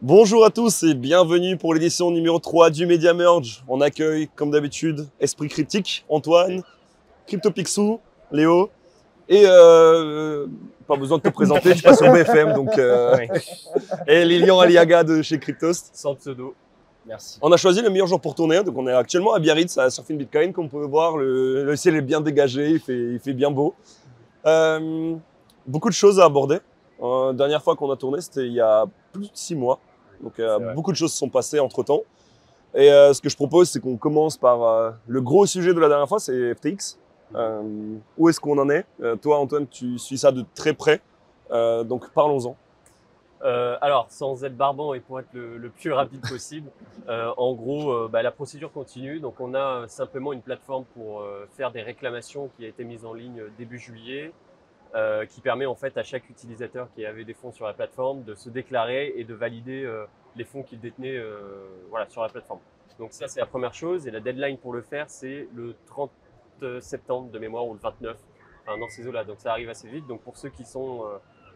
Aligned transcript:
Bonjour 0.00 0.46
à 0.46 0.50
tous 0.50 0.82
et 0.84 0.94
bienvenue 0.94 1.58
pour 1.58 1.74
l'édition 1.74 2.10
numéro 2.10 2.38
3 2.38 2.70
du 2.70 2.86
Media 2.86 3.12
Merge. 3.12 3.62
On 3.68 3.82
accueille, 3.82 4.30
comme 4.34 4.50
d'habitude, 4.50 5.06
Esprit 5.20 5.48
Critique, 5.48 6.06
Antoine, 6.08 6.62
CryptoPixou, 7.26 8.00
Léo 8.32 8.70
et 9.28 9.42
euh, 9.44 10.46
pas 10.86 10.96
besoin 10.96 11.18
de 11.18 11.22
te 11.22 11.28
présenter, 11.28 11.74
tu 11.74 11.82
passes 11.82 11.98
sur 11.98 12.10
BFM 12.10 12.54
donc 12.54 12.78
euh, 12.78 13.14
et 14.06 14.24
Lilian 14.24 14.58
Aliaga 14.58 15.04
de 15.04 15.20
chez 15.20 15.38
Cryptost. 15.38 15.90
Sans 15.92 16.14
pseudo. 16.14 16.54
Merci. 17.06 17.38
On 17.42 17.52
a 17.52 17.58
choisi 17.58 17.82
le 17.82 17.90
meilleur 17.90 18.06
jour 18.06 18.22
pour 18.22 18.34
tourner, 18.34 18.62
donc 18.64 18.78
on 18.78 18.88
est 18.88 18.94
actuellement 18.94 19.34
à 19.34 19.38
Biarritz 19.38 19.76
à 19.76 19.90
Surfing 19.90 20.16
Bitcoin, 20.16 20.54
comme 20.54 20.64
vous 20.64 20.70
pouvez 20.70 20.86
voir, 20.86 21.18
le, 21.18 21.62
le 21.62 21.76
ciel 21.76 21.94
est 21.96 22.02
bien 22.02 22.22
dégagé, 22.22 22.70
il 22.70 22.80
fait, 22.80 23.12
il 23.12 23.20
fait 23.20 23.34
bien 23.34 23.50
beau. 23.50 23.74
Euh, 24.46 25.14
beaucoup 25.66 25.90
de 25.90 25.94
choses 25.94 26.18
à 26.20 26.24
aborder. 26.24 26.60
Euh, 27.02 27.34
dernière 27.34 27.62
fois 27.62 27.76
qu'on 27.76 27.90
a 27.90 27.96
tourné, 27.96 28.22
c'était 28.22 28.46
il 28.46 28.54
y 28.54 28.60
a 28.60 28.86
plus 29.14 29.30
de 29.30 29.36
six 29.36 29.54
mois. 29.54 29.78
Donc 30.22 30.38
euh, 30.38 30.74
beaucoup 30.74 30.92
de 30.92 30.96
choses 30.96 31.12
se 31.12 31.18
sont 31.18 31.28
passées 31.28 31.60
entre 31.60 31.82
temps. 31.82 32.02
Et 32.74 32.90
euh, 32.90 33.12
ce 33.12 33.20
que 33.20 33.28
je 33.28 33.36
propose, 33.36 33.70
c'est 33.70 33.80
qu'on 33.80 33.96
commence 33.96 34.36
par 34.36 34.62
euh, 34.62 34.90
le 35.06 35.20
gros 35.20 35.46
sujet 35.46 35.72
de 35.72 35.80
la 35.80 35.88
dernière 35.88 36.08
fois, 36.08 36.18
c'est 36.18 36.54
FTX. 36.54 36.98
Où 38.18 38.28
est-ce 38.28 38.38
qu'on 38.38 38.58
en 38.58 38.68
est? 38.70 38.86
Toi, 39.22 39.38
Antoine, 39.38 39.66
tu 39.66 39.98
suis 39.98 40.18
ça 40.18 40.30
de 40.30 40.44
très 40.54 40.72
près. 40.72 41.00
Donc 41.50 42.10
parlons-en. 42.10 42.56
Euh, 43.44 43.76
alors, 43.82 44.06
sans 44.08 44.42
être 44.44 44.56
barbant 44.56 44.94
et 44.94 45.00
pour 45.00 45.20
être 45.20 45.28
le, 45.34 45.58
le 45.58 45.68
plus 45.68 45.92
rapide 45.92 46.20
possible, 46.28 46.70
euh, 47.08 47.30
en 47.36 47.52
gros, 47.52 47.92
euh, 47.92 48.08
bah, 48.10 48.22
la 48.22 48.30
procédure 48.30 48.72
continue. 48.72 49.20
Donc, 49.20 49.38
on 49.40 49.54
a 49.54 49.86
simplement 49.88 50.32
une 50.32 50.40
plateforme 50.40 50.84
pour 50.94 51.24
faire 51.56 51.70
des 51.70 51.82
réclamations 51.82 52.50
qui 52.56 52.64
a 52.64 52.68
été 52.68 52.84
mise 52.84 53.04
en 53.04 53.12
ligne 53.12 53.42
début 53.58 53.78
juillet, 53.78 54.32
euh, 54.94 55.26
qui 55.26 55.40
permet 55.40 55.66
en 55.66 55.74
fait 55.74 55.98
à 55.98 56.04
chaque 56.04 56.30
utilisateur 56.30 56.88
qui 56.94 57.04
avait 57.04 57.24
des 57.24 57.34
fonds 57.34 57.50
sur 57.50 57.66
la 57.66 57.74
plateforme 57.74 58.22
de 58.22 58.36
se 58.36 58.48
déclarer 58.48 59.12
et 59.16 59.24
de 59.24 59.34
valider 59.34 59.82
euh, 59.82 60.06
les 60.36 60.44
fonds 60.44 60.62
qu'il 60.62 60.78
détenait 60.78 61.16
euh, 61.16 61.66
voilà, 61.90 62.08
sur 62.08 62.22
la 62.22 62.28
plateforme. 62.28 62.60
Donc, 63.00 63.12
ça, 63.12 63.26
c'est 63.26 63.40
la 63.40 63.46
première 63.46 63.74
chose. 63.74 64.06
Et 64.06 64.12
la 64.12 64.20
deadline 64.20 64.56
pour 64.56 64.72
le 64.72 64.82
faire, 64.82 65.10
c'est 65.10 65.48
le 65.52 65.74
30 65.86 66.12
septembre 66.80 67.32
de 67.32 67.38
mémoire 67.40 67.66
ou 67.66 67.74
le 67.74 67.80
29, 67.80 68.16
enfin, 68.62 68.78
dans 68.78 68.88
ces 68.88 69.04
eaux-là. 69.08 69.24
Donc, 69.24 69.40
ça 69.40 69.50
arrive 69.50 69.68
assez 69.68 69.88
vite. 69.88 70.06
Donc, 70.06 70.22
pour 70.22 70.36
ceux 70.36 70.50
qui 70.50 70.64
sont 70.64 71.02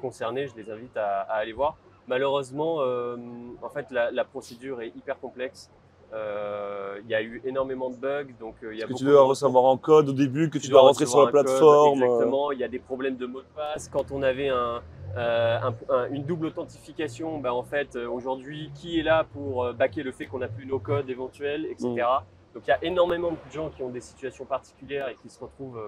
concernés, 0.01 0.49
je 0.49 0.57
les 0.57 0.69
invite 0.69 0.97
à, 0.97 1.21
aller 1.21 1.53
voir. 1.53 1.77
Malheureusement, 2.09 2.79
en 2.79 3.69
fait, 3.73 3.93
la 3.93 4.25
procédure 4.25 4.83
est 4.83 4.89
hyper 4.89 5.21
complexe. 5.21 5.71
Euh, 6.12 7.01
Il 7.05 7.11
y 7.11 7.14
a 7.14 7.23
eu 7.23 7.41
énormément 7.45 7.91
de 7.91 7.97
bugs, 7.97 8.33
donc 8.41 8.56
euh, 8.62 8.73
il 8.75 8.78
y 8.81 8.83
a 8.83 8.87
Que 8.87 8.92
tu 8.95 9.05
dois 9.05 9.12
de- 9.14 9.19
recevoir 9.19 9.64
en 9.64 9.77
code 9.77 10.09
au 10.09 10.12
début, 10.12 10.48
que 10.50 10.59
tu, 10.59 10.65
tu 10.65 10.70
dois 10.70 10.81
dois 10.81 10.89
rentrer 10.89 11.06
sur 11.06 11.19
la 11.25 11.31
code, 11.31 11.45
plateforme. 11.45 12.03
euh, 12.03 12.06
Exactement. 12.06 12.53
Il 12.53 12.59
y 12.59 12.65
a 12.65 12.69
des 12.69 12.78
problèmes 12.78 13.17
de 13.17 13.27
mot 13.27 13.41
de 13.41 13.47
passe. 13.55 13.89
Quand 13.89 14.11
on 14.11 14.23
avait 14.23 14.48
un, 14.48 14.83
euh, 15.17 15.59
un- 15.62 15.75
un- 15.95 16.11
une 16.11 16.25
double 16.25 16.47
authentification, 16.47 17.39
ben 17.39 17.53
en 17.53 17.62
fait, 17.62 17.95
euh, 17.97 18.09
aujourd'hui, 18.11 18.70
qui 18.75 18.98
est 18.98 19.03
là 19.03 19.25
pour 19.33 19.65
euh, 19.65 19.73
baquer 19.73 20.03
le 20.03 20.12
fait 20.12 20.27
qu'on 20.27 20.39
n'a 20.39 20.48
plus 20.48 20.67
nos 20.67 20.78
codes 20.78 21.09
éventuels, 21.09 21.67
etc. 21.67 21.89
Mm. 21.89 22.55
Donc 22.55 22.62
il 22.67 22.69
y 22.69 22.72
a 22.72 22.83
énormément 22.84 23.31
de 23.31 23.37
gens 23.53 23.69
qui 23.70 23.83
ont 23.83 23.91
des 23.91 24.00
situations 24.00 24.45
particulières 24.47 25.09
et 25.09 25.15
qui 25.15 25.28
se 25.28 25.39
retrouvent 25.39 25.81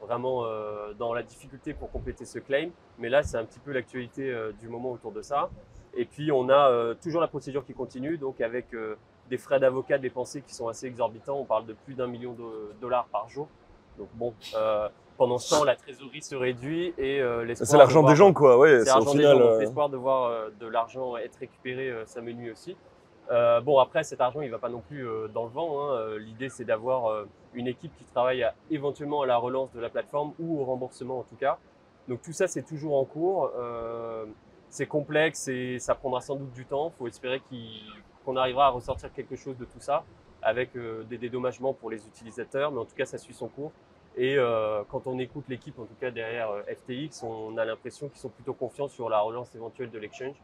vraiment 0.00 0.44
dans 0.98 1.12
la 1.12 1.22
difficulté 1.22 1.74
pour 1.74 1.90
compléter 1.90 2.24
ce 2.24 2.38
claim. 2.38 2.70
Mais 2.98 3.08
là, 3.08 3.22
c'est 3.22 3.36
un 3.36 3.44
petit 3.44 3.58
peu 3.58 3.72
l'actualité 3.72 4.32
du 4.60 4.68
moment 4.68 4.92
autour 4.92 5.12
de 5.12 5.22
ça. 5.22 5.50
Et 5.96 6.04
puis, 6.06 6.32
on 6.32 6.48
a 6.48 6.94
toujours 7.02 7.20
la 7.20 7.26
procédure 7.28 7.64
qui 7.64 7.74
continue, 7.74 8.16
donc 8.16 8.40
avec 8.40 8.66
des 9.30 9.38
frais 9.38 9.60
d'avocat 9.60 9.98
dépensés 9.98 10.42
qui 10.42 10.54
sont 10.54 10.68
assez 10.68 10.86
exorbitants. 10.86 11.36
On 11.38 11.44
parle 11.44 11.66
de 11.66 11.74
plus 11.74 11.94
d'un 11.94 12.06
million 12.06 12.32
de 12.32 12.72
dollars 12.80 13.06
par 13.12 13.28
jour. 13.28 13.48
Donc 13.98 14.08
bon, 14.14 14.32
euh, 14.56 14.88
pendant 15.16 15.38
ce 15.38 15.50
temps, 15.54 15.64
la 15.64 15.74
trésorerie 15.76 16.22
se 16.22 16.34
réduit 16.36 16.94
et 16.96 17.20
euh, 17.20 17.44
l'espoir 17.44 17.66
C'est 17.68 17.76
l'argent 17.76 18.02
de 18.02 18.08
des 18.08 18.14
gens, 18.16 18.32
quoi. 18.32 18.56
Ouais, 18.58 18.78
c'est 18.80 18.86
l'argent 18.86 19.12
des 19.14 19.22
gens, 19.24 19.40
euh, 19.40 19.58
l'espoir 19.58 19.88
de 19.88 19.96
voir 19.96 20.50
de 20.58 20.66
l'argent 20.66 21.16
être 21.16 21.36
récupéré, 21.40 21.92
ça 22.06 22.20
me 22.20 22.32
nuit 22.32 22.50
aussi. 22.50 22.76
Bon, 23.64 23.78
après, 23.78 24.04
cet 24.04 24.20
argent, 24.22 24.40
il 24.40 24.50
va 24.50 24.58
pas 24.58 24.70
non 24.70 24.80
plus 24.80 25.06
dans 25.34 25.44
le 25.44 25.50
vent. 25.50 25.82
hein. 25.90 26.16
L'idée, 26.18 26.48
c'est 26.48 26.64
d'avoir 26.64 27.24
une 27.52 27.66
équipe 27.66 27.94
qui 27.98 28.04
travaille 28.04 28.42
à- 28.42 28.54
éventuellement 28.70 29.20
à 29.22 29.26
la 29.26 29.36
relance 29.36 29.70
de 29.72 29.80
la 29.80 29.90
plateforme 29.90 30.32
ou 30.38 30.60
au 30.60 30.64
remboursement 30.64 31.18
en 31.18 31.22
tout 31.24 31.36
cas. 31.36 31.58
Donc 32.08 32.22
tout 32.22 32.32
ça, 32.32 32.46
c'est 32.46 32.62
toujours 32.62 32.96
en 32.96 33.04
cours. 33.04 33.50
C'est 34.70 34.86
complexe 34.86 35.48
et 35.48 35.78
ça 35.78 35.94
prendra 35.94 36.20
sans 36.20 36.36
doute 36.36 36.52
du 36.52 36.64
temps. 36.64 36.92
Il 36.94 36.98
faut 36.98 37.06
espérer 37.06 37.40
qu'il- 37.48 37.82
qu'on 38.28 38.36
arrivera 38.36 38.66
à 38.66 38.68
ressortir 38.68 39.10
quelque 39.14 39.36
chose 39.36 39.56
de 39.56 39.64
tout 39.64 39.80
ça 39.80 40.04
avec 40.42 40.76
euh, 40.76 41.02
des 41.04 41.16
dédommagements 41.16 41.72
pour 41.72 41.88
les 41.88 42.06
utilisateurs, 42.06 42.70
mais 42.70 42.78
en 42.78 42.84
tout 42.84 42.94
cas, 42.94 43.06
ça 43.06 43.16
suit 43.16 43.32
son 43.32 43.48
cours. 43.48 43.72
Et 44.18 44.36
euh, 44.36 44.82
quand 44.90 45.06
on 45.06 45.18
écoute 45.18 45.44
l'équipe, 45.48 45.78
en 45.78 45.84
tout 45.84 45.94
cas 45.98 46.10
derrière 46.10 46.50
euh, 46.50 46.62
FTX, 46.62 47.22
on 47.22 47.56
a 47.56 47.64
l'impression 47.64 48.08
qu'ils 48.08 48.18
sont 48.18 48.28
plutôt 48.28 48.52
confiants 48.52 48.88
sur 48.88 49.08
la 49.08 49.18
relance 49.20 49.54
éventuelle 49.54 49.90
de 49.90 49.98
l'exchange. 49.98 50.36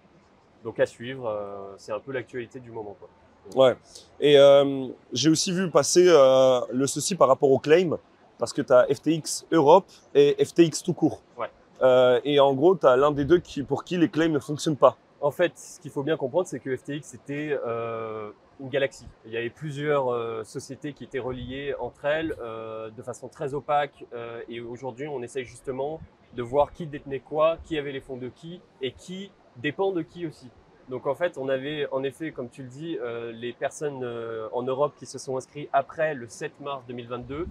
Donc 0.65 0.81
à 0.81 0.87
suivre, 0.87 1.31
c'est 1.77 1.93
un 1.93 2.01
peu 2.01 2.11
l'actualité 2.11 2.59
du 2.59 2.71
moment. 2.71 2.97
Quoi. 2.99 3.11
Ouais. 3.55 3.77
Et 4.19 4.39
euh, 4.39 4.89
j'ai 5.13 5.29
aussi 5.29 5.53
vu 5.53 5.69
passer 5.69 6.07
euh, 6.09 6.61
le 6.73 6.87
souci 6.87 7.15
par 7.17 7.29
rapport 7.29 7.51
au 7.51 7.59
claim, 7.59 7.99
parce 8.39 8.55
que 8.55 8.63
tu 8.63 8.73
as 8.73 8.87
FTX 8.87 9.45
Europe 9.53 9.85
et 10.15 10.43
FTX 10.43 10.83
tout 10.83 10.95
court. 10.95 11.21
Ouais. 11.37 11.51
Euh, 11.83 12.19
et 12.25 12.41
en 12.41 12.55
gros, 12.55 12.77
tu 12.77 12.87
as 12.87 12.97
l'un 12.97 13.11
des 13.11 13.27
deux 13.27 13.41
qui, 13.41 13.63
pour 13.63 13.85
qui 13.85 13.99
les 13.99 14.09
claims 14.09 14.33
ne 14.33 14.39
fonctionnent 14.39 14.79
pas. 14.79 14.97
En 15.25 15.31
fait, 15.31 15.59
ce 15.59 15.81
qu'il 15.81 15.91
faut 15.91 16.03
bien 16.03 16.19
comprendre, 16.19 16.47
c'est 16.47 16.61
que 16.61 16.77
FTX 16.77 17.15
était 17.15 17.59
euh, 17.67 18.31
une 18.61 18.69
galaxie. 18.69 19.09
Il 19.25 19.33
y 19.33 19.39
avait 19.39 19.49
plusieurs 19.49 20.13
euh, 20.13 20.45
sociétés 20.45 20.93
qui 20.93 21.03
étaient 21.03 21.19
reliées 21.19 21.75
entre 21.81 22.05
elles 22.05 22.35
euh, 22.43 22.91
de 22.91 23.03
façon 23.03 23.29
très 23.29 23.55
opaque. 23.55 24.05
et 24.51 24.61
aujourd'hui, 24.61 25.09
on 25.09 25.23
essaye 25.23 25.47
justement 25.47 25.99
de 26.35 26.43
voir 26.43 26.75
qui 26.75 26.87
détenait 26.87 27.21
quoi, 27.21 27.57
qui 27.65 27.79
avait 27.79 27.91
les 27.93 28.03
fonds 28.03 28.19
de 28.19 28.29
qui 28.29 28.61
et 28.83 28.93
qui 28.93 29.33
dépend 29.57 29.93
de 29.93 30.03
qui 30.03 30.27
aussi. 30.27 30.51
Donc 30.91 31.07
en 31.07 31.15
fait, 31.15 31.39
on 31.39 31.49
avait 31.49 31.89
en 31.91 32.03
effet, 32.03 32.31
comme 32.31 32.51
tu 32.51 32.63
le 32.63 32.69
dis, 32.69 32.99
les 33.33 33.55
personnes 33.55 34.05
en 34.53 34.63
Europe 34.63 34.93
qui 34.99 35.07
se 35.07 35.17
sont 35.17 35.39
inscrites 35.39 35.71
après 35.73 36.13
le 36.13 36.29
7 36.29 36.61
mars 36.61 36.85
2022 36.87 37.49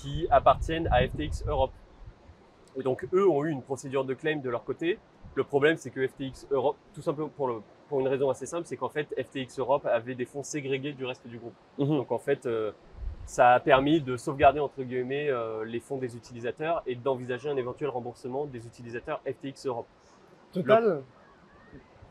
qui 0.00 0.26
appartiennent 0.30 0.88
à 0.90 1.06
FTX 1.06 1.44
Europe. 1.46 1.72
Et 2.78 2.82
donc 2.82 3.06
eux 3.12 3.28
ont 3.28 3.44
eu 3.44 3.50
une 3.50 3.62
procédure 3.62 4.06
de 4.06 4.14
claim 4.14 4.38
de 4.38 4.48
leur 4.48 4.64
côté. 4.64 4.98
Le 5.34 5.44
problème, 5.44 5.76
c'est 5.76 5.90
que 5.90 6.06
FTX 6.06 6.46
Europe, 6.50 6.76
tout 6.94 7.02
simplement 7.02 7.28
pour, 7.28 7.48
le, 7.48 7.62
pour 7.88 8.00
une 8.00 8.08
raison 8.08 8.28
assez 8.30 8.46
simple, 8.46 8.66
c'est 8.66 8.76
qu'en 8.76 8.88
fait, 8.88 9.08
FTX 9.16 9.58
Europe 9.58 9.86
avait 9.86 10.14
des 10.14 10.26
fonds 10.26 10.42
ségrégés 10.42 10.92
du 10.92 11.04
reste 11.04 11.26
du 11.26 11.38
groupe. 11.38 11.54
Mhm. 11.78 11.88
Donc 11.88 12.12
en 12.12 12.18
fait, 12.18 12.46
euh, 12.46 12.72
ça 13.24 13.52
a 13.52 13.60
permis 13.60 14.00
de 14.00 14.16
sauvegarder 14.16 14.60
entre 14.60 14.82
guillemets 14.82 15.30
euh, 15.30 15.64
les 15.64 15.80
fonds 15.80 15.96
des 15.96 16.16
utilisateurs 16.16 16.82
et 16.86 16.94
d'envisager 16.94 17.48
un 17.48 17.56
éventuel 17.56 17.90
remboursement 17.90 18.46
des 18.46 18.66
utilisateurs 18.66 19.20
FTX 19.26 19.66
Europe. 19.66 19.86
Total 20.52 21.02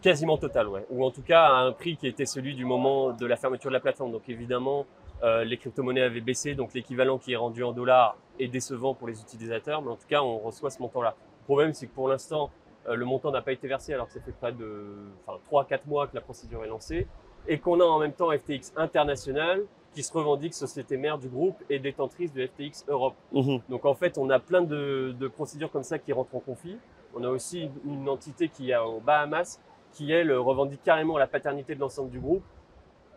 Quasiment 0.01 0.37
total, 0.37 0.67
ouais. 0.67 0.83
Ou 0.89 1.05
en 1.05 1.11
tout 1.11 1.21
cas 1.21 1.43
à 1.43 1.59
un 1.59 1.73
prix 1.73 1.95
qui 1.95 2.07
était 2.07 2.25
celui 2.25 2.55
du 2.55 2.65
moment 2.65 3.11
de 3.11 3.25
la 3.27 3.35
fermeture 3.35 3.69
de 3.69 3.75
la 3.75 3.79
plateforme. 3.79 4.11
Donc 4.11 4.27
évidemment, 4.29 4.87
euh, 5.21 5.43
les 5.43 5.57
crypto-monnaies 5.57 6.01
avaient 6.01 6.21
baissé, 6.21 6.55
donc 6.55 6.73
l'équivalent 6.73 7.19
qui 7.19 7.33
est 7.33 7.35
rendu 7.35 7.63
en 7.63 7.71
dollars 7.71 8.17
est 8.39 8.47
décevant 8.47 8.95
pour 8.95 9.07
les 9.07 9.21
utilisateurs, 9.21 9.83
mais 9.83 9.91
en 9.91 9.95
tout 9.95 10.07
cas, 10.07 10.23
on 10.23 10.39
reçoit 10.39 10.71
ce 10.71 10.81
montant-là. 10.81 11.15
Le 11.41 11.43
problème, 11.43 11.73
c'est 11.73 11.85
que 11.85 11.93
pour 11.93 12.07
l'instant, 12.07 12.49
le 12.87 13.05
montant 13.05 13.31
n'a 13.31 13.41
pas 13.41 13.51
été 13.51 13.67
versé 13.67 13.93
alors 13.93 14.07
que 14.07 14.13
ça 14.13 14.21
fait 14.21 14.31
près 14.31 14.51
de 14.51 14.85
enfin, 15.25 15.39
3-4 15.51 15.81
mois 15.87 16.07
que 16.07 16.15
la 16.15 16.21
procédure 16.21 16.63
est 16.63 16.67
lancée, 16.67 17.07
et 17.47 17.59
qu'on 17.59 17.79
a 17.79 17.85
en 17.85 17.99
même 17.99 18.13
temps 18.13 18.31
FTX 18.31 18.73
International 18.75 19.63
qui 19.93 20.03
se 20.03 20.13
revendique 20.13 20.53
société 20.53 20.95
mère 20.97 21.17
du 21.17 21.27
groupe 21.27 21.61
et 21.69 21.79
détentrice 21.79 22.33
de 22.33 22.45
FTX 22.45 22.85
Europe. 22.87 23.15
Mhm. 23.33 23.59
Donc 23.69 23.85
en 23.85 23.93
fait, 23.93 24.17
on 24.17 24.29
a 24.29 24.39
plein 24.39 24.61
de, 24.61 25.13
de 25.19 25.27
procédures 25.27 25.71
comme 25.71 25.83
ça 25.83 25.99
qui 25.99 26.13
rentrent 26.13 26.35
en 26.35 26.39
conflit. 26.39 26.77
On 27.13 27.23
a 27.23 27.29
aussi 27.29 27.69
une, 27.85 27.93
une 27.93 28.09
entité 28.09 28.47
qui 28.47 28.71
est 28.71 28.77
aux 28.77 29.01
Bahamas 29.01 29.59
qui, 29.91 30.11
elle, 30.11 30.31
revendique 30.31 30.81
carrément 30.83 31.17
la 31.17 31.27
paternité 31.27 31.75
de 31.75 31.79
l'ensemble 31.81 32.09
du 32.09 32.19
groupe. 32.19 32.43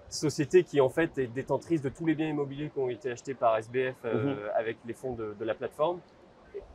Société 0.08 0.64
qui, 0.64 0.80
en 0.80 0.88
fait, 0.88 1.16
est 1.18 1.26
détentrice 1.26 1.80
de 1.82 1.88
tous 1.88 2.06
les 2.06 2.14
biens 2.14 2.28
immobiliers 2.28 2.70
qui 2.70 2.78
ont 2.78 2.88
été 2.88 3.10
achetés 3.10 3.34
par 3.34 3.56
SBF 3.56 3.94
euh, 4.04 4.48
avec 4.54 4.76
les 4.86 4.92
fonds 4.92 5.14
de, 5.14 5.34
de 5.38 5.44
la 5.44 5.54
plateforme. 5.54 6.00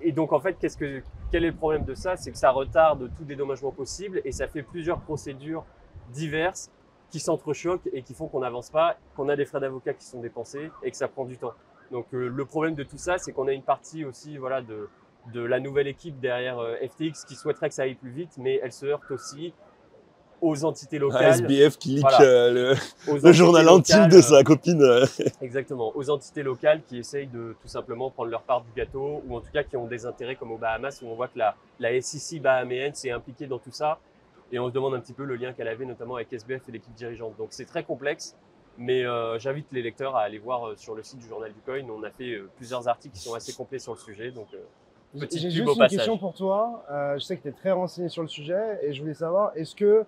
Et 0.01 0.11
donc, 0.11 0.33
en 0.33 0.39
fait, 0.39 0.57
qu'est-ce 0.59 0.77
que, 0.77 1.01
quel 1.31 1.43
est 1.43 1.51
le 1.51 1.55
problème 1.55 1.83
de 1.83 1.93
ça? 1.93 2.15
C'est 2.15 2.31
que 2.31 2.37
ça 2.37 2.51
retarde 2.51 3.09
tout 3.17 3.23
dédommagement 3.23 3.71
possible 3.71 4.21
et 4.25 4.31
ça 4.31 4.47
fait 4.47 4.63
plusieurs 4.63 4.99
procédures 4.99 5.65
diverses 6.13 6.71
qui 7.09 7.19
s'entrechoquent 7.19 7.89
et 7.91 8.03
qui 8.03 8.13
font 8.13 8.27
qu'on 8.27 8.39
n'avance 8.39 8.69
pas, 8.69 8.97
qu'on 9.15 9.29
a 9.29 9.35
des 9.35 9.45
frais 9.45 9.59
d'avocat 9.59 9.93
qui 9.93 10.05
sont 10.05 10.21
dépensés 10.21 10.71
et 10.83 10.91
que 10.91 10.97
ça 10.97 11.07
prend 11.07 11.25
du 11.25 11.37
temps. 11.37 11.53
Donc 11.91 12.05
euh, 12.13 12.27
le 12.27 12.45
problème 12.45 12.75
de 12.75 12.83
tout 12.83 12.97
ça, 12.97 13.17
c'est 13.17 13.31
qu'on 13.31 13.47
a 13.47 13.53
une 13.53 13.63
partie 13.63 14.05
aussi 14.05 14.37
voilà, 14.37 14.61
de, 14.61 14.87
la 15.33 15.59
nouvelle 15.59 15.87
équipe 15.87 16.19
derrière 16.19 16.59
euh, 16.59 16.75
FTX 16.87 17.25
qui 17.27 17.35
souhaiterait 17.35 17.69
que 17.69 17.75
ça 17.75 17.83
aille 17.83 17.95
plus 17.95 18.11
vite, 18.11 18.37
mais 18.37 18.59
elle 18.63 18.71
se 18.71 18.85
heurte 18.85 19.09
aussi 19.11 19.53
aux 20.41 20.63
entités 20.65 20.97
Un 20.97 21.01
locales. 21.01 21.29
SBF 21.33 21.77
qui 21.77 21.89
lit 21.89 22.01
Voilà. 22.01 22.21
euh, 22.21 22.75
le, 23.21 23.31
journal 23.31 23.67
intime 23.69 24.07
de 24.07 24.21
sa 24.21 24.43
copine. 24.43 24.81
euh. 24.81 25.05
Exactement, 25.41 25.91
aux 25.95 26.09
entités 26.09 26.43
locales 26.43 26.81
qui 26.87 26.97
essayent 26.97 27.27
de 27.27 27.55
tout 27.61 27.67
simplement 27.67 28.09
prendre 28.09 28.29
leur 28.31 28.41
part 28.41 28.61
du 28.61 28.71
gâteau, 28.75 29.21
ou 29.27 29.35
en 29.35 29.39
tout 29.41 29.51
cas 29.53 29.63
qui 29.63 29.75
ont 29.77 29.87
des 29.87 30.05
intérêts 30.05 30.35
comme 30.35 30.51
aux 30.51 30.57
Bahamas, 30.57 31.01
où 31.01 31.07
on 31.07 31.15
voit 31.15 31.27
que 31.27 31.37
la, 31.39 31.55
la 31.79 31.99
SEC 32.01 32.41
bahaméenne 32.41 32.93
s'est 32.93 33.11
impliquée 33.11 33.47
dans 33.47 33.59
tout 33.59 33.71
ça, 33.71 33.99
et 34.51 34.59
on 34.59 34.67
se 34.67 34.73
demande 34.73 34.95
un 34.95 34.99
petit 34.99 35.13
peu 35.13 35.23
le 35.25 35.35
lien 35.35 35.53
qu'elle 35.53 35.67
avait 35.67 35.85
notamment 35.85 36.15
avec 36.15 36.31
SBF 36.33 36.61
et 36.69 36.71
l'équipe 36.71 36.93
dirigeante. 36.95 37.33
Donc 37.37 37.47
c'est 37.51 37.65
très 37.65 37.83
complexe, 37.83 38.35
mais 38.77 39.05
euh, 39.05 39.37
j'invite 39.39 39.67
les 39.71 39.81
lecteurs 39.81 40.15
à 40.15 40.21
aller 40.21 40.39
voir 40.39 40.71
sur 40.77 40.95
le 40.95 41.03
site 41.03 41.19
du 41.19 41.27
journal 41.27 41.51
du 41.53 41.59
coin, 41.61 41.81
on 41.89 42.03
a 42.03 42.09
fait 42.09 42.33
euh, 42.35 42.49
plusieurs 42.57 42.87
articles 42.87 43.13
qui 43.15 43.21
sont 43.21 43.33
assez 43.35 43.53
complets 43.53 43.79
sur 43.79 43.93
le 43.93 43.99
sujet, 43.99 44.31
donc 44.31 44.47
euh, 44.53 45.25
J'ai 45.31 45.49
juste 45.51 45.57
une 45.59 45.65
passage. 45.75 45.89
question 45.97 46.17
pour 46.17 46.33
toi. 46.33 46.83
Euh, 46.91 47.15
je 47.15 47.19
sais 47.25 47.35
que 47.37 47.41
tu 47.43 47.49
es 47.49 47.51
très 47.51 47.71
renseigné 47.71 48.09
sur 48.09 48.21
le 48.21 48.27
sujet 48.27 48.79
et 48.83 48.93
je 48.93 49.01
voulais 49.01 49.13
savoir, 49.15 49.51
est-ce 49.55 49.75
que 49.75 50.05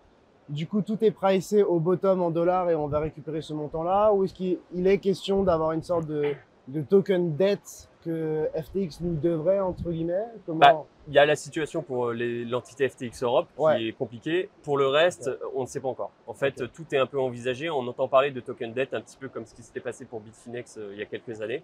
du 0.49 0.67
coup, 0.67 0.81
tout 0.81 0.97
est 1.03 1.11
pricé 1.11 1.63
au 1.63 1.79
bottom 1.79 2.21
en 2.21 2.31
dollars 2.31 2.69
et 2.69 2.75
on 2.75 2.87
va 2.87 2.99
récupérer 2.99 3.41
ce 3.41 3.53
montant-là? 3.53 4.11
Ou 4.13 4.23
est-ce 4.25 4.33
qu'il 4.33 4.57
il 4.73 4.87
est 4.87 4.97
question 4.97 5.43
d'avoir 5.43 5.71
une 5.71 5.83
sorte 5.83 6.05
de, 6.07 6.33
de 6.67 6.81
token 6.81 7.35
dette 7.35 7.89
que 8.03 8.49
FTX 8.55 9.01
nous 9.01 9.15
devrait, 9.15 9.59
entre 9.59 9.91
guillemets? 9.91 10.25
Comment... 10.45 10.59
Bah, 10.59 10.83
Il 11.07 11.13
y 11.13 11.19
a 11.19 11.25
la 11.25 11.35
situation 11.35 11.81
pour 11.83 12.07
euh, 12.09 12.13
l'entité 12.13 12.89
FTX 12.89 13.23
Europe 13.23 13.47
qui 13.55 13.61
Ouais. 13.61 13.83
est 13.85 13.91
compliquée. 13.93 14.49
Pour 14.63 14.77
le 14.77 14.87
reste, 14.87 15.29
on 15.55 15.61
ne 15.61 15.67
sait 15.67 15.79
pas 15.79 15.87
encore. 15.89 16.11
En 16.27 16.33
fait, 16.33 16.63
tout 16.73 16.85
est 16.93 16.97
un 16.97 17.05
peu 17.05 17.19
envisagé. 17.19 17.69
On 17.69 17.87
entend 17.87 18.07
parler 18.07 18.31
de 18.31 18.39
token 18.39 18.73
debt 18.73 18.93
un 18.93 19.01
petit 19.01 19.17
peu 19.17 19.29
comme 19.29 19.45
ce 19.45 19.53
qui 19.53 19.61
s'était 19.63 19.79
passé 19.79 20.05
pour 20.05 20.19
Bitfinex 20.19 20.77
euh, 20.77 20.89
il 20.93 20.99
y 20.99 21.01
a 21.01 21.05
quelques 21.05 21.41
années. 21.41 21.63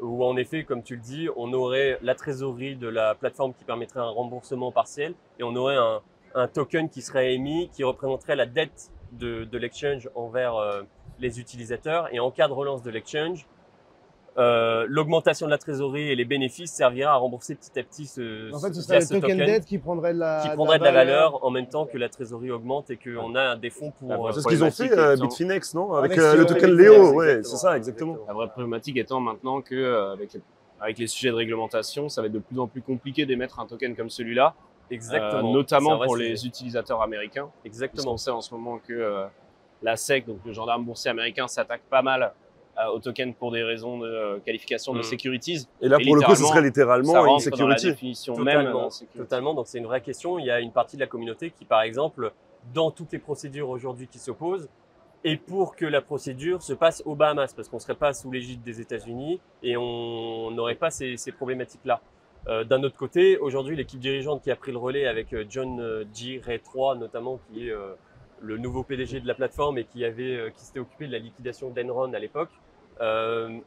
Où 0.00 0.22
en 0.24 0.36
effet, 0.36 0.64
comme 0.64 0.82
tu 0.82 0.96
le 0.96 1.00
dis, 1.00 1.28
on 1.36 1.52
aurait 1.54 1.98
la 2.02 2.14
trésorerie 2.14 2.76
de 2.76 2.86
la 2.88 3.14
plateforme 3.14 3.54
qui 3.54 3.64
permettrait 3.64 4.00
un 4.00 4.10
remboursement 4.10 4.70
partiel 4.70 5.14
et 5.38 5.42
on 5.42 5.56
aurait 5.56 5.76
un, 5.76 6.02
un 6.34 6.48
token 6.48 6.88
qui 6.88 7.02
serait 7.02 7.34
émis 7.34 7.70
qui 7.72 7.84
représenterait 7.84 8.36
la 8.36 8.46
dette 8.46 8.90
de, 9.12 9.44
de 9.44 9.58
l'exchange 9.58 10.10
envers 10.14 10.56
euh, 10.56 10.82
les 11.18 11.40
utilisateurs. 11.40 12.08
Et 12.12 12.20
en 12.20 12.30
cas 12.30 12.48
de 12.48 12.52
relance 12.52 12.82
de 12.82 12.90
l'exchange, 12.90 13.46
euh, 14.38 14.84
l'augmentation 14.88 15.46
de 15.46 15.50
la 15.50 15.56
trésorerie 15.56 16.10
et 16.10 16.14
les 16.14 16.26
bénéfices 16.26 16.70
servira 16.70 17.12
à 17.12 17.16
rembourser 17.16 17.54
petit 17.54 17.78
à 17.78 17.82
petit 17.82 18.04
ce, 18.04 18.52
En 18.54 18.58
fait, 18.58 18.74
ce 18.74 18.82
serait 18.82 18.98
le 18.98 19.06
ce 19.06 19.14
token, 19.14 19.38
dette 19.38 19.64
qui 19.64 19.78
prendrait 19.78 20.12
de 20.12 20.18
la, 20.18 20.42
qui 20.42 20.54
prendrait 20.54 20.78
de 20.78 20.84
la 20.84 20.92
valeur 20.92 21.42
en 21.42 21.50
même 21.50 21.66
temps 21.66 21.86
que 21.86 21.96
la 21.96 22.10
trésorerie 22.10 22.50
augmente 22.50 22.90
et 22.90 22.98
qu'on 22.98 23.34
a 23.34 23.56
des 23.56 23.70
fonds 23.70 23.92
pour. 23.98 24.28
Euh, 24.28 24.32
C'est 24.32 24.42
ce 24.42 24.48
qu'ils 24.48 24.62
ont 24.62 24.70
fait, 24.70 24.92
euh, 24.92 25.16
Bitfinex, 25.16 25.72
non 25.72 25.94
Avec, 25.94 26.12
Avec 26.12 26.22
euh, 26.22 26.36
le 26.36 26.44
token 26.44 26.70
Léo, 26.76 26.92
Léo, 26.92 27.12
ouais, 27.14 27.42
c'est 27.44 27.56
ça, 27.56 27.78
exactement. 27.78 28.18
La 28.28 28.34
vraie 28.34 28.48
problématique 28.48 28.98
étant 28.98 29.20
maintenant 29.20 29.62
que 29.62 29.74
euh, 29.74 30.12
avec, 30.12 30.36
avec 30.80 30.98
les 30.98 31.06
sujets 31.06 31.30
de 31.30 31.36
réglementation, 31.36 32.10
ça 32.10 32.20
va 32.20 32.26
être 32.26 32.34
de 32.34 32.38
plus 32.38 32.58
en 32.58 32.66
plus 32.66 32.82
compliqué 32.82 33.24
d'émettre 33.24 33.58
un 33.58 33.66
token 33.66 33.96
comme 33.96 34.10
celui-là, 34.10 34.54
Exactement. 34.90 35.50
euh, 35.50 35.52
notamment 35.52 35.98
pour 35.98 36.16
sujet. 36.16 36.28
les 36.30 36.46
utilisateurs 36.46 37.02
américains. 37.02 37.50
Exactement. 37.64 37.94
Puisqu'on 37.94 38.16
sait 38.16 38.30
en 38.30 38.40
ce 38.40 38.54
moment 38.54 38.78
que 38.78 38.92
euh, 38.92 39.26
la 39.82 39.96
SEC, 39.96 40.26
donc 40.26 40.38
le 40.44 40.52
gendarme 40.52 40.84
boursier 40.84 41.10
américain, 41.10 41.48
s'attaque 41.48 41.82
pas 41.90 42.02
mal 42.02 42.32
euh, 42.78 42.86
aux 42.94 42.98
tokens 42.98 43.34
pour 43.38 43.52
des 43.52 43.62
raisons 43.62 43.98
de 43.98 44.06
euh, 44.06 44.38
qualification 44.44 44.92
de 44.92 44.98
Mm. 44.98 45.02
securities. 45.04 45.66
Et 45.80 45.88
là, 45.88 45.96
Et 46.00 46.04
pour 46.04 46.14
le 46.16 46.22
coup, 46.22 46.34
ce 46.34 46.42
littéralement, 46.42 46.48
serait 46.48 46.60
ça 46.60 46.66
littéralement 46.66 47.12
une 47.12 47.18
rentre 47.18 47.50
dans 47.58 47.66
la 47.68 47.76
security. 47.78 47.86
définition 47.86 48.36
même 48.36 48.58
Totalement, 48.58 48.86
euh, 48.86 48.90
security. 48.90 49.18
totalement. 49.18 49.54
Donc 49.54 49.66
c'est 49.66 49.78
une 49.78 49.86
vraie 49.86 50.00
question. 50.02 50.38
Il 50.38 50.44
y 50.46 50.50
a 50.50 50.60
une 50.60 50.72
partie 50.72 50.96
de 50.96 51.00
la 51.00 51.06
communauté 51.06 51.50
qui, 51.50 51.64
par 51.64 51.82
exemple, 51.82 52.32
dans 52.74 52.90
toutes 52.90 53.12
les 53.12 53.18
procédures 53.18 53.68
aujourd'hui 53.70 54.08
qui 54.08 54.18
s'opposent, 54.18 54.68
et 55.24 55.36
pour 55.36 55.74
que 55.74 55.86
la 55.86 56.02
procédure 56.02 56.62
se 56.62 56.72
passe 56.74 57.02
aux 57.06 57.14
Bahamas, 57.14 57.52
parce 57.54 57.68
qu'on 57.68 57.76
ne 57.78 57.80
serait 57.80 57.94
pas 57.94 58.12
sous 58.12 58.30
l'égide 58.30 58.62
des 58.62 58.80
États-Unis 58.80 59.40
et 59.62 59.76
on 59.76 60.50
n'aurait 60.52 60.74
pas 60.76 60.90
ces, 60.90 61.16
ces 61.16 61.32
problématiques-là. 61.32 62.00
Euh, 62.48 62.64
D'un 62.64 62.82
autre 62.82 62.96
côté, 62.96 63.38
aujourd'hui, 63.38 63.76
l'équipe 63.76 63.98
dirigeante 63.98 64.42
qui 64.42 64.50
a 64.50 64.56
pris 64.56 64.72
le 64.72 64.78
relais 64.78 65.06
avec 65.06 65.32
euh, 65.32 65.44
John 65.48 66.04
G. 66.14 66.40
Ray 66.44 66.60
3 66.60 66.96
notamment, 66.96 67.40
qui 67.48 67.68
est 67.68 67.72
euh, 67.72 67.94
le 68.40 68.56
nouveau 68.56 68.84
PDG 68.84 69.20
de 69.20 69.26
la 69.26 69.34
plateforme 69.34 69.78
et 69.78 69.84
qui 69.84 70.04
avait, 70.04 70.52
qui 70.56 70.64
s'était 70.64 70.78
occupé 70.78 71.06
de 71.06 71.12
la 71.12 71.18
liquidation 71.18 71.70
d'Enron 71.70 72.12
à 72.12 72.18
l'époque, 72.18 72.50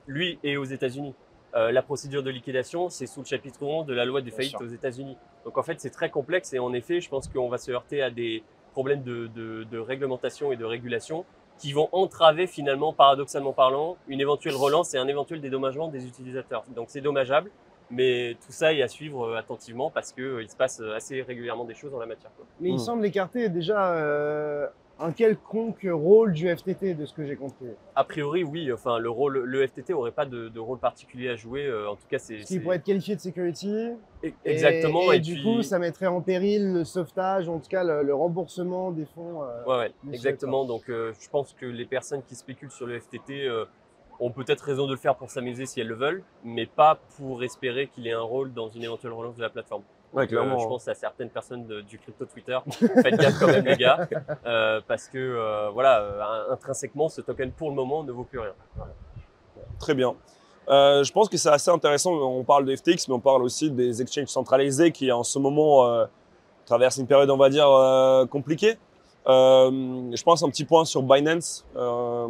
lui 0.07 0.39
est 0.43 0.57
aux 0.57 0.65
États-Unis. 0.65 1.15
La 1.53 1.81
procédure 1.81 2.21
de 2.21 2.29
liquidation, 2.29 2.89
c'est 2.89 3.07
sous 3.07 3.21
le 3.21 3.25
chapitre 3.25 3.63
11 3.63 3.87
de 3.87 3.95
la 3.95 4.05
loi 4.05 4.21
des 4.21 4.29
faillites 4.29 4.61
aux 4.61 4.67
États-Unis. 4.67 5.17
Donc 5.43 5.57
en 5.57 5.63
fait, 5.63 5.81
c'est 5.81 5.89
très 5.89 6.11
complexe 6.11 6.53
et 6.53 6.59
en 6.59 6.71
effet, 6.73 7.01
je 7.01 7.09
pense 7.09 7.27
qu'on 7.27 7.49
va 7.49 7.57
se 7.57 7.71
heurter 7.71 8.03
à 8.03 8.11
des 8.11 8.43
problèmes 8.73 9.01
de, 9.01 9.25
de, 9.35 9.63
de 9.63 9.79
réglementation 9.79 10.51
et 10.51 10.55
de 10.55 10.65
régulation 10.65 11.25
qui 11.57 11.73
vont 11.73 11.89
entraver 11.91 12.45
finalement, 12.45 12.93
paradoxalement 12.93 13.53
parlant, 13.53 13.97
une 14.07 14.21
éventuelle 14.21 14.55
relance 14.55 14.93
et 14.93 14.99
un 14.99 15.07
éventuel 15.07 15.41
dédommagement 15.41 15.87
des 15.87 16.05
utilisateurs. 16.05 16.63
Donc 16.75 16.85
c'est 16.89 17.01
dommageable, 17.01 17.49
mais 17.91 18.35
tout 18.45 18.51
ça 18.51 18.73
est 18.73 18.81
à 18.81 18.87
suivre 18.87 19.27
euh, 19.29 19.37
attentivement 19.37 19.89
parce 19.89 20.11
que 20.13 20.21
euh, 20.21 20.43
il 20.43 20.49
se 20.49 20.55
passe 20.55 20.79
euh, 20.81 20.95
assez 20.95 21.21
régulièrement 21.21 21.65
des 21.65 21.73
choses 21.75 21.93
en 21.93 21.99
la 21.99 22.05
matière. 22.05 22.31
quoi. 22.35 22.45
Mais 22.61 22.69
il 22.69 22.75
Mm. 22.75 22.79
semble 22.79 23.05
écarter 23.05 23.49
déjà 23.49 23.93
euh, 23.95 24.67
un 25.01 25.13
quelconque 25.13 25.87
rôle 25.89 26.33
du 26.33 26.53
FTT, 26.53 26.93
de 26.93 27.05
ce 27.05 27.13
que 27.13 27.23
j'ai 27.25 27.37
compris. 27.37 27.67
A 27.95 28.03
priori, 28.03 28.43
oui. 28.43 28.69
Enfin, 28.73 28.99
le 28.99 29.09
rôle, 29.09 29.37
le 29.39 29.65
FTT 29.65 29.93
aurait 29.93 30.11
pas 30.11 30.25
de, 30.25 30.49
de 30.49 30.59
rôle 30.59 30.77
particulier 30.77 31.29
à 31.29 31.37
jouer. 31.37 31.71
en 31.87 31.95
tout 31.95 32.05
cas, 32.09 32.19
c'est 32.19 32.41
Ce 32.41 32.47
qui 32.47 32.59
pourrait 32.59 32.75
être 32.75 32.83
qualifié 32.83 33.15
de 33.15 33.21
security. 33.21 33.91
Et- 34.23 34.33
exactement. 34.43 35.13
Et, 35.13 35.15
Et, 35.15 35.19
du 35.21 35.35
puis- 35.35 35.43
coup, 35.43 35.61
ça 35.61 35.79
mettrait 35.79 36.07
en 36.07 36.19
péril 36.19 36.73
le 36.73 36.83
sauvetage, 36.83 37.47
en 37.47 37.59
tout 37.59 37.69
cas 37.69 37.85
le, 37.85 38.03
le 38.03 38.13
remboursement 38.13 38.91
des 38.91 39.05
fonds. 39.05 39.41
euh, 39.43 39.63
Ouais, 39.65 39.77
ouais, 39.77 39.91
exactement. 40.11 40.65
Donc, 40.65 40.89
euh, 40.89 41.13
je 41.17 41.29
pense 41.29 41.53
que 41.53 41.65
les 41.65 41.85
personnes 41.85 42.21
qui 42.23 42.35
spéculent 42.35 42.69
sur 42.71 42.85
le 42.85 42.99
FTT 42.99 43.47
euh, 43.47 43.63
ont 44.19 44.31
peut-être 44.31 44.61
raison 44.61 44.85
de 44.85 44.91
le 44.91 44.97
faire 44.97 45.15
pour 45.15 45.29
s'amuser 45.29 45.65
si 45.65 45.79
elles 45.79 45.87
le 45.87 45.95
veulent, 45.95 46.23
mais 46.43 46.65
pas 46.65 46.97
pour 47.17 47.43
espérer 47.43 47.87
qu'il 47.87 48.05
ait 48.07 48.11
un 48.13 48.21
rôle 48.21 48.53
dans 48.53 48.67
une 48.67 48.83
éventuelle 48.83 49.13
relance 49.13 49.35
de 49.35 49.41
la 49.41 49.49
plateforme. 49.49 49.83
Ouais, 50.11 50.23
euh, 50.23 50.27
clairement. 50.27 50.57
je 50.59 50.67
pense 50.67 50.87
à 50.87 50.95
certaines 50.95 51.29
personnes 51.29 51.65
de- 51.67 51.81
du 51.81 51.99
crypto 51.99 52.25
Twitter. 52.25 52.57
Faites 52.71 53.15
gaffe 53.15 53.39
quand 53.39 53.47
même, 53.47 53.65
les 53.65 53.77
gars, 53.77 54.07
euh, 54.45 54.81
parce 54.87 55.07
que 55.07 55.17
euh, 55.17 55.69
voilà, 55.69 56.47
intrinsèquement, 56.51 57.09
ce 57.09 57.21
token 57.21 57.51
pour 57.51 57.69
le 57.69 57.75
moment 57.75 58.03
ne 58.03 58.11
vaut 58.11 58.23
plus 58.23 58.39
rien. 58.39 58.53
Très 59.79 59.93
bien. 59.93 60.15
Je 60.67 61.11
pense 61.11 61.29
que 61.29 61.37
c'est 61.37 61.49
assez 61.49 61.71
intéressant. 61.71 62.11
On 62.13 62.43
parle 62.43 62.65
de 62.65 62.75
FTX, 62.75 63.07
mais 63.07 63.13
on 63.15 63.19
parle 63.19 63.43
aussi 63.43 63.71
des 63.71 64.01
exchanges 64.01 64.27
centralisés 64.27 64.91
qui, 64.91 65.11
en 65.11 65.23
ce 65.23 65.39
moment, 65.39 66.05
traversent 66.65 66.97
une 66.97 67.07
période, 67.07 67.29
on 67.29 67.37
va 67.37 67.49
dire, 67.49 67.67
compliquée. 68.29 68.77
Euh, 69.29 69.69
je 70.15 70.23
pense 70.23 70.41
un 70.43 70.49
petit 70.49 70.65
point 70.65 70.85
sur 70.85 71.03
Binance. 71.03 71.65
Euh, 71.75 72.27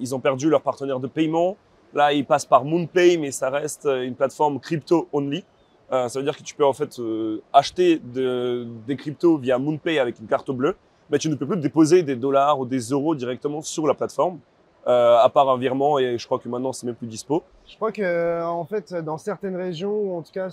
Ils 0.00 0.14
ont 0.14 0.20
perdu 0.20 0.50
leur 0.50 0.60
partenaire 0.60 1.00
de 1.00 1.06
paiement. 1.06 1.56
Là, 1.94 2.12
ils 2.12 2.26
passent 2.26 2.44
par 2.44 2.64
MoonPay, 2.64 3.16
mais 3.16 3.30
ça 3.30 3.48
reste 3.48 3.86
une 3.86 4.14
plateforme 4.14 4.60
crypto 4.60 5.08
only. 5.12 5.44
Euh, 5.92 6.08
ça 6.08 6.18
veut 6.18 6.24
dire 6.24 6.36
que 6.36 6.42
tu 6.42 6.54
peux 6.54 6.64
en 6.66 6.72
fait 6.72 6.98
euh, 6.98 7.40
acheter 7.52 7.98
de- 8.00 8.66
des 8.86 8.96
cryptos 8.96 9.38
via 9.38 9.56
MoonPay 9.58 9.98
avec 9.98 10.18
une 10.18 10.26
carte 10.26 10.50
bleue, 10.50 10.74
mais 11.10 11.18
tu 11.18 11.28
ne 11.30 11.36
peux 11.36 11.46
plus 11.46 11.56
déposer 11.58 12.02
des 12.02 12.16
dollars 12.16 12.58
ou 12.58 12.66
des 12.66 12.80
euros 12.90 13.14
directement 13.14 13.62
sur 13.62 13.86
la 13.86 13.94
plateforme, 13.94 14.38
euh, 14.88 15.16
à 15.16 15.28
part 15.30 15.48
un 15.48 15.56
virement. 15.56 15.98
Et 16.00 16.18
je 16.18 16.26
crois 16.26 16.38
que 16.40 16.48
maintenant, 16.48 16.72
c'est 16.72 16.86
même 16.86 16.96
plus 16.96 17.06
dispo. 17.06 17.44
Je 17.68 17.76
crois 17.76 17.92
que 17.92 18.42
en 18.44 18.64
fait, 18.64 18.92
dans 18.94 19.16
certaines 19.16 19.56
régions, 19.56 19.92
ou 19.94 20.18
en 20.18 20.22
tout 20.22 20.32
cas, 20.32 20.48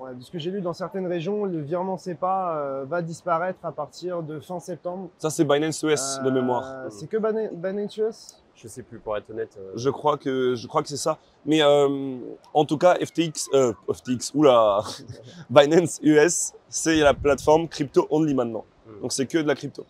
ouais, 0.00 0.14
de 0.14 0.22
ce 0.22 0.30
que 0.30 0.38
j'ai 0.38 0.50
lu, 0.50 0.60
dans 0.60 0.72
certaines 0.72 1.06
régions, 1.06 1.44
le 1.44 1.60
virement 1.60 1.96
SEPA 1.96 2.56
euh, 2.56 2.84
va 2.88 3.02
disparaître 3.02 3.58
à 3.64 3.72
partir 3.72 4.22
de 4.22 4.40
fin 4.40 4.58
septembre. 4.60 5.10
Ça, 5.18 5.30
c'est 5.30 5.44
Binance 5.44 5.82
US 5.82 6.20
de 6.24 6.28
Euh, 6.28 6.32
mémoire. 6.32 6.64
C'est 6.90 7.06
que 7.08 7.16
Binance 7.54 7.96
US 7.98 8.42
Je 8.54 8.68
sais 8.68 8.82
plus, 8.82 8.98
pour 8.98 9.16
être 9.16 9.30
honnête. 9.30 9.56
euh, 9.58 9.72
Je 9.76 9.88
crois 9.90 10.18
que 10.18 10.54
je 10.54 10.66
crois 10.66 10.82
que 10.82 10.88
c'est 10.88 10.96
ça. 10.96 11.18
Mais 11.46 11.62
euh, 11.62 12.16
en 12.52 12.64
tout 12.64 12.76
cas, 12.78 12.96
FTX, 12.96 13.48
euh, 13.54 13.72
FTX, 13.92 14.32
oula, 14.34 14.80
Binance 15.50 15.98
US, 16.02 16.52
c'est 16.68 16.96
la 16.96 17.14
plateforme 17.14 17.68
crypto 17.68 18.06
only 18.10 18.34
maintenant. 18.34 18.64
Mm. 18.86 19.00
Donc 19.02 19.12
c'est 19.12 19.26
que 19.26 19.38
de 19.38 19.46
la 19.48 19.54
crypto. 19.54 19.84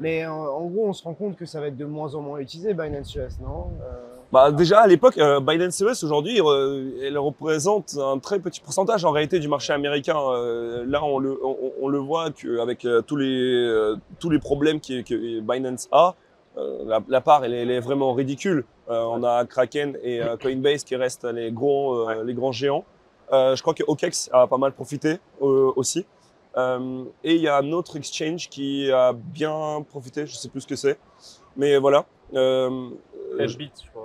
Mais 0.00 0.24
euh, 0.24 0.32
en 0.32 0.66
gros, 0.66 0.88
on 0.88 0.92
se 0.92 1.04
rend 1.04 1.14
compte 1.14 1.36
que 1.36 1.46
ça 1.46 1.60
va 1.60 1.66
être 1.68 1.76
de 1.76 1.84
moins 1.84 2.14
en 2.14 2.20
moins 2.22 2.38
utilisé, 2.38 2.74
Binance 2.74 3.14
US, 3.14 3.38
non? 3.40 3.70
Euh, 3.82 4.09
Bah 4.32 4.52
déjà 4.52 4.80
à 4.80 4.86
l'époque, 4.86 5.18
euh, 5.18 5.40
Binance 5.40 5.80
US 5.80 6.04
aujourd'hui, 6.04 6.40
euh, 6.40 6.92
elle 7.02 7.18
représente 7.18 7.96
un 7.98 8.18
très 8.20 8.38
petit 8.38 8.60
pourcentage 8.60 9.04
en 9.04 9.10
réalité 9.10 9.40
du 9.40 9.48
marché 9.48 9.72
américain. 9.72 10.16
Euh, 10.18 10.84
là, 10.86 11.02
on 11.02 11.18
le 11.18 11.36
on, 11.44 11.56
on 11.82 11.88
le 11.88 11.98
voit 11.98 12.30
qu'avec 12.30 12.84
euh, 12.84 13.02
tous 13.02 13.16
les 13.16 13.26
euh, 13.66 13.96
tous 14.20 14.30
les 14.30 14.38
problèmes 14.38 14.78
qui- 14.78 15.02
que 15.02 15.40
Binance 15.40 15.88
a, 15.90 16.14
euh, 16.58 16.84
la, 16.86 17.00
la 17.08 17.20
part 17.20 17.44
elle, 17.44 17.54
est- 17.54 17.62
elle 17.62 17.70
est 17.72 17.80
vraiment 17.80 18.12
ridicule. 18.14 18.64
Euh, 18.88 19.02
on 19.02 19.24
a 19.24 19.44
Kraken 19.46 19.98
et 20.04 20.20
Coinbase 20.40 20.84
qui 20.84 20.94
restent 20.94 21.24
les 21.24 21.50
gros 21.50 22.08
euh, 22.08 22.22
les 22.22 22.34
grands 22.34 22.52
géants. 22.52 22.84
Euh, 23.32 23.56
je 23.56 23.62
crois 23.62 23.74
que 23.74 23.82
OKEx 23.84 24.30
a 24.32 24.46
pas 24.46 24.58
mal 24.58 24.72
profité 24.72 25.18
euh, 25.42 25.72
aussi. 25.74 26.06
Euh, 26.56 27.02
et 27.24 27.34
il 27.34 27.42
y 27.42 27.48
a 27.48 27.56
un 27.58 27.72
autre 27.72 27.96
exchange 27.96 28.48
qui 28.48 28.90
a 28.92 29.12
bien 29.12 29.84
profité, 29.88 30.26
je 30.26 30.34
sais 30.36 30.48
plus 30.48 30.60
ce 30.62 30.66
que 30.68 30.74
c'est, 30.76 30.98
mais 31.56 31.78
voilà. 31.78 32.04
Euh, 32.34 32.88
je 33.84 33.90
crois. 33.90 33.99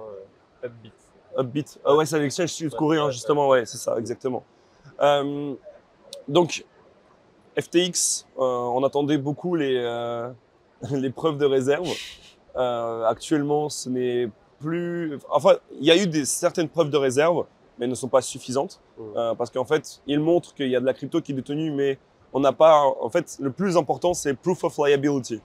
Upbeat. 0.65 0.93
Upbeat. 1.37 1.79
Ah 1.85 1.95
ouais, 1.95 2.05
c'est 2.05 2.19
l'exchange 2.19 2.49
sud-coréen, 2.49 3.01
Ouais, 3.01 3.05
ouais, 3.07 3.11
justement, 3.11 3.47
ouais, 3.49 3.65
c'est 3.65 3.77
ça, 3.77 3.97
exactement. 3.97 4.43
Euh, 5.01 5.53
donc, 6.27 6.65
FTX, 7.59 8.25
euh, 8.37 8.41
on 8.41 8.83
attendait 8.83 9.17
beaucoup 9.17 9.55
les, 9.55 9.77
euh, 9.77 10.29
les 10.91 11.09
preuves 11.09 11.37
de 11.37 11.45
réserve. 11.45 11.87
Actuellement, 12.55 13.69
ce 13.69 13.89
n'est 13.89 14.29
plus. 14.59 15.19
Enfin, 15.29 15.57
il 15.79 15.85
y 15.85 15.91
a 15.91 15.97
eu 15.97 16.07
des, 16.07 16.23
certaines 16.23 16.69
preuves 16.69 16.89
de 16.89 16.97
réserve, 16.97 17.45
mais 17.77 17.83
elles 17.85 17.89
ne 17.89 17.95
sont 17.95 18.07
pas 18.07 18.21
suffisantes. 18.21 18.79
Parce 19.37 19.51
qu'en 19.51 19.65
fait, 19.65 20.01
ils 20.07 20.19
montrent 20.19 20.53
qu'il 20.53 20.69
y 20.69 20.75
a 20.75 20.79
de 20.79 20.85
la 20.85 20.93
crypto 20.93 21.21
qui 21.21 21.33
est 21.33 21.35
détenue, 21.35 21.71
mais 21.71 21.97
on 22.31 22.39
n'a 22.39 22.53
pas. 22.53 22.81
En 23.01 23.09
fait, 23.09 23.37
le 23.41 23.51
plus 23.51 23.75
important, 23.75 24.13
c'est 24.13 24.33
proof 24.33 24.63
of 24.63 24.77
liability. 24.77 25.41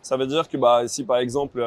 Ça 0.00 0.16
veut 0.16 0.26
dire 0.26 0.48
que 0.48 0.56
bah, 0.56 0.88
si 0.88 1.04
par 1.04 1.18
exemple, 1.18 1.62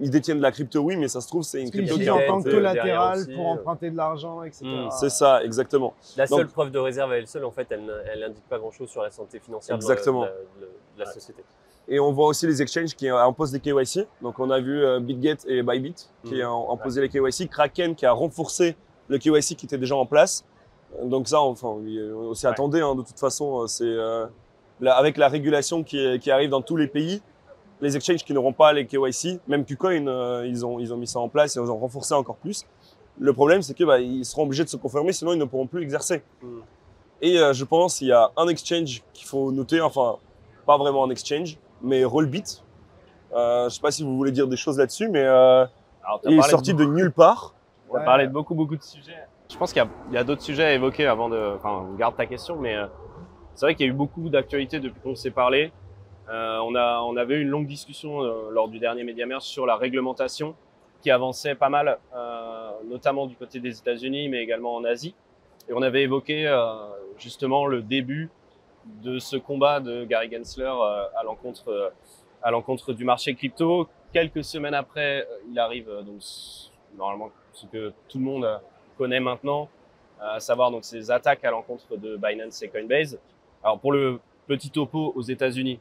ils 0.00 0.10
détiennent 0.10 0.38
de 0.38 0.42
la 0.42 0.52
crypto, 0.52 0.80
oui, 0.80 0.96
mais 0.96 1.08
ça 1.08 1.20
se 1.20 1.28
trouve, 1.28 1.42
c'est 1.42 1.60
une 1.60 1.70
crypto 1.70 1.96
qui 1.96 2.04
est 2.04 2.10
en 2.10 2.18
tant 2.26 2.42
que 2.42 2.50
collatéral 2.50 3.26
pour 3.34 3.46
emprunter 3.46 3.90
de 3.90 3.96
l'argent, 3.96 4.42
etc. 4.42 4.64
Mm, 4.64 4.88
C'est 4.90 5.10
ça, 5.10 5.44
exactement. 5.44 5.92
La 6.16 6.26
Donc- 6.26 6.38
seule 6.38 6.48
preuve 6.48 6.70
de 6.70 6.78
réserve 6.78 7.12
à 7.12 7.18
elle 7.18 7.26
seule, 7.26 7.44
en 7.44 7.50
fait, 7.50 7.66
elle, 7.70 7.84
n'indique 8.20 8.48
pas 8.48 8.58
grand-chose 8.58 8.88
sur 8.88 9.02
la 9.02 9.10
santé 9.10 9.38
financière 9.38 9.76
de 9.76 9.82
la- 9.82 9.90
Exactement. 9.90 10.22
de 10.22 10.26
la, 10.26 10.32
de 10.64 11.00
la 11.00 11.06
société. 11.12 11.42
Et 11.88 11.98
on 12.00 12.12
voit 12.12 12.28
aussi 12.28 12.46
les 12.46 12.62
exchanges 12.62 12.94
qui 12.94 13.08
imposent 13.08 13.50
des 13.50 13.60
KYC. 13.60 14.06
Donc 14.22 14.38
on 14.38 14.50
a 14.50 14.60
vu 14.60 14.84
euh, 14.84 15.00
BitGet 15.00 15.38
et 15.48 15.62
Bybit 15.62 16.08
qui 16.24 16.36
Mhm. 16.36 16.46
ont 16.48 16.72
imposé 16.72 17.00
les 17.00 17.08
KYC. 17.08 17.48
Kraken 17.48 17.94
qui 17.96 18.06
a 18.06 18.12
renforcé 18.12 18.76
le 19.08 19.18
KYC 19.18 19.56
qui 19.56 19.66
était 19.66 19.78
déjà 19.78 19.96
en 19.96 20.06
place. 20.06 20.44
Donc 21.02 21.26
ça, 21.26 21.40
enfin, 21.40 21.68
on 21.68 22.34
s'y 22.34 22.46
Ouais. 22.46 22.52
attendait. 22.52 22.80
hein, 22.82 22.94
de 22.94 23.02
toute 23.02 23.18
façon, 23.18 23.62
euh, 23.62 23.66
c'est 23.66 23.82
euh, 23.84 24.26
avec 24.86 25.16
la 25.16 25.28
régulation 25.28 25.82
qui, 25.82 26.18
qui 26.20 26.30
arrive 26.30 26.50
dans 26.50 26.62
tous 26.62 26.76
les 26.76 26.86
pays. 26.86 27.20
Les 27.82 27.96
exchanges 27.96 28.24
qui 28.24 28.32
n'auront 28.32 28.52
pas 28.52 28.72
les 28.72 28.86
KYC, 28.86 29.40
même 29.46 29.64
KuCoin, 29.64 30.06
euh, 30.06 30.46
ils, 30.46 30.64
ont, 30.64 30.78
ils 30.78 30.94
ont 30.94 30.96
mis 30.96 31.06
ça 31.06 31.18
en 31.18 31.28
place 31.28 31.56
et 31.56 31.60
ils 31.60 31.70
ont 31.70 31.78
renforcé 31.78 32.14
encore 32.14 32.36
plus. 32.36 32.64
Le 33.18 33.32
problème, 33.34 33.60
c'est 33.60 33.74
que 33.74 33.84
bah, 33.84 34.00
ils 34.00 34.24
seront 34.24 34.44
obligés 34.44 34.64
de 34.64 34.68
se 34.68 34.76
confirmer, 34.76 35.12
sinon 35.12 35.32
ils 35.32 35.38
ne 35.38 35.44
pourront 35.44 35.66
plus 35.66 35.82
exercer. 35.82 36.22
Mm. 36.40 36.46
Et 37.20 37.38
euh, 37.38 37.52
je 37.52 37.64
pense 37.64 37.98
qu'il 37.98 38.08
y 38.08 38.12
a 38.12 38.30
un 38.36 38.48
exchange 38.48 39.02
qu'il 39.12 39.26
faut 39.26 39.52
noter, 39.52 39.80
enfin, 39.80 40.16
pas 40.64 40.78
vraiment 40.78 41.04
un 41.04 41.10
exchange, 41.10 41.58
mais 41.82 42.04
Rollbit. 42.04 42.62
Euh, 43.34 43.68
je 43.68 43.74
sais 43.74 43.80
pas 43.80 43.90
si 43.90 44.02
vous 44.02 44.16
voulez 44.16 44.32
dire 44.32 44.46
des 44.46 44.56
choses 44.56 44.78
là-dessus, 44.78 45.08
mais 45.08 45.22
euh, 45.22 45.64
Alors, 46.04 46.20
il 46.24 46.34
est 46.34 46.38
parlé 46.38 46.50
sorti 46.50 46.74
de 46.74 46.84
nulle 46.84 47.12
part. 47.12 47.54
On 47.88 47.94
va 47.94 48.00
parler 48.00 48.26
de 48.26 48.32
beaucoup, 48.32 48.54
beaucoup 48.54 48.76
de 48.76 48.82
sujets. 48.82 49.16
Je 49.50 49.56
pense 49.56 49.72
qu'il 49.72 49.82
y 50.12 50.16
a, 50.16 50.20
a 50.20 50.24
d'autres 50.24 50.42
sujets 50.42 50.64
à 50.64 50.72
évoquer 50.72 51.06
avant 51.06 51.28
de. 51.28 51.54
Enfin, 51.56 51.86
on 51.90 51.94
garde 51.94 52.16
ta 52.16 52.26
question, 52.26 52.56
mais 52.56 52.74
euh, 52.74 52.86
c'est 53.54 53.66
vrai 53.66 53.74
qu'il 53.74 53.86
y 53.86 53.88
a 53.88 53.92
eu 53.92 53.96
beaucoup 53.96 54.28
d'actualités 54.28 54.80
depuis 54.80 55.00
qu'on 55.00 55.14
s'est 55.14 55.30
parlé. 55.30 55.72
Euh, 56.30 56.58
on, 56.64 56.74
a, 56.74 57.00
on 57.02 57.16
avait 57.16 57.36
eu 57.36 57.42
une 57.42 57.48
longue 57.48 57.66
discussion 57.66 58.22
euh, 58.22 58.50
lors 58.50 58.68
du 58.68 58.78
dernier 58.78 59.04
Mediamers 59.04 59.42
sur 59.42 59.66
la 59.66 59.76
réglementation 59.76 60.54
qui 61.00 61.10
avançait 61.10 61.56
pas 61.56 61.68
mal, 61.68 61.98
euh, 62.14 62.70
notamment 62.88 63.26
du 63.26 63.34
côté 63.34 63.58
des 63.58 63.76
États-Unis, 63.76 64.28
mais 64.28 64.42
également 64.42 64.76
en 64.76 64.84
Asie. 64.84 65.14
Et 65.68 65.72
on 65.72 65.82
avait 65.82 66.02
évoqué 66.02 66.46
euh, 66.46 66.74
justement 67.18 67.66
le 67.66 67.82
début 67.82 68.30
de 69.02 69.18
ce 69.18 69.36
combat 69.36 69.80
de 69.80 70.04
Gary 70.04 70.30
Gensler 70.30 70.64
euh, 70.64 71.04
à 71.16 71.22
l'encontre 71.24 71.68
euh, 71.68 71.90
à 72.42 72.50
l'encontre 72.50 72.92
du 72.92 73.04
marché 73.04 73.34
crypto. 73.34 73.88
Quelques 74.12 74.42
semaines 74.42 74.74
après, 74.74 75.26
il 75.48 75.58
arrive 75.58 75.88
donc 76.04 76.20
normalement 76.96 77.30
ce 77.52 77.66
que 77.66 77.92
tout 78.08 78.18
le 78.18 78.24
monde 78.24 78.60
connaît 78.98 79.20
maintenant, 79.20 79.68
à 80.20 80.40
savoir 80.40 80.72
donc 80.72 80.84
ces 80.84 81.10
attaques 81.10 81.44
à 81.44 81.50
l'encontre 81.52 81.96
de 81.96 82.16
Binance 82.16 82.60
et 82.62 82.68
Coinbase. 82.68 83.18
Alors 83.62 83.78
pour 83.78 83.92
le 83.92 84.18
petit 84.48 84.70
topo 84.70 85.12
aux 85.14 85.22
États-Unis, 85.22 85.78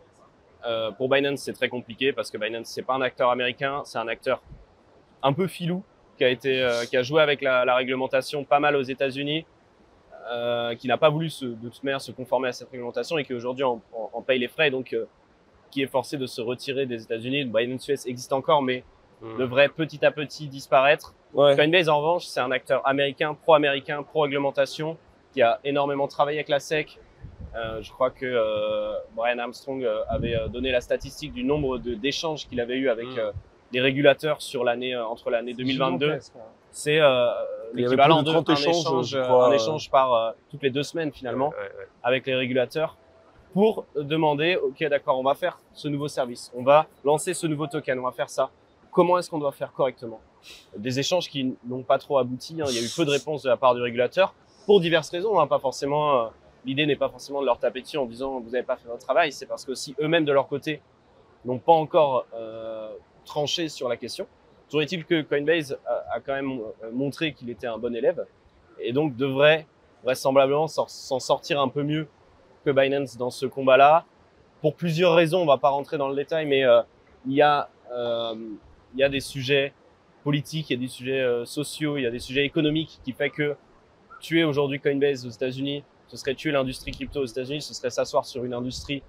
euh, 0.68 0.92
pour 0.92 1.10
Binance 1.10 1.42
c'est 1.42 1.54
très 1.54 1.70
compliqué 1.70 2.14
parce 2.14 2.30
que 2.32 2.38
Binance 2.38 2.68
c'est 2.68 2.84
pas 2.84 2.94
un 2.94 3.02
acteur 3.02 3.30
américain, 3.30 3.82
c'est 3.86 3.98
un 3.98 4.08
acteur 4.08 4.42
un 5.24 5.34
peu 5.34 5.48
filou 5.48 5.84
qui 6.18 6.24
a 6.24 6.30
été 6.30 6.62
euh, 6.62 6.86
qui 6.86 6.98
a 6.98 7.04
joué 7.04 7.22
avec 7.22 7.42
la, 7.42 7.66
la 7.66 7.76
réglementation 7.76 8.44
pas 8.44 8.60
mal 8.60 8.76
aux 8.76 8.82
États-Unis, 8.84 9.46
euh, 10.32 10.76
qui 10.76 10.88
n'a 10.88 10.98
pas 10.98 11.10
voulu 11.10 11.30
se, 11.30 11.46
de 11.46 11.70
toute 11.70 11.84
manière 11.84 12.02
se 12.02 12.12
conformer 12.12 12.50
à 12.50 12.52
cette 12.54 12.70
réglementation 12.70 13.18
et 13.18 13.24
qui 13.26 13.34
aujourd'hui 13.34 13.64
en, 13.64 13.82
en- 13.94 14.10
en 14.14 14.22
paye 14.22 14.40
les 14.40 14.48
frais, 14.48 14.70
donc 14.70 14.96
qui 15.72 15.82
est 15.82 15.88
forcé 15.88 16.18
de 16.18 16.26
se 16.26 16.42
retirer 16.42 16.86
des 16.86 17.02
États-Unis. 17.04 17.46
Binance 17.46 17.88
US 17.88 18.06
existe 18.06 18.34
encore, 18.34 18.62
mais 18.62 18.84
Mm. 19.24 19.38
devrait 19.38 19.70
petit 19.70 20.04
à 20.04 20.10
petit 20.10 20.48
disparaître. 20.48 21.14
Ouais. 21.36 21.56
Coinbase, 21.56 21.90
en 21.90 22.00
revanche, 22.00 22.26
c'est 22.26 22.40
un 22.40 22.50
acteur 22.50 22.82
américain, 22.88 23.36
pro-américain, 23.36 24.02
pro-réglementation, 24.02 24.98
qui 25.32 25.44
a 25.44 25.60
énormément 25.64 26.08
travaillé 26.08 26.40
avec 26.40 26.50
la 26.50 26.60
SEC. 26.60 26.98
Euh, 27.56 27.82
je 27.82 27.92
crois 27.92 28.10
que 28.12 28.26
euh, 28.26 28.94
Brian 29.16 29.38
Armstrong 29.40 29.84
euh, 29.84 30.02
avait 30.10 30.36
donné 30.50 30.72
la 30.72 30.80
statistique 30.82 31.34
du 31.34 31.44
nombre 31.44 31.78
d'échanges 31.80 32.48
qu'il 32.48 32.60
avait 32.62 32.78
eu 32.78 32.90
avec 32.90 33.08
Mm. 33.08 33.20
euh, 33.20 33.32
des 33.74 33.82
régulateurs 33.82 34.42
sur 34.42 34.64
l'année 34.64 34.94
euh, 34.96 35.06
entre 35.06 35.30
l'année 35.30 35.54
2022. 35.54 36.06
Gigantesque, 36.06 36.34
hein. 36.38 36.42
C'est 36.72 37.00
euh, 37.02 37.28
l'équivalent 37.74 38.22
de 38.24 38.28
de 38.28 38.32
30 38.32 38.50
un 38.50 38.54
échanges, 38.54 38.80
échange, 38.80 39.08
je 39.08 39.20
crois, 39.20 39.48
un 39.48 39.52
échange 39.52 39.90
par 39.92 40.14
euh, 40.14 40.32
toutes 40.50 40.64
les 40.64 40.70
deux 40.70 40.84
semaines 40.84 41.12
finalement 41.12 41.50
Ouais, 41.50 41.56
ouais, 41.58 41.78
ouais. 41.80 41.88
avec 42.04 42.26
les 42.26 42.36
régulateurs 42.36 42.96
pour 43.54 43.84
demander, 43.96 44.56
ok, 44.56 44.82
d'accord, 44.90 45.20
on 45.20 45.24
va 45.24 45.36
faire 45.36 45.60
ce 45.74 45.90
nouveau 45.90 46.08
service, 46.08 46.50
on 46.56 46.64
va 46.64 46.86
lancer 47.04 47.34
ce 47.34 47.48
nouveau 47.48 47.68
token, 47.68 48.00
on 48.00 48.04
va 48.04 48.12
faire 48.14 48.30
ça. 48.30 48.50
Comment 48.92 49.18
est-ce 49.18 49.30
qu'on 49.30 49.40
doit 49.40 49.52
faire 49.52 49.74
correctement? 49.74 50.22
Des 50.78 51.00
échanges 51.00 51.30
qui 51.30 51.56
n'ont 51.66 51.84
pas 51.84 51.98
trop 51.98 52.18
abouti. 52.18 52.62
hein. 52.62 52.66
Il 52.70 52.76
y 52.76 52.80
a 52.80 52.82
eu 52.82 52.90
peu 52.96 53.04
de 53.06 53.10
réponses 53.12 53.44
de 53.44 53.50
la 53.50 53.58
part 53.58 53.76
du 53.76 53.82
régulateur 53.82 54.34
pour 54.66 54.80
diverses 54.80 55.10
raisons. 55.10 55.38
hein. 55.40 55.48
Pas 55.48 55.60
forcément. 55.60 56.30
L'idée 56.66 56.86
n'est 56.86 56.96
pas 56.96 57.10
forcément 57.10 57.42
de 57.42 57.46
leur 57.46 57.60
taper 57.60 57.82
dessus 57.82 57.98
en 57.98 58.06
disant 58.06 58.40
vous 58.40 58.50
n'avez 58.50 58.64
pas 58.64 58.78
fait 58.78 58.88
votre 58.88 59.04
travail. 59.04 59.32
C'est 59.32 59.46
parce 59.46 59.66
que 59.66 59.74
si 59.76 59.96
eux-mêmes 60.00 60.26
de 60.26 60.32
leur 60.32 60.48
côté 60.48 60.82
n'ont 61.46 61.60
pas 61.60 61.74
encore 61.74 62.26
euh, 62.36 62.92
tranché 63.26 63.68
sur 63.68 63.90
la 63.90 63.98
question. 63.98 64.28
Toujours 64.68 64.84
est-il 64.84 65.06
que 65.06 65.22
Coinbase 65.22 65.78
a, 65.86 66.20
quand 66.20 66.34
même 66.34 66.60
euh, 66.84 66.92
montré 66.92 67.34
qu'il 67.34 67.50
était 67.50 67.68
un 67.68 67.78
bon 67.78 67.96
élève 67.96 68.26
et 68.80 68.94
donc 68.94 69.16
devrait 69.16 69.68
vraisemblablement 70.04 70.68
s'en 70.68 71.20
sortir 71.20 71.60
un 71.62 71.68
peu 71.68 71.84
mieux 71.84 72.08
que 72.66 72.72
Binance 72.72 73.18
dans 73.18 73.30
ce 73.30 73.46
combat-là. 73.46 74.06
Pour 74.62 74.76
plusieurs 74.76 75.14
raisons, 75.14 75.42
on 75.42 75.46
va 75.46 75.58
pas 75.58 75.70
rentrer 75.70 75.98
dans 75.98 76.10
le 76.10 76.16
détail, 76.16 76.46
mais 76.46 76.64
euh, 76.64 76.82
il 77.26 77.34
y 77.34 77.42
a 77.42 77.70
euh, 77.92 78.36
y 78.96 79.04
a 79.04 79.10
des 79.10 79.20
sujets 79.20 79.74
politiques, 80.24 80.70
il 80.70 80.74
y 80.74 80.76
a 80.78 80.80
des 80.80 80.88
sujets 80.88 81.22
euh, 81.22 81.46
sociaux, 81.46 81.98
il 81.98 82.04
y 82.04 82.06
a 82.06 82.12
des 82.12 82.20
sujets 82.20 82.46
économiques 82.46 83.00
qui 83.04 83.12
fait 83.12 83.30
que 83.30 83.56
tuer 84.20 84.44
aujourd'hui 84.44 84.80
Coinbase 84.80 85.26
aux 85.26 85.30
États-Unis, 85.30 85.84
ce 86.12 86.18
serait 86.18 86.36
tuer 86.36 86.52
l'industrie 86.52 86.92
crypto 86.92 87.22
aux 87.22 87.26
États-Unis, 87.26 87.62
ce 87.62 87.74
serait 87.74 87.90
s'asseoir 87.90 88.26
sur 88.26 88.44
une 88.44 88.54
industrie 88.54 89.02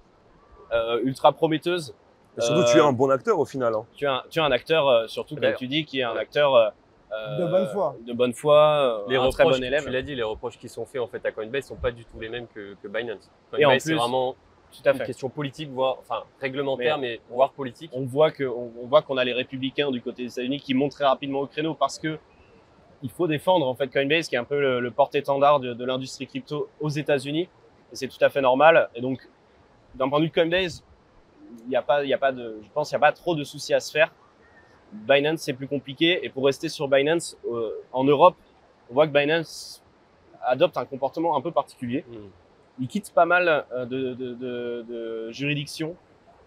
euh, 0.71 1.01
ultra 1.03 1.33
prometteuse. 1.33 1.93
Et 2.37 2.41
surtout, 2.41 2.61
Euh, 2.61 2.71
tu 2.71 2.77
es 2.77 2.81
un 2.81 2.93
bon 2.93 3.09
acteur 3.09 3.37
au 3.37 3.45
final. 3.45 3.73
hein. 3.75 3.85
Tu 3.95 4.05
es 4.05 4.07
un, 4.07 4.23
tu 4.29 4.39
es 4.39 4.41
un 4.41 4.51
acteur, 4.51 4.87
euh, 4.87 5.07
surtout 5.07 5.35
comme 5.35 5.53
tu 5.55 5.67
dis, 5.67 5.83
qui 5.85 5.99
est 5.99 6.03
un 6.03 6.15
acteur 6.15 6.55
euh, 6.55 6.69
euh, 7.11 7.39
De 7.45 7.51
bonne 7.51 7.67
foi. 7.67 7.95
de 8.07 8.13
bonne 8.13 8.33
foi, 8.33 9.03
euh, 9.05 9.09
Les 9.09 9.17
un 9.17 9.29
très 9.29 9.43
reproches, 9.43 9.59
bon 9.59 9.63
élève. 9.65 9.83
tu 9.83 9.89
l'as 9.91 10.01
dit, 10.01 10.15
les 10.15 10.23
reproches 10.23 10.57
qui 10.57 10.69
sont 10.69 10.85
faits 10.85 11.01
en 11.01 11.07
fait 11.07 11.23
à 11.25 11.31
Coinbase 11.31 11.65
sont 11.65 11.75
pas 11.75 11.91
du 11.91 12.05
tout 12.05 12.19
les 12.21 12.29
mêmes 12.29 12.47
que, 12.47 12.75
que 12.81 12.87
Binance. 12.87 13.29
Et 13.57 13.65
en 13.65 13.67
Coinbase, 13.69 13.83
c'est 13.83 13.89
plus- 13.91 13.97
vraiment 13.99 14.35
Tout 14.71 14.89
à 14.89 14.93
une 14.93 14.99
question 15.03 15.29
politique, 15.29 15.69
voire 15.69 15.97
enfin 15.99 16.23
réglementaire, 16.41 16.97
mais, 16.97 17.19
voire 17.29 17.51
politique. 17.51 17.91
on 17.93 18.05
voit 18.05 18.31
que 18.31 18.45
on, 18.45 18.71
on 18.81 18.87
voit 18.87 19.03
qu'on 19.03 19.17
a 19.17 19.23
les 19.25 19.33
républicains 19.33 19.91
du 19.91 20.01
côté 20.01 20.23
des 20.23 20.31
États-Unis 20.31 20.59
qui 20.59 20.73
montent 20.73 20.93
très 20.93 21.05
rapidement 21.05 21.41
au 21.41 21.47
créneau 21.47 21.75
parce 21.75 21.99
que 21.99 22.17
il 23.03 23.09
faut 23.09 23.27
défendre 23.27 23.67
en 23.67 23.75
fait 23.75 23.89
Coinbase 23.89 24.27
qui 24.29 24.35
est 24.35 24.39
un 24.39 24.45
peu 24.45 24.59
le, 24.59 24.79
le 24.79 24.91
porte-étendard 24.91 25.59
de, 25.59 25.73
de 25.73 25.85
l'industrie 25.85 26.25
crypto 26.25 26.69
aux 26.79 26.89
États-Unis. 26.89 27.49
Et 27.91 27.95
c'est 27.95 28.07
tout 28.07 28.17
à 28.21 28.29
fait 28.29 28.41
normal. 28.41 28.89
Et 28.95 29.01
donc 29.01 29.19
d'un 29.93 30.09
point 30.09 30.19
de 30.19 30.23
vue 30.23 30.29
de 30.29 30.33
Coinbase 30.33 30.83
il 31.65 31.69
n'y 31.69 31.75
a 31.75 31.81
pas 31.83 32.03
il 32.03 32.09
y 32.09 32.13
a 32.13 32.17
pas 32.17 32.31
de 32.31 32.59
je 32.63 32.69
pense 32.73 32.89
il 32.89 32.93
y 32.93 32.95
a 32.95 32.99
pas 32.99 33.11
trop 33.11 33.35
de 33.35 33.43
soucis 33.43 33.73
à 33.73 33.79
se 33.79 33.91
faire. 33.91 34.11
Binance 34.91 35.41
c'est 35.41 35.53
plus 35.53 35.67
compliqué. 35.67 36.25
Et 36.25 36.29
pour 36.29 36.45
rester 36.45 36.69
sur 36.69 36.87
Binance 36.87 37.37
euh, 37.51 37.71
en 37.91 38.03
Europe 38.03 38.35
on 38.89 38.93
voit 38.93 39.07
que 39.07 39.13
Binance 39.13 39.83
adopte 40.45 40.77
un 40.77 40.85
comportement 40.85 41.35
un 41.37 41.41
peu 41.41 41.51
particulier. 41.51 42.03
Mm. 42.09 42.15
il 42.81 42.87
quitte 42.87 43.13
pas 43.13 43.25
mal 43.25 43.65
euh, 43.71 43.85
de, 43.85 44.13
de, 44.13 44.33
de, 44.33 44.85
de 44.87 45.31
juridictions. 45.31 45.95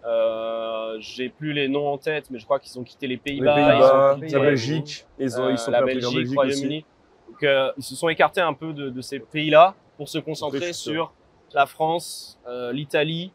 Euh, 0.07 0.97
J'ai 0.99 1.29
plus 1.29 1.53
les 1.53 1.67
noms 1.67 1.87
en 1.89 1.97
tête, 1.97 2.29
mais 2.31 2.39
je 2.39 2.45
crois 2.45 2.59
qu'ils 2.59 2.79
ont 2.79 2.83
quitté 2.83 3.07
les 3.07 3.17
Pays-Bas, 3.17 3.53
Pays-Bas, 3.55 4.15
la 4.31 4.39
Belgique, 4.39 5.05
ils, 5.19 5.39
ont, 5.39 5.43
euh, 5.45 5.51
ils 5.51 5.57
sont 5.57 5.71
la 5.71 5.79
Belgique. 5.81 6.27
Royaume-Uni. 6.35 6.85
Donc, 7.29 7.43
euh, 7.43 7.71
ils 7.77 7.83
se 7.83 7.95
sont 7.95 8.07
écartés 8.09 8.41
un 8.41 8.53
peu 8.53 8.73
de, 8.73 8.89
de 8.89 9.01
ces 9.01 9.19
pays-là 9.19 9.75
pour 9.97 10.07
se 10.09 10.17
concentrer 10.19 10.59
sur 10.73 11.13
la 11.53 11.65
France, 11.65 12.39
euh, 12.47 12.71
l'Italie 12.71 13.31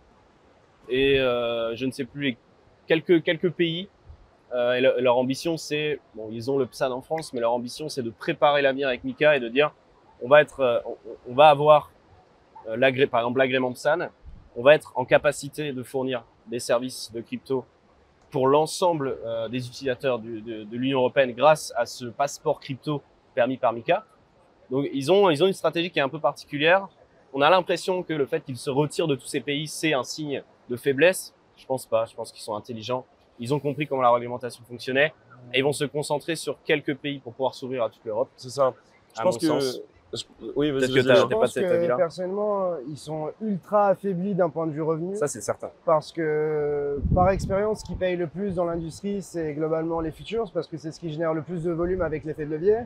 et 0.88 1.18
euh, 1.20 1.76
je 1.76 1.86
ne 1.86 1.90
sais 1.92 2.04
plus 2.04 2.22
les 2.22 2.36
quelques 2.86 3.22
quelques 3.22 3.50
pays. 3.50 3.88
Euh, 4.54 4.74
et 4.74 4.80
le- 4.80 4.96
leur 5.00 5.16
ambition, 5.16 5.56
c'est 5.56 5.98
bon, 6.14 6.28
ils 6.30 6.50
ont 6.50 6.58
le 6.58 6.66
PSAN 6.66 6.90
en 6.92 7.00
France, 7.00 7.32
mais 7.32 7.40
leur 7.40 7.52
ambition, 7.52 7.88
c'est 7.88 8.02
de 8.02 8.10
préparer 8.10 8.60
l'avenir 8.60 8.88
avec 8.88 9.02
Mika 9.04 9.36
et 9.36 9.40
de 9.40 9.48
dire, 9.48 9.72
on 10.22 10.28
va 10.28 10.42
être, 10.42 10.60
euh, 10.60 10.78
on, 10.84 10.96
on 11.30 11.34
va 11.34 11.48
avoir 11.48 11.90
euh, 12.68 13.06
par 13.06 13.20
exemple 13.20 13.38
l'agrément 13.38 13.72
PSAN, 13.72 14.08
on 14.56 14.62
va 14.62 14.74
être 14.74 14.92
en 14.96 15.04
capacité 15.06 15.72
de 15.72 15.82
fournir 15.82 16.24
des 16.46 16.58
services 16.60 17.10
de 17.12 17.20
crypto 17.20 17.64
pour 18.30 18.48
l'ensemble 18.48 19.18
euh, 19.24 19.48
des 19.48 19.66
utilisateurs 19.66 20.18
du- 20.18 20.40
de, 20.40 20.64
de 20.64 20.76
l'Union 20.76 20.98
européenne 21.00 21.32
grâce 21.32 21.72
à 21.76 21.86
ce 21.86 22.06
passeport 22.06 22.60
crypto 22.60 23.02
permis 23.34 23.56
par 23.58 23.72
Mika. 23.72 24.04
Donc 24.70 24.86
ils 24.92 25.12
ont, 25.12 25.28
ils 25.30 25.42
ont 25.42 25.46
une 25.46 25.52
stratégie 25.52 25.90
qui 25.90 25.98
est 25.98 26.02
un 26.02 26.08
peu 26.08 26.20
particulière. 26.20 26.88
On 27.34 27.40
a 27.42 27.50
l'impression 27.50 28.02
que 28.02 28.12
le 28.12 28.26
fait 28.26 28.40
qu'ils 28.44 28.56
se 28.56 28.70
retirent 28.70 29.06
de 29.06 29.14
tous 29.16 29.26
ces 29.26 29.40
pays, 29.40 29.66
c'est 29.66 29.92
un 29.92 30.02
signe 30.04 30.42
de 30.68 30.76
faiblesse. 30.76 31.34
Je 31.56 31.66
pense 31.66 31.86
pas. 31.86 32.06
Je 32.06 32.14
pense 32.14 32.32
qu'ils 32.32 32.42
sont 32.42 32.54
intelligents. 32.54 33.04
Ils 33.38 33.52
ont 33.54 33.60
compris 33.60 33.86
comment 33.86 34.02
la 34.02 34.10
réglementation 34.12 34.62
fonctionnait 34.64 35.12
et 35.52 35.58
ils 35.58 35.64
vont 35.64 35.72
se 35.72 35.84
concentrer 35.84 36.36
sur 36.36 36.56
quelques 36.64 36.96
pays 36.96 37.18
pour 37.18 37.32
pouvoir 37.32 37.54
s'ouvrir 37.54 37.82
à 37.84 37.90
toute 37.90 38.04
l'Europe. 38.04 38.28
C'est 38.36 38.50
ça. 38.50 38.72
Je 39.16 39.22
pense 39.22 39.36
que. 39.38 39.46
sens. 39.46 39.80
Je- 40.12 40.24
Oui, 40.56 40.70
vas-y, 40.70 40.80
Peut-être 40.80 40.92
que. 40.94 41.00
Je 41.14 41.26
T'es 41.26 41.34
pas 41.34 41.46
cet 41.46 41.64
avis-là 41.64 41.96
personnellement, 41.96 42.72
ils 42.88 42.96
sont 42.98 43.30
ultra 43.40 43.88
affaiblis 43.88 44.34
d'un 44.34 44.48
point 44.50 44.66
de 44.66 44.72
vue 44.72 44.82
revenu. 44.82 45.16
Ça, 45.16 45.26
c'est 45.28 45.40
certain. 45.40 45.70
parce 45.84 46.12
que 46.12 47.00
par 47.14 47.30
expérience, 47.30 47.80
ce 47.80 47.84
qui 47.84 47.94
paye 47.94 48.16
le 48.16 48.26
plus 48.26 48.54
dans 48.54 48.64
l'industrie, 48.64 49.22
c'est 49.22 49.54
globalement 49.54 50.00
les 50.00 50.10
futures, 50.10 50.50
parce 50.52 50.66
que 50.66 50.76
c'est 50.76 50.92
ce 50.92 51.00
qui 51.00 51.10
génère 51.12 51.34
le 51.34 51.42
plus 51.42 51.64
de 51.64 51.72
volume 51.72 52.02
avec 52.02 52.24
l'effet 52.24 52.44
de 52.44 52.50
levier, 52.50 52.78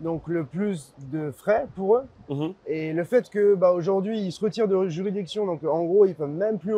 donc 0.00 0.26
le 0.28 0.44
plus 0.44 0.92
de 1.10 1.30
frais 1.30 1.66
pour 1.74 1.96
eux. 1.96 2.02
Mhm. 2.28 2.52
Et 2.66 2.92
le 2.92 3.04
fait 3.04 3.28
que 3.30 3.54
bah, 3.54 3.72
aujourd'hui 3.72 4.18
ils 4.20 4.32
se 4.32 4.44
retirent 4.44 4.68
de 4.68 4.88
juridiction, 4.88 5.46
donc 5.46 5.64
en 5.64 5.84
gros 5.84 6.04
ils 6.06 6.14
peuvent 6.14 6.28
même 6.28 6.58
plus 6.58 6.74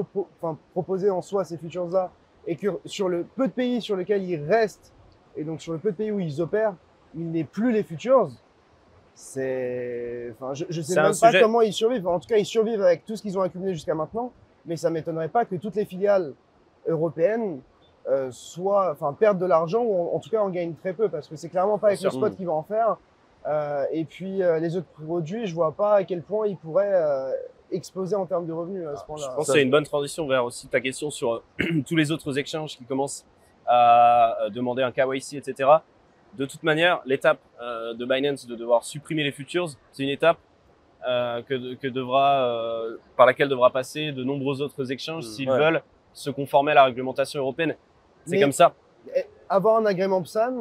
proposer 0.72 1.10
en 1.10 1.22
soi 1.22 1.44
ces 1.44 1.56
futures 1.56 1.88
là, 1.88 2.10
et 2.46 2.56
que 2.56 2.68
sur 2.84 3.08
le 3.08 3.24
peu 3.36 3.48
de 3.48 3.52
pays 3.52 3.80
sur 3.82 3.96
lesquels 3.96 4.22
ils 4.22 4.42
restent, 4.42 4.92
et 5.36 5.44
donc 5.44 5.60
sur 5.60 5.72
le 5.72 5.78
peu 5.78 5.90
de 5.90 5.96
pays 5.96 6.10
où 6.12 6.20
ils 6.20 6.40
opèrent, 6.40 6.74
il 7.14 7.30
n'est 7.30 7.44
plus 7.44 7.72
les 7.72 7.82
futures. 7.82 8.30
C'est, 9.20 10.32
enfin, 10.32 10.54
je, 10.54 10.64
je 10.70 10.80
sais 10.80 10.94
même 10.94 11.06
pas 11.06 11.12
sujet- 11.12 11.40
comment 11.40 11.60
ils 11.60 11.72
survivent. 11.72 12.06
En 12.06 12.20
tout 12.20 12.28
cas, 12.28 12.36
ils 12.36 12.46
survivent 12.46 12.82
avec 12.82 13.04
tout 13.04 13.16
ce 13.16 13.22
qu'ils 13.22 13.36
ont 13.36 13.42
accumulé 13.42 13.72
jusqu'à 13.74 13.96
maintenant, 13.96 14.30
mais 14.64 14.76
ça 14.76 14.90
m'étonnerait 14.90 15.28
pas 15.28 15.44
que 15.44 15.56
toutes 15.56 15.74
les 15.74 15.84
filiales 15.84 16.34
européennes 16.86 17.60
euh, 18.08 18.28
soient, 18.30 18.92
enfin, 18.92 19.12
perdent 19.18 19.40
de 19.40 19.44
l'argent 19.46 19.82
ou 19.82 19.92
en, 20.12 20.14
en 20.14 20.20
tout 20.20 20.30
cas 20.30 20.40
en 20.40 20.50
gagnent 20.50 20.74
très 20.76 20.92
peu, 20.92 21.08
parce 21.08 21.26
que 21.26 21.34
c'est 21.34 21.48
clairement 21.48 21.78
pas 21.78 21.88
avec 21.88 22.00
le 22.00 22.10
spot 22.10 22.36
qu'ils 22.36 22.46
vont 22.46 22.54
en 22.54 22.62
faire. 22.62 22.96
Euh, 23.48 23.84
et 23.90 24.04
puis 24.04 24.40
euh, 24.40 24.60
les 24.60 24.76
autres 24.76 24.86
produits, 25.04 25.48
je 25.48 25.54
vois 25.54 25.72
pas 25.72 25.94
à 25.96 26.04
quel 26.04 26.22
point 26.22 26.46
ils 26.46 26.56
pourraient 26.56 26.94
exploser 27.72 28.14
en 28.14 28.24
termes 28.24 28.46
de 28.46 28.52
revenus 28.52 28.86
à 28.86 28.94
ce 28.94 29.00
Je 29.00 29.06
point-là. 29.06 29.32
pense 29.34 29.46
que 29.48 29.52
c'est 29.52 29.62
une 29.62 29.70
bonne 29.70 29.84
transition 29.84 30.28
vers 30.28 30.44
aussi 30.44 30.68
ta 30.68 30.80
question 30.80 31.10
sur 31.10 31.42
tous 31.88 31.96
les 31.96 32.12
autres 32.12 32.38
exchanges 32.38 32.76
qui 32.76 32.84
commencent 32.84 33.26
à 33.66 34.36
demander 34.54 34.82
un 34.84 34.92
KYC, 34.92 35.34
etc. 35.34 35.68
De 36.36 36.44
toute 36.46 36.62
manière, 36.62 37.00
l'étape 37.06 37.38
euh, 37.60 37.94
de 37.94 38.04
Binance 38.04 38.46
de 38.46 38.54
devoir 38.54 38.84
supprimer 38.84 39.24
les 39.24 39.32
futures, 39.32 39.68
c'est 39.92 40.02
une 40.02 40.08
étape 40.10 40.38
euh, 41.08 41.42
que, 41.42 41.74
que 41.74 41.88
devra, 41.88 42.44
euh, 42.44 42.96
par 43.16 43.26
laquelle 43.26 43.48
devra 43.48 43.70
passer 43.70 44.12
de 44.12 44.22
nombreux 44.24 44.60
autres 44.62 44.90
exchanges 44.92 45.24
Mm. 45.26 45.28
s'ils 45.30 45.50
Ouais. 45.50 45.58
veulent 45.58 45.82
se 46.12 46.30
conformer 46.30 46.72
à 46.72 46.76
la 46.76 46.84
réglementation 46.84 47.40
européenne. 47.40 47.74
C'est 48.26 48.40
comme 48.40 48.52
ça. 48.52 48.74
Avoir 49.48 49.78
un 49.78 49.86
agrément 49.86 50.20
PSAN 50.22 50.52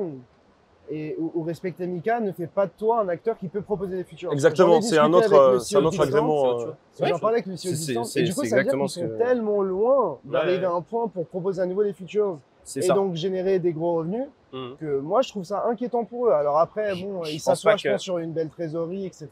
et, 0.90 1.16
ou, 1.20 1.32
ou 1.36 1.44
respecter 1.44 1.86
MICA 1.86 2.22
ne 2.22 2.32
fait 2.32 2.48
pas 2.48 2.66
de 2.66 2.72
toi 2.78 3.02
un 3.02 3.10
acteur 3.10 3.38
qui 3.38 3.50
peut 3.50 3.62
proposer 3.62 3.98
des 3.98 4.04
futures. 4.06 4.32
Exactement, 4.32 4.80
c'est 4.82 4.98
un 4.98 5.12
autre, 5.12 5.60
c'est 5.60 5.76
un 5.76 5.84
autre 5.84 6.02
agrément. 6.02 6.60
J'en 7.02 7.20
parlais 7.20 7.40
avec 7.40 7.50
Distant, 7.50 8.04
c'est- 8.06 8.22
et 8.22 8.24
du 8.24 8.34
coup, 8.34 8.46
ça 8.46 8.56
veut 8.58 8.64
dire 8.64 8.72
qu'ils 8.74 8.90
sont 8.90 9.02
que- 9.02 9.18
tellement 9.18 9.62
loin 9.62 10.20
d'arriver 10.24 10.60
Ouais. 10.60 10.66
à 10.66 10.72
un 10.72 10.82
point 10.82 11.08
pour 11.10 11.28
proposer 11.28 11.62
à 11.62 11.66
nouveau 11.66 11.84
des 11.84 11.94
futures 11.94 12.38
et 12.76 12.82
ça. 12.82 12.94
donc 12.94 13.16
générer 13.16 13.60
des 13.60 13.72
gros 13.74 13.96
revenus 13.96 14.26
Mhm. 14.54 14.76
que 14.80 15.00
moi 15.00 15.22
je 15.22 15.30
trouve 15.30 15.44
ça 15.44 15.66
inquiétant 15.68 16.06
pour 16.06 16.28
eux. 16.28 16.32
Alors 16.32 16.58
après, 16.60 16.96
bon, 16.96 17.24
je 17.24 17.32
ils 17.34 17.40
s'assoient, 17.40 17.76
je 17.76 17.84
que- 17.84 17.90
pense, 17.94 18.02
sur 18.02 18.18
une 18.18 18.32
belle 18.32 18.50
trésorerie, 18.50 19.06
etc. 19.06 19.28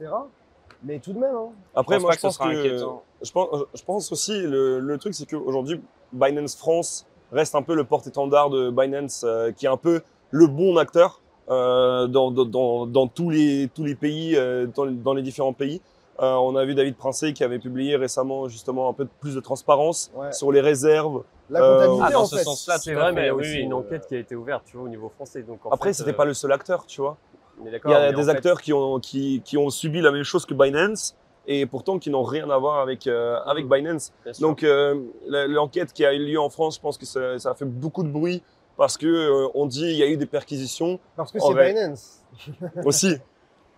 Mais 0.84 1.00
tout 1.00 1.13
de 1.13 1.20
même, 1.20 1.36
hein. 1.36 1.50
Après, 1.74 1.96
pense 1.96 2.04
moi, 2.04 2.12
je 2.12 2.18
que 2.18 2.22
pense 2.22 2.38
que, 2.38 2.44
inquiétant. 2.44 3.04
je 3.22 3.32
pense, 3.32 3.48
je 3.74 3.84
pense 3.84 4.12
aussi, 4.12 4.42
le, 4.42 4.80
le 4.80 4.98
truc, 4.98 5.15
c'est 5.15 5.25
qu'aujourd'hui, 5.27 5.82
Binance 6.12 6.56
France 6.56 7.08
reste 7.32 7.56
un 7.56 7.62
peu 7.62 7.75
le 7.75 7.86
porte-étendard 7.86 8.50
de 8.50 8.70
Binance, 8.70 9.24
euh, 9.25 9.51
qui 9.51 9.65
est 9.65 9.70
un 9.70 9.77
peu 9.77 10.01
le 10.32 10.48
bon 10.48 10.77
acteur 10.77 11.22
euh, 11.50 12.08
dans, 12.08 12.30
dans, 12.32 12.86
dans, 12.86 13.08
tous 13.08 13.30
les, 13.30 13.70
tous 13.74 13.84
les 13.86 13.96
pays, 13.96 14.36
euh, 14.36 14.68
dans, 14.68 14.86
dans 14.86 15.13
les 15.13 15.22
différents 15.22 15.54
pays. 15.54 15.82
Euh, 16.22 16.34
on 16.36 16.56
a 16.56 16.65
vu 16.65 16.75
David 16.75 16.96
Princé 16.98 17.34
qui 17.34 17.44
avait 17.44 17.60
publié 17.60 17.96
récemment 17.96 18.48
justement 18.48 18.89
un 18.89 18.94
peu 18.94 19.06
plus 19.22 19.36
de 19.36 19.39
transparence 19.39 20.12
Ouais. 20.15 20.32
sur 20.34 20.51
les 20.51 20.62
réserves. 20.62 21.24
La 21.50 21.62
Euh, 21.62 21.74
comptabilité 21.78 22.04
Ah, 22.08 22.12
dans 22.12 22.22
en 22.22 22.25
ce 22.25 22.36
fait. 22.38 22.44
sens-là, 22.44 22.78
C'est 22.80 22.94
vrai, 22.94 23.12
mais 23.12 23.24
il 23.24 23.25
y 23.25 23.30
a 23.30 23.36
aussi 23.36 23.50
oui, 23.52 23.58
une 23.60 23.74
euh, 23.74 23.78
enquête 23.78 24.08
qui 24.08 24.16
a 24.16 24.20
été 24.20 24.36
ouverte, 24.36 24.64
tu 24.66 24.78
vois, 24.78 24.86
au 24.86 24.90
niveau 24.90 25.10
français. 25.10 25.44
Donc 25.44 25.66
en 25.66 25.70
Après, 25.70 25.90
fait, 25.90 25.94
c'était 25.94 26.12
euh, 26.12 26.14
pas 26.14 26.25
le 26.25 26.34
seul 26.34 26.52
acteur, 26.52 26.86
tu 26.86 27.02
vois. 27.02 27.18
Il 27.64 27.72
y 27.72 27.94
a 27.94 28.12
des 28.12 28.24
fait, 28.24 28.30
acteurs 28.30 28.62
qui 28.62 28.74
ont, 28.74 29.00
qui, 29.00 29.42
qui 29.46 29.58
ont 29.58 29.70
subi 29.70 30.02
la 30.02 30.12
même 30.12 30.24
chose 30.24 30.46
que 30.46 30.54
Binance 30.54 31.16
et 31.48 31.66
pourtant 31.66 32.00
qui 32.00 32.10
n'ont 32.10 32.24
rien 32.24 32.50
à 32.50 32.58
voir 32.58 32.80
avec, 32.82 33.08
euh, 33.08 33.38
avec 33.46 33.66
Mhm. 33.66 33.72
Binance. 33.72 34.12
Donc 34.42 34.64
euh, 34.64 35.00
l'enquête 35.28 35.94
qui 35.94 36.04
a 36.06 36.14
eu 36.14 36.25
lieu 36.25 36.40
en 36.40 36.50
France, 36.50 36.75
je 36.75 36.82
pense 36.82 36.98
que 36.98 37.06
ça, 37.06 37.38
ça 37.40 37.52
a 37.52 37.54
fait 37.54 37.64
beaucoup 37.66 38.04
de 38.04 38.10
bruit 38.10 38.44
parce 38.75 38.98
que 38.98 39.06
euh, 39.08 39.48
on 39.54 39.68
dit 39.68 39.84
il 39.86 39.96
y 39.96 40.04
a 40.04 40.08
eu 40.08 40.18
des 40.18 40.25
perquisitions 40.25 41.00
Parce 41.16 41.32
que 41.32 41.40
c'est 41.40 41.54
vrai. 41.54 41.74
Binance. 41.74 42.24
aussi, 42.84 43.16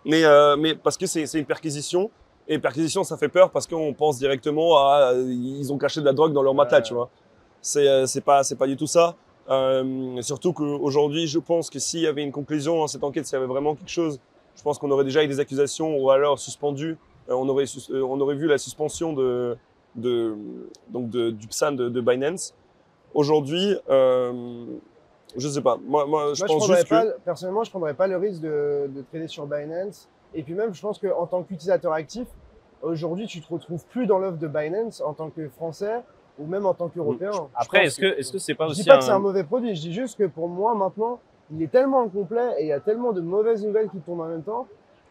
mais 0.04 0.24
euh, 0.24 0.56
mais 0.56 0.74
parce 0.74 0.96
que 0.96 1.06
c'est 1.06 1.22
une 1.34 1.44
perquisition 1.46 2.10
et 2.48 2.58
perquisition 2.58 3.04
ça 3.04 3.16
fait 3.16 3.28
peur 3.28 3.50
parce 3.50 3.66
qu'on 3.68 3.92
pense 3.94 4.18
directement 4.18 4.76
à 4.78 5.12
ils 5.14 5.72
ont 5.72 5.78
caché 5.78 6.00
de 6.00 6.06
la 6.06 6.12
drogue 6.14 6.32
dans 6.32 6.42
leur 6.42 6.54
matelas, 6.54 6.80
tu 6.80 6.94
vois. 6.94 7.10
C'est 7.68 7.86
euh, 7.86 8.06
c'est 8.06 8.22
pas 8.22 8.42
c'est 8.44 8.56
pas 8.56 8.66
du 8.66 8.76
tout 8.78 8.86
ça. 8.86 9.14
Euh, 9.50 10.22
surtout 10.22 10.54
qu'aujourd'hui, 10.54 11.26
je 11.26 11.38
pense 11.38 11.68
que 11.68 11.78
s'il 11.78 12.00
y 12.00 12.06
avait 12.06 12.22
une 12.22 12.32
conclusion 12.32 12.82
à 12.82 12.88
cette 12.88 13.04
enquête, 13.04 13.26
s'il 13.26 13.34
y 13.34 13.36
avait 13.36 13.46
vraiment 13.46 13.74
quelque 13.74 13.90
chose, 13.90 14.20
je 14.56 14.62
pense 14.62 14.78
qu'on 14.78 14.90
aurait 14.90 15.04
déjà 15.04 15.22
eu 15.22 15.28
des 15.28 15.38
accusations 15.38 15.98
ou 15.98 16.10
alors 16.10 16.38
suspendu. 16.38 16.96
Euh, 17.28 17.34
on, 17.34 17.46
aurait, 17.46 17.66
euh, 17.90 18.02
on 18.02 18.18
aurait 18.20 18.36
vu 18.36 18.46
la 18.46 18.56
suspension 18.56 19.12
de, 19.12 19.56
de, 19.96 20.34
donc 20.88 21.10
de, 21.10 21.30
du 21.30 21.46
PSAN 21.46 21.72
de, 21.72 21.90
de 21.90 22.00
Binance. 22.00 22.54
Aujourd'hui, 23.12 23.76
je 23.88 25.48
sais 25.48 25.60
pas. 25.60 25.78
Moi, 25.86 26.06
moi 26.06 26.32
je 26.32 26.44
Moi, 26.46 26.48
pense 26.48 26.66
juste 26.66 26.88
pas, 26.88 27.04
que. 27.04 27.18
personnellement, 27.22 27.64
je 27.64 27.70
prendrais 27.70 27.94
pas 27.94 28.06
le 28.06 28.16
risque 28.16 28.40
de, 28.40 28.88
de 28.88 29.02
trader 29.02 29.28
sur 29.28 29.46
Binance. 29.46 30.08
Et 30.32 30.42
puis 30.42 30.54
même, 30.54 30.72
je 30.72 30.80
pense 30.80 30.98
qu'en 30.98 31.26
tant 31.26 31.42
qu'utilisateur 31.42 31.92
actif, 31.92 32.28
aujourd'hui, 32.80 33.26
tu 33.26 33.42
te 33.42 33.52
retrouves 33.52 33.84
plus 33.90 34.06
dans 34.06 34.18
l'offre 34.18 34.38
de 34.38 34.48
Binance 34.48 35.02
en 35.02 35.12
tant 35.12 35.28
que 35.28 35.50
Français 35.50 36.02
ou 36.38 36.46
même 36.46 36.66
en 36.66 36.74
tant 36.74 36.88
qu'Européen. 36.88 37.32
Je 37.32 37.38
Après, 37.54 37.86
est-ce 37.86 37.98
que 38.00 38.18
est-ce 38.18 38.32
que 38.32 38.38
c'est 38.38 38.54
pas 38.54 38.66
Je 38.66 38.72
aussi 38.72 38.82
dis 38.82 38.88
pas 38.88 38.96
un... 38.96 38.98
que 38.98 39.04
c'est 39.04 39.10
un 39.10 39.18
mauvais 39.18 39.44
produit, 39.44 39.74
je 39.74 39.80
dis 39.80 39.92
juste 39.92 40.18
que 40.18 40.24
pour 40.24 40.48
moi, 40.48 40.74
maintenant, 40.74 41.20
il 41.52 41.62
est 41.62 41.68
tellement 41.70 42.02
incomplet 42.02 42.54
et 42.58 42.64
il 42.64 42.68
y 42.68 42.72
a 42.72 42.80
tellement 42.80 43.12
de 43.12 43.20
mauvaises 43.20 43.64
nouvelles 43.64 43.88
qui 43.90 43.98
tombent 43.98 44.20
en 44.20 44.28
même 44.28 44.42
temps. 44.42 44.66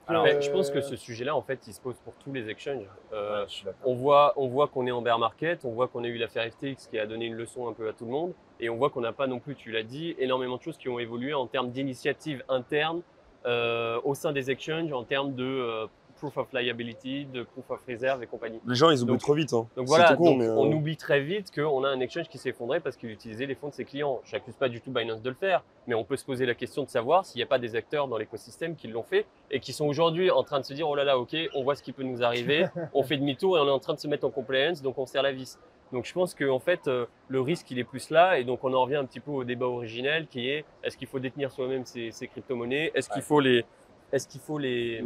Alors, 0.10 0.26
euh, 0.26 0.40
je 0.40 0.50
pense 0.50 0.72
que 0.72 0.80
ce 0.80 0.96
sujet-là, 0.96 1.36
en 1.36 1.42
fait, 1.42 1.60
il 1.68 1.74
se 1.74 1.82
pose 1.82 1.96
pour 2.06 2.14
tous 2.24 2.32
les 2.32 2.50
exchanges. 2.50 2.88
Euh, 3.12 3.42
Ouais, 3.42 3.46
je 3.50 3.70
on 3.84 3.94
voit, 3.94 4.32
on 4.38 4.48
voit 4.48 4.68
qu'on 4.68 4.88
est 4.88 4.92
en 4.92 5.02
bear 5.02 5.20
market, 5.20 5.66
on 5.66 5.72
voit 5.72 5.90
qu'on 5.90 6.04
a 6.06 6.08
eu 6.08 6.18
l'affaire 6.18 6.50
FTX 6.50 6.88
qui 6.90 6.98
a 6.98 7.06
donné 7.06 7.26
une 7.26 7.36
leçon 7.36 7.68
un 7.68 7.74
peu 7.74 7.90
à 7.90 7.94
tout 7.94 8.06
le 8.06 8.12
monde, 8.12 8.32
et 8.62 8.70
on 8.70 8.78
voit 8.78 8.90
qu'on 8.90 9.02
n'a 9.02 9.12
pas 9.12 9.28
non 9.28 9.40
plus, 9.40 9.56
tu 9.56 9.72
l'as 9.72 9.84
dit, 9.84 10.16
énormément 10.18 10.56
de 10.56 10.62
choses 10.62 10.78
qui 10.78 10.88
ont 10.88 10.98
évolué 10.98 11.34
en 11.34 11.46
termes 11.46 11.72
d'initiatives 11.72 12.42
internes 12.48 13.02
euh, 13.46 14.00
au 14.06 14.14
sein 14.16 14.32
des 14.32 14.50
exchanges, 14.50 14.94
en 14.94 15.04
termes 15.04 15.34
de 15.36 15.44
euh, 15.44 15.88
proof 16.18 16.38
of 16.38 16.52
liability, 16.54 17.26
de 17.26 17.44
proof 17.44 17.70
of 17.70 17.80
reserve 17.88 18.22
et 18.24 18.28
compagnie. 18.28 18.60
Les 18.68 18.76
gens, 18.76 18.90
ils 18.90 19.02
oublient 19.02 19.14
Donc- 19.14 19.22
trop 19.22 19.34
vite. 19.34 19.54
Hein. 19.54 19.68
Donc 19.76 19.88
voilà, 19.88 20.10
tout 20.10 20.18
con, 20.18 20.32
donc 20.32 20.40
mais, 20.40 20.48
euh, 20.48 20.56
on 20.56 20.72
oublie 20.72 20.98
très 20.98 21.22
vite 21.22 21.52
qu'on 21.54 21.84
a 21.84 21.90
un 21.90 22.00
exchange 22.00 22.28
qui 22.30 22.38
s'est 22.38 22.50
effondré 22.50 22.80
parce 22.80 22.98
qu'il 22.98 23.10
utilisait 23.10 23.46
les 23.46 23.56
fonds 23.56 23.70
de 23.70 23.74
ses 23.74 23.86
clients. 23.86 24.22
J'accuse 24.26 24.56
pas 24.56 24.70
du 24.70 24.82
tout 24.82 24.92
Binance 24.92 25.22
de 25.22 25.30
le 25.30 25.36
faire, 25.36 25.64
mais 25.88 25.96
on 25.96 26.04
peut 26.04 26.18
se 26.18 26.26
poser 26.26 26.46
la 26.46 26.56
question 26.56 26.84
de 26.84 26.90
savoir 26.90 27.26
s'il 27.26 27.40
n'y 27.40 27.44
a 27.44 27.48
pas 27.48 27.60
des 27.60 27.76
acteurs 27.76 28.08
dans 28.08 28.18
l'écosystème 28.18 28.76
qui 28.76 28.88
l'ont 28.88 29.04
fait 29.04 29.26
et 29.52 29.60
qui 29.60 29.74
sont 29.74 29.86
aujourd'hui 29.86 30.32
en 30.32 30.44
train 30.44 30.60
de 30.60 30.66
se 30.66 30.74
dire 30.74 30.90
oh 30.90 30.96
là 30.96 31.04
là, 31.04 31.18
ok, 31.18 31.36
on 31.54 31.64
voit 31.64 31.76
ce 31.76 31.84
qui 31.84 31.92
peut 31.94 32.04
nous 32.04 32.24
arriver, 32.24 32.66
on 32.94 33.04
fait 33.04 33.18
demi-tour 33.18 33.58
et 33.58 33.62
on 33.62 33.68
est 33.68 33.72
en 33.72 33.80
train 33.80 33.94
de 33.94 34.00
se 34.00 34.08
mettre 34.08 34.26
en 34.26 34.32
compliance, 34.32 34.82
donc 34.82 34.98
on 34.98 35.06
serre 35.06 35.24
la 35.24 35.32
vis. 35.32 35.58
Donc 35.94 36.06
je 36.06 36.14
pense 36.14 36.36
qu'en 36.36 36.60
fait, 36.60 36.88
euh, 36.88 37.06
le 37.30 37.40
risque, 37.40 37.72
il 37.72 37.80
est 37.80 37.86
plus 37.86 38.10
là 38.10 38.38
et 38.40 38.44
donc 38.44 38.64
on 38.64 38.74
en 38.74 38.82
revient 38.82 38.96
un 38.98 39.06
petit 39.06 39.22
peu 39.22 39.32
au 39.32 39.44
débat 39.46 39.68
originel 39.68 40.28
qui 40.28 40.50
est 40.50 40.66
est-ce 40.84 40.98
qu'il 40.98 41.08
faut 41.08 41.20
détenir 41.20 41.50
soi-même 41.52 41.86
ces, 41.86 42.12
ces 42.12 42.28
crypto-monnaies? 42.28 42.92
Est-ce 42.94 43.10
qu'il 43.10 43.22
faut 43.22 43.40
les, 43.40 43.64
est-ce 44.12 44.28
qu'il 44.28 44.42
faut 44.42 44.58
les, 44.58 45.04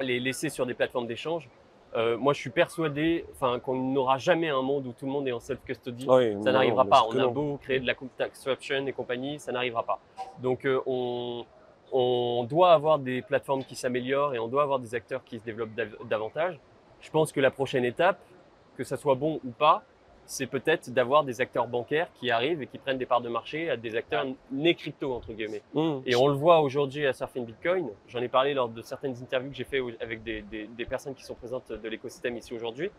les 0.00 0.20
laisser 0.20 0.48
sur 0.48 0.66
des 0.66 0.74
plateformes 0.74 1.06
d'échange 1.06 1.48
Euh, 1.94 2.18
moi, 2.18 2.34
je 2.34 2.40
suis 2.40 2.50
persuadé, 2.50 3.24
qu'on 3.64 3.74
n'aura 3.74 4.18
jamais 4.18 4.50
un 4.50 4.60
monde 4.60 4.86
où 4.86 4.92
tout 4.92 5.06
le 5.06 5.12
monde 5.12 5.26
est 5.28 5.32
en 5.32 5.40
self-custody. 5.40 6.06
Ah 6.10 6.16
oui, 6.16 6.36
Ça 6.44 6.52
n'arrivera 6.52 6.84
pas. 6.84 7.04
On 7.08 7.12
a 7.12 7.22
non. 7.22 7.30
beau 7.30 7.58
créer 7.62 7.80
de 7.80 7.86
la 7.86 7.94
swaption 8.34 8.86
et 8.86 8.92
compagnie, 8.92 9.38
ça 9.38 9.50
n'arrivera 9.52 9.82
pas. 9.82 9.98
Donc, 10.42 10.66
euh, 10.66 10.80
on, 10.84 11.46
on 11.92 12.44
doit 12.44 12.72
avoir 12.72 12.98
des 12.98 13.22
plateformes 13.22 13.64
qui 13.64 13.76
s'améliorent 13.76 14.34
et 14.34 14.38
on 14.38 14.48
doit 14.48 14.62
avoir 14.62 14.78
des 14.78 14.94
acteurs 14.94 15.24
qui 15.24 15.38
se 15.38 15.44
développent 15.44 15.74
dav- 15.74 15.96
davantage. 16.06 16.58
Je 17.00 17.10
pense 17.10 17.32
que 17.32 17.40
la 17.40 17.50
prochaine 17.50 17.84
étape, 17.84 18.18
que 18.76 18.84
ça 18.84 18.96
soit 18.98 19.14
bon 19.14 19.40
ou 19.46 19.50
pas, 19.50 19.82
c'est 20.26 20.46
peut-être 20.46 20.90
d'avoir 20.90 21.24
des 21.24 21.40
acteurs 21.40 21.66
bancaires 21.68 22.08
qui 22.14 22.30
arrivent 22.30 22.60
et 22.62 22.66
qui 22.66 22.78
prennent 22.78 22.98
des 22.98 23.06
parts 23.06 23.20
de 23.20 23.28
marché 23.28 23.70
à 23.70 23.76
des 23.76 23.96
acteurs 23.96 24.26
né 24.50 24.74
crypto 24.74 25.12
entre 25.14 25.32
guillemets. 25.32 25.62
Mmh. 25.74 25.98
Et 26.06 26.16
on 26.16 26.28
le 26.28 26.34
voit 26.34 26.60
aujourd'hui 26.60 27.06
à 27.06 27.12
Surfing 27.12 27.44
Bitcoin. 27.46 27.88
J'en 28.08 28.20
ai 28.20 28.28
parlé 28.28 28.52
lors 28.54 28.68
de 28.68 28.82
certaines 28.82 29.16
interviews 29.22 29.50
que 29.50 29.56
j'ai 29.56 29.64
fait 29.64 29.80
avec 30.00 30.22
des, 30.22 30.42
des- 30.42 30.66
des 30.66 30.84
personnes 30.84 31.14
qui 31.14 31.24
sont 31.24 31.34
présentes 31.34 31.70
de 31.72 31.88
l'écosystème 31.88 32.36
ici 32.36 32.54
aujourd'hui. 32.54 32.90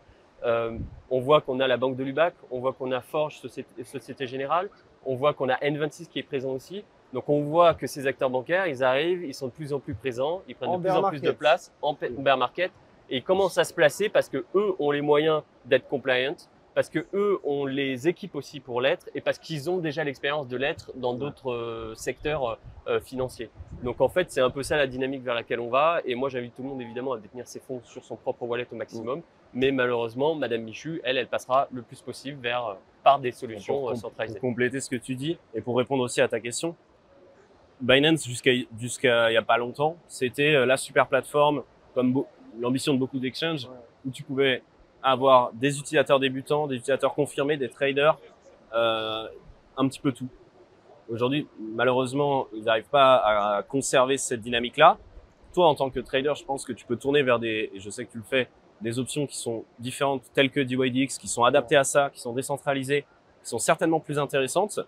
Euh, 0.44 0.78
on 1.10 1.20
voit 1.20 1.40
qu'on 1.40 1.58
a 1.60 1.66
la 1.66 1.76
Banque 1.76 1.96
de 1.96 2.04
Lubac, 2.04 2.34
on 2.50 2.60
voit 2.60 2.72
qu'on 2.72 2.92
a 2.92 3.00
Forge, 3.00 3.38
Société, 3.40 3.84
Société 3.84 4.26
Générale, 4.26 4.70
on 5.04 5.14
voit 5.16 5.34
qu'on 5.34 5.48
a 5.48 5.56
N26 5.56 6.08
qui 6.08 6.18
est 6.20 6.22
présent 6.22 6.52
aussi. 6.52 6.84
Donc 7.12 7.28
on 7.28 7.40
voit 7.42 7.74
que 7.74 7.86
ces 7.86 8.06
acteurs 8.06 8.30
bancaires, 8.30 8.66
ils 8.66 8.84
arrivent, 8.84 9.24
ils 9.24 9.34
sont 9.34 9.46
de 9.46 9.52
plus 9.52 9.72
en 9.72 9.80
plus 9.80 9.94
présents, 9.94 10.42
ils 10.46 10.54
prennent 10.54 10.68
En 10.70 10.78
de 10.78 10.82
plus 10.82 10.90
en 10.92 11.08
plus 11.08 11.20
de 11.22 11.30
place 11.32 11.72
en 11.82 11.94
pe- 11.94 12.08
bear 12.10 12.36
market 12.36 12.70
et 13.10 13.16
ils 13.16 13.22
commencent 13.22 13.56
à 13.58 13.64
se 13.64 13.72
placer 13.72 14.10
parce 14.10 14.28
que 14.28 14.44
eux 14.54 14.74
ont 14.78 14.90
les 14.90 15.00
moyens 15.00 15.42
d'être 15.64 15.88
compliant, 15.88 16.36
parce 16.74 16.88
que 16.88 17.06
eux 17.12 17.38
ont 17.44 17.66
les 17.66 18.06
équipes 18.08 18.34
aussi 18.36 18.60
pour 18.60 18.80
l'être 18.80 19.08
et 19.14 19.20
parce 19.20 19.38
qu'ils 19.38 19.68
ont 19.68 19.78
déjà 19.78 20.04
l'expérience 20.04 20.46
de 20.48 20.56
l'être 20.56 20.92
dans 20.94 21.14
d'autres 21.14 21.50
euh, 21.50 21.94
secteurs 21.96 22.58
euh, 22.86 23.00
financiers. 23.00 23.50
Donc 23.82 24.00
en 24.00 24.08
fait, 24.08 24.30
c'est 24.30 24.40
un 24.40 24.50
peu 24.50 24.62
ça 24.62 24.76
la 24.76 24.86
dynamique 24.86 25.22
vers 25.22 25.34
laquelle 25.34 25.60
on 25.60 25.70
va. 25.70 26.00
Et 26.04 26.14
moi, 26.14 26.28
j'invite 26.28 26.54
tout 26.54 26.62
le 26.62 26.68
monde 26.68 26.80
évidemment 26.80 27.14
à 27.14 27.18
détenir 27.18 27.46
ses 27.48 27.58
fonds 27.60 27.80
sur 27.84 28.04
son 28.04 28.16
propre 28.16 28.44
wallet 28.44 28.66
au 28.70 28.76
maximum. 28.76 29.22
Mais 29.54 29.72
malheureusement, 29.72 30.34
Madame 30.34 30.62
Michu, 30.62 31.00
elle, 31.04 31.16
elle 31.16 31.26
passera 31.26 31.68
le 31.72 31.82
plus 31.82 32.00
possible 32.00 32.38
vers 32.40 32.66
euh, 32.66 32.74
par 33.02 33.18
des 33.18 33.32
solutions 33.32 33.80
Pour 33.80 33.96
centralisées. 33.96 34.38
Pour 34.38 34.48
compléter 34.50 34.80
ce 34.80 34.90
que 34.90 34.96
tu 34.96 35.14
dis 35.14 35.38
et 35.54 35.60
pour 35.60 35.76
répondre 35.76 36.02
aussi 36.04 36.20
à 36.20 36.28
ta 36.28 36.38
question, 36.38 36.76
Binance 37.80 38.26
jusqu'à 38.26 38.50
jusqu'à 38.78 39.30
il 39.30 39.34
y 39.34 39.36
a 39.36 39.42
pas 39.42 39.56
longtemps, 39.56 39.96
c'était 40.08 40.66
la 40.66 40.76
super 40.76 41.06
plateforme 41.06 41.62
comme 41.94 42.24
l'ambition 42.58 42.92
de 42.92 42.98
beaucoup 42.98 43.18
d'exchanges 43.20 43.64
Ouais. 43.66 43.76
où 44.06 44.10
tu 44.10 44.22
pouvais 44.24 44.62
avoir 45.02 45.52
des 45.52 45.78
utilisateurs 45.78 46.18
débutants, 46.18 46.66
des 46.66 46.76
utilisateurs 46.76 47.14
confirmés, 47.14 47.56
des 47.56 47.68
traders, 47.68 48.18
euh, 48.74 49.26
un 49.76 49.88
petit 49.88 50.00
peu 50.00 50.12
tout. 50.12 50.28
Aujourd'hui, 51.08 51.46
malheureusement, 51.58 52.48
ils 52.52 52.64
n'arrivent 52.64 52.90
pas 52.90 53.16
à 53.16 53.62
conserver 53.62 54.18
cette 54.18 54.40
dynamique-là. 54.40 54.98
Toi, 55.54 55.66
en 55.66 55.74
tant 55.74 55.88
que 55.88 56.00
trader, 56.00 56.32
je 56.36 56.44
pense 56.44 56.64
que 56.64 56.72
tu 56.72 56.84
peux 56.84 56.96
tourner 56.96 57.22
vers 57.22 57.38
des, 57.38 57.70
et 57.72 57.80
je 57.80 57.88
sais 57.88 58.04
que 58.04 58.12
tu 58.12 58.18
le 58.18 58.24
fais, 58.24 58.48
des 58.80 58.98
options 58.98 59.26
qui 59.26 59.36
sont 59.36 59.64
différentes, 59.78 60.22
telles 60.34 60.50
que 60.50 60.60
DYDX, 60.60 61.18
qui 61.18 61.28
sont 61.28 61.44
adaptées 61.44 61.76
à 61.76 61.84
ça, 61.84 62.10
qui 62.12 62.20
sont 62.20 62.32
décentralisées, 62.32 63.02
qui 63.42 63.48
sont 63.48 63.58
certainement 63.58 64.00
plus 64.00 64.18
intéressantes. 64.18 64.80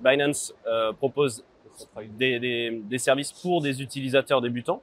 Binance 0.00 0.54
euh, 0.66 0.92
propose 0.92 1.44
des, 2.18 2.40
des, 2.40 2.82
des 2.84 2.98
services 2.98 3.32
pour 3.32 3.62
des 3.62 3.80
utilisateurs 3.80 4.40
débutants. 4.40 4.82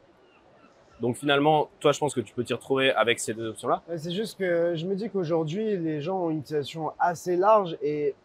Donc 1.02 1.18
finalement, 1.18 1.70
toi, 1.80 1.92
je 1.92 2.00
pense 2.00 2.14
que 2.14 2.22
tu 2.22 2.34
peux 2.34 2.44
t'y 2.44 2.54
retrouver 2.54 2.92
avec 2.92 3.20
ces 3.20 3.34
deux 3.34 3.50
options-là. 3.50 3.82
C'est 3.98 4.12
juste 4.12 4.38
que 4.40 4.76
je 4.76 4.86
me 4.86 4.96
dis 4.96 5.10
qu'aujourd'hui, 5.10 5.78
les 5.78 6.02
gens 6.02 6.20
ont 6.26 6.30
une 6.30 6.40
utilisation 6.40 6.92
assez 7.00 7.36
large 7.36 7.78
et 7.82 8.16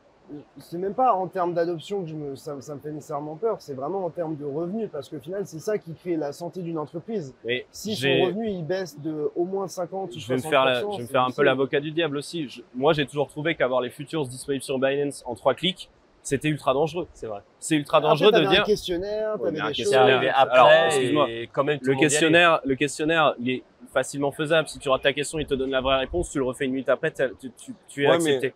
c'est 0.59 0.79
même 0.79 0.95
pas 0.95 1.13
en 1.15 1.27
termes 1.27 1.55
d'adoption 1.55 2.03
que 2.03 2.09
je 2.09 2.15
me, 2.15 2.37
ça, 2.37 2.55
ça 2.61 2.77
me 2.77 2.81
fait 2.81 2.93
nécessairement 2.93 3.35
peur, 3.35 3.57
c'est 3.59 3.75
vraiment 3.75 4.05
en 4.05 4.11
termes 4.11 4.37
de 4.37 4.45
revenus, 4.45 4.89
parce 4.93 5.09
qu'au 5.09 5.19
final, 5.19 5.45
c'est 5.45 5.59
ça 5.59 5.77
qui 5.77 5.93
crée 5.93 6.15
la 6.17 6.31
santé 6.33 6.63
d'une 6.63 6.79
entreprise. 6.79 7.35
Mais 7.45 7.67
Si 7.73 7.97
son 7.97 8.27
revenu 8.27 8.49
il 8.49 8.65
baisse 8.65 8.97
de 9.01 9.29
au 9.35 9.45
moins 9.45 9.67
50 9.67 10.11
ou 10.15 10.19
60%, 10.19 10.21
je 10.21 10.29
vais 10.29 10.35
me 10.37 10.41
faire, 10.41 10.65
la- 10.65 10.81
je 10.83 10.87
vais 10.99 11.03
me 11.03 11.07
faire 11.09 11.23
un 11.25 11.31
peu 11.33 11.43
l'avocat 11.43 11.81
du 11.81 11.91
diable 11.91 12.17
aussi. 12.17 12.49
Je- 12.49 12.63
moi, 12.77 12.93
j'ai 12.93 13.07
toujours 13.07 13.27
trouvé 13.27 13.57
qu'avoir 13.57 13.81
les 13.81 13.91
futures 13.91 14.25
disponibles 14.25 14.63
sur 14.63 14.79
Binance 14.79 15.25
en 15.27 15.35
trois 15.35 15.55
clics, 15.55 15.91
c'était 16.31 16.49
ultra 16.49 16.73
dangereux. 16.75 17.07
C'est 17.13 17.27
vrai. 17.27 17.41
C'est 17.59 17.77
ultra 17.77 17.99
Après, 17.99 18.09
dangereux 18.11 18.31
de 18.33 18.37
t'avais 18.39 18.49
dire 18.49 18.63
un 18.63 18.65
questionnaire, 18.65 19.41
Ouais, 19.41 19.51
un 19.61 19.67
choses. 19.67 19.77
questionnaire. 19.77 20.19
Alors, 20.39 20.67
après 20.67 20.87
excuse-moi. 20.87 21.31
et 21.31 21.49
quand 21.53 21.65
même 21.65 21.79
tout 21.79 21.91
le 21.91 21.97
questionnaire, 21.97 22.61
le 22.65 22.75
questionnaire, 22.77 23.35
il 23.39 23.51
est 23.51 23.63
facilement 23.93 24.31
faisable. 24.33 24.69
Si 24.69 24.79
tu 24.79 24.89
rates 24.89 25.03
ta 25.03 25.13
question, 25.13 25.39
il 25.39 25.47
te 25.47 25.55
donne 25.55 25.71
la 25.71 25.81
vraie 25.81 25.97
réponse. 25.99 26.31
Tu 26.31 26.39
le 26.39 26.45
refais 26.45 26.65
une 26.65 26.73
minute 26.73 26.89
après, 26.89 27.11
tu, 27.13 27.25
tu- 27.41 27.75
tu 27.89 28.05
es 28.05 28.09
Ouais, 28.09 28.15
accepté. 28.15 28.55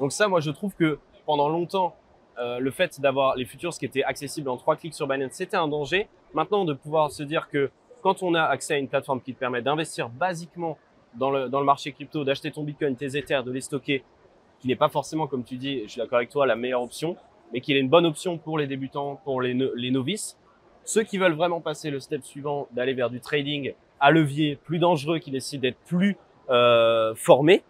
Donc 0.00 0.12
ça, 0.12 0.28
moi, 0.28 0.40
je 0.40 0.50
trouve 0.50 0.74
que 0.74 0.98
pendant 1.26 1.48
longtemps, 1.48 1.94
euh, 2.38 2.58
le 2.58 2.70
fait 2.70 3.00
d'avoir 3.00 3.34
les 3.36 3.44
futures 3.44 3.70
qui 3.72 3.84
étaient 3.86 4.04
accessibles 4.04 4.48
en 4.48 4.56
trois 4.56 4.76
clics 4.76 4.94
sur 4.94 5.06
Binance, 5.08 5.32
c'était 5.32 5.56
un 5.56 5.68
danger. 5.68 6.08
Maintenant, 6.34 6.64
de 6.64 6.74
pouvoir 6.74 7.10
se 7.10 7.22
dire 7.22 7.48
que 7.48 7.70
quand 8.02 8.22
on 8.22 8.34
a 8.34 8.42
accès 8.42 8.74
à 8.74 8.78
une 8.78 8.88
plateforme 8.88 9.20
qui 9.20 9.34
te 9.34 9.38
permet 9.40 9.62
d'investir 9.62 10.08
basiquement 10.08 10.78
dans 11.14 11.30
le, 11.30 11.48
dans 11.48 11.60
le 11.60 11.64
marché 11.66 11.92
crypto, 11.92 12.24
d'acheter 12.24 12.50
ton 12.52 12.62
Bitcoin, 12.62 12.94
tes 12.94 13.16
Ethers, 13.16 13.42
de 13.42 13.50
les 13.50 13.62
stocker, 13.62 14.04
qui 14.60 14.68
n'est 14.68 14.76
pas 14.76 14.88
forcément, 14.88 15.26
comme 15.26 15.44
tu 15.44 15.56
dis, 15.56 15.82
je 15.84 15.88
suis 15.92 15.98
d'accord 16.00 16.16
avec 16.18 16.30
toi, 16.30 16.46
la 16.46 16.56
meilleure 16.56 16.82
option, 16.82 17.16
mais 17.52 17.60
qu'il 17.60 17.76
est 17.76 17.80
une 17.80 17.88
bonne 17.88 18.06
option 18.06 18.38
pour 18.38 18.58
les 18.58 18.66
débutants, 18.66 19.20
pour 19.24 19.40
les, 19.40 19.54
no- 19.54 19.74
les 19.74 19.90
novices. 19.90 20.36
Ceux 20.84 21.02
qui 21.02 21.18
veulent 21.18 21.34
vraiment 21.34 21.60
passer 21.60 21.90
le 21.90 22.00
step 22.00 22.24
suivant, 22.24 22.68
d'aller 22.72 22.94
vers 22.94 23.10
du 23.10 23.20
trading 23.20 23.74
à 24.00 24.10
levier 24.10 24.56
plus 24.56 24.78
dangereux, 24.78 25.18
qui 25.18 25.30
décident 25.30 25.62
d'être 25.62 25.78
plus 25.86 26.16
euh, 26.50 27.14
formés, 27.14 27.62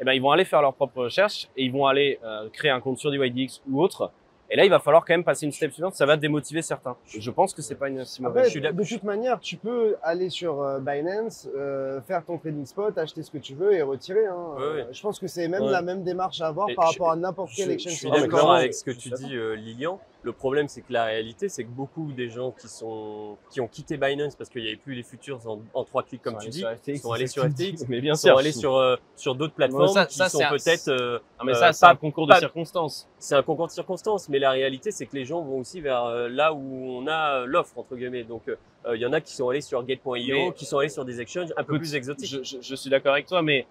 eh 0.00 0.04
ben, 0.04 0.12
ils 0.12 0.22
vont 0.22 0.30
aller 0.30 0.44
faire 0.44 0.62
leurs 0.62 0.74
propres 0.74 1.04
recherches 1.04 1.48
et 1.56 1.64
ils 1.64 1.72
vont 1.72 1.86
aller 1.86 2.18
euh, 2.24 2.48
créer 2.50 2.70
un 2.70 2.80
compte 2.80 2.98
sur 2.98 3.10
DYDX 3.10 3.60
ou 3.70 3.82
autre. 3.82 4.12
Et 4.52 4.56
là, 4.56 4.64
il 4.64 4.70
va 4.70 4.80
falloir 4.80 5.04
quand 5.04 5.12
même 5.14 5.22
passer 5.22 5.46
une 5.46 5.52
step 5.52 5.72
suivante. 5.72 5.94
Ça 5.94 6.06
va 6.06 6.16
démotiver 6.16 6.60
certains. 6.62 6.96
Et 7.14 7.20
je 7.20 7.30
pense 7.30 7.54
que 7.54 7.62
c'est 7.62 7.76
pas 7.76 7.88
une 7.88 8.04
si 8.04 8.20
mauvaise 8.20 8.36
Après, 8.38 8.44
je 8.46 8.50
suis 8.50 8.60
d'accord. 8.60 8.78
de 8.80 8.84
toute 8.88 9.04
manière, 9.04 9.38
tu 9.38 9.56
peux 9.56 9.94
aller 10.02 10.28
sur 10.28 10.60
euh, 10.62 10.80
Binance, 10.80 11.48
euh, 11.56 12.00
faire 12.00 12.24
ton 12.24 12.36
trading 12.36 12.66
spot, 12.66 12.98
acheter 12.98 13.22
ce 13.22 13.30
que 13.30 13.38
tu 13.38 13.54
veux 13.54 13.72
et 13.72 13.82
retirer. 13.82 14.26
Hein. 14.26 14.36
Ouais, 14.56 14.60
ouais. 14.60 14.66
Euh, 14.82 14.84
Je 14.92 15.00
pense 15.02 15.18
que 15.20 15.28
c'est 15.28 15.46
même 15.46 15.62
Ouais. 15.62 15.70
la 15.70 15.82
même 15.82 16.02
démarche 16.02 16.40
à 16.40 16.48
avoir 16.48 16.68
Et 16.68 16.74
par 16.74 16.86
je- 16.86 16.92
rapport 16.98 17.12
à 17.12 17.16
n'importe 17.16 17.50
quel 17.54 17.66
Je, 17.66 17.70
exchange. 17.72 17.92
je 17.92 17.98
suis 17.98 18.10
d'accord 18.10 18.52
avec 18.52 18.74
ce 18.74 18.82
que 18.82 18.90
tu 18.90 19.10
dis, 19.10 19.36
euh, 19.36 19.54
Lilian. 19.54 20.00
Le 20.22 20.32
problème, 20.32 20.68
c'est 20.68 20.82
que 20.82 20.92
la 20.92 21.04
réalité, 21.04 21.48
c'est 21.48 21.64
que 21.64 21.70
beaucoup 21.70 22.12
des 22.12 22.28
gens 22.28 22.50
qui 22.50 22.68
sont 22.68 23.38
qui 23.50 23.60
ont 23.62 23.68
quitté 23.68 23.96
Binance 23.96 24.36
parce 24.36 24.50
qu'il 24.50 24.60
n'y 24.62 24.68
avait 24.68 24.76
plus 24.76 24.94
les 24.94 25.02
futures 25.02 25.40
en, 25.48 25.60
en 25.72 25.84
trois 25.84 26.02
clics, 26.02 26.20
comme 26.22 26.36
tu 26.38 26.50
dis, 26.50 26.62
sont 26.98 27.12
allés 27.12 27.26
sur 27.26 27.42
FTX, 27.44 27.86
Mais 27.88 28.00
bien 28.02 28.14
sont 28.14 28.28
sûr. 28.28 28.38
allés 28.38 28.52
sur 28.52 28.76
euh, 28.76 28.96
sur 29.16 29.34
d'autres 29.34 29.54
plateformes 29.54 29.88
ça- 29.88 30.04
qui 30.06 30.18
sont 30.18 30.38
peut-être. 30.50 30.88
euh, 30.88 31.18
Non, 31.38 31.46
mais 31.46 31.52
euh, 31.52 31.54
ça, 31.54 31.72
c'est 31.72 31.86
un 31.86 31.96
concours 31.96 32.26
de 32.26 32.32
pas- 32.32 32.38
circonstances. 32.38 33.08
c'est 33.18 33.34
un 33.34 33.42
concours 33.42 33.66
de 33.68 33.72
circonstances, 33.72 34.28
mais 34.28 34.38
la 34.38 34.50
réalité, 34.50 34.90
c'est 34.90 35.06
que 35.06 35.16
les 35.16 35.24
gens 35.24 35.40
vont 35.42 35.58
aussi 35.60 35.80
vers 35.80 36.04
euh, 36.04 36.28
là 36.28 36.52
où 36.52 36.60
on 36.60 37.06
a 37.06 37.40
euh, 37.40 37.46
l'offre 37.46 37.78
entre 37.78 37.96
guillemets. 37.96 38.24
Donc, 38.24 38.42
il 38.92 39.00
y 39.00 39.06
en 39.06 39.12
a 39.12 39.20
qui 39.20 39.34
sont 39.34 39.48
allés 39.48 39.60
sur 39.62 39.82
Gate.io, 39.84 40.52
qui 40.52 40.64
sont 40.66 40.78
allés 40.78 40.88
sur 40.88 41.04
des 41.04 41.20
exchanges 41.20 41.50
un 41.56 41.64
peu 41.64 41.74
Écoute, 41.74 41.78
plus 41.80 41.94
exotiques. 41.94 42.28
Je, 42.30 42.42
je- 42.42 42.60
je 42.62 42.74
suis 42.74 42.90
d'accord 42.90 43.12
avec 43.12 43.26
toi, 43.26 43.40
mais 43.42 43.66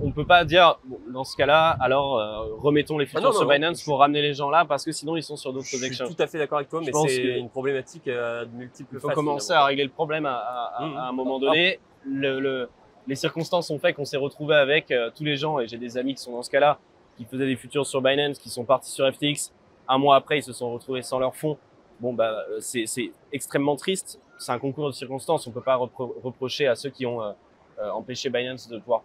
on 0.00 0.12
peut 0.12 0.24
pas 0.26 0.44
dire 0.44 0.78
bon, 0.84 0.98
dans 1.12 1.24
ce 1.24 1.36
cas-là, 1.36 1.76
alors 1.80 2.18
euh, 2.18 2.54
remettons 2.58 2.98
les 2.98 3.06
futurs 3.06 3.20
Ah 3.20 3.26
non, 3.26 3.32
non, 3.32 3.38
sur. 3.38 3.48
Binance 3.48 3.82
pour 3.82 3.98
ramener 3.98 4.22
les 4.22 4.32
gens 4.34 4.48
là, 4.50 4.64
parce 4.64 4.84
que 4.84 4.92
sinon 4.92 5.16
ils 5.16 5.22
sont 5.22 5.36
sur 5.36 5.52
d'autres 5.52 5.66
Je 5.66 5.76
suis 5.76 5.84
exchanges. 5.86 6.14
tout 6.14 6.22
à 6.22 6.26
fait 6.26 6.38
d'accord 6.38 6.58
avec 6.58 6.68
toi, 6.68 6.80
mais 6.84 6.92
c'est 7.08 7.22
que- 7.22 7.38
une 7.38 7.48
problématique 7.50 8.06
euh, 8.08 8.44
de 8.44 8.50
multiples 8.56 8.94
Il 8.94 9.00
faut 9.00 9.08
faces, 9.08 9.14
commencer 9.16 9.46
finalement. 9.46 9.64
à 9.64 9.66
régler 9.66 9.84
le 9.84 9.90
problème 9.90 10.26
à, 10.26 10.34
à- 10.34 10.82
à- 10.82 10.86
Mhm. 10.86 10.96
à 10.96 11.08
un 11.08 11.12
moment 11.12 11.38
donné. 11.38 11.80
Le, 12.04 12.38
le- 12.38 12.68
les 13.08 13.16
circonstances 13.16 13.70
ont 13.70 13.78
fait 13.78 13.92
qu'on 13.92 14.04
s'est 14.04 14.16
retrouvé 14.16 14.54
avec 14.54 14.90
euh, 14.90 15.10
tous 15.14 15.24
les 15.24 15.36
gens, 15.36 15.58
et 15.58 15.66
j'ai 15.66 15.78
des 15.78 15.96
amis 15.98 16.14
qui 16.14 16.22
sont 16.22 16.32
dans 16.32 16.42
ce 16.42 16.50
cas-là, 16.50 16.78
qui 17.16 17.24
faisaient 17.24 17.46
des 17.46 17.56
futurs 17.56 17.86
sur 17.86 18.00
Binance, 18.02 18.38
qui 18.38 18.50
sont 18.50 18.64
partis 18.64 18.90
sur 18.90 19.06
FTX. 19.12 19.52
Un 19.88 19.98
mois 19.98 20.16
après, 20.16 20.38
ils 20.38 20.42
se 20.42 20.52
sont 20.52 20.72
retrouvés 20.72 21.02
sans 21.02 21.18
leur 21.18 21.34
fonds. 21.34 21.56
Bon, 22.00 22.12
bah, 22.12 22.44
euh, 22.50 22.58
c'est 22.60 22.86
c'est 22.86 23.10
extrêmement 23.32 23.74
triste. 23.76 24.20
C'est 24.38 24.52
un 24.52 24.58
concours 24.58 24.88
de 24.88 24.92
circonstances. 24.92 25.46
On 25.46 25.50
peut 25.50 25.60
pas 25.62 25.76
repro- 25.76 26.14
reprocher 26.22 26.66
à 26.66 26.74
ceux 26.74 26.90
qui 26.90 27.06
ont 27.06 27.22
euh, 27.22 27.32
euh, 27.80 27.90
empêché 27.90 28.28
Binance 28.28 28.68
de 28.68 28.78
pouvoir 28.78 29.02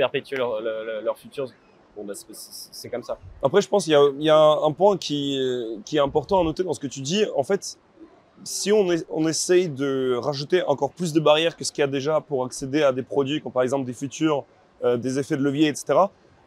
perpétuer 0.00 0.36
leurs 0.36 0.60
leur, 0.60 0.84
leur- 0.84 1.02
leurs 1.02 1.18
futurs. 1.18 1.48
Bon, 1.96 2.04
bah, 2.04 2.14
c'est- 2.14 2.88
comme 2.88 3.02
ça. 3.02 3.18
Après, 3.42 3.60
je 3.60 3.68
pense 3.68 3.84
qu'il 3.84 3.92
y 4.20 4.30
a, 4.30 4.40
un 4.68 4.72
point 4.72 4.96
qui, 4.96 5.36
est 5.92 5.98
important 5.98 6.40
à 6.40 6.44
noter 6.44 6.62
dans 6.62 6.72
ce 6.72 6.80
que 6.80 6.86
tu 6.86 7.00
dis. 7.00 7.24
En 7.36 7.42
fait, 7.42 7.76
si 8.44 8.72
on, 8.72 9.28
essaye 9.28 9.68
de 9.68 10.16
rajouter 10.16 10.62
encore 10.62 10.92
plus 10.92 11.12
de 11.12 11.20
barrières 11.20 11.56
que 11.56 11.64
ce 11.64 11.72
qu'il 11.72 11.82
y 11.82 11.84
a 11.84 11.92
déjà 11.98 12.20
pour 12.20 12.44
accéder 12.46 12.82
à 12.82 12.92
des 12.92 13.02
produits, 13.02 13.40
comme 13.42 13.52
par 13.52 13.62
exemple 13.62 13.84
des 13.84 13.92
futurs, 13.92 14.44
euh, 14.84 14.96
des 14.96 15.18
effets 15.18 15.36
de 15.36 15.42
levier, 15.42 15.68
etc., 15.68 15.98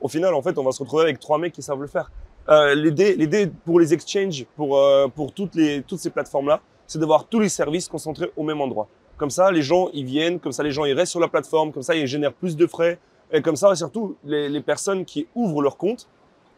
au 0.01 0.07
final, 0.07 0.33
en 0.33 0.41
fait, 0.41 0.57
on 0.57 0.63
va 0.63 0.71
se 0.71 0.81
retrouver 0.81 1.03
avec 1.03 1.19
trois 1.19 1.37
mecs 1.37 1.53
qui 1.53 1.61
savent 1.61 1.81
le 1.81 1.87
faire. 1.87 2.11
Euh, 2.49 2.73
L'idée 2.75 3.49
pour 3.63 3.79
les 3.79 3.93
exchanges, 3.93 4.45
pour, 4.55 4.77
euh, 4.77 5.07
toutes, 5.35 5.57
toutes 5.87 5.99
ces 5.99 6.09
plateformes-là, 6.09 6.61
c'est 6.87 6.99
d'avoir 6.99 7.25
tous 7.25 7.39
les 7.39 7.49
services 7.49 7.87
concentrés 7.87 8.31
au 8.35 8.43
même 8.43 8.59
endroit. 8.59 8.87
Comme 9.17 9.29
ça, 9.29 9.51
les 9.51 9.61
gens, 9.61 9.89
ils 9.93 10.05
viennent, 10.05 10.39
comme 10.39 10.51
ça, 10.51 10.63
les 10.63 10.71
gens, 10.71 10.85
ils 10.85 10.93
restent 10.93 11.11
sur 11.11 11.21
la 11.21 11.27
plateforme, 11.27 11.71
comme 11.71 11.83
ça, 11.83 11.95
ils 11.95 12.07
génèrent 12.07 12.33
plus 12.33 12.57
de 12.57 12.65
frais. 12.65 12.97
Et 13.33 13.41
comme 13.41 13.55
ça, 13.55 13.73
surtout, 13.75 14.15
les, 14.23 14.47
les 14.47 14.61
personnes 14.61 15.03
qui 15.05 15.27
ouvrent 15.35 15.61
leur 15.61 15.75
compte, 15.77 16.07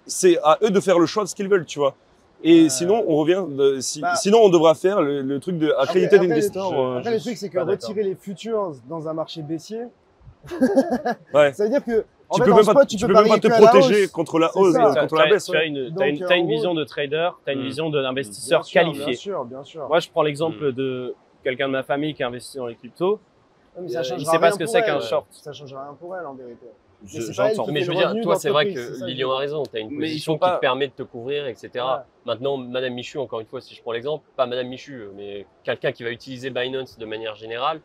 c'est 0.06 0.38
à 0.44 0.60
eux 0.62 0.70
de 0.70 0.80
faire 0.80 1.00
le 1.00 1.06
choix 1.06 1.24
de 1.24 1.30
ce 1.30 1.34
qu'ils 1.36 1.48
veulent, 1.50 1.66
tu 1.66 1.80
vois. 1.80 1.96
Et 2.44 2.66
Euh, 2.66 2.70
sinon, 2.70 3.04
on 3.08 3.16
revient. 3.16 3.44
de- 3.50 3.80
si- 3.80 4.02
bah- 4.02 4.16
sinon, 4.16 4.40
on 4.44 4.50
devra 4.50 4.76
faire 4.76 5.02
le, 5.02 5.22
le 5.22 5.40
truc 5.40 5.58
de 5.58 5.74
accrédité 5.80 6.18
après, 6.18 6.28
d'investor. 6.28 6.72
je- 6.74 6.78
euh, 6.78 6.98
Après, 7.00 7.14
le 7.14 7.20
truc, 7.20 7.38
c'est 7.38 7.50
que 7.50 7.60
retirer 7.60 8.04
les 8.04 8.16
futures 8.16 8.74
dans 8.90 9.08
un 9.08 9.14
marché 9.14 9.42
baissier, 9.42 9.84
Ouais. 11.34 11.54
ça 11.54 11.64
veut 11.64 11.70
dire 11.70 11.84
que. 11.84 12.06
Tu 12.34 12.40
fait, 12.42 12.46
peux 12.50 12.54
même 12.56 12.64
spot, 12.64 12.74
pas, 12.76 12.86
tu 12.86 12.96
tu 12.98 13.06
peux 13.06 13.14
peux 13.14 13.20
même 13.20 13.30
pas 13.30 13.38
parier 13.40 13.58
te 13.60 13.68
protéger 13.80 14.08
contre 14.08 14.40
la 14.40 14.56
hausse, 14.58 14.74
ça. 14.74 14.86
euh, 14.92 14.94
contre 14.96 15.16
la 15.16 15.24
T'as- 15.26 15.30
baisse. 15.30 15.46
tu 15.46 15.56
as 15.56 15.64
une, 15.64 15.78
euh, 15.78 16.44
vision 16.48 16.74
de 16.74 16.84
trader, 16.84 17.30
tu 17.46 17.50
as 17.52 17.54
une 17.54 17.62
Mm. 17.62 17.66
vision 17.66 17.90
d'investisseur 17.92 18.66
qualifié. 18.66 19.06
Bien 19.06 19.14
sûr, 19.16 19.46
bien 19.46 19.64
sûr. 19.64 19.88
Moi, 19.88 20.00
je 20.00 20.10
prends 20.10 20.24
l'exemple 20.24 20.74
de 20.74 21.14
quelqu'un 21.44 21.68
de 21.68 21.74
ma 21.74 21.84
famille 21.84 22.16
qui 22.16 22.24
a 22.24 22.28
investi 22.28 22.58
dans 22.58 22.66
les 22.66 22.76
cryptos. 22.76 23.20
Mais 23.80 23.86
euh, 23.90 23.94
ça 23.94 24.02
il 24.02 24.06
changera 24.06 24.32
sait 24.32 24.40
pas 24.40 24.52
ce 24.52 24.58
que 24.60 24.66
c'est 24.66 24.82
qu'un 24.84 25.00
short. 25.00 25.28
Ça 25.32 25.52
changera 25.54 25.84
rien 25.84 25.94
pour 25.94 26.16
elle, 26.16 26.26
en 26.26 26.34
vérité. 26.34 26.66
Je- 27.06 27.32
J'entends. 27.32 27.68
Mais 27.68 27.82
je 27.82 27.92
veux 27.92 27.98
dire, 27.98 28.16
toi, 28.24 28.36
c'est 28.36 28.50
vrai 28.50 28.74
que 28.74 29.06
Lilian 29.06 29.32
a 29.32 29.38
raison. 29.38 29.64
Tu 29.64 29.78
as 29.78 29.80
une 29.82 29.96
position 30.00 30.38
qui 30.38 30.50
te 30.50 30.60
permet 30.60 30.88
de 30.88 30.94
te 30.94 31.04
couvrir, 31.04 31.46
etc. 31.48 31.70
Ouais. 31.76 31.82
Maintenant, 32.26 32.58
Madame 32.58 32.94
Michu, 32.94 33.18
encore 33.20 33.42
une 33.42 33.46
fois, 33.46 33.62
si 33.62 33.76
je 33.76 33.82
prends 33.82 33.92
l'exemple, 33.92 34.24
pas 34.36 34.46
Madame 34.48 34.68
Michu, 34.68 35.10
mais 35.16 35.46
quelqu'un 35.64 35.92
qui 35.92 36.04
va 36.04 36.10
utiliser 36.10 36.50
Binance 36.50 36.98
de 36.98 37.06
manière 37.06 37.36
générale, 37.36 37.82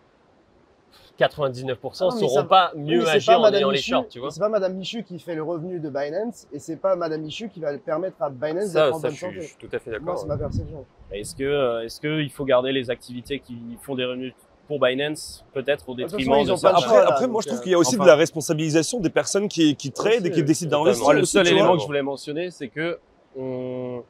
99% 1.18 2.06
Ah 2.08 2.14
mais 2.14 2.20
sauront 2.20 2.28
ça- 2.34 2.44
pas 2.44 2.72
mieux 2.74 3.06
agir 3.06 3.34
pas 3.34 3.38
en 3.38 3.42
Madame 3.42 3.58
ayant 3.58 3.70
les 3.70 3.78
Michu- 3.78 3.90
shorts, 3.90 4.08
tu 4.08 4.20
vois. 4.20 4.30
C'est 4.30 4.40
pas 4.40 4.48
Madame 4.48 4.74
Michu 4.74 5.02
qui 5.02 5.18
fait 5.18 5.34
le 5.34 5.42
revenu 5.42 5.78
de 5.78 5.90
Binance 5.90 6.46
et 6.52 6.58
c'est 6.58 6.76
pas 6.78 6.96
Madame 6.96 7.20
Michu 7.20 7.48
qui 7.50 7.60
va 7.60 7.76
permettre 7.76 8.22
à 8.22 8.30
Binance 8.30 8.72
d'être 8.72 8.94
en 8.94 8.98
ça 8.98 9.08
bonne 9.08 9.10
je, 9.10 9.16
suis, 9.16 9.26
je 9.26 9.34
santé. 9.40 9.46
suis 9.46 9.56
tout 9.68 9.76
à 9.76 9.78
fait 9.78 9.90
Moi, 9.90 9.98
d'accord. 9.98 10.18
c'est 10.18 10.26
ma 10.26 10.38
perception. 10.38 10.86
Est-ce 11.12 11.34
que, 11.34 11.44
euh, 11.44 11.84
est-ce 11.84 12.00
que 12.00 12.20
il 12.22 12.30
faut 12.30 12.44
garder 12.46 12.72
les 12.72 12.88
activités 12.90 13.38
qui 13.38 13.58
font 13.82 13.94
des 13.96 14.04
revenus 14.06 14.32
pour 14.70 14.78
Binance, 14.78 15.44
peut-être 15.52 15.88
au 15.88 15.96
détriment 15.96 16.44
de 16.44 16.54
choix, 16.54 16.70
Après, 17.08 17.26
moi, 17.26 17.42
je 17.42 17.48
trouve 17.48 17.60
qu'il 17.60 17.72
y 17.72 17.74
a 17.74 17.78
aussi 17.78 17.96
enfin- 17.96 18.04
de 18.04 18.08
la 18.08 18.14
responsabilisation 18.14 19.00
des 19.00 19.10
personnes 19.10 19.48
qui, 19.48 19.74
qui 19.74 19.90
tradent 19.90 20.24
et 20.24 20.30
qui 20.30 20.44
décident 20.44 20.78
d'investir. 20.84 21.12
Le 21.12 21.24
seul 21.24 21.48
élément 21.48 21.74
que 21.74 21.80
je 21.82 21.86
voulais 21.86 22.02
mentionner, 22.02 22.52
c'est 22.52 22.68
que 22.68 23.00
on, 23.36 24.04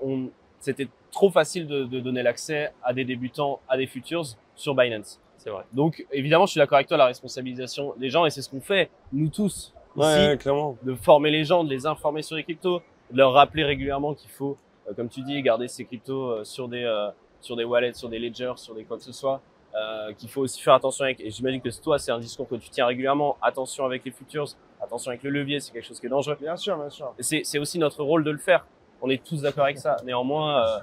on, 0.00 0.28
c'était 0.60 0.86
trop 1.10 1.30
facile 1.32 1.66
de, 1.66 1.82
de 1.82 1.98
donner 1.98 2.22
l'accès 2.22 2.72
à 2.84 2.92
des 2.94 3.04
débutants, 3.04 3.58
à 3.68 3.76
des 3.76 3.88
futures 3.88 4.22
sur 4.54 4.76
Binance. 4.76 5.20
C'est 5.36 5.50
vrai. 5.50 5.64
Donc, 5.72 6.06
évidemment, 6.12 6.46
je 6.46 6.52
suis 6.52 6.60
d'accord 6.60 6.76
avec 6.76 6.86
toi, 6.86 6.96
la 6.96 7.06
responsabilisation 7.06 7.94
des 7.96 8.08
gens, 8.08 8.24
et 8.24 8.30
c'est 8.30 8.40
ce 8.40 8.48
qu'on 8.48 8.60
fait, 8.60 8.88
nous 9.12 9.30
tous, 9.30 9.74
ici, 9.96 10.00
Ouais, 10.00 10.28
ouais, 10.28 10.36
clairement. 10.38 10.76
de 10.84 10.94
former 10.94 11.32
les 11.32 11.42
gens, 11.44 11.64
de 11.64 11.70
les 11.70 11.86
informer 11.86 12.22
sur 12.22 12.36
les 12.36 12.44
cryptos, 12.44 12.82
de 13.10 13.18
leur 13.18 13.32
rappeler 13.32 13.64
régulièrement 13.64 14.14
qu'il 14.14 14.30
faut, 14.30 14.56
euh, 14.88 14.92
comme 14.94 15.08
tu 15.08 15.22
dis, 15.22 15.42
garder 15.42 15.66
ces 15.66 15.84
cryptos 15.84 16.30
euh, 16.30 16.44
sur 16.44 16.68
des 16.68 16.84
euh, 16.84 17.08
sur 17.40 17.56
des 17.56 17.64
wallets, 17.64 17.92
sur 17.92 18.08
des 18.08 18.18
ledgers, 18.20 18.54
sur 18.56 18.74
des 18.74 18.84
quoi 18.84 18.96
que 18.96 19.02
ce 19.02 19.12
soit, 19.12 19.42
euh, 19.76 20.12
qu'il 20.12 20.28
faut 20.28 20.42
aussi 20.42 20.60
faire 20.62 20.74
attention 20.74 21.04
avec. 21.04 21.20
Et 21.20 21.30
j'imagine 21.30 21.60
que 21.60 21.68
toi, 21.82 21.98
c'est 21.98 22.12
un 22.12 22.18
discours 22.18 22.48
que 22.48 22.54
tu 22.56 22.70
tiens 22.70 22.86
régulièrement. 22.86 23.36
Attention 23.42 23.84
avec 23.84 24.04
les 24.04 24.10
futures, 24.12 24.46
attention 24.80 25.10
avec 25.10 25.22
le 25.22 25.30
levier, 25.30 25.60
c'est 25.60 25.72
quelque 25.72 25.86
chose 25.86 25.98
qui 25.98 26.06
est 26.06 26.10
dangereux. 26.10 26.36
Bien 26.40 26.56
sûr, 26.56 26.76
bien 26.76 26.90
sûr. 26.90 27.12
C'est 27.18 27.58
aussi 27.58 27.78
notre 27.78 28.02
rôle 28.04 28.22
de 28.24 28.30
le 28.30 28.38
faire. 28.38 28.64
On 29.02 29.10
est 29.10 29.22
tous 29.22 29.42
d'accord 29.42 29.64
avec 29.64 29.78
ça. 29.78 29.96
Néanmoins, 30.04 30.64
euh, 30.64 30.78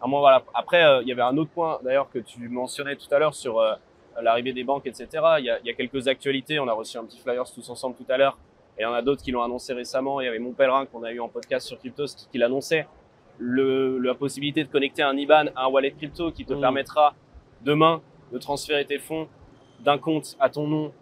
néanmoins, 0.00 0.20
voilà. 0.20 0.42
Après, 0.54 0.82
euh, 0.82 1.02
il 1.02 1.08
y 1.08 1.12
avait 1.12 1.22
un 1.22 1.36
autre 1.36 1.50
point 1.50 1.78
d'ailleurs 1.84 2.10
que 2.10 2.18
tu 2.18 2.48
mentionnais 2.48 2.96
tout 2.96 3.12
à 3.14 3.18
l'heure 3.18 3.34
sur 3.34 3.60
euh, 3.60 3.74
l'arrivée 4.22 4.52
des 4.52 4.64
banques, 4.64 4.86
etc. 4.86 5.08
Il 5.38 5.44
y, 5.44 5.50
a, 5.50 5.58
il 5.60 5.66
y 5.66 5.70
a 5.70 5.74
quelques 5.74 6.08
actualités. 6.08 6.58
On 6.58 6.66
a 6.68 6.72
reçu 6.72 6.96
un 6.96 7.04
petit 7.04 7.18
flyers 7.20 7.44
tous 7.52 7.68
ensemble 7.68 7.94
tout 7.96 8.10
à 8.10 8.16
l'heure. 8.16 8.38
Et 8.78 8.82
il 8.82 8.84
y 8.84 8.86
en 8.86 8.94
a 8.94 9.02
d'autres 9.02 9.22
qui 9.22 9.30
l'ont 9.30 9.42
annoncé 9.42 9.74
récemment. 9.74 10.20
Il 10.20 10.24
y 10.24 10.28
avait 10.28 10.38
mon 10.38 10.52
pèlerin 10.52 10.86
qu'on 10.86 11.02
a 11.04 11.12
eu 11.12 11.20
en 11.20 11.28
podcast 11.28 11.66
sur 11.66 11.78
Cryptos 11.78 12.06
qui, 12.16 12.26
qui 12.32 12.38
l'annonçait. 12.38 12.86
Le, 13.38 13.98
la 13.98 14.14
possibilité 14.14 14.64
de 14.64 14.68
connecter 14.70 15.02
un 15.02 15.16
IBAN 15.16 15.46
à 15.54 15.64
un 15.64 15.68
wallet 15.68 15.92
crypto 15.92 16.30
qui 16.30 16.44
te 16.44 16.54
Mm. 16.54 16.60
permettra 16.60 17.14
demain 17.62 18.00
de 18.32 18.38
transférer 18.38 18.84
tes 18.84 18.98
fonds 18.98 19.28
d'un 19.80 19.98
compte 19.98 20.36
à 20.40 20.48
ton 20.50 20.66
nom 20.66 20.92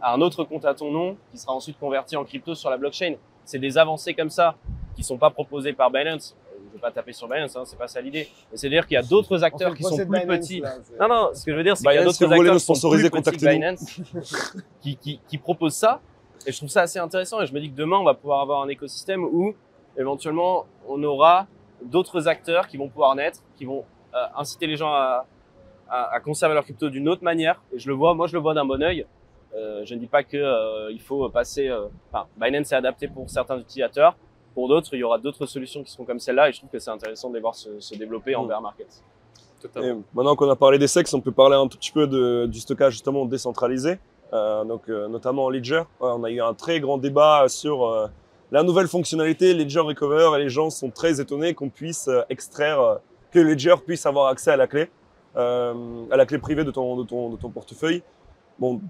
à 0.00 0.12
un 0.12 0.20
autre 0.20 0.44
compte 0.44 0.66
à 0.66 0.74
ton 0.74 0.90
nom 0.90 1.16
qui 1.30 1.38
sera 1.38 1.54
ensuite 1.54 1.78
converti 1.78 2.14
en 2.16 2.24
crypto 2.24 2.54
sur 2.54 2.68
la 2.68 2.76
blockchain. 2.76 3.14
C'est 3.44 3.58
des 3.58 3.78
avancées 3.78 4.12
comme 4.12 4.28
ça 4.28 4.54
qui 4.94 5.02
sont 5.02 5.16
pas 5.16 5.30
proposées 5.30 5.72
par 5.72 5.90
Binance. 5.90 6.36
Euh, 6.52 6.58
Je 6.68 6.74
vais 6.74 6.80
pas 6.80 6.90
taper 6.90 7.12
sur 7.14 7.26
Binance, 7.26 7.56
hein, 7.56 7.62
c'est 7.64 7.78
pas 7.78 7.88
ça 7.88 8.02
l'idée. 8.02 8.28
Mais 8.50 8.58
c'est 8.58 8.66
à 8.66 8.70
dire 8.70 8.86
qu'il 8.86 8.96
y 8.96 8.98
a 8.98 9.02
d'autres 9.02 9.42
acteurs 9.42 9.74
qui 9.74 9.82
sont 9.82 9.96
plus 9.96 10.04
Binance, 10.04 10.26
petits. 10.26 10.60
là, 10.60 10.74
Non, 11.00 11.08
non, 11.08 11.30
ce 11.32 11.42
que 11.44 11.52
je 11.52 11.56
veux 11.56 11.62
dire, 11.62 11.74
c'est 11.76 11.84
qu'il 11.84 11.94
y 11.94 11.96
a 11.96 12.00
Binance, 12.00 12.16
si 12.16 12.22
d'autres 12.22 12.36
voulez 12.36 12.50
acteurs 12.50 12.54
nous 12.54 12.60
qui 12.60 12.64
sont 12.66 12.74
sponsoriser, 12.74 13.10
plus 13.10 13.22
petits 13.22 13.36
que. 13.38 13.50
Binance 13.50 14.00
qui, 14.82 14.96
qui, 14.96 15.20
qui 15.26 15.38
proposent 15.38 15.74
ça. 15.74 16.00
Et 16.46 16.52
je 16.52 16.56
trouve 16.58 16.68
ça 16.68 16.82
assez 16.82 16.98
intéressant. 16.98 17.40
Et 17.40 17.46
je 17.46 17.54
me 17.54 17.60
dis 17.60 17.70
que 17.70 17.76
demain, 17.76 17.96
on 17.96 18.04
va 18.04 18.12
pouvoir 18.12 18.40
avoir 18.42 18.62
un 18.62 18.68
écosystème 18.68 19.24
où 19.24 19.54
éventuellement, 19.96 20.66
on 20.86 21.02
aura 21.02 21.46
d'autres 21.82 22.28
acteurs 22.28 22.68
qui 22.68 22.76
vont 22.76 22.88
pouvoir 22.88 23.14
naître, 23.14 23.40
qui 23.56 23.64
vont 23.64 23.84
euh, 24.14 24.18
inciter 24.36 24.66
les 24.66 24.76
gens 24.76 24.92
à, 24.92 25.24
à, 25.88 26.14
à 26.14 26.20
conserver 26.20 26.54
leur 26.54 26.64
crypto 26.64 26.88
d'une 26.88 27.08
autre 27.08 27.22
manière. 27.24 27.60
Et 27.74 27.78
je 27.78 27.88
le 27.88 27.94
vois, 27.94 28.14
moi 28.14 28.26
je 28.26 28.34
le 28.34 28.40
vois 28.40 28.54
d'un 28.54 28.64
bon 28.64 28.82
œil. 28.82 29.06
Euh, 29.56 29.82
je 29.84 29.94
ne 29.94 30.00
dis 30.00 30.06
pas 30.06 30.22
que 30.24 30.36
euh, 30.36 30.90
il 30.90 31.00
faut 31.00 31.28
passer. 31.28 31.68
euh, 31.68 31.86
Enfin, 32.12 32.26
Binance 32.36 32.72
est 32.72 32.76
adapté 32.76 33.06
pour 33.08 33.28
certains 33.30 33.58
utilisateurs. 33.58 34.16
Pour 34.54 34.68
d'autres, 34.68 34.94
il 34.94 35.00
y 35.00 35.02
aura 35.04 35.18
d'autres 35.18 35.46
solutions 35.46 35.82
qui 35.82 35.90
seront 35.92 36.04
comme 36.04 36.18
celle-là. 36.20 36.48
Et 36.48 36.52
je 36.52 36.58
trouve 36.58 36.70
que 36.70 36.78
c'est 36.78 36.90
intéressant 36.90 37.28
de 37.30 37.34
les 37.34 37.40
voir 37.40 37.54
se, 37.54 37.78
se 37.80 37.94
développer 37.96 38.34
en 38.34 38.44
Mm. 38.44 38.48
bear 38.48 38.60
market. 38.60 38.86
Totalement. 39.60 39.88
Et 40.00 40.02
maintenant 40.14 40.36
qu'on 40.36 40.50
a 40.50 40.56
parlé 40.56 40.78
des 40.78 40.86
sexes, 40.88 41.14
on 41.14 41.20
peut 41.20 41.32
parler 41.32 41.56
un 41.56 41.66
tout 41.68 41.78
petit 41.78 41.92
peu 41.92 42.06
de- 42.06 42.46
du 42.46 42.60
stockage 42.60 42.92
justement 42.94 43.24
décentralisé, 43.24 43.98
euh, 44.32 44.64
donc 44.64 44.88
euh, 44.88 45.08
notamment 45.08 45.44
en 45.46 45.50
Ledger. 45.50 45.82
Ouais, 46.00 46.10
on 46.12 46.22
a 46.24 46.30
eu 46.30 46.40
un 46.40 46.52
très 46.54 46.80
grand 46.80 46.98
débat 46.98 47.44
sur 47.48 47.84
euh, 47.86 48.06
la 48.52 48.62
nouvelle 48.62 48.88
fonctionnalité 48.88 49.54
Ledger 49.54 49.80
Recover 49.80 50.30
et 50.36 50.38
les 50.44 50.50
gens 50.50 50.68
sont 50.70 50.90
très 50.90 51.20
étonnés 51.20 51.54
qu'on 51.54 51.70
puisse 51.70 52.08
euh, 52.08 52.20
extraire, 52.28 52.80
euh, 52.80 52.96
que 53.32 53.38
Ledger 53.38 53.76
puisse 53.86 54.04
avoir 54.06 54.26
accès 54.28 54.50
à 54.50 54.56
la 54.56 54.66
clé, 54.66 54.90
euh, 55.36 55.74
à 56.10 56.16
la 56.16 56.26
clé 56.26 56.38
privée 56.38 56.64
de 56.64 56.70
ton, 56.70 56.96
de 56.96 57.04
ton, 57.04 57.30
de 57.30 57.36
ton 57.36 57.50
portefeuille. 57.50 58.02
Bon, 58.58 58.80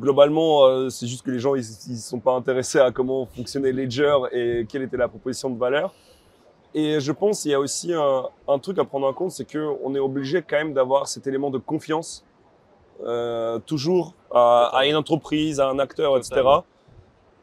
globalement, 0.00 0.64
euh, 0.66 0.88
c'est 0.90 1.06
juste 1.06 1.24
que 1.24 1.30
les 1.30 1.38
gens 1.38 1.54
ils, 1.54 1.64
ils 1.88 1.96
sont 1.98 2.20
pas 2.20 2.32
intéressés 2.32 2.78
à 2.78 2.90
comment 2.90 3.26
fonctionnait 3.26 3.72
Ledger 3.72 4.16
et 4.32 4.66
quelle 4.68 4.82
était 4.82 4.96
la 4.96 5.08
proposition 5.08 5.50
de 5.50 5.58
valeur. 5.58 5.94
Et 6.74 6.98
je 7.00 7.12
pense 7.12 7.42
qu'il 7.42 7.52
y 7.52 7.54
a 7.54 7.60
aussi 7.60 7.92
un, 7.94 8.24
un 8.48 8.58
truc 8.58 8.78
à 8.78 8.84
prendre 8.84 9.06
en 9.06 9.12
compte, 9.12 9.30
c'est 9.30 9.44
qu'on 9.50 9.94
est 9.94 9.98
obligé 10.00 10.42
quand 10.42 10.56
même 10.56 10.72
d'avoir 10.74 11.06
cet 11.06 11.26
élément 11.26 11.50
de 11.50 11.58
confiance, 11.58 12.24
euh, 13.04 13.58
toujours 13.60 14.14
à, 14.32 14.70
à 14.72 14.86
une 14.86 14.96
entreprise, 14.96 15.60
à 15.60 15.68
un 15.68 15.78
acteur, 15.78 16.16
etc. 16.16 16.34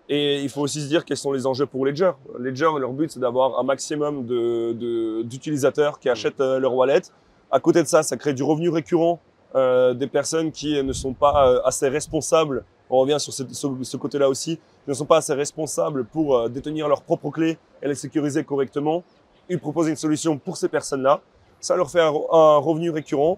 Et 0.10 0.42
il 0.42 0.50
faut 0.50 0.62
aussi 0.62 0.82
se 0.82 0.88
dire 0.88 1.06
quels 1.06 1.16
sont 1.16 1.32
les 1.32 1.48
enjeux 1.48 1.66
pour 1.66 1.86
Ledger. 1.86 2.12
Ledger, 2.38 2.68
leur 2.80 2.92
but, 2.92 3.10
c'est 3.12 3.22
d'avoir 3.22 3.58
un 3.58 3.64
maximum 3.64 4.26
de- 4.26 4.74
de- 4.74 5.22
d'utilisateurs 5.22 6.00
qui 6.00 6.10
achètent 6.10 6.42
euh, 6.42 6.60
leur 6.60 6.74
wallet. 6.74 7.02
À 7.52 7.60
côté 7.60 7.82
de 7.84 7.88
ça, 7.88 8.02
ça 8.04 8.16
crée 8.18 8.34
du 8.34 8.44
revenu 8.44 8.70
récurrent 8.70 9.20
euh, 9.56 9.94
des 9.94 10.08
personnes 10.08 10.52
qui 10.52 10.82
ne 10.82 10.94
sont 10.94 11.14
pas 11.14 11.48
euh, 11.50 11.62
assez 11.66 11.88
responsables. 11.90 12.64
On 12.90 13.00
revient 13.00 13.20
sur 13.20 13.34
ce, 13.34 13.44
ce- 13.52 13.68
ce 13.84 13.98
côté-là 13.98 14.30
aussi. 14.30 14.58
Qui 14.58 14.90
ne 14.90 14.94
sont 14.94 15.06
pas 15.06 15.18
assez 15.18 15.34
responsables 15.34 16.06
pour 16.06 16.38
euh, 16.38 16.50
détenir 16.50 16.88
leurs 16.88 17.02
propres 17.04 17.30
clés 17.30 17.58
et 17.82 17.88
les 17.88 17.96
sécuriser 17.96 18.44
correctement. 18.44 19.04
Ils 19.50 19.60
proposent 19.60 19.90
une 19.90 19.96
solution 19.98 20.38
pour 20.38 20.56
ces 20.58 20.70
personnes-là. 20.70 21.22
Ça 21.60 21.76
leur 21.76 21.90
fait 21.92 22.02
un, 22.02 22.08
un 22.32 22.58
revenu 22.58 22.90
récurrent. 22.90 23.38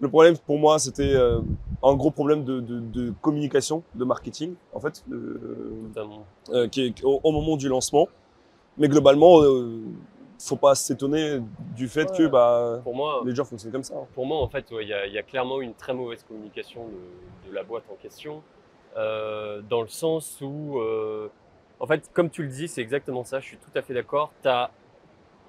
Le 0.00 0.08
problème 0.08 0.36
pour 0.38 0.58
moi, 0.58 0.78
c'était 0.78 1.12
euh, 1.14 1.40
un 1.82 1.94
gros 1.94 2.10
problème 2.10 2.44
de, 2.44 2.60
de- 2.60 2.80
de 2.80 3.12
communication, 3.20 3.82
de 3.94 4.04
marketing, 4.04 4.54
en 4.72 4.80
fait, 4.80 5.04
euh, 5.12 5.38
euh, 6.52 6.68
qui 6.68 6.86
est 6.86 7.04
au, 7.04 7.20
au 7.22 7.32
moment 7.32 7.56
du 7.56 7.68
lancement. 7.68 8.08
Mais 8.78 8.88
globalement, 8.88 9.42
euh, 9.42 9.78
faut 10.48 10.56
pas 10.56 10.74
s'étonner 10.74 11.40
du 11.76 11.88
fait 11.88 12.10
que 12.16 12.26
bah, 12.26 12.80
Pour 12.82 12.94
moi, 12.94 13.22
Ledger 13.24 13.44
fonctionne 13.44 13.72
comme 13.72 13.84
ça. 13.84 13.94
Pour 14.14 14.26
moi, 14.26 14.38
en 14.38 14.48
fait, 14.48 14.70
ouais, 14.72 14.84
il 14.84 14.88
y, 14.88 14.94
a- 14.94 15.06
il 15.06 15.12
y 15.12 15.18
a 15.18 15.22
clairement 15.22 15.60
une 15.60 15.74
très 15.74 15.92
mauvaise 15.94 16.22
communication 16.24 16.86
de, 16.88 17.48
de 17.50 17.54
la 17.54 17.62
boîte 17.62 17.84
en 17.90 17.94
question, 17.96 18.42
euh, 18.96 19.60
dans 19.62 19.82
le 19.82 19.88
sens 19.88 20.38
où, 20.40 20.78
euh, 20.78 21.28
en 21.78 21.86
fait, 21.86 22.10
comme 22.12 22.30
tu 22.30 22.42
le 22.42 22.48
dis, 22.48 22.68
c'est 22.68 22.80
exactement 22.80 23.24
ça, 23.24 23.40
je 23.40 23.46
suis 23.46 23.56
tout 23.58 23.70
à 23.74 23.82
fait 23.82 23.94
d'accord. 23.94 24.32
Tu 24.42 24.48
as 24.48 24.70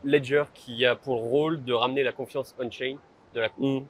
Ledger 0.04 0.46
qui 0.54 0.86
a 0.86 0.96
pour 0.96 1.20
rôle 1.22 1.64
de 1.64 1.74
ramener 1.74 2.04
la 2.04 2.12
confiance 2.12 2.56
on-chain, 2.60 2.98
de 3.34 3.40
la 3.40 3.50
Mm. 3.58 3.82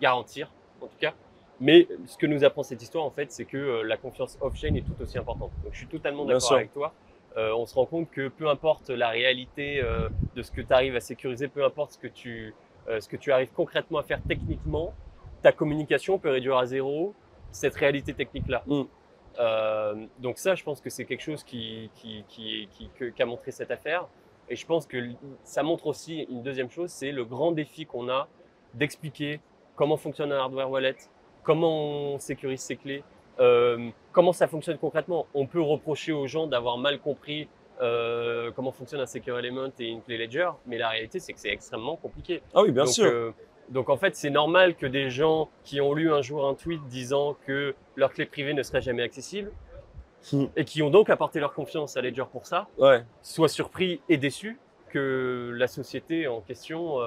garantir, 0.00 0.50
en 0.82 0.86
tout 0.86 0.98
cas. 1.00 1.14
Mais 1.60 1.86
ce 2.06 2.16
que 2.16 2.26
nous 2.26 2.42
apprend 2.42 2.62
cette 2.62 2.82
histoire, 2.82 3.04
en 3.04 3.10
fait, 3.10 3.30
c'est 3.32 3.44
que 3.44 3.56
euh, 3.56 3.82
la 3.82 3.96
confiance 3.96 4.36
off-chain 4.40 4.74
est 4.74 4.80
tout 4.82 5.00
aussi 5.00 5.18
importante. 5.18 5.50
Donc, 5.62 5.72
je 5.72 5.78
suis 5.78 5.86
totalement 5.86 6.24
d'accord 6.24 6.54
avec 6.54 6.72
toi. 6.72 6.92
Euh, 7.36 7.52
on 7.54 7.64
se 7.66 7.74
rend 7.74 7.86
compte 7.86 8.10
que 8.10 8.28
peu 8.28 8.48
importe 8.48 8.90
la 8.90 9.08
réalité 9.08 9.80
euh, 9.80 10.08
de 10.34 10.42
ce 10.42 10.50
que 10.50 10.60
tu 10.60 10.72
arrives 10.72 10.96
à 10.96 11.00
sécuriser, 11.00 11.48
peu 11.48 11.64
importe 11.64 11.92
ce 11.92 11.98
que 11.98 12.08
tu, 12.08 12.54
euh, 12.88 13.00
ce 13.00 13.08
que 13.08 13.16
tu 13.16 13.30
arrives 13.30 13.52
concrètement 13.52 13.98
à 13.98 14.02
faire 14.02 14.20
techniquement, 14.26 14.94
ta 15.42 15.52
communication 15.52 16.18
peut 16.18 16.30
réduire 16.30 16.56
à 16.58 16.66
zéro 16.66 17.14
cette 17.52 17.74
réalité 17.76 18.14
technique-là. 18.14 18.62
Mm. 18.66 18.82
Donc 20.18 20.38
ça, 20.38 20.54
je 20.54 20.62
pense 20.62 20.80
que 20.80 20.90
c'est 20.90 21.04
quelque 21.04 21.22
chose 21.22 21.42
qui, 21.44 21.90
qui, 21.94 22.24
qui, 22.28 22.68
qui- 22.72 22.90
qu'a 23.16 23.24
montré 23.24 23.50
cette 23.52 23.70
affaire. 23.70 24.06
Et 24.50 24.56
je 24.56 24.66
pense 24.66 24.86
que 24.86 24.98
ça 25.44 25.62
montre 25.62 25.86
aussi 25.86 26.26
une 26.28 26.42
deuxième 26.42 26.68
chose, 26.68 26.90
c'est 26.90 27.12
le 27.12 27.24
grand 27.24 27.52
défi 27.52 27.86
qu'on 27.86 28.08
a 28.10 28.28
d'expliquer 28.74 29.40
comment 29.76 29.96
fonctionne 29.96 30.32
un 30.32 30.38
hardware 30.38 30.68
wallet, 30.70 30.96
comment 31.42 32.14
on 32.14 32.18
sécurise 32.18 32.60
ses 32.60 32.76
clés, 32.76 33.02
euh, 33.38 33.88
comment 34.12 34.32
ça 34.32 34.46
fonctionne 34.48 34.78
concrètement? 34.78 35.26
On 35.34 35.46
peut 35.46 35.60
reprocher 35.60 36.12
aux 36.12 36.26
gens 36.26 36.46
d'avoir 36.46 36.76
mal 36.78 36.98
compris 37.00 37.48
euh, 37.80 38.50
comment 38.54 38.72
fonctionne 38.72 39.00
un 39.00 39.06
secure 39.06 39.38
element 39.38 39.70
et 39.78 39.86
une 39.86 40.02
clé 40.02 40.18
ledger, 40.18 40.50
mais 40.66 40.76
la 40.76 40.88
réalité 40.90 41.18
c'est 41.20 41.32
que 41.32 41.40
c'est 41.40 41.48
extrêmement 41.50 41.96
compliqué. 41.96 42.42
Ah 42.54 42.62
oui, 42.62 42.72
bien 42.72 42.84
donc, 42.84 42.92
sûr. 42.92 43.06
euh, 43.06 43.32
donc 43.70 43.88
en 43.88 43.96
fait, 43.96 44.16
c'est 44.16 44.30
normal 44.30 44.74
que 44.74 44.86
des 44.86 45.08
gens 45.10 45.48
qui 45.64 45.80
ont 45.80 45.94
lu 45.94 46.12
un 46.12 46.20
jour 46.22 46.46
un 46.46 46.54
tweet 46.54 46.80
disant 46.88 47.36
que 47.46 47.74
leur 47.96 48.12
clé 48.12 48.26
privée 48.26 48.52
ne 48.52 48.62
serait 48.62 48.82
jamais 48.82 49.02
accessible 49.02 49.50
Hmm. 50.32 50.48
et 50.54 50.66
qui 50.66 50.82
ont 50.82 50.90
donc 50.90 51.08
apporté 51.08 51.40
leur 51.40 51.54
confiance 51.54 51.96
à 51.96 52.02
Ledger 52.02 52.24
pour 52.30 52.44
ça, 52.46 52.66
Ouais. 52.76 53.02
soient 53.22 53.48
surpris 53.48 54.02
et 54.10 54.18
déçus 54.18 54.58
que 54.90 55.50
la 55.56 55.66
société 55.66 56.28
en 56.28 56.42
question 56.42 56.98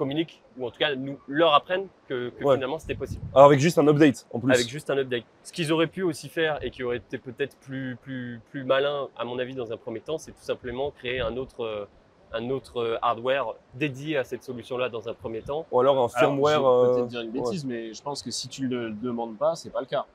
euh, 0.00 0.04
euh, 0.04 0.06
communique 0.10 0.42
ou 0.58 0.66
en 0.66 0.70
tout 0.70 0.78
cas 0.78 0.94
nous 0.94 1.18
leur 1.28 1.52
apprenne 1.54 1.86
que, 2.08 2.30
que 2.30 2.44
Ouais. 2.44 2.54
finalement 2.54 2.78
c'était 2.78 2.94
possible 2.94 3.22
Alors 3.34 3.46
avec 3.46 3.60
juste 3.60 3.78
un 3.78 3.86
update 3.86 4.26
en 4.32 4.40
plus. 4.40 4.52
avec 4.52 4.68
juste 4.68 4.90
un 4.90 4.98
update. 4.98 5.24
Ce 5.44 5.52
qu'ils 5.52 5.72
auraient 5.72 5.86
pu 5.86 6.02
aussi 6.02 6.28
faire 6.28 6.58
et 6.64 6.70
qui 6.70 6.82
aurait 6.82 6.96
été 6.98 7.18
peut-être 7.18 7.56
plus, 7.58 7.96
plus, 8.02 8.40
plus 8.50 8.64
malin, 8.64 9.08
à 9.16 9.24
mon 9.24 9.38
avis, 9.38 9.54
dans 9.54 9.72
un 9.72 9.76
premier 9.76 10.00
temps, 10.00 10.18
c'est 10.18 10.32
tout 10.32 10.42
simplement 10.42 10.90
créer 10.90 11.20
un 11.20 11.36
autre, 11.36 11.64
euh, 11.64 11.86
un 12.32 12.48
autre 12.50 12.80
euh, 12.80 12.98
hardware 13.02 13.54
dédié 13.74 14.16
à 14.16 14.24
cette 14.24 14.42
solution-là 14.44 14.88
dans 14.88 15.08
un 15.08 15.14
premier 15.14 15.42
temps. 15.42 15.66
Ou 15.70 15.80
alors 15.80 16.02
un 16.02 16.08
firmware. 16.08 16.58
Alors, 16.58 16.80
je 16.80 16.86
vais 16.86 16.90
euh, 16.92 16.94
peut-être 16.96 17.08
dire 17.08 17.20
une 17.22 17.30
bêtise, 17.30 17.64
mais 17.64 17.92
je 17.92 18.02
pense 18.02 18.22
que 18.22 18.30
si 18.30 18.48
tu 18.48 18.62
ne 18.68 18.68
le 18.68 18.90
demandes 18.90 19.36
pas, 19.36 19.54
c'est 19.56 19.70
pas 19.70 19.80
le 19.80 19.86
cas. 19.86 20.06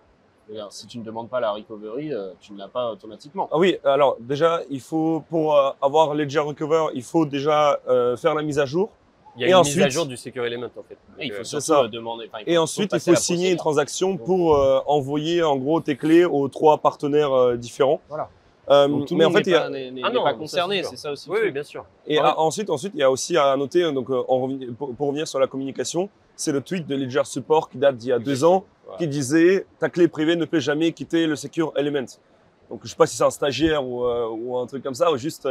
Si 0.69 0.85
tu 0.85 0.99
ne 0.99 1.03
demandes 1.03 1.27
pas 1.27 1.39
la 1.39 1.51
recovery, 1.51 2.13
euh, 2.13 2.31
tu 2.39 2.53
ne 2.53 2.59
l'as 2.59 2.67
pas 2.67 2.91
automatiquement. 2.91 3.49
Ah 3.51 3.57
oui, 3.57 3.77
alors 3.83 4.15
déjà, 4.19 4.61
il 4.69 4.79
faut 4.79 5.23
pour 5.27 5.55
euh, 5.57 5.71
avoir 5.81 6.13
Ledger 6.13 6.37
Recover, 6.39 6.87
il 6.93 7.01
faut 7.01 7.25
déjà 7.25 7.79
euh, 7.87 8.15
faire 8.15 8.35
la 8.35 8.43
mise 8.43 8.59
à 8.59 8.65
jour. 8.65 8.91
Il 9.37 9.41
y 9.41 9.43
a 9.43 9.47
Et 9.47 9.49
une 9.51 9.55
ensuite- 9.57 9.77
mise 9.77 9.85
à 9.85 9.89
jour 9.89 10.05
du 10.05 10.15
Secure 10.17 10.45
Element 10.45 10.67
en 10.77 10.83
fait. 10.83 10.97
Et 11.19 11.25
il 11.27 11.31
faut 11.33 11.41
euh, 11.41 11.43
surtout 11.43 11.65
ça. 11.65 11.87
demander. 11.89 12.29
enfin, 12.31 12.43
Et 12.47 12.57
ensuite, 12.57 12.91
il 12.93 12.99
faut 12.99 13.15
signer 13.15 13.51
une 13.51 13.57
transaction 13.57 14.15
pour 14.17 14.55
euh, 14.55 14.79
envoyer 14.87 15.43
en 15.43 15.57
gros 15.57 15.81
tes 15.81 15.97
clés 15.97 16.23
aux 16.25 16.47
trois 16.47 16.77
partenaires 16.77 17.33
euh, 17.33 17.55
différents. 17.57 17.99
Voilà. 18.07 18.29
Euh, 18.69 18.87
Donc, 18.87 19.05
tout 19.07 19.13
le 19.13 19.19
mais 19.19 19.25
en 19.25 19.31
fait, 19.31 19.41
il 19.41 19.47
y 19.49 19.51
n'est 19.51 19.57
a, 19.57 19.61
pas, 19.61 20.07
Ah 20.07 20.11
non, 20.11 20.23
pas 20.23 20.31
ça, 20.31 20.37
concerné, 20.37 20.83
c'est 20.83 20.95
ça 20.95 21.11
aussi. 21.11 21.29
oui, 21.29 21.51
bien 21.51 21.61
sûr. 21.63 21.85
Et 22.07 22.17
Ouais. 22.19 22.25
à- 22.25 22.39
ensuite, 22.39 22.69
ensuite, 22.69 22.93
il 22.95 22.99
y 22.99 23.03
a 23.03 23.11
aussi 23.11 23.37
à 23.37 23.55
noter, 23.57 23.91
donc, 23.91 24.09
en 24.09 24.49
pour, 24.77 24.95
pour 24.95 25.07
revenir 25.07 25.27
sur 25.27 25.37
la 25.39 25.45
communication, 25.47 26.09
c'est 26.35 26.51
le 26.51 26.61
tweet 26.61 26.87
de 26.87 26.95
Ledger 26.95 27.21
Support 27.25 27.69
qui 27.69 27.77
date 27.77 27.97
d'il 27.97 28.09
y 28.09 28.11
a 28.13 28.17
deux 28.19 28.43
ans, 28.43 28.65
Voilà. 28.85 28.97
qui 28.97 29.07
disait 29.07 29.65
ta 29.79 29.89
clé 29.89 30.07
privée 30.07 30.35
ne 30.35 30.45
peut 30.45 30.59
jamais 30.59 30.91
quitter 30.93 31.27
le 31.27 31.35
Secure 31.35 31.73
Element. 31.75 32.05
Donc, 32.69 32.79
je 32.83 32.89
sais 32.89 32.95
pas 32.95 33.05
si 33.05 33.15
c'est 33.17 33.23
un 33.23 33.29
stagiaire 33.29 33.85
ou, 33.85 34.03
euh, 34.05 34.27
ou 34.29 34.57
un 34.57 34.65
truc 34.65 34.81
comme 34.81 34.95
ça, 34.95 35.11
ou 35.11 35.17
juste 35.17 35.47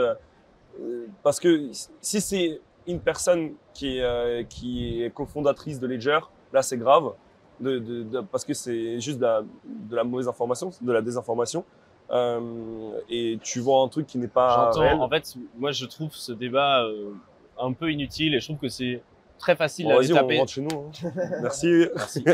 parce 1.23 1.38
que 1.38 1.68
si 2.01 2.20
c'est 2.20 2.61
une 2.87 3.01
personne 3.01 3.53
qui 3.73 3.99
est, 3.99 4.03
euh, 4.03 4.42
qui 4.44 5.03
est 5.03 5.11
cofondatrice 5.11 5.81
de 5.81 5.87
Ledger, 5.87 6.20
là, 6.53 6.62
c'est 6.62 6.77
grave, 6.79 7.12
de, 7.61 7.79
de- 7.79 8.03
de- 8.03 8.20
parce 8.20 8.44
que 8.44 8.53
c'est 8.55 9.01
juste 9.01 9.18
de 9.18 9.25
la, 9.25 9.42
de 9.64 9.97
la 9.97 10.05
mauvaise 10.05 10.29
information, 10.29 10.70
de 10.81 10.92
la 10.92 11.01
désinformation. 11.03 11.64
Euh, 12.11 13.01
et 13.09 13.38
tu 13.42 13.61
vois 13.61 13.81
un 13.83 13.88
truc 13.88 14.07
qui 14.07 14.18
n'est 14.18 14.29
pas 14.29 14.70
réel. 14.73 14.90
J'entends. 14.92 15.05
En 15.05 15.09
fait, 15.09 15.35
moi, 15.57 15.73
je 15.73 15.87
trouve 15.87 16.11
ce 16.12 16.33
débat 16.33 16.83
euh, 16.85 17.12
un 17.59 17.73
peu 17.73 17.90
inutile 17.90 18.35
et 18.35 18.40
je 18.40 18.47
trouve 18.47 18.59
que 18.59 18.68
c'est 18.68 19.03
très 19.38 19.57
facile 19.57 19.87
Bon, 19.87 19.94
d'aller 19.94 20.07
Vas-y, 20.09 20.12
on 20.12 20.16
taper. 20.20 20.38
rentre 20.38 20.53
chez 20.53 20.61
nous. 20.61 20.90
hein. 21.05 21.11
Merci. 21.42 21.87
Merci. 21.94 22.25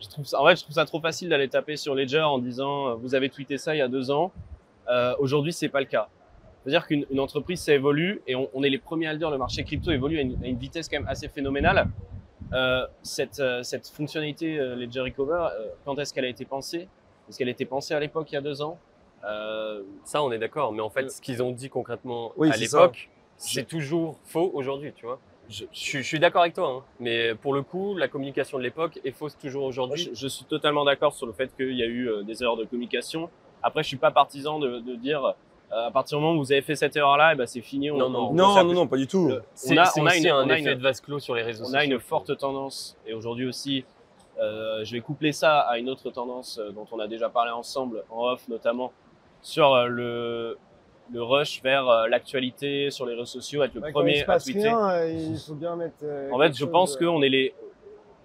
je 0.00 0.08
trouve 0.08 0.24
ça, 0.24 0.40
en 0.40 0.46
fait, 0.46 0.56
je 0.56 0.62
trouve 0.62 0.74
ça 0.74 0.84
trop 0.86 1.00
facile 1.00 1.28
d'aller 1.28 1.48
taper 1.48 1.76
sur 1.76 1.94
Ledger 1.94 2.20
en 2.22 2.38
disant 2.38 2.96
vous 2.96 3.14
avez 3.14 3.28
tweeté 3.28 3.58
ça 3.58 3.74
il 3.74 3.78
y 3.78 3.82
a 3.82 3.88
deux 3.88 4.10
ans. 4.10 4.32
Euh, 4.90 5.14
Aujourd'hui, 5.18 5.52
c'est 5.52 5.68
pas 5.68 5.80
le 5.80 5.86
cas. 5.86 6.08
C'est-à-dire 6.62 6.86
qu'une 6.86 7.06
une 7.10 7.20
entreprise, 7.20 7.60
ça 7.60 7.74
évolue 7.74 8.22
et 8.26 8.34
on, 8.36 8.48
on 8.54 8.62
est 8.62 8.70
les 8.70 8.78
premiers 8.78 9.06
à 9.08 9.12
le 9.12 9.18
dire. 9.18 9.30
Le 9.30 9.38
marché 9.38 9.64
crypto 9.64 9.90
évolue 9.90 10.18
à 10.18 10.20
une, 10.22 10.36
à 10.42 10.46
une 10.46 10.56
vitesse 10.58 10.88
quand 10.88 10.98
même 10.98 11.08
assez 11.08 11.28
phénoménale. 11.28 11.88
Euh, 12.52 12.86
cette, 13.02 13.40
euh, 13.40 13.62
cette 13.62 13.88
fonctionnalité 13.88 14.58
euh, 14.58 14.76
Ledger 14.76 15.00
Recover, 15.00 15.48
euh, 15.58 15.68
quand 15.84 15.98
est-ce 15.98 16.12
qu'elle 16.12 16.24
a 16.26 16.28
été 16.28 16.44
pensée? 16.44 16.88
Est-ce 17.28 17.38
qu'elle 17.38 17.48
a 17.48 17.52
été 17.52 17.64
pensée 17.64 17.94
à 17.94 18.00
l'époque 18.00 18.30
il 18.30 18.34
y 18.34 18.38
a 18.38 18.42
deux 18.42 18.60
ans? 18.62 18.78
Euh, 19.24 19.82
Ça, 20.04 20.22
on 20.22 20.30
est 20.32 20.38
d'accord. 20.38 20.72
Mais 20.72 20.82
en 20.82 20.90
fait, 20.90 21.04
Euh, 21.04 21.08
ce 21.08 21.20
qu'ils 21.20 21.42
ont 21.42 21.50
dit 21.52 21.68
concrètement 21.70 22.32
Oui, 22.36 22.50
à 22.52 22.56
l'époque, 22.56 23.08
c'est 23.36 23.66
toujours 23.66 24.18
faux 24.24 24.50
aujourd'hui, 24.54 24.92
tu 24.94 25.06
vois. 25.06 25.18
je, 25.48 25.64
Je, 25.72 25.78
suis- 25.78 25.98
je 26.02 26.06
suis 26.06 26.18
d'accord 26.20 26.42
avec 26.42 26.54
toi, 26.54 26.68
hein. 26.68 26.84
mais 27.00 27.34
pour 27.34 27.54
le 27.54 27.62
coup, 27.62 27.96
la 27.96 28.08
communication 28.08 28.58
de 28.58 28.62
l'époque 28.62 29.00
est 29.04 29.12
fausse 29.12 29.36
toujours 29.38 29.64
aujourd'hui. 29.64 30.10
je, 30.12 30.14
je 30.14 30.28
suis 30.28 30.44
totalement 30.44 30.84
d'accord 30.84 31.12
sur 31.14 31.26
le 31.26 31.32
fait 31.32 31.50
qu'il 31.56 31.74
y 31.76 31.82
a 31.82 31.86
eu 31.86 32.08
euh, 32.08 32.22
des 32.22 32.42
erreurs 32.42 32.56
de 32.56 32.64
communication. 32.64 33.30
Après, 33.62 33.82
je 33.82 33.88
suis 33.88 33.96
pas 33.96 34.10
partisan 34.10 34.58
de, 34.58 34.80
de 34.80 34.94
dire 34.96 35.24
euh, 35.24 35.32
à 35.72 35.90
partir 35.90 36.18
du 36.18 36.24
moment 36.24 36.36
où 36.36 36.42
vous 36.44 36.52
avez 36.52 36.62
fait 36.62 36.76
cette 36.76 36.94
erreur-là, 36.96 37.30
eh 37.32 37.36
ben, 37.36 37.46
c'est 37.46 37.60
fini. 37.62 37.90
on- 37.90 37.96
Non, 37.96 38.10
non. 38.10 38.28
on 38.30 38.34
Non, 38.34 38.86
pas 38.86 38.96
du 38.96 39.06
tout. 39.06 39.28
Le- 39.28 39.42
C'est 39.54 39.74
on 39.78 39.80
a, 39.82 39.84
c'est 39.86 40.00
on 40.00 40.06
a 40.06 40.10
aussi 40.10 40.18
une, 40.24 40.28
un 40.30 40.44
on 40.46 40.50
a 40.50 40.58
effet 40.58 40.72
une- 40.72 40.78
de 40.78 40.82
vase 40.82 41.00
clos 41.00 41.18
sur 41.18 41.34
les 41.34 41.42
réseaux 41.42 41.62
on 41.62 41.66
sociaux. 41.66 41.80
a 41.80 41.84
une 41.84 41.98
forte 41.98 42.36
tendance, 42.36 42.96
et 43.06 43.14
aujourd'hui 43.14 43.46
aussi, 43.46 43.84
euh, 44.40 44.84
je 44.84 44.92
vais 44.92 45.00
coupler 45.00 45.32
ça 45.32 45.60
à 45.60 45.78
une 45.78 45.88
autre 45.88 46.10
tendance 46.10 46.58
euh, 46.58 46.70
dont 46.72 46.86
on 46.92 46.98
a 46.98 47.06
déjà 47.06 47.28
parlé 47.28 47.50
ensemble, 47.52 48.04
en 48.10 48.24
off 48.32 48.46
notamment, 48.48 48.92
sur 49.40 49.72
euh, 49.74 49.86
le 49.86 50.58
le 51.12 51.22
rush 51.22 51.62
vers 51.62 51.88
euh, 51.88 52.08
l'actualité 52.08 52.90
sur 52.90 53.04
les 53.04 53.12
réseaux 53.12 53.26
sociaux, 53.26 53.62
être 53.62 53.74
le 53.74 53.82
Ouais, 53.82 53.92
premier 53.92 54.16
se 54.18 54.22
à 54.22 54.26
passe 54.26 54.44
tweeter. 54.44 54.68
rien, 54.68 54.88
euh, 54.90 55.10
il 55.12 55.36
faut 55.38 55.54
bien 55.54 55.76
mettre. 55.76 55.96
euh, 56.04 56.30
En 56.32 56.38
fait, 56.38 56.56
je 56.56 56.64
pense 56.64 56.96
euh, 56.96 57.00
qu'on 57.00 57.20
est 57.22 57.28
les, 57.28 57.54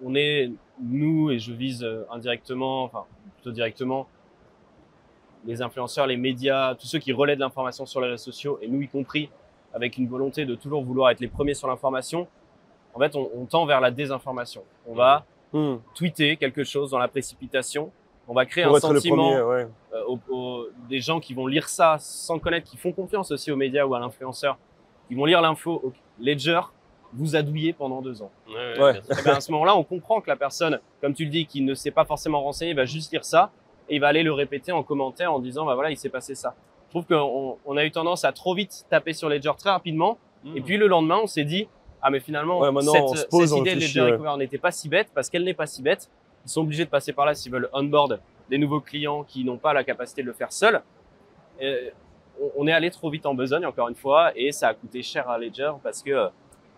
on 0.02 0.14
est 0.14 0.50
nous 0.80 1.30
et 1.30 1.38
je 1.38 1.52
vise 1.52 1.82
euh, 1.84 2.04
indirectement, 2.10 2.84
enfin 2.84 3.04
plutôt 3.34 3.50
directement, 3.50 4.06
les 5.46 5.62
influenceurs, 5.62 6.06
les 6.06 6.16
médias, 6.16 6.74
tous 6.74 6.86
ceux 6.86 6.98
qui 6.98 7.12
relaient 7.12 7.36
de 7.36 7.40
l'information 7.40 7.86
sur 7.86 8.00
les 8.00 8.08
réseaux 8.08 8.24
sociaux 8.24 8.58
et 8.62 8.68
nous 8.68 8.80
y 8.82 8.88
compris, 8.88 9.30
avec 9.74 9.96
une 9.98 10.08
volonté 10.08 10.44
de 10.46 10.54
toujours 10.54 10.82
vouloir 10.84 11.10
être 11.10 11.20
les 11.20 11.28
premiers 11.28 11.54
sur 11.54 11.68
l'information. 11.68 12.26
En 12.94 12.98
fait, 12.98 13.14
on, 13.16 13.28
on 13.36 13.44
tend 13.44 13.64
vers 13.66 13.80
la 13.80 13.90
désinformation. 13.90 14.62
On 14.86 14.94
va 14.94 15.24
Hmm. 15.50 15.76
tweeter 15.94 16.36
quelque 16.36 16.62
chose 16.62 16.90
dans 16.90 16.98
la 16.98 17.08
précipitation. 17.08 17.90
On 18.28 18.34
va 18.34 18.44
créer 18.44 18.64
Pour 18.64 18.76
un 18.76 18.80
sentiment 18.80 19.16
premier, 19.30 19.40
ouais. 19.40 19.66
euh, 19.94 20.04
aux- 20.06 20.18
aux- 20.34 20.66
des 20.90 21.00
gens 21.00 21.20
qui 21.20 21.32
vont 21.32 21.46
lire 21.46 21.70
ça 21.70 21.96
sans 21.98 22.38
connaître, 22.38 22.68
qui 22.70 22.76
font 22.76 22.92
confiance 22.92 23.30
aussi 23.30 23.50
aux 23.50 23.56
médias 23.56 23.86
ou 23.86 23.94
à 23.94 23.98
l'influenceur, 24.00 24.58
qui 25.08 25.14
vont 25.14 25.24
lire 25.24 25.40
l'info. 25.40 25.94
Ledger 26.20 26.60
vous 27.14 27.34
a 27.34 27.40
douillé 27.40 27.72
pendant 27.72 28.02
deux 28.02 28.20
ans. 28.20 28.30
Ouais, 28.46 28.78
Ouais. 28.78 28.92
bien 28.92 29.02
sûr. 29.02 29.14
Eh 29.18 29.22
ben, 29.22 29.36
à 29.36 29.40
ce 29.40 29.50
moment-là, 29.52 29.74
on 29.74 29.84
comprend 29.84 30.20
que 30.20 30.28
la 30.28 30.36
personne, 30.36 30.78
comme 31.00 31.14
tu 31.14 31.24
le 31.24 31.30
dis, 31.30 31.46
qui 31.46 31.62
ne 31.62 31.72
s'est 31.72 31.92
pas 31.92 32.04
forcément 32.04 32.42
renseignée, 32.42 32.74
va 32.74 32.84
juste 32.84 33.10
lire 33.10 33.24
ça 33.24 33.50
et 33.88 33.96
il 33.96 34.00
va 34.00 34.08
aller 34.08 34.22
le 34.22 34.32
répéter 34.32 34.72
en 34.72 34.82
commentaire 34.82 35.32
en 35.32 35.38
disant, 35.38 35.64
bah 35.64 35.74
voilà, 35.74 35.90
il 35.90 35.96
s'est 35.96 36.08
passé 36.08 36.34
ça. 36.34 36.54
Je 36.86 36.90
trouve 36.90 37.04
qu'on 37.06 37.58
on 37.66 37.76
a 37.76 37.84
eu 37.84 37.90
tendance 37.90 38.24
à 38.24 38.32
trop 38.32 38.54
vite 38.54 38.86
taper 38.88 39.12
sur 39.12 39.28
Ledger 39.28 39.52
très 39.58 39.70
rapidement. 39.70 40.18
Et 40.54 40.60
puis 40.60 40.76
le 40.76 40.86
lendemain, 40.86 41.18
on 41.22 41.26
s'est 41.26 41.44
dit, 41.44 41.68
ah 42.00 42.10
mais 42.10 42.20
finalement, 42.20 42.60
Ouais, 42.60 42.70
cette, 42.82 43.02
on 43.02 43.14
se 43.14 43.26
pose, 43.26 43.48
cette 43.50 43.58
idée 43.58 43.74
de 43.74 43.80
Ledger. 43.80 44.00
Recover 44.12 44.36
n'était 44.38 44.56
pas 44.58 44.70
si 44.70 44.88
bête 44.88 45.08
parce 45.14 45.28
qu'elle 45.28 45.44
n'est 45.44 45.52
pas 45.54 45.66
si 45.66 45.82
bête. 45.82 46.08
Ils 46.46 46.48
sont 46.50 46.60
obligés 46.62 46.84
de 46.84 46.90
passer 46.90 47.12
par 47.12 47.26
là 47.26 47.34
s'ils 47.34 47.50
veulent 47.52 47.68
onboard 47.72 48.20
des 48.48 48.56
nouveaux 48.56 48.80
clients 48.80 49.24
qui 49.24 49.44
n'ont 49.44 49.58
pas 49.58 49.72
la 49.72 49.84
capacité 49.84 50.22
de 50.22 50.26
le 50.28 50.32
faire 50.32 50.52
seuls. 50.52 50.80
Et 51.60 51.92
on- 52.56 52.66
est 52.68 52.72
allé 52.72 52.90
trop 52.90 53.10
vite 53.10 53.26
en 53.26 53.34
besogne, 53.34 53.66
encore 53.66 53.88
une 53.88 53.96
fois, 53.96 54.30
et 54.36 54.52
ça 54.52 54.68
a 54.68 54.74
coûté 54.74 55.02
cher 55.02 55.28
à 55.28 55.38
Ledger 55.38 55.72
parce 55.82 56.02
que, 56.02 56.10
euh, 56.12 56.28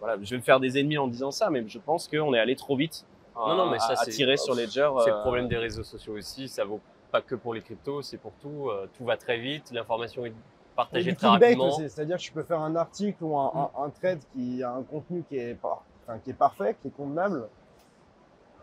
voilà, 0.01 0.17
je 0.23 0.31
vais 0.31 0.37
me 0.39 0.43
faire 0.43 0.59
des 0.59 0.79
ennemis 0.79 0.97
en 0.99 1.07
disant 1.07 1.31
ça, 1.31 1.51
mais 1.51 1.63
je 1.69 1.79
pense 1.79 2.09
qu'on 2.09 2.33
est 2.33 2.39
allé 2.39 2.57
trop 2.57 2.75
vite 2.77 3.05
à, 3.37 3.41
Non, 3.51 3.57
non, 3.57 3.71
mais 3.71 3.79
ça, 3.79 3.93
à- 3.99 4.07
tirer 4.07 4.39
sur 4.39 4.55
Ledger. 4.55 4.89
C'est 5.05 5.11
euh, 5.11 5.17
le 5.17 5.21
problème 5.21 5.49
des 5.49 5.59
réseaux 5.59 5.83
sociaux 5.85 6.15
aussi. 6.17 6.49
Ça 6.49 6.65
vaut 6.65 6.81
pas 7.11 7.21
que 7.23 7.35
pour 7.35 7.55
les 7.55 7.61
cryptos, 7.63 8.03
c'est 8.03 8.17
pour 8.19 8.33
tout. 8.41 8.69
Euh, 8.71 8.87
tout 8.97 9.05
va 9.05 9.17
très 9.17 9.39
vite. 9.39 9.71
L'information 9.73 10.25
est 10.27 10.33
partagée 10.77 11.15
très 11.15 11.27
rapidement. 11.49 11.71
c'est-à-dire 11.89 12.17
que 12.17 12.23
tu 12.23 12.33
peux 12.33 12.43
faire 12.43 12.61
un 12.61 12.77
article 12.77 13.23
ou 13.25 13.37
un, 13.39 13.51
un, 13.77 13.85
un 13.85 13.91
thread 13.91 14.19
qui 14.33 14.63
a 14.63 14.73
un 14.73 14.83
contenu 14.83 15.23
qui 15.29 15.37
est, 15.37 15.55
par- 15.55 15.83
enfin, 16.07 16.19
qui 16.23 16.31
est 16.31 16.35
parfait, 16.35 16.77
qui 16.81 16.89
est 16.89 16.97
convenable. 16.97 17.49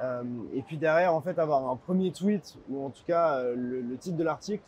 Euh, 0.02 0.24
et 0.54 0.62
puis 0.62 0.78
derrière, 0.78 1.14
en 1.14 1.22
fait, 1.22 1.40
avoir 1.40 1.68
un 1.70 1.76
premier 1.76 2.12
tweet 2.12 2.56
ou 2.70 2.86
en 2.86 2.90
tout 2.90 3.02
cas 3.08 3.38
euh, 3.38 3.56
le, 3.56 3.82
le 3.82 3.98
titre 3.98 4.16
de 4.18 4.24
l'article 4.24 4.64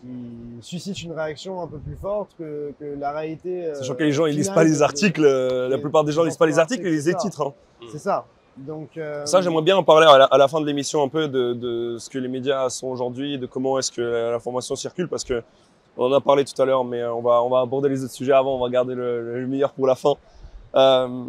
qui 0.00 0.58
suscite 0.60 1.00
une 1.02 1.12
réaction 1.12 1.60
un 1.62 1.66
peu 1.66 1.78
plus 1.78 1.96
forte 1.96 2.34
que, 2.38 2.72
que 2.78 2.84
la 2.98 3.12
réalité. 3.12 3.66
euh, 3.66 3.74
Sachant 3.74 3.94
que 3.94 4.02
les 4.04 4.12
gens 4.12 4.26
ils 4.26 4.36
lisent 4.36 4.50
pas 4.50 4.64
les 4.64 4.82
articles, 4.82 5.24
euh, 5.24 5.68
la 5.68 5.78
plupart 5.78 6.04
des 6.04 6.12
gens 6.12 6.22
lisent 6.24 6.36
pas 6.36 6.46
les 6.46 6.58
articles, 6.58 6.86
ils 6.86 6.92
lisent 6.92 7.06
les 7.06 7.14
titres. 7.16 7.42
hein. 7.48 7.54
C'est 7.90 7.98
ça. 7.98 8.24
Donc 8.56 8.96
euh, 8.96 9.24
Ça, 9.26 9.40
j'aimerais 9.40 9.62
bien 9.62 9.76
en 9.76 9.82
parler 9.82 10.06
à 10.06 10.18
la, 10.18 10.24
à 10.26 10.38
la 10.38 10.46
fin 10.48 10.60
de 10.60 10.66
l'émission 10.66 11.02
un 11.02 11.08
peu 11.08 11.26
de, 11.28 11.52
de 11.54 11.96
ce 11.98 12.10
que 12.10 12.18
les 12.18 12.28
médias 12.28 12.68
sont 12.68 12.88
aujourd'hui, 12.88 13.38
de 13.38 13.46
comment 13.46 13.78
est-ce 13.78 13.90
que 13.90 14.30
l'information 14.30 14.76
circule, 14.76 15.08
parce 15.08 15.24
que 15.24 15.42
on 15.96 16.06
en 16.06 16.12
a 16.12 16.20
parlé 16.20 16.44
tout 16.44 16.60
à 16.60 16.64
l'heure, 16.64 16.84
mais 16.84 17.04
on 17.04 17.20
va, 17.22 17.42
on 17.42 17.48
va 17.50 17.60
aborder 17.60 17.88
les 17.88 18.02
autres 18.04 18.12
sujets 18.14 18.32
avant, 18.32 18.56
on 18.56 18.60
va 18.60 18.68
garder 18.70 18.94
le, 18.94 19.40
le 19.40 19.46
meilleur 19.46 19.72
pour 19.72 19.86
la 19.86 19.94
fin. 19.94 20.14
Euh, 20.74 21.24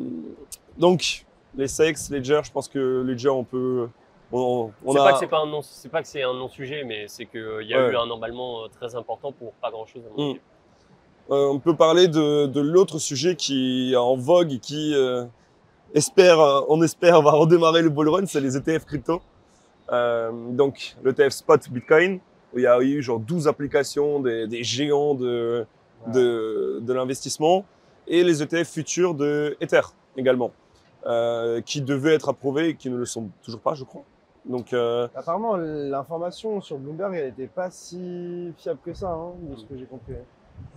donc, 0.77 1.25
les 1.55 1.67
sex, 1.67 2.09
Ledger, 2.09 2.41
je 2.43 2.51
pense 2.51 2.67
que 2.67 3.01
Ledger, 3.05 3.29
on 3.29 3.43
peut... 3.43 3.88
On, 4.31 4.71
on 4.83 4.93
C'est 4.93 4.99
a, 4.99 5.03
pas 5.03 5.13
que 5.13 5.19
c'est 5.19 5.27
pas 5.27 5.39
un 5.39 5.45
non, 5.45 5.62
c'est 5.62 5.89
pas 5.89 6.01
que 6.01 6.07
c'est 6.07 6.23
un 6.23 6.33
non 6.33 6.47
sujet, 6.49 6.83
mais 6.86 7.05
c'est 7.07 7.25
qu'il 7.25 7.67
y 7.67 7.73
a 7.75 7.86
Ouais. 7.86 7.91
eu 7.93 7.95
un 7.97 8.09
emballement 8.09 8.63
euh, 8.63 8.67
très 8.67 8.95
important 8.95 9.31
pour 9.31 9.51
pas 9.62 9.69
grand 9.69 9.86
chose. 9.86 10.01
À 10.07 10.17
mon 10.17 10.27
Mm. 10.27 10.29
avis. 10.31 10.39
Euh, 11.31 11.47
on 11.53 11.59
peut 11.59 11.75
parler 11.75 12.07
de, 12.07 12.47
de 12.47 12.59
l'autre 12.59 12.97
sujet 12.99 13.36
qui 13.36 13.91
est 13.93 13.95
en 13.95 14.15
vogue 14.15 14.51
et 14.53 14.59
qui 14.59 14.93
euh, 14.95 15.23
espère, 15.93 16.39
euh, 16.39 16.62
on 16.69 16.82
espère, 16.82 17.21
va 17.21 17.32
redémarrer 17.32 17.82
le 17.82 17.89
bull 17.89 18.10
run, 18.10 18.25
c'est 18.25 18.41
les 18.41 18.58
ETF 18.58 18.86
crypto. 18.86 19.21
Euh, 19.91 20.32
donc 20.51 20.95
l'ETF 21.03 21.32
spot 21.34 21.69
Bitcoin, 21.69 22.19
où 22.53 22.60
il 22.60 22.63
y 22.63 22.67
a 22.67 22.79
eu 22.82 23.01
genre 23.01 23.19
12 23.19 23.47
applications 23.47 24.19
des, 24.19 24.47
des 24.47 24.63
géants 24.63 25.13
de, 25.13 25.65
de, 26.08 26.79
de 26.82 26.93
l'investissement, 26.93 27.65
et 28.08 28.23
les 28.23 28.41
ETF 28.41 28.69
futurs 28.69 29.13
de 29.13 29.56
Ether 29.62 29.82
également, 30.17 30.51
euh, 31.06 31.62
qui 31.62 31.82
devaient 31.82 32.15
être 32.15 32.29
approuvés 32.29 32.69
et 32.69 32.75
qui 32.75 32.89
ne 32.89 32.97
le 32.97 33.06
sont 33.06 33.29
toujours 33.43 33.62
pas, 33.62 33.73
je 33.73 33.84
crois. 33.84 34.03
Donc 34.45 34.73
euh, 34.73 35.08
Apparemment, 35.15 35.56
l'information 35.56 36.60
sur 36.60 36.77
Bloomberg, 36.77 37.15
elle 37.15 37.25
n'était 37.27 37.47
pas 37.47 37.71
si 37.71 38.51
fiable 38.58 38.79
que 38.86 38.93
ça, 38.93 39.12
hein, 39.12 39.34
de 39.41 39.56
ce 39.56 39.65
que 39.65 39.77
j'ai 39.77 39.86
compris. 39.86 40.13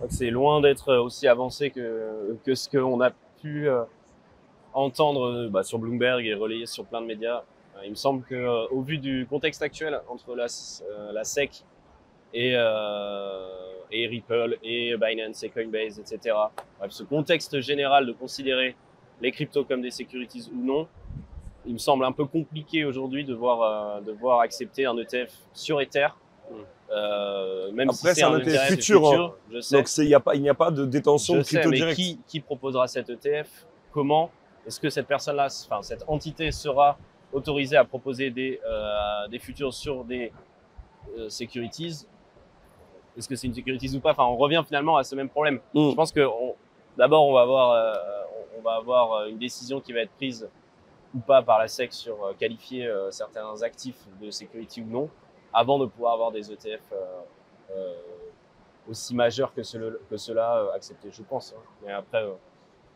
C'est 0.09 0.29
loin 0.29 0.61
d'être 0.61 0.95
aussi 0.95 1.27
avancé 1.27 1.69
que, 1.69 2.35
que 2.45 2.55
ce 2.55 2.69
qu'on 2.69 3.01
a 3.01 3.11
pu 3.41 3.67
euh, 3.67 3.83
entendre 4.73 5.27
euh, 5.27 5.49
bah, 5.49 5.63
sur 5.63 5.79
Bloomberg 5.79 6.25
et 6.25 6.33
relayé 6.33 6.65
sur 6.65 6.85
plein 6.85 7.01
de 7.01 7.05
médias. 7.07 7.43
Euh, 7.77 7.81
il 7.85 7.91
me 7.91 7.95
semble 7.95 8.23
que, 8.23 8.35
euh, 8.35 8.67
au 8.71 8.81
vu 8.81 8.97
du 8.97 9.25
contexte 9.29 9.61
actuel 9.61 9.99
entre 10.09 10.35
la, 10.35 10.47
SEC 11.23 11.63
et, 12.33 12.53
euh, 12.55 13.47
et 13.91 14.07
Ripple 14.07 14.57
et 14.63 14.95
Binance 14.97 15.43
et 15.43 15.49
Coinbase, 15.49 15.99
etc. 15.99 16.35
Bref, 16.79 16.91
ce 16.91 17.03
contexte 17.03 17.59
général 17.61 18.05
de 18.05 18.11
considérer 18.11 18.75
les 19.21 19.31
cryptos 19.31 19.63
comme 19.63 19.81
des 19.81 19.91
securities 19.91 20.49
ou 20.53 20.63
non, 20.63 20.87
il 21.65 21.73
me 21.73 21.77
semble 21.79 22.05
un 22.05 22.11
peu 22.11 22.25
compliqué 22.25 22.85
aujourd'hui 22.85 23.25
de 23.25 23.33
voir, 23.33 23.61
euh, 23.97 24.01
de 24.01 24.11
voir 24.11 24.39
accepter 24.41 24.85
un 24.85 24.97
ETF 24.97 25.33
sur 25.53 25.81
Ether. 25.81 26.07
Mm. 26.49 26.55
Euh, 26.89 27.71
même 27.73 27.89
Après, 27.89 28.13
si 28.13 28.21
c'est 28.21 28.23
un 28.23 28.37
ETF 28.39 28.47
ETF 28.47 28.67
futur, 28.69 29.11
hein. 29.11 29.33
je 29.51 29.59
sais. 29.59 29.75
donc 29.75 29.97
il 29.97 30.05
n'y 30.05 30.13
a, 30.49 30.53
pas- 30.53 30.67
a 30.67 30.71
de 30.71 30.85
détention 30.85 31.33
Je 31.35 31.39
de 31.39 31.43
sais, 31.43 31.49
crypto 31.57 31.69
mais 31.69 31.77
direct. 31.77 31.95
qui, 31.97 32.19
qui 32.27 32.39
proposera 32.39 32.87
cet 32.87 33.09
ETF 33.09 33.65
Comment? 33.91 34.31
Est-ce 34.67 34.79
que 34.79 34.89
cette 34.89 35.07
personne-là, 35.07 35.47
enfin 35.65 35.81
cette 35.81 36.03
entité 36.07 36.51
sera 36.51 36.97
autorisée 37.33 37.77
à 37.77 37.85
proposer 37.85 38.29
des, 38.29 38.59
euh, 38.65 39.27
des 39.29 39.39
futurs 39.39 39.73
sur 39.73 40.03
des 40.03 40.31
euh, 41.17 41.29
securities? 41.29 42.05
Est-ce 43.17 43.27
que 43.27 43.35
c'est 43.35 43.47
une 43.47 43.53
securities 43.55 43.95
ou 43.95 43.99
pas? 43.99 44.11
Enfin, 44.11 44.25
on 44.25 44.35
revient 44.35 44.63
finalement 44.67 44.97
à 44.97 45.03
ce 45.03 45.15
même 45.15 45.29
problème. 45.29 45.59
Mm. 45.73 45.89
Je 45.91 45.95
pense 45.95 46.11
que 46.11 46.27
d'abord, 46.97 47.25
on 47.27 47.33
va 47.33 47.41
avoir, 47.41 47.71
euh, 47.71 47.93
on- 48.55 48.59
on 48.59 48.61
va 48.61 48.75
avoir 48.75 49.13
euh, 49.13 49.27
une 49.29 49.37
décision 49.37 49.79
qui 49.81 49.93
va 49.93 50.01
être 50.01 50.11
prise 50.11 50.47
ou 51.15 51.19
pas 51.19 51.41
par 51.41 51.57
la 51.59 51.67
SEC 51.67 51.93
sur 51.93 52.17
qualifier 52.37 52.93
certains 53.11 53.61
actifs 53.63 53.97
de 54.21 54.29
security 54.29 54.81
ou 54.81 54.85
non, 54.85 55.09
avant 55.53 55.79
de 55.79 55.85
pouvoir 55.85 56.13
avoir 56.13 56.31
des 56.31 56.51
ETF 56.51 56.81
aussi 58.89 59.15
majeurs 59.15 59.53
que, 59.53 59.63
ceux- 59.63 60.01
que 60.09 60.17
ceux-là 60.17 60.57
euh, 60.57 60.71
acceptés, 60.73 61.09
je 61.11 61.23
pense. 61.23 61.53
hein. 61.57 61.61
Mais 61.85 61.91
après, 61.93 62.25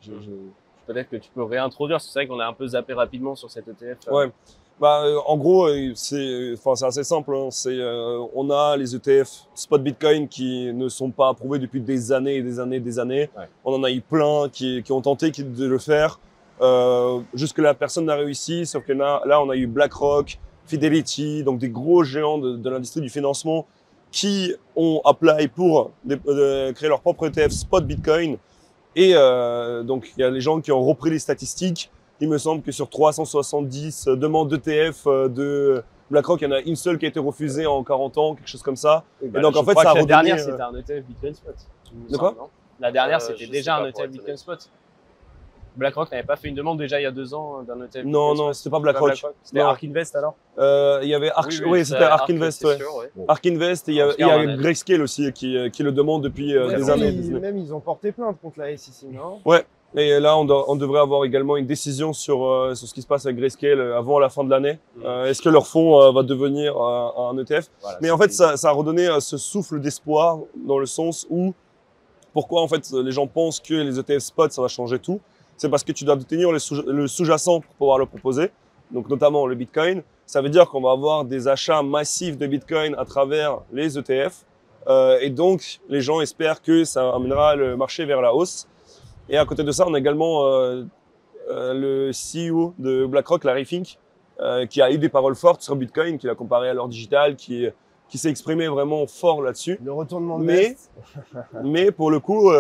je, 0.02 0.14
je- 0.20 0.50
peut-être 0.94 1.10
que 1.10 1.16
tu 1.18 1.30
peux 1.34 1.44
réintroduire, 1.44 2.00
c'est 2.02 2.12
vrai 2.14 2.28
qu'on 2.28 2.40
a 2.40 2.46
un 2.48 2.54
peu 2.54 2.68
zappé 2.68 2.94
rapidement 2.94 3.36
sur 3.36 3.50
cet 3.52 3.68
ETF. 3.68 3.98
euh, 4.08 4.12
Ouais. 4.14 4.32
Bah, 4.80 5.04
euh, 5.06 5.18
en 5.28 5.38
gros, 5.38 5.68
euh, 5.68 5.92
c'est, 5.94 6.54
enfin, 6.58 6.88
assez 6.88 7.04
simple. 7.04 7.36
hein. 7.36 7.50
C'est, 7.52 7.70
euh, 7.78 8.20
on 8.34 8.50
a 8.50 8.76
les 8.78 8.96
ETF 8.96 9.30
spot 9.54 9.84
Bitcoin 9.84 10.28
qui 10.28 10.74
ne 10.74 10.90
sont 10.90 11.12
pas 11.12 11.30
approuvés 11.30 11.60
depuis 11.60 11.82
des 11.82 12.12
années 12.12 12.38
et 12.38 12.42
des 12.42 12.60
années 12.60 12.78
et 12.78 12.80
des 12.80 12.98
années. 12.98 13.30
Ouais. 13.38 13.46
On 13.64 13.76
en 13.76 13.84
a 13.84 13.92
eu 13.92 14.02
plein 14.02 14.50
qui, 14.52 14.82
qui 14.82 14.92
ont 14.92 15.02
tenté 15.02 15.30
qui- 15.32 15.44
de 15.44 15.66
le 15.68 15.78
faire. 15.78 16.20
Euh, 16.62 17.20
jusque 17.36 17.60
là, 17.60 17.74
personne 17.76 18.06
n'a 18.06 18.16
réussi. 18.16 18.66
Sauf 18.66 18.84
que 18.86 18.94
là, 18.94 19.22
là, 19.26 19.40
on 19.42 19.50
a 19.52 19.56
eu 19.56 19.68
BlackRock, 19.68 20.40
Fidelity, 20.66 21.44
donc 21.44 21.60
des 21.60 21.70
gros 21.70 22.04
géants 22.04 22.38
de, 22.40 22.56
de 22.56 22.70
l'industrie 22.70 23.02
du 23.02 23.10
financement 23.10 23.68
qui 24.12 24.54
ont 24.76 25.00
appelé 25.06 25.48
pour 25.48 25.92
créer 26.76 26.90
leur 26.90 27.02
propre 27.02 27.28
ETF 27.28 27.52
spot 27.52 27.86
Bitcoin. 27.86 28.38
Et 28.96 29.14
euh, 29.16 29.84
donc, 29.84 30.12
il 30.18 30.22
y 30.22 30.24
a 30.24 30.30
les 30.30 30.42
gens 30.42 30.60
qui 30.62 30.72
ont 30.72 30.84
repris 30.84 31.10
les 31.10 31.20
statistiques. 31.20 31.92
Il 32.20 32.30
me 32.30 32.38
semble 32.38 32.62
que 32.62 32.72
sur 32.72 32.90
370 32.90 34.06
demandes 34.10 34.50
d'ETF 34.54 35.08
euh, 35.08 35.28
de 35.28 35.84
BlackRock, 36.12 36.42
il 36.42 36.44
y 36.44 36.48
en 36.48 36.52
a 36.52 36.60
une 36.60 36.76
seule 36.76 36.98
qui 37.00 37.06
a 37.06 37.10
été 37.10 37.20
refusée 37.20 37.66
en 37.66 37.84
40 37.84 38.18
ans, 38.18 38.36
quelque 38.36 38.48
chose 38.48 38.62
comme 38.62 38.76
ça. 38.76 39.04
bah, 39.24 39.40
donc, 39.40 39.56
en 39.56 39.64
fait, 39.64 39.74
ça 39.74 39.80
a 39.80 39.84
que 39.84 39.86
la 39.86 39.92
redonné, 39.94 40.06
dernière, 40.08 40.36
euh, 40.36 40.52
c'était 40.52 40.62
un 40.62 40.76
ETF 40.76 41.06
Bitcoin 41.08 41.34
Spot. 41.34 41.56
De 42.10 42.18
quoi 42.18 42.36
semble, 42.38 42.50
La 42.80 42.92
dernière, 42.92 43.18
Euh, 43.18 43.26
c'était 43.28 43.48
déjà 43.48 43.78
un 43.78 43.86
ETF 43.88 44.10
Bitcoin. 44.10 44.38
Spot. 44.38 44.70
BlackRock 45.76 46.12
n'avait 46.12 46.24
pas 46.24 46.36
fait 46.36 46.48
une 46.50 46.56
demande 46.56 46.78
déjà 46.78 47.00
il 47.00 47.04
y 47.04 47.06
a 47.06 47.12
deux 47.12 47.34
ans 47.34 47.60
euh, 47.60 47.64
d'un 47.64 47.84
ETF 47.86 48.04
Non, 48.06 48.36
non, 48.36 48.54
c'était 48.54 48.70
pas 48.70 48.80
BlackRock. 48.80 49.24
C'était. 49.44 49.60
Ark 49.62 49.84
Invest 49.84 50.16
alors 50.16 50.36
Euh, 50.58 51.00
il 51.04 51.10
y 51.10 51.16
avait 51.16 51.32
Ark, 51.32 51.52
oui, 51.66 51.86
c'était 51.86 52.04
Ark 52.04 52.30
Invest, 52.30 52.64
ouais. 52.66 52.78
sûr, 52.78 52.96
ouais. 52.98 53.10
Ark 53.28 53.46
Invest, 53.46 53.88
et 53.90 53.92
il 53.94 53.96
y 53.98 54.02
a, 54.02 54.14
y 54.18 54.24
a 54.24 54.56
Grayscale 54.58 55.02
aussi 55.02 55.32
qui, 55.34 55.56
euh, 55.58 55.70
qui 55.70 55.84
le 55.84 55.92
demande 55.92 56.24
depuis 56.24 56.58
Ouais, 56.58 56.76
des 56.76 56.90
années. 56.90 57.08
ils, 57.08 57.22
des 57.22 57.30
années. 57.30 57.40
même 57.40 57.58
ils 57.58 57.74
ont 57.74 57.80
porté 57.80 58.12
plainte 58.12 58.38
contre 58.42 58.60
la 58.60 58.76
SEC, 58.76 59.10
non? 59.12 59.40
Et 59.94 60.22
là, 60.22 60.38
on, 60.38 60.46
doit- 60.46 60.72
on 60.72 60.78
devrait 60.78 61.02
avoir 61.02 61.26
également 61.26 61.58
une 61.58 61.66
décision 61.66 62.14
sur, 62.14 62.46
euh, 62.46 62.76
sur 62.76 62.88
ce 62.88 62.94
qui 62.94 63.02
se 63.02 63.08
passe 63.08 63.26
avec 63.26 63.38
Grayscale 63.38 63.82
avant 63.94 64.20
la 64.20 64.30
fin 64.30 64.46
de 64.46 64.50
l'année. 64.50 64.80
Mm. 64.96 65.02
Euh, 65.06 65.26
Est-ce 65.26 65.42
que 65.42 65.50
leur 65.50 65.68
fonds 65.68 66.02
euh, 66.02 66.12
va 66.14 66.24
devenir 66.24 66.78
euh, 66.82 67.10
un 67.30 67.38
ETF 67.38 67.68
Voilà, 67.82 67.98
Mais 68.02 68.10
en 68.10 68.18
fait, 68.18 68.32
ça, 68.32 68.56
ça 68.56 68.70
a 68.70 68.72
redonné 68.72 69.08
euh, 69.10 69.20
ce 69.20 69.36
souffle 69.36 69.82
d'espoir 69.82 70.40
dans 70.66 70.80
le 70.80 70.86
sens 70.86 71.28
où 71.30 71.54
pourquoi 72.34 72.62
en 72.62 72.70
fait 72.70 72.90
les 72.92 73.12
gens 73.12 73.28
pensent 73.28 73.60
que 73.60 73.74
les 73.74 74.00
ETF 74.00 74.20
spot 74.20 74.52
ça 74.54 74.62
va 74.62 74.70
changer 74.70 74.98
tout. 75.00 75.20
C'est 75.62 75.70
parce 75.70 75.84
que 75.84 75.92
tu 75.92 76.06
dois 76.06 76.16
détenir 76.16 76.52
le 76.52 76.58
sous- 76.58 76.82
le 76.82 77.06
sous-jacent 77.06 77.60
pour 77.60 77.76
pouvoir 77.76 78.00
le 78.00 78.08
proposer. 78.08 78.50
Donc 78.90 79.08
notamment 79.10 79.46
le 79.46 79.54
Bitcoin. 79.54 80.02
Ça 80.26 80.42
veut 80.42 80.50
dire 80.50 80.68
qu'on 80.68 80.82
va 80.82 80.90
avoir 80.90 81.24
des 81.24 81.48
achats 81.48 81.84
massifs 81.84 82.36
de 82.36 82.48
Bitcoin 82.48 82.96
à 82.98 83.06
travers 83.06 83.60
les 83.72 83.96
ETF. 83.96 84.44
Euh, 84.88 85.20
et 85.22 85.30
donc, 85.30 85.80
les 85.88 86.02
gens 86.02 86.20
espèrent 86.20 86.64
que 86.64 86.84
ça 86.84 87.12
amènera 87.14 87.56
le 87.56 87.78
marché 87.78 88.06
vers 88.06 88.22
la 88.22 88.34
hausse. 88.34 88.68
Et 89.30 89.38
à 89.38 89.46
côté 89.46 89.64
de 89.64 89.72
ça, 89.72 89.86
on 89.88 89.94
a 89.94 90.00
également 90.00 90.48
euh, 90.48 90.84
euh, 91.52 91.74
le 91.76 92.12
CEO 92.12 92.74
de 92.80 93.06
BlackRock, 93.06 93.44
Larry 93.44 93.66
Fink, 93.66 94.00
qui 94.68 94.82
a 94.82 94.90
eu 94.92 94.98
des 94.98 95.10
paroles 95.10 95.36
fortes 95.36 95.62
sur 95.62 95.76
Bitcoin, 95.76 96.18
qui 96.18 96.26
l'a 96.26 96.34
comparé 96.34 96.70
à 96.70 96.74
l'or 96.74 96.88
digital, 96.88 97.36
qui, 97.36 97.68
qui 98.10 98.18
s'est 98.18 98.32
exprimé 98.32 98.68
vraiment 98.68 99.06
fort 99.06 99.44
là-dessus. 99.44 99.80
Le 99.84 99.94
retournement 99.94 100.40
de 100.40 100.44
Mais-. 100.46 100.76
Mais 101.64 101.92
pour 101.92 102.10
le 102.10 102.20
coup, 102.20 102.52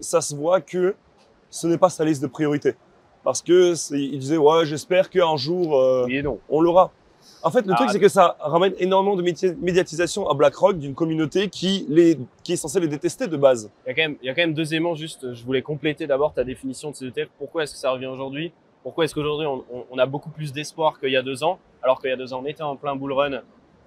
ça 0.00 0.20
se 0.20 0.34
voit 0.34 0.60
que 0.60 0.96
ce 1.52 1.66
n'est 1.68 1.78
pas 1.78 1.88
sa 1.90 2.04
liste 2.04 2.22
de 2.22 2.26
priorité. 2.26 2.74
Parce 3.22 3.40
que 3.42 3.74
il 3.94 4.18
disait, 4.18 4.36
ouais, 4.38 4.66
j'espère 4.66 5.08
qu'un 5.10 5.36
jour, 5.36 5.78
euh, 5.78 6.06
Oui 6.06 6.22
on 6.48 6.60
l'aura. 6.60 6.90
En 7.44 7.50
fait, 7.52 7.64
le 7.66 7.72
Ah, 7.72 7.76
truc, 7.76 7.90
c'est 7.90 8.00
que 8.00 8.08
ça 8.08 8.36
ramène 8.40 8.72
énormément 8.78 9.14
de 9.16 9.22
médi- 9.22 9.54
médiatisation 9.60 10.28
à 10.28 10.34
BlackRock 10.34 10.78
d'une 10.78 10.94
communauté 10.94 11.48
qui, 11.48 11.86
les, 11.88 12.18
qui 12.42 12.54
est 12.54 12.56
censée 12.56 12.80
les 12.80 12.88
détester 12.88 13.28
de 13.28 13.36
base. 13.36 13.70
Il 13.86 13.88
y 13.88 13.92
a 13.92 13.94
quand 13.94 14.02
même, 14.02 14.16
il 14.22 14.26
y 14.26 14.28
a 14.30 14.34
quand 14.34 14.42
même 14.42 14.54
deux 14.54 14.72
éléments 14.74 14.94
juste. 14.96 15.32
Je 15.32 15.44
voulais 15.44 15.62
compléter 15.62 16.06
d'abord 16.08 16.34
ta 16.34 16.42
définition 16.42 16.90
de 16.90 16.96
ces 16.96 17.06
ETF. 17.06 17.28
Pourquoi 17.38 17.62
est-ce 17.62 17.74
que 17.74 17.78
ça 17.78 17.90
revient 17.92 18.06
aujourd'hui? 18.06 18.52
Pourquoi 18.82 19.04
est-ce 19.04 19.14
qu'aujourd'hui 19.14 19.46
on, 19.46 19.64
on- 19.72 19.84
on 19.90 19.98
a 19.98 20.06
beaucoup 20.06 20.30
plus 20.30 20.52
d'espoir 20.52 20.98
qu'il 20.98 21.10
y 21.10 21.16
a 21.16 21.22
deux 21.22 21.44
ans, 21.44 21.60
alors 21.82 22.00
qu'il 22.00 22.10
y 22.10 22.12
a 22.12 22.16
deux 22.16 22.32
ans 22.34 22.40
on 22.42 22.46
était 22.46 22.62
en 22.64 22.74
plein 22.74 22.96
bull 22.96 23.12
run 23.12 23.42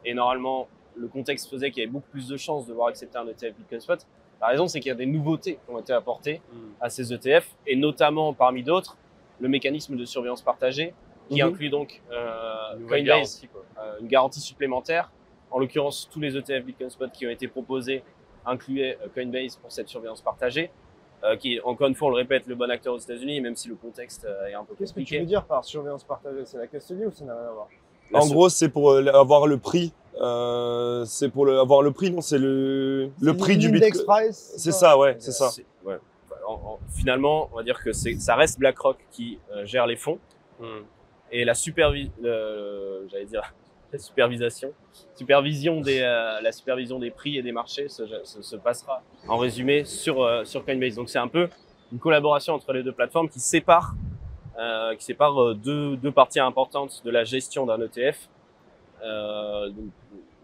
et 0.05 0.13
normalement 0.13 0.67
le 0.97 1.07
contexte 1.09 1.49
faisait 1.49 1.71
qu'il 1.71 1.79
y 1.81 1.83
avait 1.85 1.91
beaucoup 1.91 2.07
plus 2.11 2.29
de 2.29 2.37
chances 2.37 2.65
de 2.65 2.71
voir 2.73 2.87
accepter 2.87 3.17
un 3.17 3.27
ETF 3.27 3.53
Bitcoin 3.57 3.81
Spot. 3.81 3.99
La 4.41 4.47
raison 4.47 4.67
c'est 4.67 4.79
qu'il 4.79 4.89
y 4.89 4.91
a 4.91 4.95
des 4.95 5.05
nouveautés 5.05 5.55
qui 5.65 5.71
ont 5.73 5.79
été 5.79 5.93
apportées 5.93 6.41
Mm. 6.51 6.57
à 6.81 6.89
ces 6.89 7.13
ETF 7.13 7.47
et 7.67 7.75
notamment 7.75 8.33
parmi 8.33 8.63
d'autres 8.63 8.97
le 9.39 9.47
mécanisme 9.49 9.95
de 9.95 10.05
surveillance 10.05 10.41
partagée 10.41 10.93
qui 11.29 11.41
Mhm. 11.41 11.49
inclut 11.49 11.69
donc 11.69 12.01
euh, 12.11 12.77
Une 12.77 12.85
Coinbase 12.87 13.05
garantie, 13.05 13.47
quoi. 13.47 13.63
euh, 13.79 13.97
une 14.01 14.07
garantie 14.07 14.39
supplémentaire. 14.39 15.11
En 15.51 15.59
l'occurrence, 15.59 16.07
tous 16.11 16.19
les 16.19 16.35
ETF 16.37 16.63
Bitcoin 16.65 16.89
Spot 16.89 17.11
qui 17.11 17.25
ont 17.25 17.29
été 17.31 17.47
proposés 17.47 18.03
incluaient 18.45 18.97
euh, 19.03 19.07
Coinbase 19.13 19.55
pour 19.55 19.71
cette 19.71 19.87
surveillance 19.89 20.21
partagée, 20.21 20.69
euh, 21.23 21.35
qui 21.37 21.55
est, 21.55 21.61
encore 21.61 21.87
une 21.87 21.95
fois, 21.95 22.09
on 22.09 22.11
le 22.11 22.17
répète, 22.17 22.45
le 22.45 22.53
bon 22.55 22.69
acteur 22.69 22.93
aux 22.93 22.97
États-Unis, 22.99 23.41
même 23.41 23.55
si 23.55 23.67
le 23.69 23.75
contexte 23.75 24.25
euh, 24.25 24.47
est 24.47 24.53
un 24.53 24.63
peu 24.63 24.75
Qu'est-ce 24.75 24.91
que 24.93 24.99
tu 24.99 25.05
compliqué. 25.05 25.19
veux 25.19 25.25
dire 25.25 25.45
par 25.45 25.63
surveillance 25.65 26.03
partagée? 26.03 26.45
C'est 26.45 26.57
la 26.57 26.67
custody 26.67 27.05
ou 27.05 27.11
ça 27.11 27.25
n'a 27.25 27.33
rien 27.33 27.47
à 27.49 27.51
voir 27.51 27.67
La 28.11 28.19
en 28.21 28.27
gros, 28.27 28.49
c'est 28.49 28.69
pour 28.69 28.91
euh, 28.91 29.05
avoir 29.07 29.47
le 29.47 29.57
prix. 29.57 29.91
Euh, 30.21 31.03
c'est 31.05 31.29
pour 31.29 31.45
le, 31.45 31.59
avoir 31.59 31.81
le 31.81 31.91
prix, 31.91 32.09
non 32.11 32.21
C'est 32.21 32.37
le, 32.37 33.09
le 33.19 33.35
prix 33.37 33.57
du 33.57 33.69
Bitcoin. 33.69 34.05
price 34.05 34.53
C'est 34.57 34.71
ça, 34.71 34.97
ouais, 34.97 35.15
c'est 35.19 35.31
ça. 35.33 35.49
ouais. 35.83 35.97
En- 36.47 36.53
en- 36.53 36.79
finalement, 36.95 37.49
on 37.51 37.57
va 37.57 37.63
dire 37.63 37.81
que 37.83 37.91
c'est, 37.91 38.15
ça 38.19 38.35
reste 38.35 38.59
BlackRock 38.59 38.97
qui 39.11 39.39
euh, 39.51 39.65
gère 39.65 39.87
les 39.87 39.95
fonds 39.97 40.19
Mm. 40.59 40.65
et 41.33 41.43
la 41.43 41.53
supervi, 41.53 42.09
euh, 42.23 43.01
j'allais 43.11 43.25
dire 43.25 43.53
la 43.91 43.99
supervision, 43.99 44.71
supervision 45.15 45.81
des, 45.81 45.99
euh, 45.99 46.39
la 46.39 46.51
supervision 46.53 46.97
des 46.97 47.11
prix 47.11 47.37
et 47.37 47.41
des 47.41 47.51
marchés 47.51 47.89
se, 47.89 48.03
se, 48.23 48.41
se 48.41 48.55
passera 48.55 49.01
en 49.27 49.35
résumé 49.37 49.83
sur 49.83 50.23
euh, 50.23 50.45
sur 50.45 50.63
Coinbase. 50.63 50.95
Donc 50.95 51.09
c'est 51.09 51.17
un 51.19 51.27
peu 51.27 51.49
une 51.91 51.99
collaboration 51.99 52.53
entre 52.53 52.71
les 52.71 52.83
deux 52.83 52.93
plateformes 52.93 53.27
qui 53.27 53.41
sépare 53.41 53.95
euh, 53.95 54.14
qui 54.95 55.05
sépare 55.05 55.41
euh, 55.41 55.53
deux, 55.53 55.97
deux 55.97 56.11
parties 56.11 56.39
importantes 56.39 57.01
de 57.03 57.11
la 57.11 57.23
gestion 57.23 57.65
d'un 57.65 57.79
ETF. 57.81 58.29
Euh, 59.03 59.69
donc, 59.69 59.89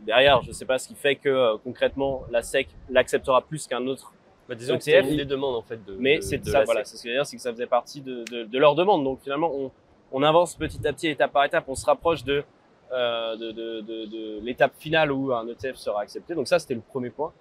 derrière, 0.01 0.41
je 0.41 0.49
ne 0.49 0.53
sais 0.53 0.65
pas 0.65 0.77
ce 0.77 0.87
qui 0.87 0.95
fait 0.95 1.15
que 1.15 1.29
euh, 1.29 1.57
concrètement 1.63 2.23
la 2.29 2.41
SEC 2.41 2.67
l'acceptera 2.89 3.41
plus 3.41 3.67
qu'un 3.67 3.85
autre 3.87 4.13
Bah, 4.49 4.55
disons 4.55 4.77
que 4.77 4.81
ETF, 4.89 5.05
c'est 5.05 5.11
une 5.11 5.17
des 5.17 5.25
demandes 5.25 5.55
en 5.55 5.61
fait 5.61 5.83
de. 5.85 5.95
mais 5.97 6.21
c'est 6.21 6.37
de 6.39 6.49
ça, 6.49 6.63
voilà, 6.63 6.83
SEC. 6.83 6.87
c'est 6.87 6.97
ce 6.97 7.03
que 7.03 7.09
je 7.09 7.13
veux 7.13 7.17
dire, 7.19 7.25
c'est 7.25 7.37
que 7.37 7.41
ça 7.41 7.51
faisait 7.51 7.67
partie 7.67 8.01
de, 8.01 8.23
de, 8.31 8.43
de 8.43 8.57
leur 8.59 8.75
demande. 8.75 9.03
Donc 9.03 9.21
finalement, 9.21 9.51
on, 9.53 9.71
on 10.11 10.23
avance 10.23 10.55
petit 10.55 10.85
à 10.87 10.93
petit, 10.93 11.07
étape 11.07 11.31
par 11.31 11.45
étape, 11.45 11.65
on 11.67 11.75
se 11.75 11.85
rapproche 11.85 12.23
de, 12.23 12.43
euh, 12.91 13.35
de, 13.37 13.51
de, 13.51 13.81
de, 13.81 14.05
de 14.05 14.39
l'étape 14.41 14.73
finale 14.77 15.11
où 15.11 15.33
un 15.33 15.47
ETF 15.47 15.75
sera 15.75 16.01
accepté. 16.01 16.35
Donc 16.35 16.47
ça, 16.47 16.59
c'était 16.59 16.73
le 16.75 16.81
premier 16.81 17.09
point. 17.09 17.31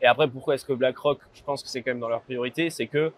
Et 0.00 0.06
après, 0.06 0.28
pourquoi 0.28 0.54
est-ce 0.54 0.64
que 0.64 0.72
BlackRock, 0.72 1.18
je 1.34 1.42
pense 1.42 1.62
que 1.62 1.68
c'est 1.68 1.82
quand 1.82 1.90
même 1.90 2.00
dans 2.00 2.08
leur 2.08 2.20
priorité, 2.22 2.70
c'est 2.70 2.86
que 2.86 3.12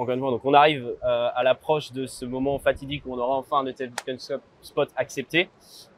encore 0.00 0.14
une 0.14 0.20
fois, 0.20 0.30
donc 0.30 0.44
on 0.44 0.54
arrive 0.54 0.86
euh, 1.04 1.28
à 1.34 1.42
l'approche 1.42 1.92
de 1.92 2.06
ce 2.06 2.24
moment 2.24 2.58
fatidique 2.58 3.02
où 3.06 3.14
on 3.14 3.18
aura 3.18 3.36
enfin 3.36 3.58
un 3.58 3.66
ETF 3.66 3.90
Bitcoin 3.90 4.18
Spot 4.62 4.88
accepté 4.96 5.48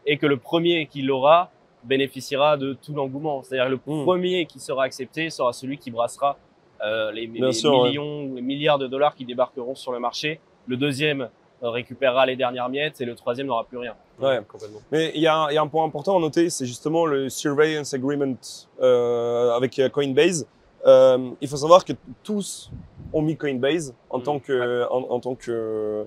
et 0.06 0.16
que 0.18 0.26
le 0.26 0.36
premier 0.36 0.86
qui 0.86 1.02
l'aura 1.02 1.50
bénéficiera 1.84 2.56
de 2.56 2.74
tout 2.74 2.94
l'engouement. 2.94 3.42
C'est-à-dire 3.42 3.68
le 3.68 3.76
Mm. 3.84 4.04
premier 4.04 4.46
qui 4.46 4.60
sera 4.60 4.84
accepté 4.84 5.30
sera 5.30 5.52
celui 5.52 5.78
qui 5.78 5.90
brassera 5.90 6.36
euh, 6.84 7.12
les, 7.12 7.26
Bien 7.28 7.46
les 7.46 7.52
sûr, 7.52 7.72
ouais. 7.78 7.88
millions 7.90 8.24
ou 8.24 8.34
les 8.36 8.42
milliards 8.42 8.78
de 8.78 8.86
dollars 8.88 9.14
qui 9.14 9.24
débarqueront 9.24 9.74
sur 9.76 9.92
le 9.92 10.00
marché. 10.00 10.40
Le 10.66 10.76
deuxième 10.76 11.28
euh, 11.62 11.70
récupérera 11.70 12.26
les 12.26 12.34
dernières 12.34 12.68
miettes 12.68 13.00
et 13.00 13.04
le 13.04 13.14
troisième 13.14 13.46
n'aura 13.46 13.64
plus 13.64 13.78
rien. 13.78 13.94
Ouais. 14.20 14.40
complètement. 14.48 14.80
Mais 14.90 15.12
il 15.14 15.20
y, 15.20 15.28
a 15.28 15.36
un- 15.36 15.50
il 15.50 15.54
y 15.54 15.58
a 15.58 15.62
un 15.62 15.68
point 15.68 15.84
important 15.84 16.16
à 16.16 16.20
noter, 16.20 16.50
c'est 16.50 16.66
justement 16.66 17.06
le 17.06 17.28
Surveillance 17.28 17.94
Agreement 17.94 18.34
euh, 18.80 19.52
avec 19.52 19.80
Coinbase. 19.92 20.46
Euh, 20.84 21.30
il 21.40 21.46
faut 21.46 21.56
savoir 21.56 21.84
que 21.84 21.92
tous 22.24 22.68
ont 23.12 23.22
mis 23.22 23.36
Coinbase 23.36 23.94
en, 24.10 24.18
Mm. 24.18 24.22
tant, 24.22 24.38
que, 24.38 24.86
en, 24.90 25.10
en 25.10 25.20
tant 25.20 25.34
que 25.34 26.06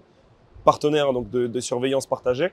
partenaire 0.63 1.13
donc 1.13 1.29
de, 1.29 1.47
de 1.47 1.59
surveillance 1.59 2.05
partagée. 2.07 2.51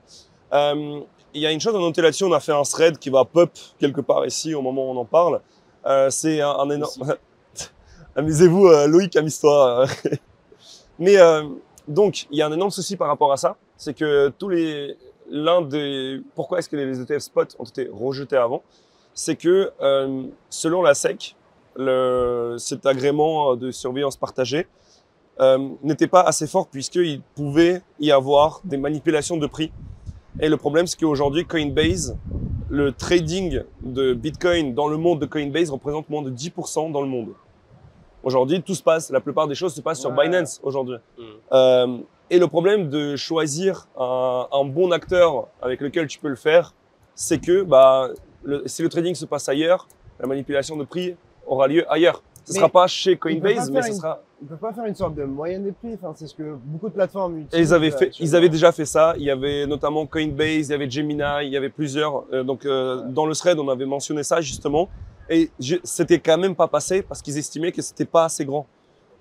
Euh, 0.52 1.00
il 1.34 1.40
y 1.40 1.46
a 1.46 1.52
une 1.52 1.60
chose 1.60 1.74
à 1.74 1.78
noter 1.78 2.02
là-dessus, 2.02 2.24
on 2.24 2.32
a 2.32 2.40
fait 2.40 2.52
un 2.52 2.62
thread 2.62 2.98
qui 2.98 3.08
va 3.08 3.24
pop 3.24 3.50
quelque 3.78 4.02
part 4.02 4.26
ici 4.26 4.54
au 4.54 4.60
moment 4.60 4.86
où 4.86 4.90
on 4.94 4.96
en 4.98 5.04
parle. 5.06 5.40
Euh, 5.86 6.10
c'est 6.10 6.40
un, 6.40 6.50
un 6.50 6.70
énorme... 6.70 6.92
Amusez-vous, 8.16 8.66
euh, 8.66 8.86
Loïc, 8.86 9.16
amuse-toi. 9.16 9.86
Mais 10.98 11.16
euh, 11.16 11.44
donc, 11.88 12.26
il 12.30 12.36
y 12.36 12.42
a 12.42 12.46
un 12.46 12.52
énorme 12.52 12.70
souci 12.70 12.96
par 12.96 13.08
rapport 13.08 13.32
à 13.32 13.38
ça, 13.38 13.56
c'est 13.78 13.94
que 13.94 14.28
tous 14.38 14.50
les 14.50 14.96
l'un 15.30 15.62
des 15.62 16.20
pourquoi 16.34 16.58
est-ce 16.58 16.68
que 16.68 16.76
les 16.76 17.00
ETF 17.00 17.20
spot 17.22 17.56
ont 17.58 17.64
été 17.64 17.88
rejetés 17.90 18.36
avant, 18.36 18.62
c'est 19.14 19.36
que 19.36 19.72
selon 20.50 20.82
la 20.82 20.92
SEC, 20.92 21.36
le, 21.76 22.56
cet 22.58 22.86
agrément 22.86 23.56
de 23.56 23.70
surveillance 23.70 24.16
partagée 24.16 24.66
euh, 25.40 25.68
n'était 25.82 26.06
pas 26.06 26.20
assez 26.22 26.46
fort 26.46 26.66
puisqu'il 26.68 27.22
pouvait 27.34 27.82
y 28.00 28.10
avoir 28.10 28.60
des 28.64 28.76
manipulations 28.76 29.36
de 29.36 29.46
prix. 29.46 29.72
Et 30.40 30.48
le 30.48 30.56
problème, 30.56 30.86
c'est 30.86 30.98
qu'aujourd'hui, 30.98 31.44
Coinbase, 31.44 32.16
le 32.68 32.92
trading 32.92 33.62
de 33.82 34.14
Bitcoin 34.14 34.74
dans 34.74 34.88
le 34.88 34.96
monde 34.96 35.20
de 35.20 35.26
Coinbase 35.26 35.70
représente 35.70 36.08
moins 36.08 36.22
de 36.22 36.30
10% 36.30 36.90
dans 36.90 37.02
le 37.02 37.08
monde. 37.08 37.28
Aujourd'hui, 38.22 38.62
tout 38.62 38.74
se 38.74 38.82
passe, 38.82 39.10
la 39.10 39.20
plupart 39.20 39.48
des 39.48 39.54
choses 39.54 39.74
se 39.74 39.80
passent 39.80 40.00
sur. 40.00 40.10
Binance 40.12 40.60
aujourd'hui. 40.62 40.96
Mm. 41.18 41.22
Euh, 41.52 41.98
et 42.30 42.38
le 42.38 42.46
problème 42.46 42.88
de 42.88 43.16
choisir 43.16 43.88
un, 43.98 44.46
un 44.52 44.64
bon 44.64 44.90
acteur 44.92 45.48
avec 45.60 45.80
lequel 45.80 46.06
tu 46.06 46.18
peux 46.18 46.28
le 46.28 46.36
faire, 46.36 46.72
c'est 47.14 47.38
que 47.38 47.62
bah, 47.62 48.08
le- 48.42 48.62
si 48.66 48.82
le 48.82 48.88
trading 48.88 49.14
se 49.14 49.26
passe 49.26 49.48
ailleurs, 49.48 49.86
la 50.20 50.26
manipulation 50.26 50.76
de 50.76 50.84
prix 50.84 51.14
aura 51.46 51.68
lieu 51.68 51.90
ailleurs. 51.92 52.22
Ce 52.44 52.52
ne 52.52 52.56
sera 52.56 52.68
pas 52.68 52.86
chez 52.88 53.16
Coinbase, 53.16 53.70
mais 53.70 53.82
ce 53.82 53.92
sera. 53.94 54.20
Ils 54.40 54.48
peuvent 54.48 54.58
pas 54.58 54.72
faire 54.72 54.86
une 54.86 54.96
sorte 54.96 55.14
de 55.14 55.22
moyenne 55.22 55.62
des 55.62 55.70
prix. 55.70 55.94
Enfin, 55.94 56.12
c'est 56.16 56.26
ce 56.26 56.34
que 56.34 56.56
beaucoup 56.64 56.88
de 56.88 56.94
plateformes 56.94 57.38
utilisent. 57.38 57.54
Et 57.54 57.62
ils 57.62 57.72
avaient 57.72 57.92
fait, 57.92 58.18
ils 58.18 58.34
avaient 58.34 58.48
déjà 58.48 58.72
fait 58.72 58.84
ça. 58.84 59.14
Il 59.16 59.22
y 59.22 59.30
avait 59.30 59.66
notamment 59.66 60.04
Coinbase, 60.06 60.68
il 60.68 60.70
y 60.70 60.74
avait 60.74 60.90
Gemini, 60.90 61.22
il 61.44 61.50
y 61.50 61.56
avait 61.56 61.68
plusieurs. 61.68 62.24
Euh, 62.32 62.42
donc 62.42 62.66
euh, 62.66 63.02
dans 63.08 63.26
le 63.26 63.34
thread, 63.36 63.60
on 63.60 63.68
avait 63.68 63.86
mentionné 63.86 64.24
ça 64.24 64.40
justement. 64.40 64.88
Et 65.30 65.50
c'était 65.84 66.18
quand 66.18 66.36
même 66.36 66.56
pas 66.56 66.66
passé 66.66 67.02
parce 67.02 67.22
qu'ils 67.22 67.38
estimaient 67.38 67.70
que 67.70 67.80
c'était 67.80 68.04
pas 68.04 68.24
assez 68.24 68.44
grand. 68.44 68.66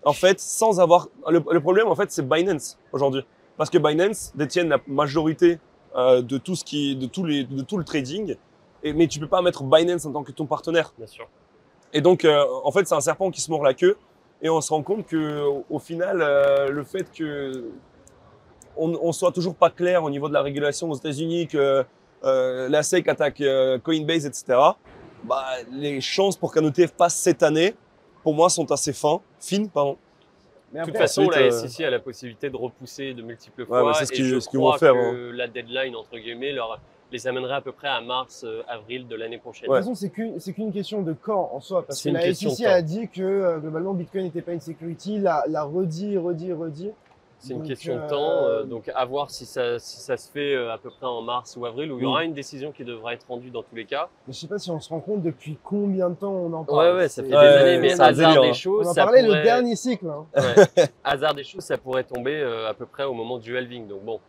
En 0.03 0.13
fait, 0.13 0.39
sans 0.39 0.79
avoir 0.79 1.07
le, 1.29 1.43
le 1.51 1.61
problème, 1.61 1.87
en 1.87 1.95
fait, 1.95 2.11
c'est 2.11 2.27
Binance 2.27 2.79
aujourd'hui, 2.91 3.23
parce 3.55 3.69
que 3.69 3.77
Binance 3.77 4.31
détiennent 4.35 4.69
la 4.69 4.79
majorité 4.87 5.59
euh, 5.95 6.23
de 6.23 6.39
tout 6.39 6.55
ce 6.55 6.65
qui, 6.65 6.95
de 6.95 7.05
tous 7.05 7.23
les, 7.23 7.43
de 7.43 7.61
tout 7.61 7.77
le 7.77 7.83
trading. 7.83 8.35
Et, 8.81 8.93
mais 8.93 9.05
tu 9.05 9.19
peux 9.19 9.27
pas 9.27 9.43
mettre 9.43 9.63
Binance 9.63 10.07
en 10.07 10.11
tant 10.11 10.23
que 10.23 10.31
ton 10.31 10.47
partenaire. 10.47 10.91
Bien 10.97 11.05
sûr. 11.05 11.27
Et 11.93 12.01
donc, 12.01 12.25
euh, 12.25 12.43
en 12.63 12.71
fait, 12.71 12.87
c'est 12.87 12.95
un 12.95 13.01
serpent 13.01 13.29
qui 13.31 13.41
se 13.41 13.49
mord 13.51 13.63
la 13.63 13.73
queue. 13.73 13.97
Et 14.41 14.49
on 14.49 14.59
se 14.61 14.69
rend 14.73 14.81
compte 14.81 15.05
que, 15.05 15.41
au- 15.43 15.65
au 15.69 15.79
final, 15.79 16.21
euh, 16.21 16.69
le 16.69 16.83
fait 16.83 17.11
que 17.11 17.65
on, 18.77 18.97
on 19.01 19.11
soit 19.11 19.31
toujours 19.31 19.55
pas 19.55 19.69
clair 19.69 20.03
au 20.03 20.09
niveau 20.09 20.27
de 20.29 20.33
la 20.33 20.41
régulation 20.41 20.89
aux 20.89 20.95
États-Unis, 20.95 21.47
que 21.47 21.83
euh, 22.23 22.69
la 22.69 22.81
SEC 22.83 23.07
attaque 23.07 23.41
euh, 23.41 23.77
Coinbase, 23.79 24.25
etc. 24.25 24.57
Bah, 25.23 25.45
les 25.71 26.01
chances 26.01 26.37
pour 26.37 26.53
qu'un 26.53 26.63
ETF 26.65 26.93
passe 26.93 27.15
cette 27.15 27.43
année, 27.43 27.75
pour 28.23 28.33
moi, 28.33 28.49
sont 28.49 28.71
assez 28.71 28.93
fins, 28.93 29.21
fines, 29.39 29.69
pardon. 29.69 29.97
Mais 30.73 30.79
De 30.79 30.85
toute 30.85 30.97
façon, 30.97 31.23
ensuite, 31.23 31.35
la 31.35 31.47
euh, 31.47 31.51
SEC 31.67 31.85
a 31.85 31.89
la 31.89 31.99
possibilité 31.99 32.49
de 32.49 32.55
repousser 32.55 33.13
de 33.13 33.21
multiples 33.21 33.61
Ouais, 33.63 33.67
fois. 33.67 33.87
mais 33.87 33.93
c'est 33.93 34.05
ce 34.05 34.13
et 34.13 34.15
qu'ils- 34.15 34.25
je 34.25 34.39
ce 34.39 34.49
qu'ils 34.49 34.59
crois 34.59 34.71
vont 34.71 34.77
faire, 34.77 34.93
que 34.93 35.31
la 35.31 35.47
deadline, 35.47 35.95
entre 35.95 36.17
guillemets, 36.17 36.53
leur, 36.53 36.79
les 37.11 37.27
amènerait 37.27 37.55
à 37.55 37.61
peu 37.61 37.71
près 37.71 37.87
à 37.87 38.01
mars, 38.01 38.43
euh, 38.45 38.61
avril 38.67 39.07
de 39.07 39.15
l'année 39.15 39.37
prochaine. 39.37 39.69
De 39.69 39.73
toute 39.75 39.83
façon, 39.83 39.95
c'est 39.95 40.09
qu'une 40.53 40.71
question 40.71 41.01
de 41.01 41.13
quand 41.13 41.51
en 41.53 41.59
soi, 41.59 41.85
parce 41.85 42.01
que 42.01 42.09
la 42.09 42.19
question 42.21 42.49
SEC 42.51 42.65
a 42.67 42.81
dit 42.81 43.07
que 43.09 43.21
euh, 43.21 43.57
globalement 43.59 43.93
Bitcoin 43.93 44.23
n'était 44.25 44.41
pas 44.41 44.53
une 44.53 44.61
security, 44.61 45.19
l'a 45.19 45.43
l'a 45.47 45.63
redit, 45.63 46.17
redit, 46.17 46.53
redit. 46.53 46.91
C'est 47.43 47.53
une 47.55 47.63
question 47.63 47.95
de 47.95 48.01
euh, 48.01 48.07
temps, 48.07 48.43
euh, 48.45 48.63
donc 48.65 48.91
à 48.93 49.03
voir 49.03 49.31
si 49.31 49.47
ça, 49.47 49.79
si 49.79 49.99
ça 49.99 50.15
se 50.15 50.29
fait 50.29 50.53
euh, 50.53 50.71
à 50.71 50.77
peu 50.77 50.91
près 50.91 51.07
en 51.07 51.23
mars 51.23 51.57
ou 51.57 51.65
avril, 51.65 51.91
où 51.91 51.97
il 51.97 52.03
y 52.03 52.05
aura 52.05 52.23
une 52.23 52.35
décision 52.35 52.71
qui 52.71 52.83
devra 52.83 53.15
être 53.15 53.25
rendue 53.27 53.49
dans 53.49 53.63
tous 53.63 53.73
les 53.75 53.85
cas. 53.85 54.09
Mais 54.27 54.33
je 54.33 54.37
sais 54.37 54.45
pas 54.47 54.59
si 54.59 54.69
on 54.69 54.79
se 54.79 54.87
rend 54.89 54.99
compte 54.99 55.23
depuis 55.23 55.57
combien 55.63 56.11
de 56.11 56.13
temps 56.13 56.31
on 56.31 56.53
en 56.53 56.63
parle. 56.63 56.77
Ouais, 56.77 57.01
ouais, 57.01 57.07
ça 57.09 57.23
fait 57.23 57.29
des 57.29 57.33
Ouais, 57.33 57.39
années, 57.39 57.77
mais 57.79 57.93
hasard 57.99 58.13
délire, 58.29 58.41
des 58.43 58.49
hein. 58.49 58.53
choses, 58.53 58.85
On 58.85 58.89
en 58.91 58.93
ça 58.93 59.05
parlait 59.05 59.23
pourrait... 59.23 59.37
le 59.39 59.43
dernier 59.43 59.75
cycle. 59.75 60.05
hein. 60.05 60.27
Ouais. 60.35 60.83
hasard 61.03 61.33
des 61.33 61.43
choses, 61.43 61.63
ça 61.63 61.79
pourrait 61.79 62.03
tomber 62.03 62.39
euh, 62.39 62.69
à 62.69 62.75
peu 62.75 62.85
près 62.85 63.05
au 63.05 63.13
moment 63.15 63.39
du 63.39 63.57
halving. 63.57 63.87
Donc 63.87 64.03
bon, 64.03 64.19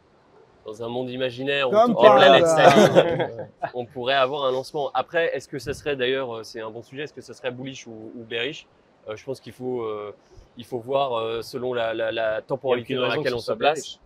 dans 0.65 0.83
un 0.83 0.89
monde 0.89 1.11
imaginaire, 1.11 1.69
où 1.69 1.73
Comme 1.73 1.93
toutes 1.95 2.03
par 2.03 2.19
les 2.19 2.27
planètes 2.27 2.45
hasard. 2.45 2.93
s'alignent, 2.95 3.49
on 3.75 3.85
pourrait 3.85 4.15
avoir 4.15 4.45
un 4.45 4.53
lancement. 4.53 4.91
Après, 4.95 5.35
est-ce 5.37 5.49
que 5.49 5.59
ça 5.59 5.75
serait 5.75 5.97
d'ailleurs, 5.97 6.37
euh, 6.37 6.43
c'est 6.43 6.61
un 6.61 6.71
bon 6.71 6.83
sujet, 6.83 7.03
est-ce 7.05 7.13
que 7.13 7.21
ça 7.21 7.35
serait 7.35 7.51
bullish 7.51 7.87
ou, 7.87 8.13
ou 8.17 8.25
bearish? 8.25 8.67
Euh, 9.09 9.17
Je 9.17 9.25
pense 9.25 9.41
qu'il 9.41 9.53
faut, 9.53 9.83
euh, 9.83 10.15
il 10.57 10.65
faut 10.65 10.79
voir 10.79 11.15
euh, 11.15 11.43
selon 11.43 11.75
la, 11.75 12.43
temporalité 12.43 12.95
dans 12.95 13.07
laquelle 13.07 13.33
que 13.33 13.37
on 13.37 13.41
se 13.41 13.53
place. 13.53 13.79
bearish. 13.79 13.99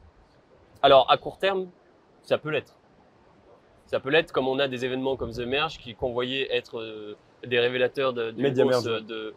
Alors, 0.82 1.10
à 1.10 1.16
court 1.16 1.38
terme, 1.38 1.68
ça 2.22 2.38
peut 2.38 2.50
l'être. 2.50 2.74
Ça 3.86 4.00
peut 4.00 4.10
l'être 4.10 4.32
comme 4.32 4.48
on 4.48 4.58
a 4.58 4.66
des 4.66 4.84
événements 4.84 5.16
comme 5.16 5.32
The 5.32 5.46
Merge 5.46 5.78
qui 5.78 5.94
qu'on 5.94 6.12
voyait 6.12 6.54
être 6.54 6.80
euh, 6.80 7.16
des 7.46 7.60
révélateurs 7.60 8.12
de, 8.12 8.30
d'une 8.32 8.42
Media 8.42 8.64
course 8.64 8.84
Merge. 8.84 9.04
de, 9.06 9.34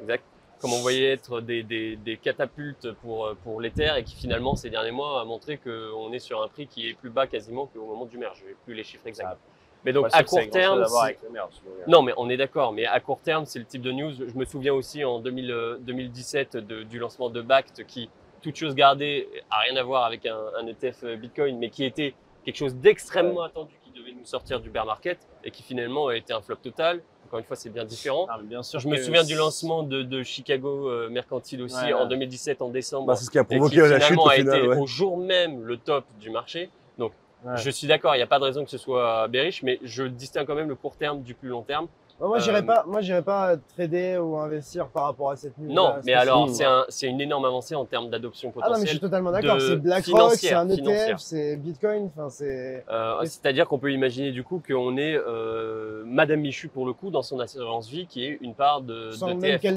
exact, 0.00 0.24
comme 0.60 0.72
on 0.72 0.80
voyait 0.82 1.10
être 1.12 1.40
des, 1.40 1.62
des, 1.62 1.96
des 1.96 2.16
catapultes 2.16 2.92
pour, 3.02 3.26
euh, 3.26 3.34
pour 3.42 3.60
l'Ether 3.60 3.92
et 3.98 4.04
qui 4.04 4.14
finalement 4.14 4.54
ces 4.56 4.70
derniers 4.70 4.90
mois 4.90 5.20
a 5.20 5.24
montré 5.24 5.56
qu'on 5.58 6.12
est 6.12 6.18
sur 6.18 6.42
un 6.42 6.48
prix 6.48 6.66
qui 6.66 6.88
est 6.88 6.94
plus 6.94 7.10
bas 7.10 7.26
quasiment 7.26 7.66
qu'au 7.66 7.86
moment 7.86 8.04
du 8.04 8.18
merge. 8.18 8.38
Je 8.42 8.48
n'ai 8.50 8.56
plus 8.64 8.74
les 8.74 8.84
chiffres 8.84 9.06
exacts. 9.06 9.28
Ah, 9.32 9.38
Mais 9.84 9.92
donc 9.92 10.06
à 10.12 10.22
court 10.24 10.38
terme, 10.50 10.78
avec 11.04 11.22
le 11.22 11.30
merge, 11.30 11.54
euh, 11.66 11.84
non, 11.88 12.02
mais 12.02 12.12
on 12.18 12.28
est 12.28 12.36
d'accord. 12.36 12.72
Mais 12.72 12.84
à 12.86 13.00
court 13.00 13.20
terme, 13.20 13.46
c'est 13.46 13.58
le 13.58 13.64
type 13.64 13.82
de 13.82 13.92
news. 13.92 14.12
Je 14.12 14.36
me 14.38 14.44
souviens 14.44 14.74
aussi 14.74 15.04
en 15.04 15.18
2000, 15.20 15.50
euh, 15.50 15.78
2017 15.80 16.56
de- 16.56 16.82
du 16.82 16.98
lancement 16.98 17.30
de 17.30 17.40
Bact 17.40 17.84
qui, 17.86 18.10
toute 18.42 18.56
chose 18.56 18.74
gardée, 18.74 19.28
a 19.50 19.60
rien 19.60 19.76
à 19.76 19.82
voir 19.82 20.04
avec 20.04 20.26
un, 20.26 20.38
un 20.58 20.66
ETF 20.66 21.04
Bitcoin, 21.18 21.58
mais 21.58 21.70
qui 21.70 21.84
était 21.84 22.14
quelque 22.44 22.56
chose 22.56 22.74
d'extrêmement 22.74 23.42
attendu 23.42 23.74
qui 23.82 23.90
devait 23.92 24.12
nous 24.12 24.24
sortir 24.24 24.60
du 24.60 24.70
bear 24.70 24.84
market 24.86 25.18
et 25.44 25.50
qui 25.50 25.62
finalement 25.62 26.08
a 26.08 26.16
été 26.16 26.32
un 26.32 26.40
flop 26.42 26.56
total. 26.56 27.02
Encore 27.30 27.38
une 27.38 27.44
fois, 27.46 27.54
c'est 27.54 27.70
bien 27.70 27.84
différent. 27.84 28.26
ah, 28.28 28.40
bien 28.42 28.60
sûr 28.64 28.80
Je 28.80 28.88
me 28.88 28.96
souviens 28.96 29.22
du 29.22 29.36
lancement 29.36 29.84
de, 29.84 30.02
de 30.02 30.24
Chicago 30.24 30.88
euh, 30.90 31.08
Mercantile 31.10 31.62
aussi 31.62 31.76
Ouais, 31.76 31.92
en 31.92 32.02
ouais. 32.02 32.08
2017 32.08 32.60
en 32.60 32.68
décembre. 32.70 33.06
Bah, 33.06 33.14
c'est 33.14 33.24
ce 33.24 33.30
qui 33.30 33.38
a 33.38 33.44
provoqué 33.44 33.76
qui 33.76 33.88
la 33.88 34.00
chute 34.00 34.18
au 34.18 34.28
a 34.28 34.32
final. 34.32 34.58
été 34.58 34.68
ouais. 34.68 34.76
au 34.76 34.86
jour 34.88 35.16
même 35.16 35.62
le 35.64 35.76
top 35.76 36.04
du 36.20 36.28
marché. 36.30 36.70
Donc, 36.98 37.12
Ouais. 37.44 37.56
je 37.56 37.70
suis 37.70 37.86
d'accord, 37.86 38.14
il 38.16 38.18
n'y 38.18 38.22
a 38.24 38.26
pas 38.26 38.38
de 38.40 38.44
raison 38.44 38.64
que 38.64 38.70
ce 38.70 38.76
soit 38.78 39.26
bearish, 39.28 39.62
mais 39.62 39.78
je 39.84 40.02
distingue 40.02 40.44
quand 40.46 40.56
même 40.56 40.68
le 40.68 40.74
court 40.74 40.96
terme 40.96 41.22
du 41.22 41.34
plus 41.34 41.48
long 41.48 41.62
terme. 41.62 41.86
Moi, 42.20 42.38
Euh, 42.48 42.62
pas, 42.62 42.84
moi, 42.86 43.00
j'irais 43.00 43.22
pas 43.22 43.56
trader 43.56 44.18
ou 44.18 44.36
investir 44.36 44.88
par 44.88 45.04
rapport 45.04 45.30
à 45.30 45.36
cette 45.36 45.56
news. 45.58 45.72
Non, 45.72 45.94
mais 46.04 46.12
alors, 46.12 46.48
c'est 46.50 46.64
un, 46.64 46.84
c'est 46.88 47.06
une 47.06 47.20
énorme 47.20 47.44
avancée 47.46 47.74
en 47.74 47.84
termes 47.86 48.10
d'adoption 48.10 48.52
Ah 48.60 48.68
non, 48.70 48.78
mais 48.78 48.86
je 48.86 48.90
suis 48.90 48.98
potentielle. 48.98 49.00
totalement 49.00 49.30
d'accord. 49.32 49.60
C'est 49.60 49.76
BlackRock, 49.76 50.32
c'est 50.34 50.52
un 50.52 50.68
ETF, 50.68 50.76
financière. 50.78 51.20
c'est 51.20 51.56
Bitcoin. 51.56 52.10
Enfin, 52.14 52.28
c'est. 52.28 52.84
Euh, 52.90 53.14
Mais- 53.20 53.26
C'est-à-dire 53.26 53.66
qu'on 53.68 53.78
peut 53.78 53.92
imaginer 53.92 54.32
du 54.32 54.44
coup 54.44 54.62
qu'on 54.66 54.96
est 54.98 55.14
euh, 55.16 56.02
Madame 56.04 56.40
Michu 56.40 56.68
pour 56.68 56.84
le 56.86 56.92
coup 56.92 57.10
dans 57.10 57.22
son 57.22 57.40
assurance 57.40 57.88
vie 57.88 58.06
qui 58.06 58.24
est 58.26 58.38
une 58.42 58.54
part 58.54 58.82
de, 58.82 59.10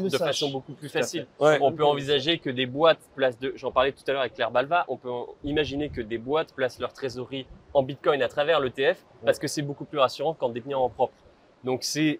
de 0.09 0.17
façon 0.17 0.49
beaucoup 0.51 0.73
plus 0.73 0.87
à 0.87 0.99
facile. 0.99 1.27
Ouais. 1.39 1.57
On 1.61 1.71
peut 1.71 1.85
envisager 1.85 2.39
que 2.39 2.49
des 2.49 2.65
boîtes 2.65 2.99
placent 3.15 3.39
de, 3.39 3.53
j'en 3.55 3.71
parlais 3.71 3.91
tout 3.91 4.03
à 4.07 4.11
l'heure 4.11 4.21
avec 4.21 4.33
Claire 4.33 4.51
Balva, 4.51 4.85
on 4.87 4.97
peut 4.97 5.09
imaginer 5.43 5.89
que 5.89 6.01
des 6.01 6.17
boîtes 6.17 6.53
placent 6.53 6.79
leur 6.79 6.93
trésorerie 6.93 7.45
en 7.73 7.83
Bitcoin 7.83 8.21
à 8.21 8.27
travers 8.27 8.59
l'ETF 8.59 9.03
parce 9.25 9.39
que 9.39 9.47
c'est 9.47 9.61
beaucoup 9.61 9.85
plus 9.85 9.99
rassurant 9.99 10.33
qu'en 10.33 10.49
détenir 10.49 10.81
en 10.81 10.89
propre. 10.89 11.13
Donc 11.63 11.83
c'est 11.83 12.19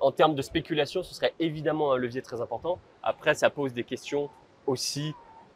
en 0.00 0.12
termes 0.12 0.34
de 0.34 0.42
spéculation, 0.42 1.02
ce 1.02 1.14
serait 1.14 1.34
évidemment 1.40 1.92
un 1.92 1.96
levier 1.96 2.22
très 2.22 2.40
important. 2.40 2.78
Après, 3.02 3.34
ça 3.34 3.50
pose 3.50 3.72
des 3.72 3.84
questions 3.84 4.30
aussi 4.66 5.12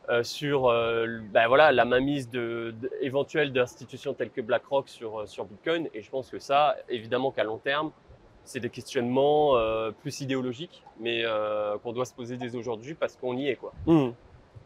euh, 0.08 0.24
sur 0.24 0.66
euh, 0.68 1.20
ben 1.32 1.46
voilà, 1.46 1.70
la 1.70 1.84
mainmise 1.84 2.28
de, 2.28 2.74
de- 2.80 2.90
éventuelle 3.00 3.52
d'institutions 3.52 4.14
telles 4.14 4.30
que 4.30 4.40
BlackRock 4.40 4.88
sur, 4.88 5.20
euh, 5.20 5.26
sur 5.26 5.44
Bitcoin. 5.44 5.88
Et 5.94 6.02
je 6.02 6.10
pense 6.10 6.28
que 6.28 6.40
ça, 6.40 6.76
évidemment 6.88 7.30
qu'à 7.30 7.44
long 7.44 7.58
terme, 7.58 7.92
c'est 8.44 8.58
des 8.58 8.70
questionnements 8.70 9.56
euh, 9.56 9.92
plus 9.92 10.20
idéologiques, 10.20 10.82
mais 10.98 11.22
euh, 11.24 11.78
qu'on 11.78 11.92
doit 11.92 12.04
se 12.04 12.14
poser 12.14 12.36
dès 12.36 12.56
aujourd'hui 12.56 12.94
parce 12.94 13.14
qu'on 13.16 13.36
y 13.36 13.48
est. 13.48 13.54
Quoi. 13.56 13.72
Hmm. 13.86 14.10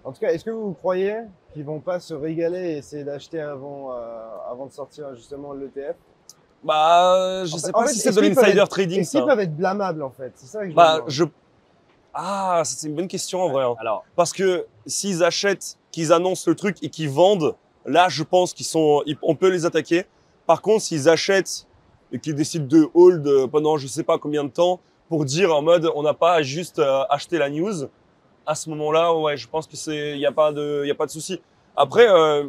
En 0.05 0.13
tout 0.13 0.21
cas, 0.21 0.29
est-ce 0.31 0.45
que 0.45 0.51
vous 0.51 0.73
croyez 0.73 1.19
qu'ils 1.53 1.65
vont 1.65 1.81
pas 1.81 2.01
se 2.01 2.15
régaler 2.15 2.71
et 2.71 2.77
essayer 2.79 3.05
d'acheter 3.05 3.41
avant, 3.41 3.93
euh, 3.93 4.29
avant 4.51 4.65
de 4.67 4.73
sortir 4.73 5.15
justement 5.15 5.53
l'ETF 5.53 5.97
Bah, 6.67 7.45
je 7.45 7.55
En 7.55 7.59
sais 7.59 7.67
fait- 7.67 7.73
pas 7.73 7.79
en 7.81 7.87
si 7.87 7.99
c'est 8.01 8.11
de 8.15 8.21
l'insider 8.21 8.65
trading 8.69 9.01
Est-ce 9.01 9.11
qu'ils 9.13 9.21
ça. 9.21 9.27
peuvent 9.27 9.41
être 9.41 9.57
blâmables 9.57 10.03
en 10.03 10.11
fait? 10.11 10.33
C'est 10.35 10.47
ça 10.47 10.59
que 10.61 10.67
je 10.67 10.71
me 10.71 10.77
Bah, 10.77 11.03
je. 11.07 11.25
Ah, 12.15 12.63
c'est 12.65 12.89
une 12.89 12.95
bonne 12.95 13.09
question 13.09 13.43
en 13.43 13.51
vrai. 13.51 13.65
hein. 13.65 13.75
Alors, 13.79 14.05
Parce 14.17 14.33
que 14.33 14.67
s'ils 14.87 15.23
achètent, 15.23 15.77
qu'ils 15.93 16.13
annoncent 16.13 16.51
le 16.51 16.55
truc 16.57 16.79
et 16.83 16.89
qu'ils 16.89 17.11
vendent, 17.11 17.55
là, 17.85 18.09
je 18.09 18.23
pense 18.23 18.53
qu'ils 18.55 18.67
sont, 18.67 19.03
on 19.23 19.35
peut 19.35 19.49
les 19.51 19.65
attaquer. 19.67 20.07
Par 20.47 20.63
contre, 20.63 20.83
s'ils 20.83 21.09
achètent 21.09 21.67
et 22.13 22.19
qu'ils 22.19 22.35
décident 22.35 22.67
de 22.67 22.89
hold 22.95 23.27
euh, 23.27 23.47
pendant 23.47 23.77
je 23.79 23.87
sais 23.87 24.03
pas 24.05 24.17
combien 24.19 24.45
de 24.45 24.49
temps 24.51 24.81
pour 25.09 25.25
dire 25.25 25.55
en 25.55 25.61
mode 25.63 25.91
on 25.95 26.03
n'a 26.03 26.15
pas 26.15 26.35
à 26.35 26.43
juste 26.43 26.79
euh, 26.79 27.03
acheter 27.11 27.37
la 27.39 27.51
news, 27.51 27.85
à 28.47 28.55
ce 28.55 28.71
moment-là, 28.71 29.13
ouais, 29.15 29.37
je 29.37 29.49
pense 29.49 29.67
que 29.67 29.77
c'est, 29.77 30.13
il 30.13 30.19
y 30.21 30.27
a 30.27 30.33
pas 30.33 30.53
de, 30.53 30.83
il 30.85 30.89
y 30.89 30.91
a 30.91 30.95
pas 30.95 31.07
de 31.07 31.11
souci. 31.11 31.41
Après, 31.77 32.09
euh, 32.09 32.47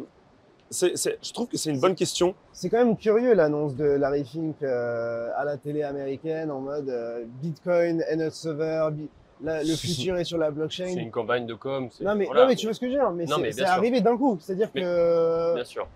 je 0.70 1.32
trouve 1.32 1.48
que 1.48 1.56
c'est 1.56 1.70
une 1.70 1.80
bonne 1.80 1.94
question. 1.94 2.34
C'est 2.52 2.68
quand 2.68 2.78
même 2.78 2.96
curieux 2.96 3.34
l'annonce 3.34 3.74
de 3.76 3.84
Larry 3.84 4.24
Fink 4.24 4.56
euh, 4.62 5.28
à 5.36 5.44
la 5.44 5.56
télé 5.56 5.82
américaine 5.82 6.50
en 6.50 6.60
mode 6.60 6.88
euh, 6.88 7.24
Bitcoin 7.42 8.02
and 8.12 8.20
a 8.20 8.30
server, 8.30 8.88
bi- 8.92 9.08
la- 9.42 9.62
le 9.62 9.74
futur 9.76 10.16
est 10.16 10.24
sur 10.24 10.38
la 10.38 10.50
blockchain. 10.50 10.88
C'est 10.88 11.00
une 11.00 11.10
campagne 11.10 11.46
de 11.46 11.54
com. 11.54 11.88
Non 12.00 12.14
mais, 12.14 12.26
voilà. 12.26 12.42
non 12.42 12.48
mais 12.48 12.56
tu 12.56 12.66
vois 12.66 12.74
ce 12.74 12.80
que 12.80 12.86
je 12.86 12.92
veux 12.92 12.98
dire, 12.98 13.10
mais 13.12 13.24
Non, 13.24 13.36
c'est 13.50 13.62
arrivé 13.64 14.00
d'un 14.00 14.16
coup, 14.16 14.36
c'est-à-dire 14.40 14.72
que 14.72 15.54
Bien 15.54 15.64
sûr. 15.64 15.86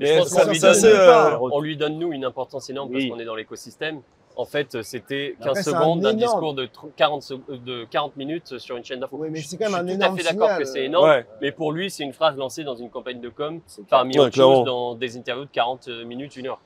Mais 0.00 0.14
je 0.14 0.18
pense 0.18 0.28
ça- 0.28 0.44
qu'on 0.44 0.50
lui, 0.50 0.58
ça, 0.60 0.72
donne- 0.72 0.80
c'est, 0.80 0.94
euh, 0.94 1.38
on 1.40 1.60
lui 1.60 1.76
donne, 1.76 1.98
nous, 1.98 2.12
une 2.12 2.24
importance 2.24 2.70
énorme 2.70 2.92
parce 2.92 3.04
qu'on 3.06 3.18
est 3.18 3.24
dans 3.24 3.34
l'écosystème. 3.34 4.00
En 4.38 4.44
fait, 4.44 4.82
c'était 4.82 5.34
15 5.40 5.48
Après, 5.48 5.62
c'est 5.64 5.74
un 5.74 5.80
secondes 5.80 6.00
d'un 6.00 6.10
énorme- 6.16 6.20
discours 6.32 6.54
de 6.54 6.64
tr- 6.66 6.90
40, 6.96 7.22
sec- 7.22 7.40
de 7.66 7.84
40 7.90 8.16
minutes 8.16 8.56
sur 8.58 8.76
une 8.76 8.84
chaîne 8.84 9.00
d'info. 9.00 9.16
Oui, 9.18 9.28
mais 9.32 9.40
Je- 9.40 9.48
c'est 9.48 9.56
quand 9.56 9.64
même 9.64 9.72
je 9.74 9.78
un 9.80 9.86
suis 9.86 9.94
énorme 9.96 10.14
tout 10.16 10.20
à 10.20 10.28
fait 10.28 10.34
d'accord 10.34 10.58
que 10.58 10.64
c'est 10.64 10.78
euh, 10.78 10.84
énorme. 10.84 11.08
Ouais. 11.10 11.26
Mais 11.42 11.50
pour 11.52 11.72
lui, 11.72 11.90
c'est 11.90 12.04
une 12.04 12.12
phrase 12.12 12.36
lancée 12.36 12.62
dans 12.62 12.76
une 12.76 12.88
campagne 12.88 13.20
de 13.20 13.28
com 13.28 13.60
parmi 13.90 14.14
Ouais, 14.16 14.26
autres 14.26 14.36
choses 14.36 14.64
dans 14.64 14.94
des 14.94 15.16
interviews 15.18 15.44
de 15.44 15.50
40 15.50 15.88
minutes, 16.06 16.36
une 16.36 16.46
heure. 16.46 16.60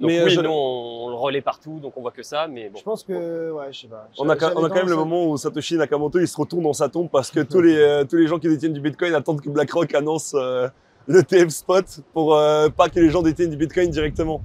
Donc 0.00 0.10
Mais, 0.10 0.22
oui, 0.22 0.30
je- 0.30 0.40
nous, 0.40 0.48
on, 0.48 1.06
on 1.06 1.08
le 1.10 1.16
relaie 1.16 1.40
partout, 1.42 1.80
donc 1.80 1.92
on 1.96 2.00
voit 2.00 2.12
que 2.12 2.22
ça. 2.22 2.46
Mais 2.48 2.70
bon. 2.70 2.78
je 2.78 2.84
pense 2.84 3.02
que 3.04 3.50
ouais, 3.50 3.66
je 3.72 3.80
sais 3.80 3.86
pas. 3.88 4.08
On 4.18 4.28
a, 4.30 4.36
quand- 4.36 4.52
on 4.56 4.64
a 4.64 4.68
quand 4.70 4.76
même 4.76 4.88
le 4.88 4.96
moment 4.96 5.26
où 5.26 5.36
Satoshi 5.36 5.76
Nakamoto 5.76 6.20
il 6.20 6.28
se 6.28 6.36
retourne 6.36 6.62
dans 6.62 6.72
sa 6.72 6.88
tombe 6.88 7.10
parce 7.10 7.30
que 7.30 7.40
tous 7.40 7.60
les, 7.60 7.76
euh, 7.76 8.04
tous 8.04 8.16
les 8.16 8.26
gens 8.26 8.38
qui 8.38 8.48
détiennent 8.48 8.72
du 8.72 8.80
Bitcoin 8.80 9.12
attendent 9.14 9.42
que 9.42 9.50
BlackRock 9.50 9.94
annonce 9.94 10.32
euh, 10.34 10.68
le 11.08 11.22
TF 11.24 11.48
spot 11.50 11.84
pour 12.14 12.36
euh, 12.36 12.68
pas 12.70 12.88
que 12.88 13.00
les 13.00 13.10
gens 13.10 13.20
détiennent 13.22 13.50
du 13.50 13.56
Bitcoin 13.56 13.90
directement. 13.90 14.40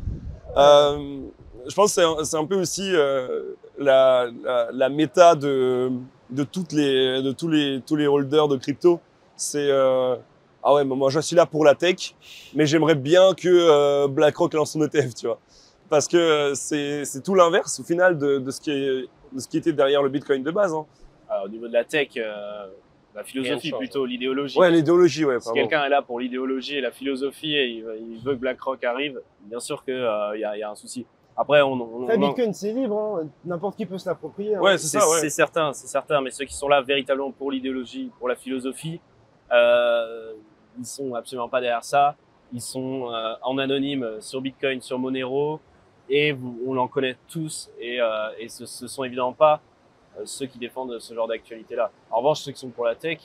Je 1.67 1.73
pense 1.75 1.95
que 1.95 2.23
c'est 2.23 2.37
un, 2.37 2.45
peu 2.45 2.55
aussi 2.55 2.89
euh, 2.93 3.55
la, 3.77 4.27
la, 4.43 4.69
la 4.71 4.89
méta 4.89 5.35
de, 5.35 5.91
de, 6.29 6.43
toutes 6.43 6.71
les, 6.73 7.21
de 7.21 7.31
tous, 7.31 7.47
les, 7.47 7.81
tous 7.85 7.95
les 7.95 8.07
holders 8.07 8.47
de 8.47 8.57
crypto. 8.57 8.99
C'est 9.35 9.69
euh, 9.69 10.15
ah 10.63 10.73
ouais, 10.73 10.83
moi 10.83 11.09
je 11.09 11.19
suis 11.19 11.35
là 11.35 11.45
pour 11.45 11.65
la 11.65 11.75
tech, 11.75 12.15
mais 12.53 12.65
j'aimerais 12.65 12.95
bien 12.95 13.33
que 13.33 13.47
euh, 13.49 14.07
BlackRock 14.07 14.53
lance 14.53 14.71
son 14.73 14.81
ETF, 14.83 15.13
tu 15.15 15.27
vois. 15.27 15.39
Parce 15.89 16.07
que 16.07 16.53
c'est 16.55 17.03
tout 17.23 17.35
l'inverse 17.35 17.79
au 17.79 17.83
final 17.83 18.17
de, 18.17 18.39
de, 18.39 18.51
ce 18.51 18.61
qui 18.61 18.71
est, 18.71 19.05
de 19.31 19.39
ce 19.39 19.47
qui 19.47 19.57
était 19.57 19.73
derrière 19.73 20.01
le 20.01 20.09
Bitcoin 20.09 20.41
de 20.43 20.51
base. 20.51 20.73
Hein. 20.73 20.85
Alors, 21.29 21.45
au 21.45 21.49
niveau 21.49 21.67
de 21.67 21.73
la 21.73 21.83
tech, 21.83 22.09
euh, 22.17 22.67
la 23.15 23.23
philosophie 23.23 23.71
plutôt, 23.71 24.05
l'idéologie. 24.05 24.57
Ouais, 24.57 24.71
l'idéologie, 24.71 25.25
ouais. 25.25 25.39
si 25.39 25.51
quelqu'un 25.53 25.83
est 25.83 25.89
là 25.89 26.01
pour 26.01 26.19
l'idéologie 26.19 26.77
et 26.77 26.81
la 26.81 26.91
philosophie 26.91 27.55
et 27.55 27.67
il, 27.67 27.83
veut- 27.83 27.99
il 27.99 28.19
veut 28.23 28.33
que 28.33 28.39
BlackRock 28.39 28.83
arrive, 28.83 29.21
bien 29.41 29.59
sûr 29.59 29.83
qu'il 29.83 29.95
y 29.95 30.63
a 30.63 30.71
un 30.71 30.75
souci. 30.75 31.05
Après, 31.35 31.61
on, 31.61 31.73
on, 31.73 32.03
Après, 32.03 32.17
on 32.17 32.21
en- 32.23 32.27
Bitcoin 32.27 32.53
c'est 32.53 32.71
libre, 32.73 32.99
hein. 33.23 33.27
n'importe 33.43 33.75
qui 33.75 33.85
peut 33.85 33.97
se 33.97 34.07
l'approprier. 34.07 34.55
hein. 34.55 34.59
Ouais, 34.61 34.77
c'est 34.77 34.87
c'est 34.87 34.99
ça, 34.99 35.09
ouais. 35.09 35.19
c'est 35.19 35.29
certain, 35.31 35.73
c'est 35.73 35.87
certain. 35.87 36.21
Mais 36.21 36.29
ceux 36.31 36.45
qui 36.45 36.53
sont 36.53 36.67
là 36.67 36.81
véritablement 36.81 37.31
pour 37.31 37.51
l'idéologie, 37.51 38.11
pour 38.19 38.27
la 38.29 38.35
philosophie, 38.35 39.01
euh, 39.51 40.33
ils 40.77 40.85
sont 40.85 41.13
absolument 41.15 41.49
pas 41.49 41.61
derrière 41.61 41.83
ça. 41.83 42.15
Ils 42.51 42.61
sont 42.61 43.11
euh, 43.11 43.33
en 43.41 43.57
anonyme 43.57 44.21
sur 44.21 44.41
Bitcoin, 44.41 44.81
sur 44.81 44.99
Monero, 44.99 45.59
et 46.09 46.31
vous- 46.31 46.59
on 46.67 46.77
en 46.77 46.87
connaît 46.87 47.17
tous. 47.27 47.69
Et, 47.79 47.99
euh, 47.99 48.29
et 48.37 48.47
ce, 48.47 48.65
ce 48.65 48.87
sont 48.87 49.03
évidemment 49.03 49.33
pas 49.33 49.59
euh, 50.17 50.21
ceux 50.25 50.45
qui 50.45 50.59
défendent 50.59 50.99
ce 50.99 51.13
genre 51.13 51.27
d'actualité-là. 51.27 51.91
En 52.11 52.17
revanche, 52.17 52.41
ceux 52.41 52.51
qui 52.51 52.59
sont 52.59 52.69
pour 52.69 52.85
la 52.85 52.93
tech, 52.95 53.17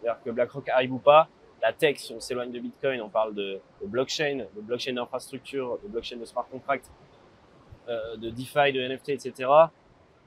c'est-à-dire 0.00 0.22
que 0.24 0.30
BlackRock 0.30 0.68
arrive 0.68 0.92
ou 0.94 0.98
pas, 0.98 1.26
la 1.60 1.72
tech, 1.72 1.96
si 1.98 2.12
on 2.14 2.20
s'éloigne 2.20 2.52
de 2.52 2.60
Bitcoin, 2.60 3.02
on 3.02 3.08
parle 3.08 3.34
de, 3.34 3.58
de 3.82 3.86
blockchain, 3.86 4.44
de 4.54 4.60
blockchain 4.60 4.92
d'infrastructure, 4.92 5.78
de 5.82 5.88
blockchain 5.88 6.16
de 6.18 6.24
smart 6.24 6.46
contract, 6.48 6.88
de 8.16 8.30
DeFi, 8.30 8.72
de 8.72 8.80
NFT, 8.80 9.10
etc. 9.10 9.50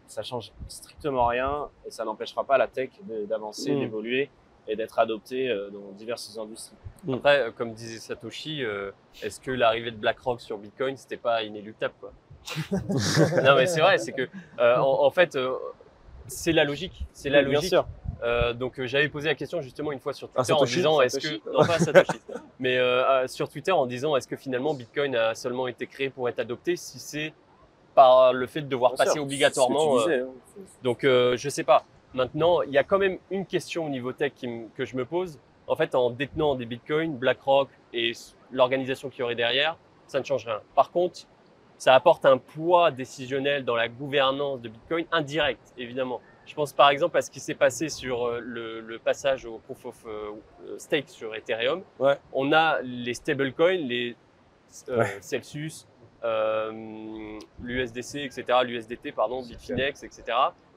Ça 0.08 0.24
change 0.24 0.52
strictement 0.68 1.28
rien 1.28 1.70
et 1.86 1.92
ça 1.92 2.04
n'empêchera 2.04 2.44
pas 2.44 2.58
la 2.58 2.68
tech 2.68 2.90
de- 3.04 3.26
d'avancer, 3.26 3.72
Mm. 3.74 3.80
d'évoluer 3.80 4.30
et 4.68 4.76
d'être 4.76 5.00
adoptée 5.00 5.50
euh, 5.50 5.70
dans 5.70 5.92
diverses 5.98 6.38
industries. 6.38 6.76
Après, 7.12 7.40
euh, 7.40 7.52
comme 7.52 7.74
disait 7.74 8.00
Satoshi, 8.00 8.64
euh, 8.64 8.92
est-ce 9.24 9.40
que 9.40 9.52
l'arrivée 9.52 9.92
de 9.92 9.96
BlackRock 9.98 10.40
sur 10.42 10.58
Bitcoin, 10.58 10.98
c'était 10.98 11.18
pas 11.18 11.44
inéluctable 11.44 11.94
quoi? 12.00 12.12
Non, 13.44 13.56
mais 13.56 13.66
c'est 13.68 13.82
vrai, 13.82 13.98
c'est 13.98 14.12
que 14.12 14.28
euh, 14.60 14.78
en, 14.78 15.06
en 15.06 15.12
fait, 15.12 15.36
euh, 15.36 15.54
c'est 16.28 16.52
la 16.52 16.64
logique. 16.64 17.06
C'est 17.14 17.30
la 17.30 17.44
Bien 17.44 17.54
logique. 17.56 17.70
sûr. 17.70 17.88
Euh, 18.24 18.54
donc 18.54 18.80
euh, 18.80 18.86
j'avais 18.86 19.10
posé 19.10 19.30
la 19.30 19.36
question 19.36 19.62
justement 19.62 19.92
une 19.92 20.00
fois 20.00 20.14
sur 20.14 20.30
Ah, 20.36 20.44
Twitter 20.44 20.54
en 20.54 20.58
Satoshi 20.60 20.76
disant 20.76 21.02
est-ce 21.02 21.20
que 21.20 21.50
non 21.52 21.66
pas 21.66 21.80
Satoshi 21.80 22.20
mais 22.60 22.78
euh, 22.78 23.04
euh, 23.24 23.28
sur 23.28 23.50
Twitter 23.50 23.72
en 23.72 23.88
disant 23.88 24.16
est-ce 24.16 24.28
que 24.28 24.36
finalement 24.36 24.76
Bitcoin 24.76 25.16
a 25.16 25.34
seulement 25.34 25.68
été 25.68 25.88
créé 25.88 26.12
pour 26.12 26.30
être 26.30 26.38
adopté 26.38 26.76
si 26.76 27.00
c'est 27.00 27.34
par 27.96 28.34
le 28.34 28.48
fait 28.48 28.62
de 28.62 28.68
devoir 28.68 28.92
Bien 28.94 28.98
passer 29.06 29.14
sûr. 29.14 29.24
obligatoirement 29.24 29.96
euh, 29.96 30.00
disais, 30.00 30.20
hein. 30.22 30.28
donc 30.84 31.04
euh, 31.04 31.36
je 31.38 31.50
sais 31.50 31.64
pas 31.64 31.86
maintenant 32.14 32.62
il 32.62 32.72
y 32.72 32.78
a 32.78 32.84
quand 32.84 32.98
même 33.00 33.18
une 33.30 33.46
question 33.46 33.86
au 33.86 33.90
niveau 33.90 34.12
tech 34.14 34.34
qui 34.36 34.48
que 34.76 34.86
je 34.86 34.96
me 34.96 35.06
pose 35.06 35.40
en 35.68 35.76
fait, 35.78 35.96
en 35.96 36.10
détenant 36.10 36.56
des 36.56 36.66
bitcoins, 36.66 37.16
BlackRock 37.16 37.70
et 37.94 38.12
l'organisation 38.52 39.10
qui 39.10 39.24
aurait 39.24 39.36
derrière, 39.36 39.78
ça 40.08 40.20
ne 40.20 40.26
change 40.26 40.46
rien. 40.46 40.60
Par 40.76 40.92
contre, 40.92 41.22
ça 41.78 41.96
apporte 41.96 42.26
un 42.26 42.38
poids 42.38 42.92
décisionnel 42.92 43.64
dans 43.64 43.76
la 43.78 43.88
gouvernance 43.88 44.60
de 44.60 44.68
Bitcoin 44.68 45.06
indirect, 45.14 45.62
évidemment. 45.78 46.20
Je 46.46 46.54
pense 46.56 46.74
par 46.74 46.90
exemple 46.90 47.18
à 47.18 47.22
ce 47.22 47.32
qui 47.32 47.40
s'est 47.40 47.54
passé 47.56 47.88
sur 47.88 48.26
euh, 48.26 48.40
le, 48.42 48.82
le 48.82 49.00
passage 49.00 49.46
au 49.46 49.60
proof 49.60 49.86
of 49.86 50.06
euh, 50.08 50.32
stake 50.78 51.08
sur 51.08 51.34
Ethereum. 51.34 51.84
Ouais. 52.00 52.18
On 52.34 52.52
a 52.52 52.82
les 52.82 53.14
stablecoins, 53.14 53.78
les 53.78 54.16
euh, 54.90 54.98
Ouais. 55.00 55.18
Celsius, 55.22 55.88
euh, 56.24 57.40
l'USDC, 57.62 58.16
etc., 58.18 58.46
l'USDT, 58.64 59.12
pardon, 59.12 59.42
Bitfinex, 59.42 60.04
etc., 60.04 60.24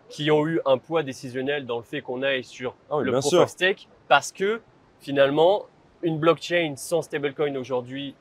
qui 0.08 0.30
ont 0.30 0.46
eu 0.46 0.60
un 0.64 0.78
poids 0.78 1.02
décisionnel 1.02 1.66
dans 1.66 1.78
le 1.78 1.82
fait 1.82 2.02
qu'on 2.02 2.22
aille 2.22 2.44
sur 2.44 2.74
Ah 2.90 2.98
oui, 2.98 3.04
le 3.04 3.12
proof 3.12 3.32
of 3.34 3.48
stake 3.48 3.88
parce 4.08 4.32
que 4.32 4.60
finalement, 5.00 5.66
une 6.02 6.18
blockchain 6.18 6.74
sans 6.76 7.02
stablecoin 7.02 7.56
aujourd'hui 7.56 8.14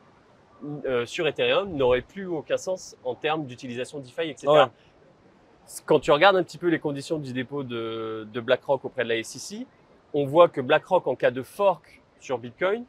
euh, 0.85 1.05
sur 1.05 1.27
Ethereum 1.27 1.73
n'aurait 1.75 2.01
plus 2.01 2.25
aucun 2.25 2.57
sens 2.57 2.95
en 3.03 3.15
termes 3.15 3.45
d'utilisation 3.45 3.99
DeFi, 3.99 4.29
etc. 4.29 4.47
Ouais. 4.47 4.65
Quand 5.85 5.99
tu 5.99 6.11
regardes 6.11 6.35
un 6.35 6.43
petit 6.43 6.57
peu 6.57 6.67
les 6.67 6.79
conditions 6.79 7.19
du 7.19 7.33
dépôt 7.33 7.63
de, 7.63 8.27
de 8.31 8.39
BlackRock 8.39 8.83
auprès 8.85 9.03
de 9.03 9.09
la 9.09 9.23
SEC, 9.23 9.65
on 10.13 10.25
voit 10.25 10.47
que 10.49 10.61
BlackRock, 10.61 11.07
en 11.07 11.15
cas 11.15 11.31
de 11.31 11.41
fork 11.41 12.01
sur 12.19 12.37
Bitcoin, 12.37 12.85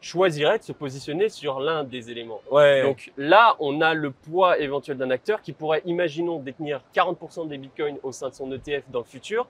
choisirait 0.00 0.58
de 0.58 0.62
se 0.64 0.72
positionner 0.72 1.28
sur 1.28 1.60
l'un 1.60 1.84
des 1.84 2.10
éléments. 2.10 2.40
Ouais. 2.50 2.82
Donc 2.82 3.12
là, 3.16 3.56
on 3.60 3.80
a 3.80 3.94
le 3.94 4.10
poids 4.10 4.58
éventuel 4.58 4.96
d'un 4.98 5.10
acteur 5.10 5.40
qui 5.42 5.52
pourrait, 5.52 5.82
imaginons, 5.84 6.38
détenir 6.38 6.80
40% 6.94 7.48
des 7.48 7.58
bitcoins 7.58 7.96
au 8.02 8.12
sein 8.12 8.28
de 8.28 8.34
son 8.34 8.50
ETF 8.52 8.84
dans 8.90 9.00
le 9.00 9.04
futur. 9.04 9.46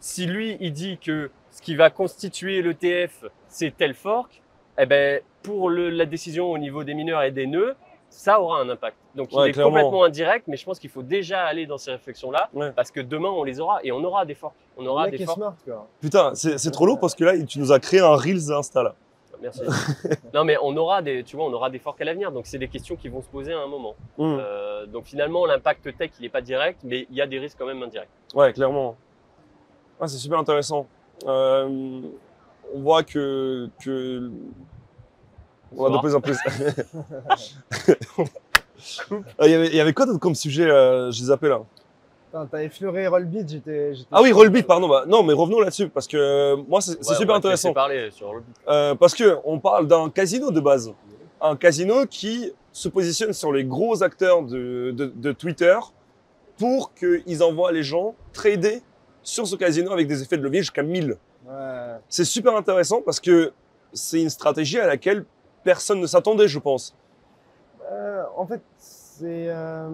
Si 0.00 0.26
lui, 0.26 0.56
il 0.60 0.72
dit 0.72 0.98
que 0.98 1.30
ce 1.50 1.62
qui 1.62 1.74
va 1.74 1.90
constituer 1.90 2.62
l'ETF, 2.62 3.24
c'est 3.48 3.74
tel 3.76 3.94
fork, 3.94 4.42
eh 4.78 4.86
ben, 4.86 5.20
pour 5.42 5.70
le- 5.70 5.90
la 5.90 6.04
décision 6.04 6.50
au 6.50 6.58
niveau 6.58 6.84
des 6.84 6.94
mineurs 6.94 7.22
et 7.22 7.30
des 7.30 7.46
nœuds, 7.46 7.74
ça 8.08 8.40
aura 8.40 8.60
un 8.60 8.68
impact. 8.68 8.96
Donc 9.14 9.32
Ouais, 9.32 9.46
il 9.46 9.50
est 9.50 9.52
clairement. 9.52 9.70
complètement 9.72 10.04
indirect, 10.04 10.44
mais 10.48 10.56
je 10.56 10.64
pense 10.64 10.78
qu'il 10.78 10.90
faut 10.90 11.02
déjà 11.02 11.44
aller 11.44 11.66
dans 11.66 11.78
ces 11.78 11.90
réflexions-là, 11.92 12.50
Ouais. 12.54 12.70
parce 12.72 12.90
que 12.90 13.00
demain, 13.00 13.30
on 13.30 13.42
les 13.42 13.58
aura 13.60 13.80
et 13.82 13.90
on 13.90 14.02
aura 14.04 14.24
des 14.24 14.34
forks. 14.34 14.54
On 14.76 14.86
aura 14.86 15.08
des 15.10 15.18
forks. 15.24 15.36
smart, 15.36 15.54
quoi. 15.64 15.86
Putain, 16.00 16.34
c'est 16.34 16.58
c'est 16.58 16.70
trop 16.70 16.86
lourd 16.86 17.00
parce 17.00 17.14
que 17.14 17.24
là, 17.24 17.32
tu 17.44 17.58
nous 17.58 17.72
as 17.72 17.80
créé 17.80 18.00
un 18.00 18.14
Reels 18.14 18.52
Insta 18.52 18.82
là. 18.82 18.94
Merci. 19.42 19.60
non, 20.34 20.44
mais 20.44 20.56
on 20.62 20.76
aura 20.76 21.02
des, 21.02 21.22
tu 21.24 21.36
vois, 21.36 21.44
on 21.46 21.52
aura 21.52 21.70
des 21.70 21.78
forks 21.78 22.00
à 22.00 22.04
l'avenir. 22.04 22.32
Donc 22.32 22.46
c'est 22.46 22.58
des 22.58 22.68
questions 22.68 22.96
qui 22.96 23.08
vont 23.08 23.22
se 23.22 23.28
poser 23.28 23.52
à 23.52 23.58
un 23.60 23.66
moment. 23.66 23.94
Hmm. 24.18 24.36
Euh, 24.40 24.86
donc 24.86 25.04
finalement, 25.06 25.46
l'impact 25.46 25.96
tech, 25.96 26.10
il 26.18 26.22
n'est 26.22 26.28
pas 26.28 26.40
direct, 26.40 26.80
mais 26.84 27.06
il 27.10 27.16
y 27.16 27.20
a 27.20 27.26
des 27.26 27.38
risques 27.38 27.56
quand 27.58 27.66
même 27.66 27.82
indirects. 27.82 28.08
Ouais, 28.34 28.52
clairement. 28.52 28.96
Ouais, 30.00 30.08
c'est 30.08 30.18
super 30.18 30.38
intéressant. 30.38 30.86
Euh, 31.26 32.00
on 32.74 32.80
voit 32.80 33.02
que, 33.02 33.68
que 33.82 34.30
on 35.76 35.84
va 35.88 35.90
de 35.96 35.98
plus 36.00 36.14
en 36.14 36.20
plus. 36.20 36.36
Euh, 39.10 39.46
Il 39.46 39.50
y 39.50 39.54
avait- 39.54 39.68
il 39.68 39.74
y 39.74 39.80
avait 39.80 39.94
quoi 39.94 40.04
d'autre 40.04 40.18
comme 40.20 40.34
sujet 40.34 40.68
euh, 40.70 41.10
Je 41.10 41.22
les 41.22 41.30
appelle 41.30 41.48
là. 41.50 41.62
T'as 42.50 42.62
effleuré 42.62 43.06
Rollbit, 43.06 43.44
j'étais. 43.48 43.94
j'étais 43.94 44.08
Ah 44.12 44.20
oui, 44.22 44.28
sûr. 44.28 44.36
Rollbit, 44.38 44.62
pardon. 44.64 44.88
Bah, 44.88 45.04
non, 45.06 45.22
mais 45.22 45.32
revenons 45.32 45.60
là-dessus 45.60 45.88
parce 45.88 46.06
que 46.06 46.16
euh, 46.16 46.56
moi, 46.68 46.80
c'est 46.80 46.98
Ouais, 47.08 47.14
super 47.16 47.34
intéressant. 47.36 47.72
parler 47.72 48.10
sur 48.10 48.34
le 48.34 48.42
Euh, 48.68 48.94
parce 48.94 49.14
que 49.14 49.38
on 49.44 49.58
parle 49.58 49.86
d'un 49.86 50.10
casino 50.10 50.50
de 50.50 50.60
base, 50.60 50.92
un 51.40 51.56
casino 51.56 52.06
qui 52.06 52.52
se 52.72 52.88
positionne 52.88 53.32
sur 53.32 53.52
les 53.52 53.64
gros 53.64 54.02
acteurs 54.02 54.42
de, 54.42 54.90
de, 54.90 55.06
de 55.14 55.32
Twitter 55.32 55.76
pour 56.58 56.92
qu'ils 56.94 57.42
envoient 57.42 57.72
les 57.72 57.82
gens 57.82 58.14
trader 58.32 58.82
sur 59.22 59.46
ce 59.46 59.56
casino 59.56 59.92
avec 59.92 60.06
des 60.06 60.22
effets 60.22 60.36
de 60.36 60.42
levier 60.42 60.60
jusqu'à 60.60 60.82
1000. 60.82 61.16
Ouais. 61.46 61.54
C'est 62.08 62.24
super 62.24 62.54
intéressant 62.56 63.00
parce 63.02 63.20
que 63.20 63.52
c'est 63.92 64.20
une 64.20 64.30
stratégie 64.30 64.78
à 64.78 64.86
laquelle 64.86 65.24
personne 65.64 66.00
ne 66.00 66.06
s'attendait, 66.06 66.48
je 66.48 66.58
pense. 66.58 66.94
Euh, 67.90 68.22
en 68.36 68.46
fait, 68.46 68.60
c'est 69.18 69.46
euh, 69.48 69.88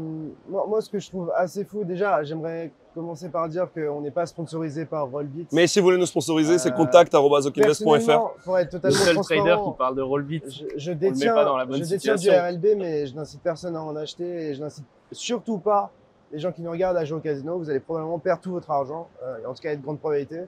moi, 0.48 0.66
moi, 0.68 0.80
ce 0.80 0.90
que 0.90 0.98
je 0.98 1.08
trouve 1.08 1.32
assez 1.36 1.64
fou. 1.64 1.84
Déjà, 1.84 2.22
j'aimerais 2.22 2.70
commencer 2.94 3.28
par 3.28 3.48
dire 3.48 3.68
qu'on 3.72 4.00
n'est 4.00 4.10
pas 4.10 4.26
sponsorisé 4.26 4.84
par 4.84 5.08
Rollbit. 5.10 5.46
Mais 5.52 5.66
si 5.66 5.78
vous 5.80 5.84
voulez 5.84 5.98
nous 5.98 6.06
sponsoriser, 6.06 6.58
c'est 6.58 6.70
Euh, 6.72 6.76
contact.okinvest.fr. 6.76 7.84
personnellement, 7.84 8.32
pour 8.44 8.58
être 8.58 8.72
Le 8.74 8.80
totalement 8.80 8.98
seul 8.98 9.16
trader 9.38 9.56
qui 9.64 9.76
parle 9.78 9.96
de 9.96 10.02
Rollbit. 10.02 10.42
je, 10.48 10.64
je 10.76 10.92
détiens, 10.92 11.34
pas 11.34 11.44
dans 11.44 11.56
la 11.56 11.64
bonne 11.66 11.82
je 11.82 11.88
détiens 11.88 12.16
du. 12.16 12.28
RLB, 12.30 12.66
mais 12.78 13.06
je 13.06 13.14
n'incite 13.14 13.40
personne 13.42 13.76
à 13.76 13.82
en 13.82 13.96
acheter 13.96 14.24
et 14.24 14.54
je 14.54 14.60
n'incite 14.60 14.84
surtout 15.10 15.58
pas 15.58 15.90
les 16.32 16.38
gens 16.38 16.52
qui 16.52 16.62
nous 16.62 16.70
regardent 16.70 16.96
à 16.96 17.04
jouer 17.04 17.18
au 17.18 17.20
casino. 17.20 17.58
Vous 17.58 17.70
allez 17.70 17.80
probablement 17.80 18.18
perdre 18.18 18.42
tout 18.42 18.52
votre 18.52 18.70
argent, 18.70 19.08
euh, 19.22 19.38
en 19.46 19.54
tout 19.54 19.62
cas, 19.62 19.68
il 19.70 19.72
y 19.72 19.74
a 19.74 19.76
de 19.76 19.82
grandes 19.82 19.98
probabilités. 20.00 20.42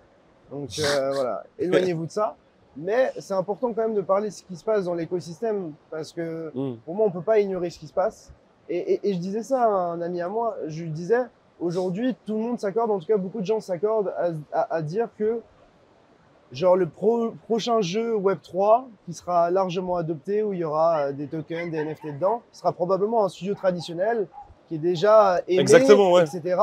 Donc 0.50 0.68
euh, 0.78 1.10
voilà, 1.14 1.44
éloignez-vous 1.58 2.06
de 2.06 2.10
ça. 2.10 2.36
Mais 2.76 3.12
c'est 3.20 3.34
important 3.34 3.68
quand 3.72 3.82
même 3.82 3.94
de 3.94 4.00
parler 4.00 4.28
de 4.30 4.34
ce 4.34 4.42
qui 4.42 4.56
se 4.56 4.64
passe 4.64 4.84
dans 4.86 4.94
l'écosystème 4.94 5.72
parce 5.90 6.12
que 6.12 6.50
Hmm. 6.54 6.76
pour 6.84 6.94
moi, 6.94 7.06
on 7.06 7.10
peut 7.10 7.22
pas 7.22 7.38
ignorer 7.38 7.70
ce 7.70 7.78
qui 7.78 7.86
se 7.86 7.92
passe. 7.92 8.32
Et, 8.68 8.94
et- 8.94 9.00
et 9.10 9.14
je 9.14 9.18
disais 9.18 9.42
ça 9.42 9.62
à 9.64 9.68
un 9.68 10.00
ami 10.00 10.20
à 10.20 10.28
moi, 10.28 10.56
je 10.66 10.82
lui 10.84 10.90
disais, 10.90 11.22
aujourd'hui, 11.60 12.16
tout 12.26 12.34
le 12.34 12.40
monde 12.40 12.58
s'accorde, 12.60 12.90
en 12.90 12.98
tout 12.98 13.06
cas, 13.06 13.16
beaucoup 13.16 13.40
de 13.40 13.46
gens 13.46 13.60
s'accordent 13.60 14.12
à, 14.18 14.30
à- 14.58 14.74
à 14.76 14.82
dire 14.82 15.08
que, 15.18 15.40
genre, 16.52 16.76
le 16.76 16.86
pro- 16.88 17.32
prochain 17.46 17.80
jeu 17.80 18.14
Web3, 18.16 18.84
qui 19.06 19.12
sera 19.12 19.50
largement 19.50 19.96
adopté, 19.96 20.42
où 20.42 20.52
il 20.52 20.60
y 20.60 20.64
aura 20.64 21.06
euh, 21.06 21.12
des 21.12 21.26
tokens, 21.26 21.70
des 21.70 21.78
NFT 21.84 22.14
dedans, 22.14 22.42
sera 22.52 22.72
probablement 22.72 23.24
un 23.24 23.28
studio 23.28 23.54
traditionnel 23.54 24.26
qui 24.68 24.76
est 24.76 24.78
déjà 24.78 25.40
aimé, 25.48 25.60
Exactement, 25.60 26.12
ouais. 26.12 26.22
etc., 26.24 26.56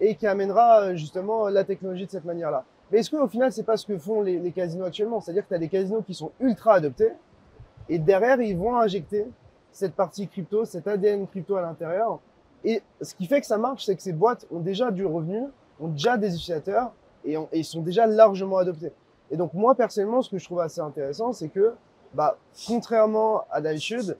et 0.00 0.14
qui 0.16 0.26
amènera 0.26 0.80
euh, 0.82 0.94
justement 0.96 1.48
la 1.48 1.64
technologie 1.64 2.06
de 2.06 2.10
cette 2.10 2.24
manière-là. 2.24 2.64
Mais 2.90 2.98
est-ce 2.98 3.10
qu'au 3.10 3.26
final, 3.26 3.52
c'est 3.52 3.62
pas 3.62 3.76
ce 3.76 3.86
que 3.86 3.96
font 3.96 4.20
les, 4.22 4.38
les 4.38 4.50
casinos 4.52 4.84
actuellement? 4.84 5.20
C'est-à-dire 5.20 5.44
que 5.44 5.48
tu 5.48 5.54
as 5.54 5.58
des 5.58 5.68
casinos 5.68 6.02
qui 6.02 6.14
sont 6.14 6.30
ultra 6.40 6.74
adoptés, 6.74 7.12
et 7.88 7.98
derrière, 7.98 8.40
ils 8.40 8.56
vont 8.56 8.76
injecter 8.76 9.26
cette 9.72 9.94
partie 9.94 10.28
crypto, 10.28 10.64
cet 10.64 10.86
ADN 10.86 11.26
crypto 11.26 11.56
à 11.56 11.62
l'intérieur. 11.62 12.20
Et 12.64 12.82
ce 13.00 13.14
qui 13.14 13.26
fait 13.26 13.40
que 13.40 13.46
ça 13.46 13.58
marche, 13.58 13.84
c'est 13.86 13.96
que 13.96 14.02
ces 14.02 14.12
boîtes 14.12 14.46
ont 14.52 14.60
déjà 14.60 14.90
du 14.90 15.04
revenu, 15.04 15.42
ont 15.80 15.88
déjà 15.88 16.16
des 16.16 16.34
utilisateurs 16.34 16.92
et, 17.24 17.36
ont- 17.36 17.48
sont 17.62 17.80
déjà 17.82 18.06
largement 18.06 18.58
adoptés. 18.58 18.92
Et 19.30 19.36
donc 19.36 19.54
moi 19.54 19.74
personnellement, 19.74 20.22
ce 20.22 20.30
que 20.30 20.38
je 20.38 20.44
trouve 20.44 20.60
assez 20.60 20.80
intéressant, 20.80 21.32
c'est 21.32 21.48
que, 21.48 21.74
bah, 22.14 22.36
contrairement 22.68 23.44
à 23.50 23.60
d'habitude, 23.60 24.16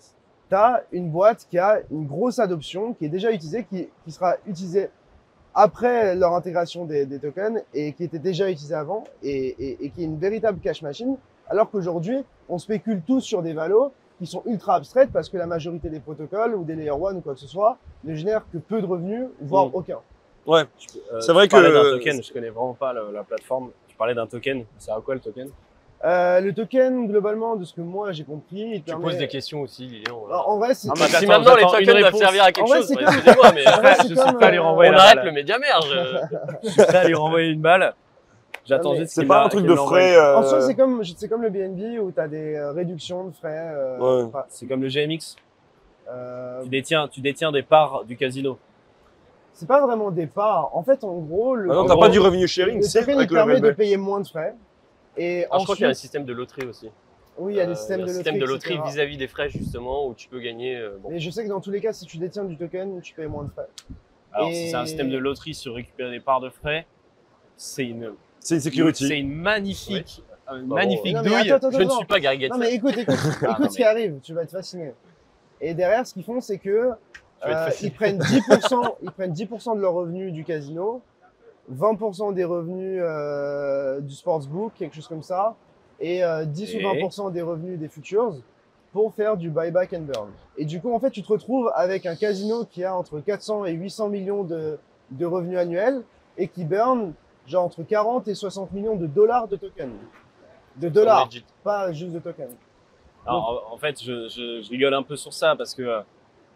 tu 0.49 0.55
as 0.55 0.83
une 0.91 1.11
boîte 1.11 1.47
qui 1.49 1.59
a 1.59 1.81
une 1.91 2.07
grosse 2.07 2.39
adoption, 2.39 2.95
qui 2.95 3.05
est 3.05 3.09
déjà 3.11 3.31
utilisée, 3.31 3.65
qui, 3.65 3.89
sera 4.11 4.37
utilisée 4.47 4.91
après 5.55 6.15
leur 6.15 6.35
intégration 6.35 6.87
des, 6.87 7.07
tokens 7.19 7.61
et 7.75 7.93
qui 7.93 8.05
était 8.05 8.19
déjà 8.19 8.51
utilisée 8.51 8.75
avant 8.75 9.05
et, 9.23 9.49
et- 9.59 9.85
et 9.85 9.91
qui 9.91 10.03
est 10.03 10.07
une 10.07 10.19
véritable 10.19 10.61
cash 10.61 10.83
machine. 10.83 11.17
Alors 11.49 11.71
qu'aujourd'hui, 11.71 12.25
on 12.49 12.59
spécule 12.59 13.03
tous 13.07 13.21
sur 13.21 13.43
des 13.43 13.53
valos 13.53 13.93
qui 14.23 14.31
sont 14.31 14.43
ultra 14.47 14.77
abstraites 14.77 15.11
parce 15.13 15.29
que 15.29 15.37
la 15.37 15.47
majorité 15.47 15.89
des 15.91 15.99
protocoles 15.99 16.55
ou 16.55 16.63
des 16.63 16.77
layer 16.77 16.93
one 16.93 17.17
ou 17.17 17.21
quoi 17.21 17.35
que 17.35 17.41
ce 17.41 17.49
soit 17.49 17.77
ne 18.05 18.15
génèrent 18.15 18.45
que 18.53 18.59
peu 18.59 18.81
de 18.81 18.87
revenus, 18.87 19.25
voire 19.41 19.67
Mm. 19.67 19.71
aucun. 19.75 19.99
Ouais, 20.47 20.63
Euh, 21.13 21.21
C'est 21.21 21.33
vrai 21.33 21.49
tu 21.49 21.57
que- 21.57 21.61
d'un 21.91 21.97
token, 21.99 22.23
je 22.23 22.33
connais 22.33 22.51
vraiment 22.51 22.75
pas 22.75 22.93
la 22.93 23.25
plateforme. 23.25 23.71
Tu 23.89 23.97
parlais 23.97 24.15
d'un 24.15 24.27
token, 24.29 24.65
c'est 24.79 24.93
à 24.93 25.01
quoi 25.05 25.15
le 25.15 25.21
token? 25.21 25.49
Euh, 26.05 26.41
le 26.41 26.53
token, 26.53 27.07
globalement, 27.09 27.55
de 27.57 27.65
ce 27.65 27.73
que 27.75 27.81
moi 27.81 28.11
j'ai 28.13 28.25
compris, 28.25 28.75
Tu 28.77 28.83
permet- 28.83 29.05
poses 29.05 29.19
des 29.19 29.29
questions 29.29 29.61
aussi, 29.63 29.87
Lilian. 29.87 30.19
voilà. 30.21 30.35
Alors, 30.35 30.49
en 30.51 30.59
vrai, 30.59 30.75
c'est 30.75 30.89
Ah, 30.91 30.95
si 30.97 31.27
maintenant 31.27 31.55
les 31.57 31.63
tokens 31.63 31.99
doivent 32.01 32.15
servir 32.17 32.43
à 32.45 32.53
quelque 32.53 32.65
En 32.65 32.69
vrai, 32.69 32.79
chose, 32.79 32.93
bah, 32.95 33.01
excusez-moi, 33.07 33.53
mais 33.55 33.65
En 33.67 33.81
vrai, 33.81 33.95
c'est 34.01 34.09
je 34.09 34.15
suis 34.15 34.35
pas 34.39 34.47
allé 34.47 34.59
euh, 34.59 34.63
renvoyer 34.63 34.91
on 34.93 34.95
arrête 34.99 35.17
balle. 35.17 35.27
le 35.27 35.33
médiamère. 35.33 35.81
je- 35.83 36.39
Je 36.65 36.69
suis 36.71 36.83
prêt 36.83 36.97
à 36.99 37.05
lui 37.09 37.15
renvoyer 37.15 37.51
une 37.51 37.61
balle. 37.61 37.95
J'attends 38.65 38.95
juste 38.95 39.13
c'est 39.13 39.27
pas 39.27 39.45
un 39.45 39.49
truc 39.49 39.65
de 39.67 39.75
frais. 39.75 40.17
euh, 40.17 40.37
En 40.39 40.43
soi, 40.45 40.61
c'est 40.63 40.75
comme, 40.77 41.03
c'est 41.05 41.29
comme 41.29 41.43
le 41.43 41.51
BNB 41.51 41.99
où 42.01 42.13
tu 42.13 42.21
as 42.21 42.29
des 42.29 42.55
euh, 42.55 42.73
réductions 42.73 43.27
de 43.27 43.33
frais. 43.35 43.71
euh, 43.75 43.99
Ouais. 44.27 44.31
C'est 44.49 44.67
comme 44.67 44.83
le 44.83 44.89
GMX. 44.89 45.37
euh, 46.09 46.63
Tu 46.63 46.69
détiens, 46.69 47.09
tu 47.09 47.21
détiens 47.21 47.51
des 47.53 47.63
parts 47.63 48.05
du 48.05 48.17
casino. 48.17 48.59
c'est 49.53 49.67
pas 49.67 49.85
vraiment 49.85 50.11
des 50.11 50.27
parts. 50.29 50.77
En 50.77 50.83
fait, 50.85 51.03
en 51.05 51.19
gros, 51.19 51.55
le, 51.57 51.71
Ah 51.71 51.75
non, 51.75 51.85
t'as 51.87 51.97
pas 51.97 52.09
du 52.09 52.21
revenu 52.21 52.47
sharing, 52.47 52.77
le 52.79 52.83
c'est 52.83 53.01
il 53.01 53.11
avec 53.11 53.31
le 53.31 53.37
permet 53.37 53.61
de 53.61 53.71
payer 53.73 53.97
moins 53.97 54.21
de 54.21 54.27
frais. 54.29 54.55
Et 55.17 55.45
Ah, 55.51 55.59
je 55.59 55.65
crois 55.65 55.75
qu'il 55.77 55.83
y 55.83 55.85
a 55.85 55.89
un 55.89 55.91
ensuite, 55.91 56.01
système 56.03 56.25
de 56.25 56.33
loterie 56.33 56.67
aussi. 56.67 56.89
oui, 57.39 57.55
il 57.55 57.57
y 57.57 57.61
a 57.61 57.67
des 57.67 57.73
Euh, 57.73 57.75
systèmes 57.75 58.01
il 58.01 58.03
y 58.03 58.07
de 58.07 58.11
a 58.11 58.13
un 58.13 58.17
loterie. 58.17 58.25
système 58.33 58.41
de 58.41 58.47
loterie 58.47 58.91
vis-à-vis 58.93 59.17
des 59.19 59.29
frais 59.29 59.51
justement 59.51 60.07
où 60.07 60.15
tu 60.15 60.29
peux 60.29 60.39
gagner. 60.41 60.77
euh, 60.77 60.97
bon. 61.03 61.11
Mais 61.11 61.19
je 61.21 61.31
sais 61.31 61.43
que 61.45 61.49
dans 61.49 61.61
tous 61.61 61.71
les 61.73 61.81
cas, 61.81 61.93
si 61.93 62.07
tu 62.07 62.17
détiens 62.19 62.45
du 62.45 62.57
token, 62.57 63.01
tu 63.03 63.13
payes 63.15 63.27
moins 63.27 63.45
de 63.45 63.51
frais. 63.51 63.67
Alors, 64.33 64.49
Et- 64.51 64.55
si 64.55 64.69
c'est 64.71 64.77
un 64.77 64.87
système 64.87 65.11
de 65.11 65.19
loterie 65.19 65.53
sur 65.55 65.75
récupérer 65.75 66.11
des 66.13 66.21
parts 66.21 66.41
de 66.41 66.49
frais, 66.49 66.87
c'est 67.59 67.85
une, 67.85 68.13
C'est 68.43 68.55
une 68.57 68.61
c'est 68.61 68.71
security. 68.71 69.09
une 69.21 69.33
magnifique, 69.35 70.23
une 70.53 70.67
Bah, 70.67 70.77
magnifique 70.77 71.15
Non, 71.15 71.23
douille. 71.23 71.51
attends, 71.51 71.69
attends, 71.69 71.79
Je 71.79 71.85
ne 71.85 71.91
suis 71.91 72.05
pas 72.07 72.21
Gary 72.21 72.39
Gates. 72.39 72.51
Non, 72.53 72.59
mais 72.59 72.75
écoute, 72.75 72.97
écoute, 72.97 73.15
Ah, 73.43 73.53
écoute 73.53 73.71
ce 73.71 73.77
qui 73.77 73.85
arrive, 73.85 74.19
tu 74.23 74.35
vas 74.35 74.43
être 74.43 74.51
fasciné. 74.51 74.93
Et 75.61 75.75
derrière, 75.75 76.07
ce 76.07 76.13
qu'ils 76.15 76.25
font, 76.25 76.41
c'est 76.41 76.59
que 76.59 76.91
euh, 77.47 77.71
ils 77.83 77.93
prennent 77.93 78.19
10%, 78.19 78.95
ils 79.03 79.11
prennent 79.13 79.33
10% 79.33 79.77
de 79.77 79.81
leurs 79.81 79.95
revenus 79.95 80.33
du 80.33 80.45
casino, 80.45 81.01
20% 81.73 82.35
des 82.35 82.45
revenus 82.45 83.01
euh, 83.03 84.01
du 84.01 84.15
sportsbook, 84.15 84.73
quelque 84.75 84.95
chose 84.97 85.07
comme 85.09 85.23
ça, 85.23 85.55
et 86.01 86.25
euh, 86.25 86.45
10 86.45 86.75
Et 86.75 86.85
ou 86.85 86.89
20% 86.89 87.33
des 87.33 87.43
revenus 87.43 87.79
des 87.79 87.89
futures 87.89 88.35
pour 88.93 89.15
faire 89.15 89.37
du 89.37 89.49
buyback 89.51 89.93
and 89.95 90.03
burn. 90.03 90.29
Et 90.59 90.65
du 90.65 90.81
coup, 90.81 90.93
en 90.93 90.99
fait, 91.01 91.11
tu 91.11 91.23
te 91.23 91.29
retrouves 91.29 91.71
avec 91.75 92.05
un 92.07 92.15
casino 92.17 92.65
qui 92.65 92.85
a 92.85 92.95
entre 92.95 93.21
400 93.21 93.65
et 93.67 93.73
800 93.73 94.09
millions 94.11 94.43
de, 94.45 94.79
de 95.13 95.25
revenus 95.25 95.59
annuels 95.59 96.03
et 96.37 96.49
qui 96.49 96.65
burn 96.65 97.13
genre 97.53 97.65
entre 97.65 97.83
40 97.83 98.27
et 98.29 98.35
60 98.35 98.73
millions 98.73 98.97
de 98.97 99.07
dollars 99.07 99.47
de 99.49 99.57
tokens. 99.57 99.93
De 100.77 100.89
dollars, 100.89 101.29
pas 101.63 101.93
juste 101.93 102.13
de 102.13 102.19
tokens. 102.19 102.55
Alors, 103.27 103.67
en 103.71 103.75
en 103.75 103.77
fait, 103.77 104.03
je, 104.03 104.29
je, 104.29 104.63
je 104.63 104.71
rigole 104.71 104.95
un 104.95 105.03
peu 105.03 105.17
sur 105.17 105.33
ça 105.33 105.55
parce 105.57 105.75
que 105.75 105.83
euh, 105.83 106.01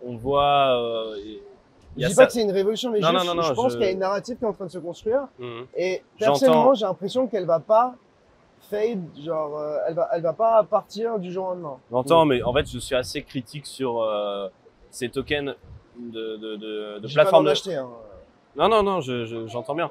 on 0.04 0.16
voit. 0.16 0.80
euh, 0.80 1.16
y 1.18 2.00
Je 2.00 2.04
a 2.06 2.08
dis 2.08 2.14
ça- 2.14 2.22
pas 2.22 2.26
que 2.26 2.32
c'est 2.32 2.42
une 2.42 2.50
révolution, 2.50 2.90
mais 2.90 3.00
Non, 3.00 3.10
juste, 3.10 3.26
non, 3.26 3.34
non, 3.34 3.42
je 3.42 3.52
pense 3.52 3.72
je- 3.72 3.76
qu'il 3.78 3.86
y 3.86 3.88
a 3.88 3.92
une 3.92 3.98
narrative 4.00 4.36
qui 4.38 4.44
est 4.44 4.48
en 4.48 4.52
train 4.52 4.66
de 4.66 4.70
se 4.70 4.78
construire. 4.78 5.28
Mhm. 5.38 5.66
Et 5.76 6.02
personnellement, 6.18 6.74
j'ai 6.74 6.86
l'impression 6.86 7.26
qu'elle 7.28 7.44
va 7.46 7.60
pas 7.60 7.94
fade, 8.70 9.04
genre, 9.24 9.56
euh, 9.58 9.78
elle 9.86 9.94
va, 9.94 10.08
elle 10.12 10.22
va 10.22 10.32
pas 10.32 10.62
partir 10.64 11.18
du 11.18 11.30
jour 11.30 11.46
au 11.46 11.50
lendemain. 11.50 11.76
J'entends, 11.90 12.24
mais 12.24 12.42
en 12.42 12.52
fait, 12.52 12.68
je 12.68 12.78
suis 12.78 12.96
assez 12.96 13.22
critique 13.22 13.64
sur 13.66 14.02
euh, 14.02 14.48
ces 14.90 15.08
tokens 15.08 15.54
de, 15.98 16.36
de, 16.36 16.56
de, 16.56 16.98
de 16.98 17.06
J'ai 17.06 17.22
pas 17.22 17.30
de- 17.42 17.48
acheter, 17.48 17.76
hein. 17.76 17.88
Non, 18.56 18.68
non, 18.68 18.82
non, 18.82 19.00
je, 19.02 19.24
je- 19.26 19.46
j'entends 19.46 19.74
bien. 19.74 19.90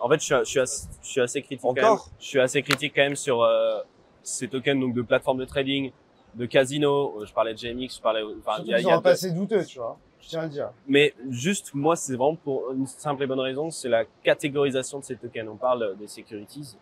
En 0.00 0.08
fait, 0.08 0.18
je 0.20 0.24
suis, 0.24 0.34
je 0.40 0.44
suis, 0.44 0.60
assez, 0.60 0.88
je 1.02 1.08
suis 1.08 1.20
assez 1.20 1.42
critique. 1.42 1.60
quand 1.62 1.74
même. 1.74 1.84
Encore? 1.84 2.08
Je 2.20 2.26
suis 2.26 2.40
assez 2.40 2.62
critique 2.62 2.92
quand 2.94 3.02
même 3.02 3.16
sur 3.16 3.42
euh, 3.42 3.80
ces 4.22 4.48
tokens 4.48 4.80
donc 4.80 4.94
de 4.94 5.02
plateformes 5.02 5.38
de 5.38 5.44
trading, 5.44 5.92
de 6.34 6.46
casino. 6.46 7.16
Euh, 7.20 7.24
Je 7.26 7.32
parlais 7.32 7.54
de 7.54 7.58
GMX, 7.58 7.96
je 7.96 8.00
parlais. 8.00 8.22
Enfin, 8.40 8.62
il 8.62 8.68
y 8.70 8.74
a- 8.74 8.80
y 8.80 8.90
a 8.90 9.00
assez 9.04 9.30
douteux, 9.32 9.64
tu 9.64 9.78
vois. 9.78 9.96
Je 10.20 10.28
tiens 10.28 10.40
à 10.40 10.44
le 10.44 10.48
dire. 10.50 10.70
Mais 10.86 11.14
juste, 11.30 11.72
moi, 11.74 11.94
c'est 11.96 12.16
vraiment 12.16 12.34
pour 12.36 12.72
une 12.72 12.86
simple 12.86 13.22
et 13.22 13.26
bonne 13.26 13.38
raison, 13.40 13.70
c'est 13.70 13.88
la 13.88 14.04
catégorisation 14.22 14.98
de 14.98 15.04
ces 15.04 15.16
tokens. 15.16 15.48
On 15.48 15.56
parle 15.56 15.96
des 15.96 16.08
securities. 16.08 16.76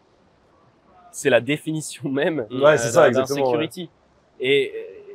C'est 1.12 1.30
la 1.30 1.40
définition 1.40 2.08
même 2.10 2.46
Ouais, 2.50 2.76
c'est 2.78 2.90
ça, 2.90 3.08
exactement, 3.08 3.46
security. 3.46 3.88
Et 4.40 4.72
euh, 4.74 5.14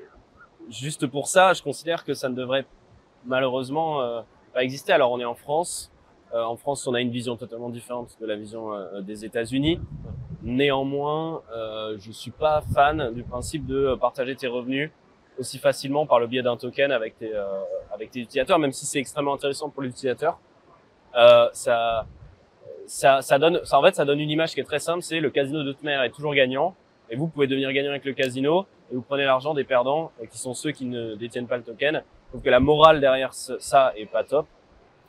juste 0.69 1.05
pour 1.07 1.27
ça, 1.27 1.53
je 1.53 1.61
considère 1.61 2.03
que 2.05 2.13
ça 2.13 2.29
ne 2.29 2.35
devrait 2.35 2.65
malheureusement 3.25 4.01
euh, 4.01 4.21
pas 4.53 4.63
exister. 4.63 4.93
Alors, 4.93 5.11
on 5.11 5.19
est 5.19 5.25
en 5.25 5.35
France. 5.35 5.91
Euh, 6.33 6.43
en 6.43 6.55
France, 6.55 6.87
on 6.87 6.93
a 6.93 7.01
une 7.01 7.11
vision 7.11 7.35
totalement 7.35 7.69
différente 7.69 8.17
de 8.21 8.25
la 8.25 8.35
vision 8.35 8.73
euh, 8.73 9.01
des 9.01 9.25
États-Unis. 9.25 9.79
Néanmoins, 10.43 11.41
euh, 11.53 11.97
je 11.99 12.11
suis 12.11 12.31
pas 12.31 12.63
fan 12.73 13.13
du 13.13 13.23
principe 13.23 13.65
de 13.65 13.95
partager 13.95 14.35
tes 14.35 14.47
revenus 14.47 14.91
aussi 15.37 15.57
facilement 15.57 16.05
par 16.05 16.19
le 16.19 16.27
biais 16.27 16.41
d'un 16.41 16.57
token 16.57 16.91
avec 16.91 17.17
tes, 17.17 17.33
euh, 17.33 17.45
avec 17.93 18.11
tes 18.11 18.21
utilisateurs, 18.21 18.59
même 18.59 18.71
si 18.71 18.85
c'est 18.85 18.99
extrêmement 18.99 19.33
intéressant 19.33 19.69
pour 19.69 19.81
l'utilisateur. 19.81 20.39
Euh, 21.15 21.49
ça, 21.51 22.05
ça, 22.85 23.21
ça 23.21 23.39
donne, 23.39 23.59
ça, 23.63 23.79
en 23.79 23.83
fait, 23.83 23.95
ça 23.95 24.05
donne 24.05 24.19
une 24.19 24.29
image 24.29 24.53
qui 24.53 24.59
est 24.59 24.65
très 24.65 24.79
simple, 24.79 25.01
c'est 25.01 25.19
le 25.19 25.29
casino 25.29 25.63
de 25.63 25.75
est 25.87 26.09
toujours 26.09 26.33
gagnant, 26.33 26.75
et 27.09 27.15
vous 27.15 27.27
pouvez 27.27 27.47
devenir 27.47 27.71
gagnant 27.73 27.89
avec 27.89 28.05
le 28.05 28.13
casino, 28.13 28.65
et 28.91 28.95
vous 28.95 29.01
prenez 29.01 29.25
l'argent 29.25 29.53
des 29.53 29.63
perdants, 29.63 30.11
euh, 30.21 30.25
qui 30.25 30.37
sont 30.37 30.53
ceux 30.53 30.71
qui 30.71 30.85
ne 30.85 31.15
détiennent 31.15 31.47
pas 31.47 31.57
le 31.57 31.63
token. 31.63 32.03
Donc 32.33 32.45
la 32.45 32.59
morale 32.59 33.01
derrière 33.01 33.33
ça 33.33 33.93
est 33.97 34.05
pas 34.05 34.23
top. 34.23 34.47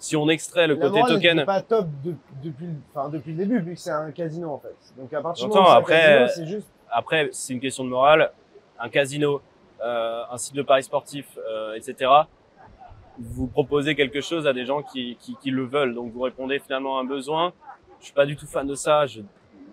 Si 0.03 0.17
on 0.17 0.29
extrait 0.29 0.67
le 0.67 0.75
La 0.75 0.81
côté 0.81 0.99
morale 0.99 1.15
token, 1.15 1.45
pas 1.45 1.61
top 1.63 1.87
de- 2.03 2.17
depuis, 2.43 2.67
enfin, 2.93 3.09
depuis 3.09 3.31
le 3.31 3.37
début, 3.39 3.61
vu 3.61 3.75
que 3.75 3.81
c'est 3.81 3.93
un 3.93 4.11
casino, 4.11 4.51
en 4.51 4.59
fait. 4.59 4.75
Donc, 5.01 5.13
à 5.13 5.21
partir 5.23 5.49
du 5.49 5.55
moment 5.55 5.71
après, 5.71 6.27
c'est 6.35 6.45
juste, 6.45 6.67
Après, 6.91 7.29
c'est 7.31 7.53
une 7.53 7.61
question 7.61 7.85
de 7.85 7.89
morale. 7.91 8.33
Un 8.81 8.89
casino, 8.89 9.41
euh, 9.81 10.23
un 10.29 10.37
site 10.39 10.57
de 10.57 10.63
paris 10.63 10.83
sportif, 10.83 11.39
euh, 11.49 11.75
etc. 11.75 12.11
Vous 13.17 13.47
proposez 13.47 13.95
quelque 13.95 14.21
chose 14.21 14.47
à 14.49 14.53
des 14.53 14.65
gens 14.67 14.83
qui, 14.83 15.17
qui, 15.21 15.37
qui 15.37 15.51
le 15.53 15.67
veulent. 15.67 15.95
Donc, 15.95 16.13
vous 16.13 16.23
répondez 16.23 16.59
finalement 16.59 16.99
à 16.99 17.03
un 17.03 17.05
besoin. 17.05 17.53
Je 18.01 18.07
suis 18.07 18.15
pas 18.15 18.27
du 18.27 18.35
tout 18.37 18.47
fan 18.47 18.67
de 18.67 18.75
ça. 18.75 19.07
Je, 19.07 19.21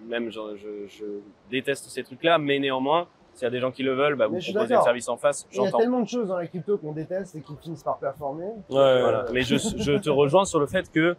même, 0.07 0.29
je, 0.29 0.39
je, 0.57 0.87
je 0.87 1.05
déteste 1.49 1.89
ces 1.89 2.03
trucs-là. 2.03 2.37
Mais 2.37 2.59
néanmoins, 2.59 3.07
s'il 3.39 3.45
y 3.45 3.47
a 3.47 3.51
des 3.51 3.61
gens 3.61 3.71
qui 3.71 3.83
le 3.83 3.93
veulent, 3.93 4.15
bah, 4.15 4.27
vous 4.27 4.37
proposez 4.39 4.75
le 4.75 4.81
service 4.81 5.07
en 5.07 5.15
face. 5.15 5.47
il 5.51 5.55
y 5.55 5.59
a 5.61 5.63
J'entends. 5.65 5.77
tellement 5.77 6.01
de 6.01 6.07
choses 6.09 6.27
dans 6.27 6.35
la 6.37 6.45
crypto 6.45 6.77
qu'on 6.77 6.91
déteste 6.91 7.35
et 7.35 7.41
qui 7.41 7.55
finissent 7.55 7.83
par 7.83 7.97
performer. 7.97 8.47
Ouais, 8.69 9.01
Voilà. 9.01 9.25
Mais 9.31 9.43
je, 9.43 9.55
je 9.55 9.93
te 9.97 10.09
rejoins 10.09 10.43
sur 10.43 10.59
le 10.59 10.65
fait 10.67 10.91
que 10.91 11.15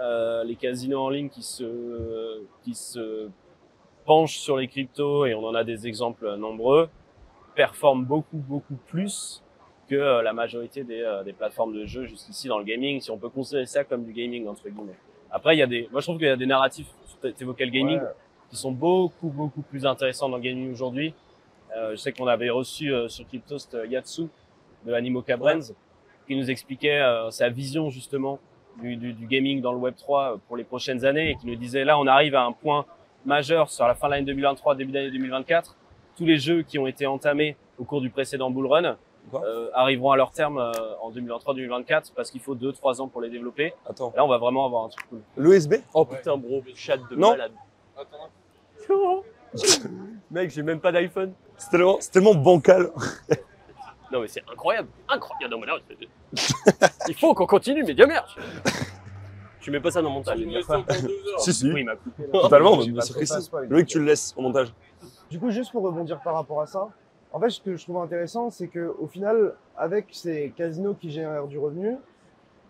euh, 0.00 0.42
les 0.42 0.56
casinos 0.56 0.98
en 1.00 1.10
ligne 1.10 1.28
qui 1.28 1.42
se, 1.42 2.42
qui 2.64 2.74
se 2.74 3.28
penchent 4.04 4.38
sur 4.38 4.56
les 4.56 4.66
cryptos, 4.66 5.26
et 5.26 5.34
on 5.34 5.44
en 5.44 5.54
a 5.54 5.62
des 5.62 5.86
exemples 5.86 6.34
nombreux, 6.36 6.88
performent 7.54 8.04
beaucoup, 8.04 8.38
beaucoup 8.38 8.76
plus 8.88 9.42
que 9.88 9.94
euh, 9.94 10.22
la 10.22 10.32
majorité 10.32 10.82
des, 10.82 11.00
euh, 11.02 11.22
des 11.22 11.32
plateformes 11.32 11.72
de 11.74 11.86
jeux 11.86 12.04
jusqu'ici 12.04 12.48
dans 12.48 12.58
le 12.58 12.64
gaming, 12.64 13.00
si 13.00 13.10
on 13.12 13.18
peut 13.18 13.28
considérer 13.28 13.66
ça 13.66 13.84
comme 13.84 14.02
du 14.04 14.12
gaming, 14.12 14.48
entre 14.48 14.68
guillemets. 14.68 14.96
Après, 15.30 15.54
il 15.54 15.58
y 15.60 15.62
a 15.62 15.66
des, 15.68 15.88
moi 15.92 16.00
je 16.00 16.06
trouve 16.06 16.18
qu'il 16.18 16.26
y 16.26 16.30
a 16.30 16.36
des 16.36 16.46
narratifs, 16.46 16.88
tu 17.22 17.32
évoquais 17.42 17.64
le 17.64 17.70
gaming, 17.70 17.98
Ouais. 18.00 18.06
qui 18.50 18.56
sont 18.56 18.72
beaucoup, 18.72 19.28
beaucoup 19.28 19.60
plus 19.62 19.84
intéressants 19.84 20.28
dans 20.30 20.36
le 20.38 20.42
gaming 20.42 20.72
aujourd'hui. 20.72 21.12
Euh, 21.78 21.92
je 21.92 21.96
sais 21.96 22.12
qu'on 22.12 22.26
avait 22.26 22.50
reçu 22.50 22.92
euh, 22.92 23.08
sur 23.08 23.26
Cryptost 23.28 23.74
euh, 23.74 23.86
Yatsu 23.86 24.22
de 24.84 24.92
Animoca 24.92 25.36
Brands 25.36 25.72
qui 26.26 26.34
nous 26.36 26.50
expliquait 26.50 26.98
euh, 27.00 27.30
sa 27.30 27.48
vision 27.48 27.88
justement 27.88 28.38
du, 28.82 28.96
du, 28.96 29.12
du 29.12 29.26
gaming 29.26 29.60
dans 29.60 29.72
le 29.72 29.78
Web 29.78 29.94
3 29.96 30.38
pour 30.48 30.56
les 30.56 30.64
prochaines 30.64 31.04
années 31.04 31.30
et 31.30 31.36
qui 31.36 31.46
nous 31.46 31.56
disait 31.56 31.84
là 31.84 31.98
on 31.98 32.06
arrive 32.06 32.34
à 32.34 32.42
un 32.44 32.52
point 32.52 32.84
majeur 33.24 33.70
sur 33.70 33.86
la 33.86 33.94
fin 33.94 34.08
de 34.08 34.12
l'année 34.14 34.26
2023, 34.26 34.74
début 34.74 34.92
d'année 34.92 35.10
2024. 35.10 35.76
Tous 36.16 36.24
les 36.26 36.38
jeux 36.38 36.62
qui 36.62 36.78
ont 36.78 36.86
été 36.86 37.06
entamés 37.06 37.56
au 37.78 37.84
cours 37.84 38.00
du 38.00 38.10
précédent 38.10 38.50
bull 38.50 38.66
run 38.66 38.96
euh, 39.34 39.68
arriveront 39.74 40.12
à 40.12 40.16
leur 40.16 40.30
terme 40.30 40.58
euh, 40.58 40.72
en 41.02 41.12
2023-2024 41.12 42.12
parce 42.14 42.30
qu'il 42.30 42.40
faut 42.40 42.56
2-3 42.56 43.00
ans 43.00 43.08
pour 43.08 43.20
les 43.20 43.30
développer. 43.30 43.72
Attends. 43.86 44.12
Là 44.16 44.24
on 44.24 44.28
va 44.28 44.38
vraiment 44.38 44.64
avoir 44.66 44.84
un 44.84 44.88
truc 44.88 45.06
cool. 45.10 45.20
L'OSB 45.36 45.74
Oh 45.94 46.04
putain, 46.04 46.36
bro, 46.36 46.62
chat 46.74 46.96
de 46.96 47.14
Non. 47.14 47.30
malade. 47.30 47.52
Mec, 50.30 50.50
j'ai 50.50 50.62
même 50.62 50.80
pas 50.80 50.92
d'iPhone. 50.92 51.32
C'est 51.56 51.70
tellement, 51.70 51.96
c'est 52.00 52.10
tellement 52.10 52.34
bancal. 52.34 52.90
Non, 54.10 54.22
mais 54.22 54.28
c'est 54.28 54.42
incroyable. 54.50 54.88
Incroyable. 55.06 55.54
Non, 55.54 55.60
mais 55.60 55.66
là, 55.66 55.74
c'est- 55.86 56.88
Il 57.08 57.14
faut 57.14 57.34
qu'on 57.34 57.44
continue, 57.46 57.84
mais 57.84 57.92
Dieu 57.92 58.06
merde. 58.06 58.24
Tu 59.60 59.70
mets 59.70 59.80
pas 59.80 59.90
ça 59.90 60.00
dans 60.00 60.08
mon 60.08 60.20
montage. 60.20 60.38
Si, 61.36 61.52
si. 61.52 61.70
Oui, 61.70 61.84
m'a. 61.84 61.92
Totalement, 62.32 62.80
Je 62.80 62.86
mais 62.86 62.92
bien 62.92 63.00
sûr 63.02 63.14
que 63.18 63.26
si. 63.26 63.50
pas, 63.50 63.60
Loïc, 63.68 63.86
tu 63.86 63.98
le 63.98 64.06
laisses 64.06 64.32
au 64.34 64.40
montage. 64.40 64.72
Du 65.30 65.38
coup, 65.38 65.50
juste 65.50 65.72
pour 65.72 65.82
rebondir 65.82 66.18
par 66.22 66.32
rapport 66.32 66.62
à 66.62 66.66
ça, 66.66 66.88
en 67.34 67.38
fait, 67.40 67.50
ce 67.50 67.60
que 67.60 67.76
je 67.76 67.84
trouve 67.84 67.98
intéressant, 67.98 68.48
c'est 68.48 68.68
que 68.68 68.94
au 68.98 69.08
final, 69.08 69.52
avec 69.76 70.06
ces 70.12 70.54
casinos 70.56 70.94
qui 70.94 71.10
génèrent 71.10 71.46
du 71.46 71.58
revenu, 71.58 71.96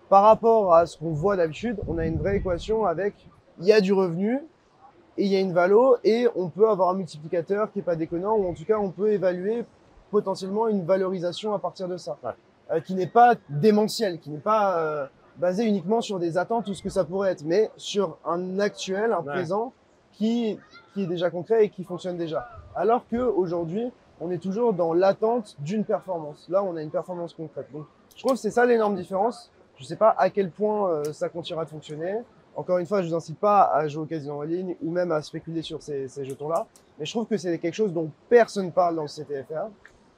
par 0.08 0.24
rapport 0.24 0.74
à 0.74 0.86
ce 0.86 0.98
qu'on 0.98 1.12
voit 1.12 1.36
d'habitude, 1.36 1.76
on 1.86 1.98
a 1.98 2.06
une 2.06 2.18
vraie 2.18 2.38
équation 2.38 2.84
avec 2.84 3.14
il 3.60 3.66
y 3.66 3.72
a 3.72 3.80
du 3.80 3.92
revenu 3.92 4.40
et 5.18 5.24
il 5.24 5.32
y 5.32 5.36
a 5.36 5.40
une 5.40 5.52
valo 5.52 5.96
et 6.04 6.28
on 6.36 6.48
peut 6.48 6.68
avoir 6.70 6.90
un 6.90 6.94
multiplicateur 6.94 7.70
qui 7.72 7.80
est 7.80 7.82
pas 7.82 7.96
déconnant 7.96 8.34
ou 8.36 8.48
en 8.48 8.54
tout 8.54 8.64
cas 8.64 8.78
on 8.78 8.90
peut 8.90 9.12
évaluer 9.12 9.64
potentiellement 10.10 10.68
une 10.68 10.84
valorisation 10.86 11.52
à 11.52 11.58
partir 11.58 11.88
de 11.88 11.96
ça, 11.98 12.16
Ouais. 12.24 12.30
Euh, 12.70 12.80
qui 12.80 12.94
n'est 12.94 13.06
pas 13.08 13.34
démentiel, 13.50 14.20
qui 14.20 14.30
n'est 14.30 14.38
pas 14.38 14.78
euh, 14.78 15.06
basé 15.38 15.64
uniquement 15.64 16.00
sur 16.00 16.18
des 16.18 16.38
attentes 16.38 16.68
ou 16.68 16.74
ce 16.74 16.82
que 16.82 16.88
ça 16.90 17.04
pourrait 17.04 17.32
être, 17.32 17.44
mais 17.44 17.70
sur 17.76 18.16
un 18.24 18.58
actuel, 18.60 19.12
un 19.12 19.18
Ouais. 19.20 19.32
présent 19.32 19.72
qui 20.12 20.58
qui 20.94 21.02
est 21.02 21.06
déjà 21.06 21.30
concret 21.30 21.64
et 21.64 21.68
qui 21.68 21.84
fonctionne 21.84 22.16
déjà. 22.16 22.48
Alors 22.74 23.06
que 23.08 23.16
aujourd'hui, 23.16 23.90
on 24.20 24.30
est 24.30 24.38
toujours 24.38 24.72
dans 24.72 24.94
l'attente 24.94 25.56
d'une 25.60 25.84
performance. 25.84 26.46
Là, 26.48 26.62
on 26.64 26.74
a 26.76 26.82
une 26.82 26.90
performance 26.90 27.34
concrète. 27.34 27.68
Donc, 27.72 27.84
je 28.16 28.20
trouve 28.22 28.32
que 28.32 28.38
c'est 28.38 28.50
ça 28.50 28.64
l'énorme 28.66 28.96
différence. 28.96 29.50
Je 29.76 29.84
sais 29.84 29.96
pas 29.96 30.14
à 30.18 30.28
quel 30.30 30.50
point 30.50 30.88
euh, 30.90 31.12
ça 31.12 31.28
continuera 31.28 31.64
de 31.64 31.70
fonctionner. 31.70 32.14
Encore 32.58 32.78
une 32.78 32.86
fois, 32.86 33.02
je 33.02 33.08
vous 33.08 33.14
incite 33.14 33.38
pas 33.38 33.62
à 33.72 33.86
jouer 33.86 34.02
au 34.02 34.06
casino 34.06 34.34
en 34.34 34.42
ligne 34.42 34.74
ou 34.82 34.90
même 34.90 35.12
à 35.12 35.22
spéculer 35.22 35.62
sur 35.62 35.80
ces, 35.80 36.08
ces 36.08 36.24
jetons-là. 36.24 36.66
Mais 36.98 37.06
je 37.06 37.12
trouve 37.12 37.26
que 37.26 37.36
c'est 37.36 37.56
quelque 37.58 37.74
chose 37.74 37.92
dont 37.92 38.10
personne 38.28 38.72
parle 38.72 38.96
dans 38.96 39.02
le 39.02 39.08
CTFR. 39.08 39.68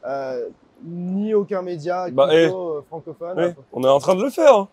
Euh, 0.06 0.48
ni 0.82 1.34
aucun 1.34 1.60
média 1.60 2.08
Bah, 2.10 2.28
crypto, 2.28 2.78
euh, 2.78 2.82
francophone. 2.88 3.38
Ouais, 3.38 3.54
on 3.74 3.84
est 3.84 3.88
en 3.88 3.98
train 3.98 4.14
de 4.14 4.22
le 4.22 4.30
faire. 4.30 4.54
hein. 4.54 4.68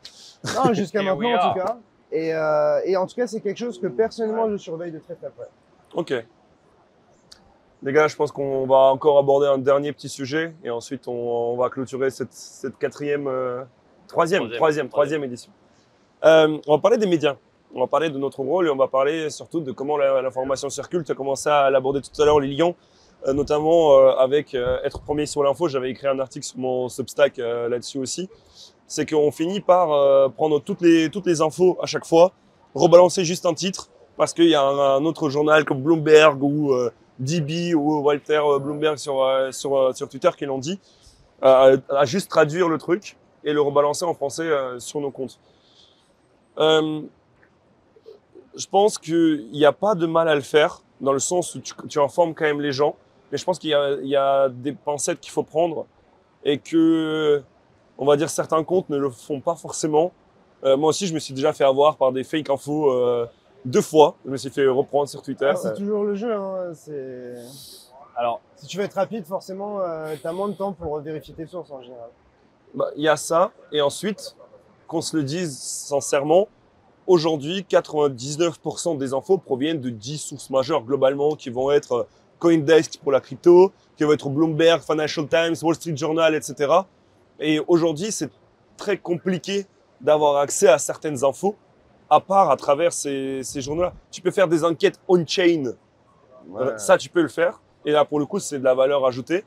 Non, 0.56 0.74
jusqu'à 0.74 1.04
maintenant 1.04 1.36
en 1.36 1.50
tout 1.54 1.60
cas. 1.60 1.78
Et, 2.14 2.34
euh, 2.34 2.80
et 2.86 2.96
en 2.96 3.06
tout 3.06 3.16
cas, 3.16 3.28
c'est 3.28 3.42
quelque 3.42 3.58
chose 3.58 3.82
que 3.82 3.88
personnellement 3.88 4.50
je 4.50 4.56
surveille 4.56 4.94
de 4.94 5.00
très 5.00 5.16
très 5.16 5.30
près. 5.30 5.50
Ok. 5.94 6.14
Les 7.84 7.92
gars, 7.94 8.08
je 8.08 8.16
pense 8.16 8.32
qu'on 8.32 8.66
va 8.66 8.78
encore 8.94 9.18
aborder 9.20 9.48
un 9.48 9.58
dernier 9.58 9.92
petit 9.92 10.10
sujet 10.10 10.56
et 10.64 10.70
ensuite 10.70 11.08
on, 11.08 11.12
on 11.54 11.58
va 11.58 11.70
clôturer 11.70 12.10
cette, 12.10 12.32
cette 12.34 12.78
quatrième, 12.78 13.28
euh, 13.28 13.64
troisième, 14.08 14.44
Troisième. 14.44 14.58
troisième, 14.58 14.90
troisième 14.90 15.24
édition. 15.26 15.52
Euh, 16.24 16.58
on 16.66 16.76
va 16.78 16.82
parler 16.82 16.98
des 16.98 17.06
médias. 17.06 17.36
On 17.78 17.82
va 17.82 17.88
parler 17.88 18.10
de 18.10 18.18
notre 18.18 18.40
rôle 18.40 18.66
et 18.66 18.72
on 18.72 18.76
va 18.76 18.88
parler 18.88 19.30
surtout 19.30 19.60
de 19.60 19.72
comment 19.72 19.98
l'information 19.98 20.68
circule. 20.68 21.04
Tu 21.04 21.12
as 21.12 21.16
commencé 21.16 21.48
à 21.48 21.70
l'aborder 21.70 22.02
tout 22.02 22.20
à 22.20 22.26
l'heure, 22.26 22.40
les 22.40 22.48
lions, 22.48 22.74
euh, 23.28 23.34
notamment 23.34 24.00
euh, 24.00 24.16
avec 24.16 24.56
euh, 24.56 24.80
être 24.84 25.00
premier 25.02 25.28
sur 25.28 25.44
l'info. 25.44 25.68
J'avais 25.68 25.92
écrit 25.92 26.08
un 26.08 26.18
article 26.18 26.44
sur 26.44 26.58
mon 26.58 26.90
Substack 26.90 27.38
là-dessus 27.38 28.00
aussi. 28.00 28.30
C'est 28.88 29.08
qu'on 29.08 29.32
finit 29.32 29.60
par 29.60 29.90
prendre 30.32 30.60
toutes 30.60 30.82
les, 30.82 31.12
toutes 31.12 31.28
les 31.28 31.40
infos 31.40 31.78
à 31.80 31.86
chaque 31.86 32.06
fois, 32.06 32.32
rebalancer 32.74 33.24
juste 33.24 33.46
un 33.46 33.54
titre 33.54 33.90
parce 34.18 34.34
qu'il 34.34 34.50
y 34.50 34.56
a 34.56 34.64
un, 34.64 35.06
autre 35.06 35.30
journal 35.30 35.64
comme 35.64 35.84
Bloomberg 35.84 36.42
ou 36.42 36.74
DB 37.20 37.76
ou 37.76 38.00
Walter 38.00 38.42
Bloomberg 38.60 38.98
sur, 38.98 39.24
sur, 39.52 39.96
sur 39.96 40.10
Twitter 40.10 40.30
qui 40.36 40.46
l'ont 40.46 40.58
dit, 40.58 40.80
à 41.42 42.06
juste 42.06 42.32
traduire 42.32 42.70
le 42.70 42.80
truc 42.80 43.18
et 43.44 43.54
le 43.54 43.62
rebalancer 43.62 44.06
en 44.06 44.16
français 44.16 44.50
sur 44.80 45.00
nos 45.00 45.12
comptes. 45.12 45.38
Je 48.58 48.68
pense 48.68 48.98
qu'il 48.98 49.50
n'y 49.52 49.66
a 49.66 49.72
pas 49.72 49.96
de 49.96 50.06
mal 50.06 50.28
à 50.28 50.36
le 50.36 50.42
faire, 50.42 50.82
dans 51.00 51.14
le 51.14 51.20
sens 51.20 51.56
où 51.56 51.62
tu, 51.62 51.74
tu 51.88 52.00
informes 52.00 52.34
quand 52.34 52.46
même 52.46 52.62
les 52.62 52.72
gens, 52.72 52.96
mais 53.32 53.38
je 53.38 53.46
pense 53.46 53.60
qu'il 53.60 53.70
y 53.70 53.74
a, 53.74 53.94
il 54.02 54.08
y 54.08 54.16
a 54.16 54.50
des 54.50 54.74
pincettes 54.74 55.20
qu'il 55.20 55.32
faut 55.32 55.44
prendre 55.44 55.86
et 56.44 56.58
que, 56.58 57.44
on 57.98 58.06
va 58.06 58.16
dire, 58.16 58.30
certains 58.30 58.64
comptes 58.64 58.90
ne 58.90 58.98
le 58.98 59.10
font 59.10 59.42
pas 59.42 59.56
forcément. 59.56 60.12
Euh, 60.64 60.78
moi 60.78 60.90
aussi, 60.90 61.08
je 61.08 61.14
me 61.14 61.20
suis 61.20 61.34
déjà 61.34 61.54
fait 61.54 61.64
avoir 61.66 61.98
par 61.98 62.12
des 62.12 62.24
fake 62.24 62.50
infos 62.50 62.92
euh, 62.92 63.28
deux 63.66 63.82
fois. 63.82 64.16
Je 64.26 64.32
me 64.32 64.38
suis 64.38 64.50
fait 64.50 64.66
reprendre 64.68 65.10
sur 65.10 65.22
Twitter. 65.22 65.50
Ah, 65.52 65.56
c'est 65.56 65.76
toujours 65.76 66.04
le 66.04 66.16
jeu. 66.16 66.34
Hein. 66.34 66.74
Alors, 68.16 68.42
Si 68.56 68.66
tu 68.66 68.78
veux 68.78 68.84
être 68.84 68.96
rapide, 68.96 69.26
forcément, 69.26 69.82
euh, 69.82 70.16
tu 70.20 70.26
as 70.26 70.32
moins 70.32 70.48
de 70.48 70.54
temps 70.54 70.74
pour 70.74 71.00
vérifier 71.00 71.34
tes 71.36 71.46
sources 71.46 71.70
en 71.70 71.82
général. 71.82 72.10
Bah, 72.74 72.88
Il 72.96 73.04
y 73.04 73.10
a 73.10 73.18
ça. 73.18 73.52
Et 73.72 73.82
ensuite, 73.82 74.36
qu'on 74.88 75.02
se 75.02 75.16
le 75.18 75.24
dise 75.24 75.58
sincèrement, 75.60 76.48
aujourd'hui, 77.08 77.66
99% 77.70 78.98
des 78.98 79.14
infos 79.14 79.38
proviennent 79.38 79.82
de 79.82 79.90
10 79.90 80.18
sources 80.18 80.50
majeures 80.50 80.84
globalement 80.84 81.36
qui 81.36 81.50
vont 81.50 81.72
être 81.72 81.92
euh, 81.94 82.04
Coindesk 82.40 83.00
pour 83.02 83.12
la 83.12 83.20
crypto, 83.20 83.72
qui 83.96 84.04
vont 84.04 84.14
être 84.14 84.30
Bloomberg, 84.30 84.82
Financial 84.82 85.28
Times, 85.28 85.56
Wall 85.64 85.76
Street 85.76 85.98
Journal, 85.98 86.36
etc. 86.36 86.72
Et 87.40 87.60
aujourd'hui, 87.68 88.12
c'est 88.12 88.30
très 88.76 88.98
compliqué 88.98 89.66
d'avoir 90.00 90.38
accès 90.38 90.68
à 90.68 90.78
certaines 90.78 91.24
infos, 91.24 91.56
à 92.10 92.20
part 92.20 92.52
à 92.52 92.58
travers 92.58 92.94
ces, 92.94 93.42
ces 93.42 93.62
journaux-là. 93.62 93.94
Tu 94.12 94.22
peux 94.22 94.30
faire 94.30 94.48
des 94.48 94.64
enquêtes 94.64 95.00
on-chain, 95.08 95.74
euh, 96.56 96.78
ça, 96.78 96.98
tu 96.98 97.10
peux 97.10 97.22
le 97.22 97.28
faire. 97.28 97.60
Et 97.86 97.92
là, 97.92 98.06
pour 98.06 98.20
le 98.20 98.26
coup, 98.26 98.40
c'est 98.40 98.60
de 98.60 98.64
la 98.64 98.74
valeur 98.74 99.06
ajoutée. 99.06 99.44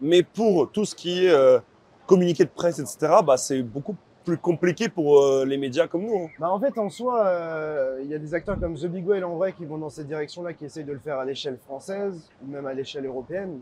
Mais 0.00 0.22
pour 0.22 0.70
tout 0.70 0.84
ce 0.84 0.94
qui 0.94 1.24
est 1.24 1.30
euh, 1.30 1.60
communiqué 2.06 2.44
de 2.44 2.50
presse, 2.50 2.78
etc., 2.78 3.14
bah, 3.24 3.36
c'est 3.36 3.62
beaucoup 3.62 3.96
plus 4.24 4.38
compliqué 4.38 4.88
pour 4.88 5.20
euh, 5.22 5.44
les 5.44 5.56
médias 5.56 5.86
comme 5.86 6.02
nous. 6.06 6.16
hein. 6.24 6.28
Bah, 6.38 6.50
en 6.50 6.58
fait, 6.60 6.76
en 6.78 6.88
soi, 6.90 7.26
euh, 7.26 8.00
il 8.02 8.10
y 8.10 8.14
a 8.14 8.18
des 8.18 8.34
acteurs 8.34 8.58
comme 8.58 8.74
The 8.74 8.86
Big 8.86 9.06
Whale 9.06 9.24
en 9.24 9.36
vrai 9.36 9.52
qui 9.52 9.64
vont 9.64 9.78
dans 9.78 9.90
cette 9.90 10.06
direction-là, 10.06 10.52
qui 10.52 10.64
essayent 10.64 10.84
de 10.84 10.92
le 10.92 10.98
faire 10.98 11.18
à 11.18 11.24
l'échelle 11.24 11.58
française 11.58 12.28
ou 12.44 12.50
même 12.50 12.66
à 12.66 12.74
l'échelle 12.74 13.06
européenne. 13.06 13.60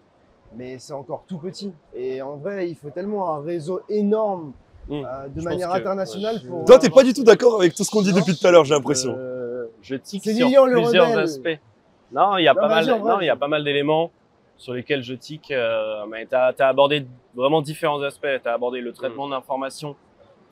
Mais 0.56 0.78
c'est 0.78 0.92
encore 0.92 1.24
tout 1.28 1.38
petit. 1.38 1.72
Et 1.94 2.20
en 2.22 2.36
vrai, 2.36 2.68
il 2.68 2.74
faut 2.74 2.90
tellement 2.90 3.34
un 3.34 3.40
réseau 3.40 3.80
énorme 3.88 4.52
Mm. 4.88 4.92
euh, 5.04 5.28
de 5.28 5.40
Je 5.40 5.44
manière 5.44 5.70
que- 5.70 5.76
internationale 5.78 6.34
ouais, 6.36 6.40
je- 6.42 6.48
pour. 6.48 6.64
Toi, 6.64 6.78
t'es 6.78 6.90
pas 6.90 7.04
du 7.04 7.12
tout 7.12 7.22
d'accord 7.22 7.54
avec 7.60 7.74
tout 7.74 7.84
ce 7.84 7.90
qu'on 7.90 8.02
dit 8.02 8.12
depuis 8.12 8.36
tout 8.36 8.44
à 8.46 8.50
l'heure, 8.50 8.64
j'ai 8.64 8.74
l'impression. 8.74 9.14
euh, 9.16 9.66
je 9.82 9.94
tique 9.94 10.22
C'est 10.24 10.34
sur 10.34 10.66
le 10.66 10.72
plusieurs 10.72 11.06
rebelle. 11.10 11.18
aspects. 11.20 11.58
Non, 12.12 12.38
il 12.38 12.44
y 12.44 12.48
a 12.48 12.54
Non, 12.54 12.60
pas 12.62 12.68
mal, 12.68 12.84
vrai. 12.88 12.98
non, 12.98 13.20
il 13.20 13.26
y 13.26 13.30
a 13.30 13.36
pas 13.36 13.46
mal 13.46 13.62
d'éléments 13.62 14.10
sur 14.56 14.72
lesquels 14.72 15.02
je 15.02 15.14
tique. 15.14 15.52
Euh, 15.52 16.04
mais 16.10 16.26
t'as 16.26 16.52
as 16.58 16.66
abordé 16.68 17.06
vraiment 17.36 17.62
différents 17.62 18.02
aspects. 18.02 18.26
T'as 18.42 18.52
abordé 18.54 18.80
le 18.80 18.92
traitement 18.92 19.28
d'informations 19.28 19.94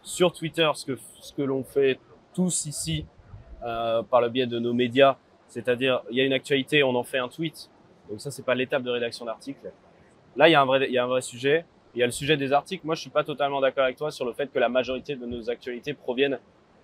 sur 0.02 0.32
Twitter, 0.32 0.70
ce 0.74 0.84
que 0.84 0.98
ce 1.20 1.32
que 1.32 1.42
l'on 1.42 1.64
fait 1.64 1.98
tous 2.34 2.66
ici 2.66 3.04
euh, 3.64 4.02
par 4.02 4.20
le 4.20 4.28
biais 4.28 4.46
de 4.46 4.58
nos 4.58 4.72
médias. 4.72 5.16
C'est-à-dire, 5.48 6.02
il 6.10 6.16
y 6.16 6.20
a 6.20 6.24
une 6.24 6.32
actualité, 6.32 6.84
on 6.84 6.94
en 6.94 7.02
fait 7.02 7.18
un 7.18 7.28
tweet. 7.28 7.70
Donc 8.08 8.20
ça, 8.20 8.30
c'est 8.30 8.44
pas 8.44 8.54
l'étape 8.54 8.82
de 8.82 8.90
rédaction 8.90 9.24
d'article. 9.24 9.72
Là, 10.36 10.48
il 10.48 10.52
y 10.52 10.54
a 10.54 10.60
un 10.60 10.64
vrai, 10.64 10.86
il 10.86 10.92
y 10.92 10.98
a 10.98 11.04
un 11.04 11.08
vrai 11.08 11.22
sujet. 11.22 11.64
Il 11.94 12.00
y 12.00 12.02
a 12.02 12.06
le 12.06 12.12
sujet 12.12 12.36
des 12.36 12.52
articles. 12.52 12.86
Moi, 12.86 12.94
je 12.94 13.00
suis 13.00 13.10
pas 13.10 13.24
totalement 13.24 13.60
d'accord 13.60 13.84
avec 13.84 13.96
toi 13.96 14.10
sur 14.10 14.24
le 14.24 14.32
fait 14.32 14.52
que 14.52 14.58
la 14.58 14.68
majorité 14.68 15.16
de 15.16 15.26
nos 15.26 15.50
actualités 15.50 15.94
proviennent 15.94 16.38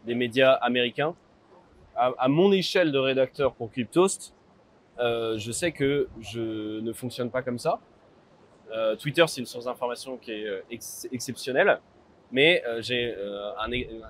des 0.05 0.15
médias 0.15 0.53
américains. 0.55 1.15
À, 1.97 2.27
mon 2.27 2.51
échelle 2.51 2.91
de 2.91 2.99
rédacteur 2.99 3.55
pour 3.55 3.71
Cryptost, 3.71 4.35
euh, 4.99 5.39
je 5.39 5.53
sais 5.53 5.71
que 5.71 6.09
je 6.21 6.81
ne 6.81 6.93
fonctionne 6.93 7.31
pas 7.31 7.43
comme 7.43 7.61
ça. 7.61 7.79
Euh, 8.73 8.97
Twitter, 8.97 9.25
c'est 9.29 9.41
une 9.41 9.47
source 9.47 9.67
d'information 9.67 10.17
qui 10.17 10.33
est 10.33 10.65
ex- 10.73 11.07
exceptionnelle, 11.12 11.79
mais 12.35 12.62
euh, 12.66 12.82
j'ai 12.82 13.14
euh, 13.16 13.53
un- 13.59 13.70
une, 13.70 14.03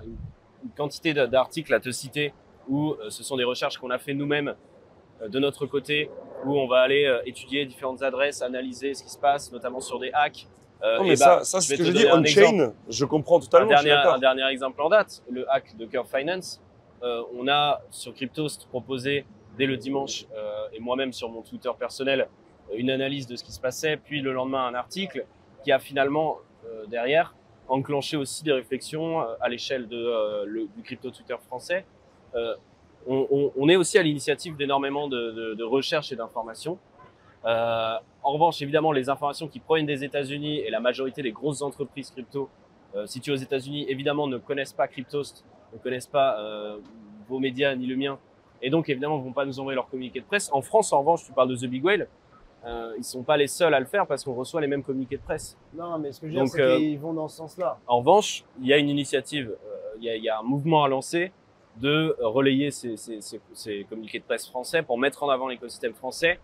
quantité 0.75 1.13
d'articles 1.13 1.71
à 1.75 1.79
te 1.79 1.91
citer 1.91 2.33
où 2.67 2.93
euh, 2.93 3.11
ce 3.11 3.23
sont 3.23 3.37
des 3.37 3.43
recherches 3.43 3.77
qu'on 3.77 3.91
a 3.91 3.99
fait 3.99 4.15
nous-mêmes 4.15 4.55
de 5.29 5.39
notre 5.39 5.67
côté, 5.67 6.09
où 6.43 6.57
on 6.59 6.67
va 6.67 6.79
aller 6.79 7.09
étudier 7.25 7.65
différentes 7.65 8.01
adresses, 8.01 8.41
analyser 8.41 8.93
ce 8.93 9.01
qui 9.03 9.09
se 9.09 9.17
passe, 9.17 9.49
notamment 9.53 9.79
sur 9.79 9.97
des 9.97 10.11
hacks. 10.11 10.45
Non, 10.83 11.05
et 11.05 11.09
mais 11.09 11.15
bah, 11.15 11.39
ça, 11.43 11.61
c'est 11.61 11.77
ce 11.77 11.81
que 11.81 11.85
je 11.85 11.91
dis, 11.93 12.05
un 12.05 12.19
on-chain, 12.19 12.73
je 12.89 13.05
comprends 13.05 13.37
un 13.37 13.39
totalement, 13.39 13.71
je 13.71 13.77
suis 13.77 13.85
dernier, 13.85 14.09
un 14.09 14.19
dernier 14.19 14.45
exemple 14.51 14.81
en 14.81 14.89
date, 14.89 15.23
le 15.29 15.49
hack 15.49 15.77
de 15.77 15.85
Curve 15.85 16.07
Finance. 16.13 16.61
Euh, 17.01 17.21
on 17.37 17.47
a 17.47 17.81
sur 17.91 18.13
Cryptost 18.13 18.67
proposé 18.67 19.25
dès 19.57 19.67
le 19.67 19.77
dimanche 19.77 20.25
euh, 20.35 20.67
et 20.73 20.79
moi-même 20.79 21.13
sur 21.13 21.29
mon 21.29 21.43
Twitter 21.43 21.71
personnel 21.79 22.27
une 22.75 22.89
analyse 22.89 23.27
de 23.27 23.35
ce 23.35 23.43
qui 23.43 23.51
se 23.51 23.59
passait, 23.61 23.95
puis 23.95 24.21
le 24.21 24.33
lendemain 24.33 24.65
un 24.65 24.73
article 24.73 25.25
qui 25.63 25.71
a 25.71 25.79
finalement 25.79 26.39
euh, 26.65 26.85
derrière 26.87 27.35
enclenché 27.67 28.17
aussi 28.17 28.43
des 28.43 28.51
réflexions 28.51 29.21
euh, 29.21 29.25
à 29.41 29.49
l'échelle 29.49 29.87
de, 29.87 29.97
euh, 29.97 30.65
du 30.75 30.83
crypto 30.83 31.09
Twitter 31.11 31.35
français. 31.47 31.85
Euh, 32.35 32.55
on, 33.07 33.27
on- 33.31 33.51
on 33.55 33.69
est 33.69 33.75
aussi 33.75 33.97
à 33.97 34.03
l'initiative 34.03 34.55
d'énormément 34.57 35.07
de, 35.07 35.31
de- 35.31 35.53
de 35.55 35.63
recherches 35.63 36.11
et 36.11 36.15
d'informations. 36.15 36.77
Euh, 37.45 37.95
en 38.23 38.31
revanche, 38.33 38.61
évidemment, 38.61 38.91
les 38.91 39.09
informations 39.09 39.47
qui 39.47 39.59
proviennent 39.59 39.85
des 39.85 40.03
États-Unis 40.03 40.59
et 40.59 40.69
la 40.71 40.79
majorité 40.79 41.21
des 41.21 41.31
grosses 41.31 41.61
entreprises 41.61 42.09
crypto 42.11 42.49
euh, 42.95 43.05
situées 43.05 43.33
aux 43.33 43.35
États-Unis, 43.37 43.85
évidemment, 43.89 44.25
ne 44.27 44.37
connaissent 44.37 44.73
pas 44.73 44.87
Cryptost, 44.87 45.45
ne 45.73 45.77
connaissent 45.77 46.07
pas 46.07 46.39
euh, 46.39 46.77
vos 47.27 47.39
médias 47.39 47.75
ni 47.75 47.85
le 47.85 47.95
mien, 47.95 48.17
et 48.61 48.69
donc 48.69 48.89
évidemment, 48.89 49.19
vont 49.19 49.33
pas 49.33 49.45
nous 49.45 49.59
envoyer 49.59 49.75
leur 49.75 49.87
communiqué 49.89 50.19
de 50.21 50.25
presse. 50.25 50.49
En 50.53 50.61
France, 50.61 50.91
en 50.93 50.99
revanche, 50.99 51.23
tu 51.25 51.31
parles 51.33 51.49
de 51.49 51.55
The 51.55 51.65
Big 51.69 51.83
Whale, 51.83 52.07
euh, 52.65 52.93
ils 52.97 53.03
sont 53.03 53.23
pas 53.23 53.37
les 53.37 53.47
seuls 53.47 53.73
à 53.73 53.79
le 53.79 53.85
faire 53.85 54.07
parce 54.07 54.23
qu'on 54.23 54.33
reçoit 54.33 54.61
les 54.61 54.67
mêmes 54.67 54.83
communiqués 54.83 55.17
de 55.17 55.21
presse. 55.21 55.57
Non, 55.73 55.97
mais 55.99 56.11
ce 56.11 56.19
que 56.21 56.27
je 56.27 56.33
veux 56.33 56.39
dire, 56.39 56.47
c'est 56.47 56.61
euh, 56.61 56.77
qu'ils 56.77 56.99
vont 56.99 57.13
dans 57.13 57.27
ce 57.27 57.37
sens-là. 57.37 57.77
En 57.87 57.99
revanche, 57.99 58.43
il 58.61 58.67
y 58.67 58.73
a 58.73 58.77
une 58.77 58.89
initiative, 58.89 59.49
euh, 59.65 59.77
il 59.99 60.03
y, 60.05 60.09
a, 60.09 60.15
il 60.15 60.23
y 60.23 60.29
a 60.29 60.39
un 60.39 60.43
mouvement 60.43 60.83
à 60.83 60.87
lancer 60.87 61.31
de 61.77 62.15
relayer 62.21 62.71
ces, 62.71 62.95
ces, 62.97 63.19
ces, 63.21 63.39
ces 63.53 63.85
communiqués 63.89 64.19
de 64.19 64.23
presse 64.23 64.47
français 64.47 64.81
pour 64.81 64.97
mettre 64.97 65.23
en 65.23 65.29
avant 65.29 65.47
l'écosystème 65.47 65.93
français, 65.93 66.39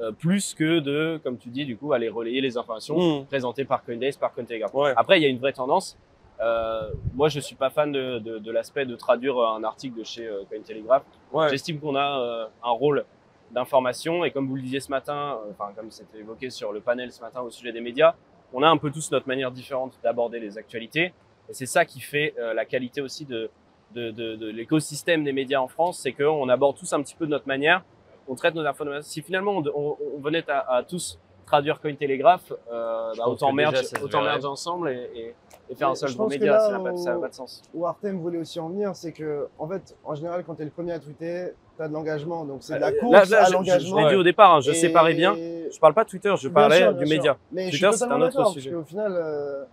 euh, 0.00 0.12
plus 0.12 0.54
que 0.54 0.78
de, 0.78 1.20
comme 1.24 1.38
tu 1.38 1.48
dis, 1.48 1.64
du 1.64 1.76
coup, 1.76 1.92
aller 1.92 2.08
relayer 2.08 2.40
les 2.40 2.56
informations 2.56 3.20
Mmh. 3.20 3.26
présentées 3.26 3.64
par 3.64 3.82
Coinbase, 3.84 4.16
par 4.16 4.32
Cointelegraph. 4.34 4.74
Ouais. 4.74 4.92
Après, 4.96 5.18
il 5.18 5.22
y 5.22 5.26
a 5.26 5.28
une 5.28 5.38
vraie 5.38 5.52
tendance. 5.54 5.96
Euh, 6.40 6.90
moi, 7.14 7.28
je 7.28 7.40
suis 7.40 7.54
pas 7.54 7.70
fan 7.70 7.92
de, 7.92 8.18
de, 8.18 8.38
de 8.38 8.50
l'aspect 8.50 8.84
de 8.84 8.96
traduire 8.96 9.38
un 9.38 9.62
article 9.64 9.98
de 9.98 10.04
chez 10.04 10.26
euh, 10.26 10.42
Cointelegraph. 10.50 11.04
Ouais. 11.32 11.48
J'estime 11.50 11.78
qu'on 11.78 11.94
a 11.94 12.20
euh, 12.20 12.46
un 12.64 12.70
rôle 12.70 13.04
d'information 13.52 14.24
et 14.24 14.30
comme 14.30 14.48
vous 14.48 14.56
le 14.56 14.62
disiez 14.62 14.80
ce 14.80 14.90
matin, 14.90 15.38
euh, 15.44 15.50
enfin 15.50 15.72
comme 15.76 15.90
c'était 15.90 16.18
évoqué 16.18 16.50
sur 16.50 16.72
le 16.72 16.80
panel 16.80 17.12
ce 17.12 17.20
matin 17.20 17.40
au 17.42 17.50
sujet 17.50 17.72
des 17.72 17.80
médias, 17.80 18.14
on 18.52 18.62
a 18.62 18.68
un 18.68 18.76
peu 18.76 18.90
tous 18.90 19.10
notre 19.10 19.28
manière 19.28 19.50
différente 19.50 19.98
d'aborder 20.02 20.40
les 20.40 20.58
actualités 20.58 21.12
et 21.48 21.52
c'est 21.52 21.66
ça 21.66 21.84
qui 21.84 22.00
fait 22.00 22.34
euh, 22.38 22.54
la 22.54 22.64
qualité 22.64 23.00
aussi 23.00 23.24
de, 23.24 23.50
de, 23.94 24.10
de, 24.10 24.36
de 24.36 24.46
l'écosystème 24.48 25.22
des 25.24 25.32
médias 25.32 25.60
en 25.60 25.68
France, 25.68 25.98
c'est 25.98 26.12
qu'on 26.12 26.48
aborde 26.48 26.76
tous 26.76 26.92
un 26.92 27.02
petit 27.02 27.14
peu 27.14 27.26
de 27.26 27.30
notre 27.30 27.46
manière, 27.46 27.84
on 28.28 28.34
traite 28.34 28.54
nos 28.54 28.64
informations. 28.64 29.02
Si 29.08 29.20
finalement 29.22 29.52
on, 29.58 29.64
on, 29.74 29.96
on 30.16 30.20
venait 30.20 30.48
à, 30.50 30.76
à 30.76 30.82
tous 30.82 31.18
traduire 31.44 31.80
Cointelegraph, 31.80 32.52
euh, 32.72 33.12
Je 33.12 33.18
bah, 33.18 33.28
autant 33.28 33.52
merge, 33.52 33.82
autant 34.02 34.22
merge 34.22 34.44
ensemble 34.46 34.88
et, 34.88 35.10
et, 35.14 35.34
et 35.68 35.74
faire 35.74 35.88
Mais 35.88 35.92
un 35.92 35.94
seul 35.94 36.08
je 36.08 36.14
gros 36.14 36.24
pense 36.24 36.34
que 36.34 36.38
média, 36.38 36.52
là, 36.52 36.60
ça 36.60 36.78
n'a 36.78 36.78
pas, 37.14 37.20
pas 37.20 37.28
de 37.28 37.34
sens. 37.34 37.62
Où 37.74 37.84
Artem 37.84 38.18
voulait 38.18 38.38
aussi 38.38 38.58
en 38.58 38.70
venir, 38.70 38.96
c'est 38.96 39.12
que, 39.12 39.48
en 39.58 39.68
fait, 39.68 39.94
en 40.04 40.14
général, 40.14 40.44
quand 40.44 40.54
tu 40.54 40.62
es 40.62 40.64
le 40.64 40.70
premier 40.70 40.92
à 40.92 40.98
tweeter, 40.98 41.52
tu 41.76 41.82
as 41.82 41.88
de 41.88 41.92
l'engagement. 41.92 42.44
Donc, 42.44 42.58
c'est 42.62 42.74
de 42.74 42.80
la 42.80 42.92
course 42.92 43.12
là, 43.12 43.24
là, 43.24 43.40
à 43.40 43.40
je- 43.40 43.44
je, 43.44 43.46
je 43.48 43.52
l'engagement. 43.54 43.96
l'ai 44.04 44.08
dit 44.10 44.14
au 44.16 44.22
départ, 44.22 44.54
hein, 44.54 44.60
je 44.60 44.70
Et- 44.70 44.74
séparais 44.74 45.14
bien. 45.14 45.34
Je 45.34 45.78
parle 45.80 45.94
pas 45.94 46.04
de 46.04 46.08
Twitter, 46.10 46.32
je 46.36 46.48
Bien 46.48 46.54
parlais 46.54 46.78
sûr, 46.78 46.94
du 46.94 47.04
bien 47.04 47.16
média. 47.16 47.36
Mais 47.50 47.70
Twitter, 47.70 47.90
c'est 47.92 48.04
un 48.04 48.20
autre 48.20 48.46
sujet. 48.52 48.70
Parce 48.70 48.82
qu'au 48.84 48.88
final, 48.88 49.12
euh, 49.16 49.64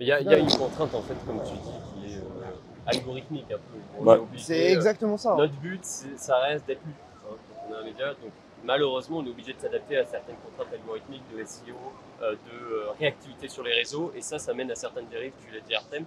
Il 0.00 0.08
y 0.08 0.12
a, 0.12 0.20
il 0.20 0.26
y 0.30 0.34
a 0.34 0.38
une 0.38 0.46
contrainte, 0.50 0.94
en 0.94 1.02
fait, 1.02 1.14
comme 1.26 1.40
tu 1.44 1.52
dis, 1.52 2.06
qui 2.08 2.14
est 2.14 2.18
euh, 2.18 2.22
algorithmique 2.86 3.46
un 3.52 3.56
peu. 4.02 4.04
Ouais. 4.10 4.18
c'est 4.36 4.70
euh, 4.70 4.74
exactement 4.74 5.16
ça. 5.16 5.34
Notre 5.36 5.54
but, 5.54 5.84
ça 5.84 6.38
reste 6.38 6.66
d'être 6.66 6.80
lu. 6.84 6.92
hein, 6.92 7.28
quand 7.28 7.68
on 7.68 7.74
est 7.74 7.78
un 7.80 7.84
média, 7.84 8.06
donc 8.08 8.32
malheureusement, 8.64 9.18
on 9.18 9.26
est 9.26 9.30
obligé 9.30 9.52
de 9.52 9.60
s'adapter 9.60 9.98
à 9.98 10.04
certaines 10.04 10.36
contraintes 10.36 10.72
algorithmiques 10.74 11.22
de 11.36 11.44
SEO, 11.44 11.74
euh, 12.22 12.32
de 12.32 12.36
euh, 12.74 12.86
réactivité 12.98 13.48
sur 13.48 13.62
les 13.62 13.72
réseaux, 13.74 14.10
et 14.16 14.20
ça, 14.22 14.38
ça 14.38 14.52
mène 14.54 14.70
à 14.70 14.74
certaines 14.74 15.06
dérives. 15.08 15.32
Tu 15.46 15.54
l'as 15.54 15.60
dit, 15.60 15.74
Artem. 15.74 16.04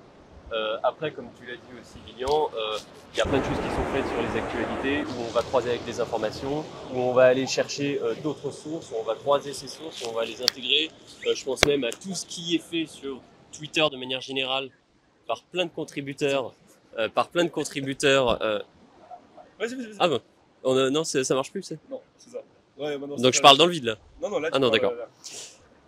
Euh, 0.53 0.77
après, 0.83 1.11
comme 1.11 1.27
tu 1.37 1.45
l'as 1.45 1.55
dit 1.55 1.79
aussi, 1.79 1.97
Lilian, 2.07 2.49
euh, 2.55 2.77
il 3.13 3.17
y 3.17 3.21
a 3.21 3.25
plein 3.25 3.39
de 3.39 3.43
choses 3.43 3.57
qui 3.57 3.69
sont 3.69 3.83
faites 3.93 4.05
sur 4.07 4.21
les 4.21 4.39
actualités, 4.39 5.03
où 5.03 5.21
on 5.27 5.31
va 5.31 5.41
croiser 5.41 5.69
avec 5.71 5.83
des 5.85 5.99
informations, 5.99 6.63
où 6.93 6.99
on 6.99 7.13
va 7.13 7.25
aller 7.25 7.45
chercher 7.47 7.99
euh, 8.01 8.13
d'autres 8.23 8.51
sources, 8.51 8.91
où 8.91 8.95
on 8.99 9.03
va 9.03 9.15
croiser 9.15 9.53
ces 9.53 9.67
sources, 9.67 10.01
où 10.03 10.09
on 10.09 10.13
va 10.13 10.23
les 10.25 10.41
intégrer. 10.41 10.89
Je 11.23 11.43
pense 11.43 11.65
même 11.65 11.83
à 11.83 11.91
tout 11.91 12.13
ce 12.13 12.25
qui 12.25 12.55
est 12.55 12.59
fait 12.63 12.85
sur 12.85 13.19
Twitter 13.51 13.85
de 13.91 13.97
manière 13.97 14.21
générale 14.21 14.69
par 15.27 15.43
plein 15.43 15.65
de 15.65 15.71
contributeurs, 15.71 16.53
par 17.13 17.27
plein 17.27 17.43
de 17.43 17.49
contributeurs. 17.49 18.39
Vas-y, 19.59 19.75
vas-y, 19.75 19.75
vas-y. 19.75 19.95
ah 19.99 20.07
bon, 20.07 20.21
On, 20.63 20.89
non, 20.89 21.03
ça 21.03 21.35
marche 21.35 21.51
plus. 21.51 21.63
c'est- 21.63 21.79
Non, 21.89 22.01
c'est 22.17 22.29
ça. 22.29 22.37
Ouais, 22.77 22.97
c'est 23.17 23.21
Donc 23.21 23.33
je 23.33 23.41
parle 23.41 23.57
dans 23.57 23.65
le 23.65 23.71
vide 23.71 23.85
là. 23.85 23.95
Non, 24.21 24.29
non, 24.29 24.39
là, 24.39 24.49
Ah 24.53 24.59
non, 24.59 24.69
d'accord. 24.69 24.93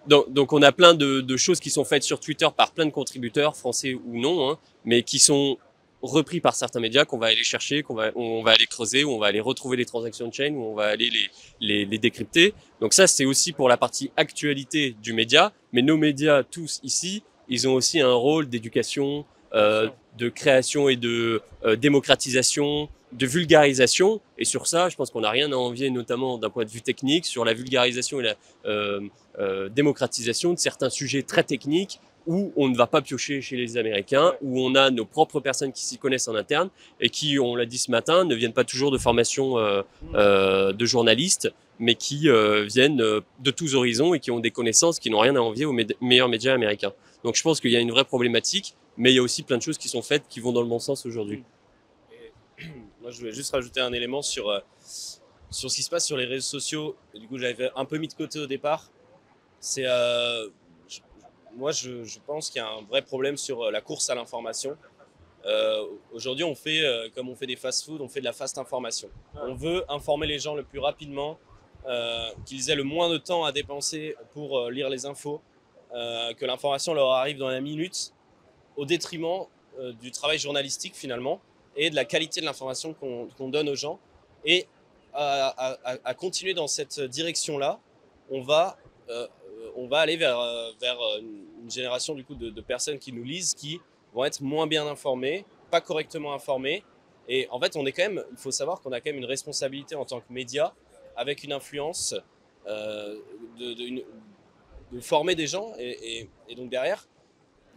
Donc, 0.08 0.32
donc 0.32 0.54
on 0.54 0.62
a 0.62 0.72
plein 0.72 0.94
de, 0.94 1.22
de 1.22 1.38
choses 1.38 1.60
qui 1.60 1.70
sont 1.70 1.86
faites 1.86 2.04
sur 2.04 2.20
Twitter 2.20 2.48
par 2.56 2.72
plein 2.72 2.86
de 2.86 2.92
contributeurs, 2.92 3.56
français 3.56 3.94
ou 3.94 4.20
non, 4.20 4.50
hein, 4.50 4.58
mais 4.86 5.04
qui 5.04 5.20
sont 5.20 5.58
repris 6.02 6.40
par 6.40 6.56
certains 6.56 6.80
médias 6.80 7.04
qu'on 7.06 7.18
va 7.18 7.28
aller 7.28 7.44
chercher, 7.44 7.84
qu'on 7.84 7.94
va, 7.94 8.12
on 8.16 8.42
va 8.42 8.52
aller 8.52 8.66
creuser, 8.66 9.04
où 9.04 9.12
on 9.12 9.20
va 9.20 9.28
aller 9.28 9.42
retrouver 9.42 9.78
les 9.78 9.86
transactions 9.86 10.28
de 10.28 10.34
chain, 10.34 10.54
où 10.54 10.64
on 10.64 10.74
va 10.74 10.86
aller 10.86 11.10
les, 11.10 11.30
les, 11.60 11.86
les 11.86 11.98
décrypter. 11.98 12.54
Donc 12.80 12.94
ça, 12.94 13.06
c'est 13.08 13.26
aussi 13.26 13.52
pour 13.52 13.68
la 13.68 13.78
partie 13.78 14.12
actualité 14.16 14.96
du 15.04 15.14
média, 15.14 15.52
mais 15.74 15.82
nos 15.82 15.98
médias 15.98 16.44
tous 16.44 16.80
ici, 16.84 17.24
ils 17.50 17.68
ont 17.68 17.74
aussi 17.74 18.00
un 18.00 18.14
rôle 18.14 18.48
d'éducation, 18.48 19.26
euh, 19.54 19.90
de 20.18 20.30
création 20.30 20.88
et 20.88 20.96
de 20.96 21.42
euh, 21.66 21.76
démocratisation, 21.76 22.88
de 23.12 23.26
vulgarisation. 23.26 24.22
Et 24.38 24.46
sur 24.46 24.68
ça, 24.68 24.90
je 24.90 24.96
pense 24.96 25.10
qu'on 25.10 25.22
n'a 25.22 25.30
rien 25.30 25.52
à 25.52 25.56
envier, 25.56 25.90
notamment 25.90 26.38
d'un 26.38 26.50
point 26.50 26.66
de 26.66 26.70
vue 26.70 26.82
technique, 26.82 27.26
sur 27.26 27.46
la 27.46 27.54
vulgarisation 27.54 28.20
et 28.20 28.24
la 28.24 28.36
euh, 28.66 29.02
euh, 29.40 29.70
démocratisation 29.70 30.54
de 30.54 30.60
certains 30.60 30.90
sujets 30.90 31.24
très 31.24 31.44
techniques 31.44 32.00
où 32.28 32.52
on 32.56 32.68
ne 32.68 32.76
va 32.76 32.86
pas 32.86 33.02
piocher 33.02 33.42
chez 33.42 33.56
les 33.56 33.78
Américains, 33.78 34.34
où 34.42 34.62
on 34.62 34.76
a 34.76 34.92
nos 34.92 35.06
propres 35.06 35.40
personnes 35.40 35.72
qui 35.72 35.84
s'y 35.84 35.98
connaissent 35.98 36.28
en 36.28 36.36
interne 36.36 36.70
et 37.00 37.10
qui, 37.10 37.40
on 37.40 37.56
l'a 37.56 37.66
dit 37.66 37.80
ce 37.80 37.90
matin, 37.90 38.24
ne 38.24 38.36
viennent 38.36 38.54
pas 38.54 38.64
toujours 38.64 38.92
de 38.92 38.98
formation 38.98 39.58
euh, 39.58 39.82
euh, 40.14 40.72
de 40.72 40.86
journalistes, 40.86 41.52
mais 41.80 41.96
qui 41.96 42.30
euh, 42.30 42.66
viennent 42.66 43.02
euh, 43.02 43.22
de 43.40 43.52
tous 43.52 43.74
horizons 43.74 44.14
et 44.14 44.20
qui 44.20 44.32
ont 44.32 44.40
des 44.40 44.52
connaissances 44.52 45.00
qui 45.00 45.10
n'ont 45.10 45.20
rien 45.20 45.36
à 45.36 45.40
envier 45.40 45.66
aux 45.66 45.76
meilleurs 46.02 46.30
médias 46.30 46.54
américains. 46.54 46.94
Donc 47.24 47.36
je 47.36 47.42
pense 47.42 47.60
qu'il 47.60 47.72
y 47.72 47.78
a 47.78 47.80
une 47.80 47.92
vraie 47.92 48.06
problématique, 48.06 48.76
mais 48.98 49.12
il 49.12 49.16
y 49.16 49.20
a 49.20 49.24
aussi 49.24 49.44
plein 49.44 49.58
de 49.58 49.64
choses 49.64 49.78
qui 49.78 49.88
sont 49.88 50.02
faites 50.02 50.24
qui 50.30 50.40
vont 50.40 50.52
dans 50.52 50.62
le 50.62 50.68
bon 50.68 50.80
sens 50.80 51.06
aujourd'hui. 51.06 51.44
Je 53.12 53.20
voulais 53.20 53.32
juste 53.32 53.52
rajouter 53.54 53.80
un 53.82 53.94
élément 53.94 54.22
sur, 54.22 54.50
euh, 54.50 54.60
sur 55.50 55.70
ce 55.70 55.76
qui 55.76 55.84
se 55.84 55.90
passe 55.90 56.06
sur 56.06 56.18
les 56.18 56.26
réseaux 56.26 56.60
sociaux. 56.60 56.96
Du 57.14 57.28
coup, 57.28 57.38
j'avais 57.38 57.72
un 57.76 57.86
peu 57.86 57.98
mis 57.98 58.08
de 58.08 58.14
côté 58.14 58.40
au 58.40 58.48
départ. 58.48 58.92
C'est, 59.60 59.86
euh, 59.86 60.48
moi, 61.56 61.72
je, 61.72 62.20
pense 62.26 62.50
qu'il 62.50 62.62
y 62.62 62.66
a 62.66 62.70
un 62.70 62.82
vrai 62.84 63.02
problème 63.02 63.38
sur 63.38 63.64
euh, 63.64 63.72
la 63.72 63.82
course 63.82 64.10
à 64.10 64.16
l'information. 64.16 64.78
Aujourd'hui, 66.14 66.44
on 66.44 66.54
fait, 66.54 66.84
comme 67.16 67.30
on 67.30 67.36
fait 67.36 67.48
des 67.48 67.56
fast-food, 67.56 68.02
on 68.02 68.10
fait 68.10 68.20
de 68.20 68.26
la 68.26 68.34
fast 68.34 68.58
information. 68.58 69.10
On 69.34 69.56
veut 69.56 69.84
informer 69.90 70.28
les 70.28 70.38
gens 70.38 70.54
le 70.54 70.64
plus 70.64 70.80
rapidement, 70.80 71.40
qu'ils 72.46 72.70
aient 72.70 72.76
le 72.76 72.84
moins 72.84 73.10
de 73.10 73.18
temps 73.18 73.46
à 73.46 73.52
dépenser 73.52 74.16
pour 74.34 74.70
lire 74.70 74.90
les 74.90 75.06
infos, 75.08 75.42
que 75.92 76.46
l'information 76.46 76.94
leur 76.94 77.10
arrive 77.12 77.38
dans 77.38 77.48
la 77.48 77.62
minute, 77.62 78.14
au 78.76 78.86
détriment 78.86 79.46
du 80.02 80.12
travail 80.12 80.38
journalistique 80.38 80.94
finalement 80.94 81.42
et 81.80 81.90
de 81.90 81.96
la 81.96 82.04
qualité 82.04 82.42
de 82.42 82.46
l'information 82.46 82.94
qu'on 82.94 83.50
donne 83.50 83.70
aux 83.70 83.76
gens. 83.76 84.00
Et 84.44 84.68
à, 85.14 86.14
continuer 86.18 86.54
dans 86.54 86.68
cette 86.68 87.00
direction-là, 87.00 87.80
on 88.30 88.42
va, 88.42 88.78
euh, 89.10 89.28
on 89.76 89.88
va 89.88 90.00
aller 90.00 90.18
vers, 90.18 90.38
euh, 90.38 90.72
vers 90.80 91.00
euh, 91.00 91.20
une 91.20 91.72
génération 91.72 92.14
du 92.14 92.24
coup 92.26 92.36
de, 92.36 92.62
personnes 92.62 93.00
qui 93.00 93.14
nous 93.14 93.24
lisent, 93.24 93.54
qui 93.54 93.80
vont 94.14 94.26
être 94.26 94.42
moins 94.42 94.68
bien 94.68 94.86
informées, 94.88 95.46
pas 95.72 95.80
correctement 95.80 96.34
informées. 96.34 96.84
Et 97.30 97.48
en 97.50 97.60
fait, 97.62 97.78
on 97.78 97.86
est 97.86 97.94
quand 97.94 98.04
même, 98.04 98.24
il 98.30 98.38
faut 98.38 98.52
savoir 98.52 98.82
qu'on 98.82 98.92
a 98.92 99.00
quand 99.00 99.12
même 99.12 99.20
une 99.20 99.26
responsabilité 99.26 99.96
en 99.96 100.04
tant 100.04 100.20
que 100.20 100.32
média, 100.32 100.74
avec 101.16 101.44
une 101.44 101.54
influence 101.54 102.14
de, 102.68 104.04
former 105.00 105.36
des 105.36 105.48
gens. 105.48 105.74
Et 105.78 106.28
donc 106.58 106.70
derrière, 106.70 107.08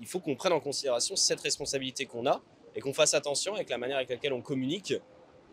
il 0.00 0.08
faut 0.08 0.18
qu'on 0.18 0.34
prenne 0.34 0.52
en 0.52 0.60
considération 0.60 1.14
cette 1.14 1.40
responsabilité 1.40 2.06
qu'on 2.06 2.26
a 2.26 2.42
et 2.74 2.80
qu'on 2.80 2.92
fasse 2.92 3.14
attention 3.14 3.54
avec 3.54 3.68
la 3.70 3.78
manière 3.78 3.96
avec 3.96 4.10
laquelle 4.10 4.32
on 4.32 4.42
communique. 4.42 4.94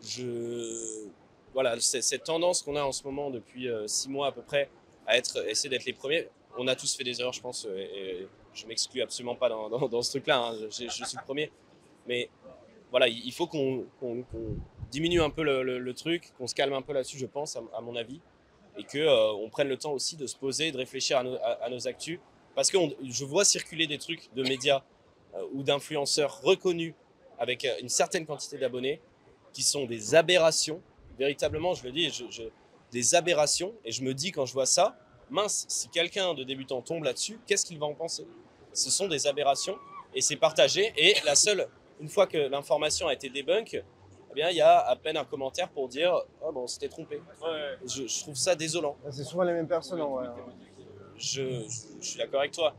Je, 0.02 1.06
voilà, 1.52 1.78
cette 1.80 2.24
tendance 2.24 2.62
qu'on 2.62 2.76
a 2.76 2.82
en 2.82 2.92
ce 2.92 3.04
moment 3.04 3.30
depuis 3.30 3.68
euh, 3.68 3.86
six 3.86 4.08
mois 4.08 4.28
à 4.28 4.32
peu 4.32 4.42
près 4.42 4.70
à 5.06 5.18
essayer 5.18 5.68
d'être 5.68 5.84
les 5.84 5.92
premiers. 5.92 6.28
On 6.56 6.66
a 6.68 6.76
tous 6.76 6.94
fait 6.94 7.04
des 7.04 7.20
erreurs, 7.20 7.32
je 7.32 7.40
pense, 7.40 7.66
euh, 7.66 7.76
et, 7.76 8.28
je 8.52 8.66
m'exclus 8.66 9.00
absolument 9.00 9.36
pas 9.36 9.48
dans, 9.48 10.02
ce 10.02 10.10
truc-là. 10.10 10.38
hein. 10.38 10.54
Je, 10.58 10.68
suis 10.70 10.88
le 10.88 11.24
premier, 11.24 11.52
mais 12.08 12.28
voilà, 12.90 13.06
il 13.06 13.32
faut 13.32 13.46
qu'on 13.46 13.84
qu'on- 14.00 14.22
qu'on 14.22 14.56
diminue 14.90 15.22
un 15.22 15.30
peu 15.30 15.44
le, 15.44 15.94
truc, 15.94 16.32
qu'on 16.36 16.48
se 16.48 16.54
calme 16.54 16.72
un 16.72 16.82
peu 16.82 16.92
là-dessus, 16.92 17.16
je 17.18 17.26
pense, 17.26 17.56
à, 17.56 17.80
mon 17.80 17.94
avis, 17.94 18.20
et 18.76 18.82
que 18.82 18.98
euh, 18.98 19.32
on 19.34 19.48
prenne 19.48 19.68
le 19.68 19.76
temps 19.76 19.92
aussi 19.92 20.16
de 20.16 20.26
se 20.26 20.34
poser, 20.36 20.72
de 20.72 20.78
réfléchir 20.78 21.18
à 21.18 21.22
nos, 21.22 21.36
à- 21.36 21.88
actus, 21.88 22.18
parce 22.56 22.70
que 22.72 22.78
je 23.04 23.24
vois 23.24 23.44
circuler 23.44 23.86
des 23.86 23.98
trucs 23.98 24.34
de 24.34 24.42
médias 24.42 24.82
ou 25.52 25.62
d'influenceurs 25.62 26.40
reconnus 26.42 26.94
avec 27.40 27.64
euh, 27.64 27.74
une 27.80 27.88
certaine 27.88 28.24
quantité 28.26 28.56
d'abonnés 28.58 29.00
qui 29.52 29.62
sont 29.64 29.86
des 29.86 30.14
aberrations. 30.14 30.80
Véritablement, 31.18 31.74
je 31.74 31.82
le 31.84 31.90
dis, 31.90 32.10
je- 32.10 32.30
je- 32.30 32.42
des 32.92 33.14
aberrations. 33.16 33.72
Et 33.84 33.90
je 33.90 34.02
me 34.04 34.14
dis 34.14 34.30
quand 34.30 34.46
je 34.46 34.52
vois 34.52 34.66
ça, 34.66 34.96
mince, 35.30 35.64
si 35.68 35.88
quelqu'un 35.88 36.34
de 36.34 36.44
débutant 36.44 36.80
tombe 36.82 37.02
là-dessus, 37.04 37.40
qu'est-ce 37.46 37.64
qu'il 37.66 37.78
va 37.78 37.86
en 37.86 37.94
penser? 37.94 38.26
Ce 38.72 38.90
sont 38.90 39.08
des 39.08 39.26
aberrations 39.26 39.76
et 40.14 40.20
c'est 40.20 40.36
partagé. 40.36 40.92
Et 40.96 41.14
la 41.24 41.34
seule, 41.34 41.66
une 42.00 42.08
fois 42.08 42.26
que 42.26 42.38
l'information 42.38 43.08
a 43.08 43.14
été 43.14 43.28
débunk, 43.28 43.74
eh 43.74 44.34
bien, 44.34 44.50
il 44.50 44.56
y 44.56 44.60
a 44.60 44.78
à 44.78 44.94
peine 44.96 45.16
un 45.16 45.24
commentaire 45.24 45.68
pour 45.70 45.88
dire 45.88 46.14
oh 46.42 46.52
bon, 46.52 46.66
c'était 46.68 46.88
trompé. 46.88 47.20
Je, 47.86 48.06
je 48.06 48.20
trouve 48.20 48.36
ça 48.36 48.54
désolant. 48.54 48.96
C'est 49.10 49.24
souvent 49.24 49.42
les 49.44 49.52
mêmes 49.52 49.66
personnes 49.68 50.00
je 51.16 51.68
suis 52.00 52.18
d'accord 52.18 52.40
avec 52.40 52.52
toi. 52.52 52.74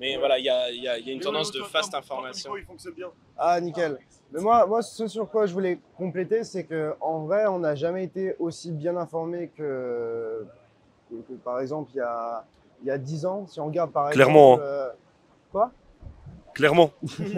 Mais 0.00 0.16
voilà, 0.16 0.38
il 0.38 0.44
y 0.44 0.48
a, 0.48 0.70
il 0.70 0.82
y 0.82 0.88
a- 0.88 0.98
il 0.98 1.06
y 1.06 1.10
a 1.10 1.12
une 1.12 1.20
tendance 1.20 1.50
de 1.52 1.62
fast 1.62 1.92
information. 1.94 2.56
Il 2.56 2.64
fonctionne 2.64 2.94
bien. 2.94 3.08
Ah, 3.36 3.60
nickel. 3.60 3.98
Mais 4.32 4.40
moi, 4.40 4.66
moi, 4.66 4.82
ce 4.82 5.06
sur 5.08 5.28
quoi 5.28 5.46
je 5.46 5.52
voulais 5.52 5.78
compléter, 5.96 6.44
c'est 6.44 6.64
que 6.64 6.94
en 7.00 7.20
vrai, 7.20 7.46
on 7.46 7.58
n'a 7.60 7.74
jamais 7.74 8.04
été 8.04 8.36
aussi 8.38 8.70
bien 8.72 8.96
informé 8.96 9.50
que, 9.56 10.46
que, 11.10 11.14
que, 11.16 11.32
par 11.42 11.60
exemple, 11.60 11.90
il 11.94 11.98
y 11.98 12.00
a, 12.00 12.44
il 12.82 12.88
y 12.88 12.90
a 12.90 12.98
10 12.98 13.24
ans. 13.26 13.46
Si 13.48 13.58
on 13.58 13.66
regarde 13.66 13.90
par 13.90 14.10
Clairement, 14.10 14.54
exemple. 14.54 14.62
euh, 14.66 14.88
Clairement. 16.54 16.90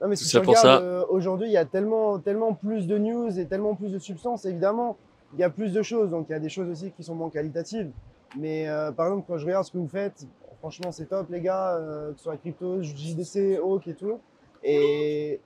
Non, 0.00 0.08
mais 0.08 0.16
si 0.16 0.24
C'est 0.24 0.40
tu 0.40 0.44
pour 0.46 0.56
ça. 0.56 0.78
euh, 0.80 1.04
aujourd'hui, 1.10 1.46
il 1.46 1.52
y 1.52 1.56
a 1.56 1.64
tellement, 1.64 2.18
tellement 2.18 2.54
plus 2.54 2.88
de 2.88 2.98
news 2.98 3.38
et 3.38 3.46
tellement 3.46 3.76
plus 3.76 3.92
de 3.92 4.00
substances, 4.00 4.44
évidemment, 4.44 4.96
il 5.34 5.38
y 5.38 5.44
a 5.44 5.50
plus 5.50 5.72
de 5.72 5.80
choses. 5.80 6.10
Donc, 6.10 6.26
il 6.28 6.32
y 6.32 6.34
a 6.34 6.40
des 6.40 6.48
choses 6.48 6.68
aussi 6.68 6.90
qui 6.90 7.04
sont 7.04 7.14
moins 7.14 7.30
qualitatives. 7.30 7.88
Mais 8.36 8.68
euh, 8.68 8.90
par 8.90 9.06
exemple, 9.06 9.26
quand 9.28 9.38
je 9.38 9.46
regarde 9.46 9.64
ce 9.64 9.70
que 9.70 9.78
vous 9.78 9.86
faites, 9.86 10.26
franchement, 10.62 10.92
c'est 10.92 11.06
top, 11.06 11.26
les 11.30 11.40
gars, 11.40 11.74
euh, 11.76 12.12
que 12.12 12.18
ce 12.18 12.22
soit 12.22 12.36
crypto, 12.36 12.80
JDC, 12.82 13.58
Hawk 13.60 13.88
et 13.88 13.94
tout. 13.94 14.20
Et 14.62 15.40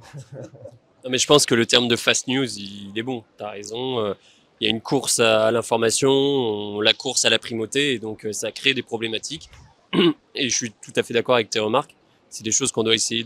Non, 1.04 1.10
mais 1.10 1.18
je 1.18 1.26
pense 1.26 1.44
que 1.44 1.54
le 1.56 1.66
terme 1.66 1.88
de 1.88 1.96
fast 1.96 2.28
news, 2.28 2.46
il 2.58 2.92
est 2.96 3.02
bon. 3.02 3.24
Tu 3.36 3.44
as 3.44 3.50
raison. 3.50 3.98
euh, 4.00 4.14
Il 4.60 4.64
y 4.64 4.68
a 4.68 4.70
une 4.70 4.80
course 4.80 5.18
à 5.20 5.50
l'information, 5.50 6.10
on- 6.10 6.80
la 6.80 6.94
course 6.94 7.24
à 7.24 7.30
la 7.30 7.38
primauté, 7.38 7.92
et 7.94 7.98
donc 7.98 8.24
euh, 8.24 8.32
ça 8.32 8.50
crée 8.52 8.72
des 8.74 8.82
problématiques. 8.82 9.50
Et 10.34 10.48
je 10.48 10.54
suis 10.56 10.70
tout 10.72 10.92
à 10.96 11.02
fait 11.02 11.12
d'accord 11.14 11.34
avec 11.34 11.50
tes 11.50 11.58
remarques. 11.60 11.94
C'est 12.30 12.42
des 12.44 12.52
choses 12.52 12.70
qu'on 12.72 12.82
doit 12.82 12.94
essayer 12.94 13.24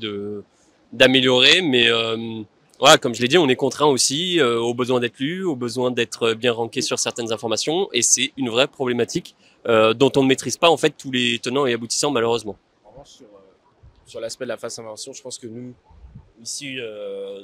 d'améliorer, 0.93 1.63
mais 1.63 1.89
euh, 1.89 2.43
voilà, 2.81 2.99
comme 2.99 3.15
je 3.15 3.23
l'ai 3.23 3.29
dit, 3.29 3.39
on 3.39 3.49
est 3.49 3.57
contraint 3.57 3.87
aussi 3.87 4.41
euh, 4.41 4.59
au 4.61 4.75
besoin 4.75 4.99
d'être 5.01 5.19
lu, 5.21 5.45
au 5.45 5.55
besoin 5.57 5.91
d'être 5.91 6.33
bien 6.35 6.53
ranké 6.53 6.81
sur 6.83 6.99
certaines 6.99 7.33
informations, 7.33 7.89
et 7.93 8.03
c'est 8.03 8.33
une 8.37 8.49
vraie 8.51 8.67
problématique 8.69 9.37
euh, 9.67 9.93
dont 9.95 10.11
on 10.17 10.23
ne 10.23 10.29
maîtrise 10.29 10.57
pas 10.57 10.71
en 10.71 10.77
fait 10.77 10.91
tous 10.91 11.11
les 11.11 11.39
tenants 11.39 11.67
et 11.67 11.73
aboutissants 11.75 12.11
malheureusement. 12.11 12.57
En 12.85 12.91
revanche, 12.91 13.09
sur, 13.09 13.27
euh, 13.27 13.39
sur 14.07 14.21
l'aspect 14.21 14.45
de 14.45 14.49
la 14.51 14.57
fast 14.57 14.79
information, 14.79 15.13
je 15.13 15.23
pense 15.23 15.39
que 15.39 15.47
nous, 15.47 15.75
ici, 16.43 16.77
euh, 16.79 17.43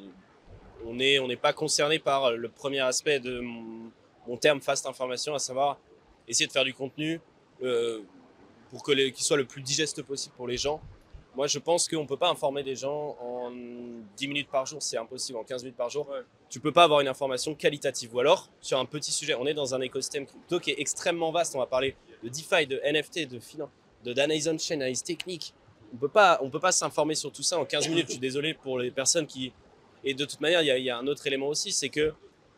on 0.87 0.95
n'est 0.95 1.19
on 1.19 1.29
n'est 1.29 1.37
pas 1.37 1.53
concerné 1.53 1.99
par 1.99 2.33
le 2.33 2.49
premier 2.49 2.81
aspect 2.81 3.21
de 3.21 3.41
mon, 3.41 3.91
mon 4.27 4.37
terme 4.37 4.61
fast 4.61 4.87
information, 4.87 5.35
à 5.35 5.39
savoir 5.39 5.79
essayer 6.29 6.47
de 6.47 6.53
faire 6.53 6.65
du 6.65 6.75
contenu 6.75 7.21
euh, 7.63 8.01
pour 8.71 8.83
que 8.83 8.93
les- 8.93 9.13
qu'il 9.13 9.25
soit 9.25 9.37
le 9.37 9.45
plus 9.45 9.63
digeste 9.63 10.03
possible 10.03 10.35
pour 10.37 10.47
les 10.49 10.57
gens. 10.57 10.81
Moi, 11.37 11.47
je 11.47 11.59
pense 11.59 11.87
qu'on 11.87 12.03
ne 12.03 12.07
peut 12.07 12.17
pas 12.17 12.31
informer 12.31 12.63
des 12.63 12.75
gens 12.77 13.15
en 13.21 13.51
10 14.17 14.27
minutes 14.27 14.49
par 14.49 14.65
jour, 14.65 14.83
c'est 14.83 14.97
impossible, 14.97 15.39
en 15.39 15.45
15 15.45 15.63
minutes 15.65 15.77
par 15.77 15.91
jour. 15.91 16.09
Tu 16.49 16.61
peux 16.61 16.73
pas 16.73 16.85
avoir 16.85 17.01
une 17.01 17.09
information 17.09 17.55
qualitative. 17.55 18.15
Ou 18.15 18.21
alors, 18.21 18.49
sur 18.63 18.79
un 18.79 18.87
petit 18.87 19.13
sujet, 19.13 19.35
on 19.35 19.47
est 19.47 19.53
dans 19.53 19.75
un 19.75 19.81
écosystème 19.83 20.25
crypto 20.25 20.59
qui 20.61 20.71
est 20.71 20.81
extrêmement 20.81 21.31
vaste. 21.33 21.55
On 21.55 21.59
va 21.59 21.67
parler 21.67 21.95
de 22.23 22.29
DeFi, 22.29 22.67
de 22.67 22.81
NFT, 22.85 23.29
de 23.29 23.39
finance, 23.39 23.71
de 24.05 24.13
d'analyse 24.13 24.49
on-chain, 24.49 24.77
analyse 24.77 25.03
technique. 25.03 25.53
On 25.95 25.97
peut 25.97 26.09
pas, 26.09 26.39
on 26.43 26.51
peut 26.51 26.61
pas 26.61 26.73
s'informer 26.73 27.15
sur 27.15 27.31
tout 27.33 27.43
ça 27.43 27.59
en 27.59 27.65
15 27.65 27.89
minutes. 27.89 28.07
Je 28.07 28.13
suis 28.13 28.21
désolé 28.21 28.55
pour 28.55 28.79
les 28.79 28.91
personnes 28.91 29.27
qui. 29.27 29.53
Et 30.05 30.15
de 30.15 30.25
toute 30.25 30.41
manière, 30.41 30.63
il 30.63 30.67
y 30.67 30.71
a, 30.71 30.79
il 30.79 30.85
y 30.85 30.91
a 30.91 30.99
un 30.99 31.07
autre 31.07 31.27
élément 31.27 31.49
aussi, 31.49 31.73
c'est 31.73 31.89
que 31.89 32.13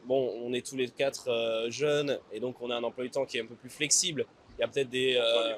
bon, 0.04 0.32
on 0.42 0.52
est 0.52 0.66
tous 0.66 0.76
les 0.76 0.88
quatre 0.88 1.28
euh, 1.28 1.70
jeunes 1.70 2.18
et 2.32 2.40
donc 2.40 2.60
on 2.60 2.70
a 2.70 2.76
un 2.76 2.82
emploi 2.82 3.04
du 3.04 3.10
temps 3.10 3.24
qui 3.26 3.38
est 3.38 3.42
un 3.42 3.46
peu 3.46 3.54
plus 3.54 3.70
flexible. 3.70 4.26
Il 4.58 4.62
y 4.62 4.64
a 4.64 4.68
peut-être 4.68 4.88
des. 4.90 5.14
euh, 5.16 5.54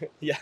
il 0.22 0.28
y 0.28 0.32
a- 0.32 0.38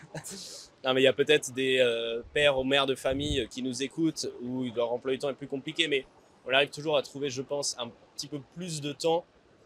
Non, 0.84 0.92
mais 0.94 1.00
il 1.02 1.04
y 1.04 1.08
a 1.08 1.12
peut-être 1.12 1.52
des 1.52 1.78
euh, 1.78 2.22
pères 2.32 2.58
ou 2.58 2.64
mères 2.64 2.86
de 2.86 2.94
famille 2.94 3.46
qui 3.50 3.62
nous 3.62 3.82
écoutent 3.82 4.26
où 4.42 4.64
leur 4.74 4.92
emploi 4.92 5.12
du 5.12 5.18
temps 5.18 5.30
est 5.30 5.34
plus 5.34 5.46
compliqué, 5.46 5.88
mais 5.88 6.04
on 6.46 6.52
arrive 6.52 6.70
toujours 6.70 6.96
à 6.96 7.02
trouver, 7.02 7.30
je 7.30 7.42
pense, 7.42 7.76
un 7.78 7.90
petit 8.16 8.26
peu 8.28 8.40
plus 8.56 8.80
de 8.80 8.92
temps 8.92 9.24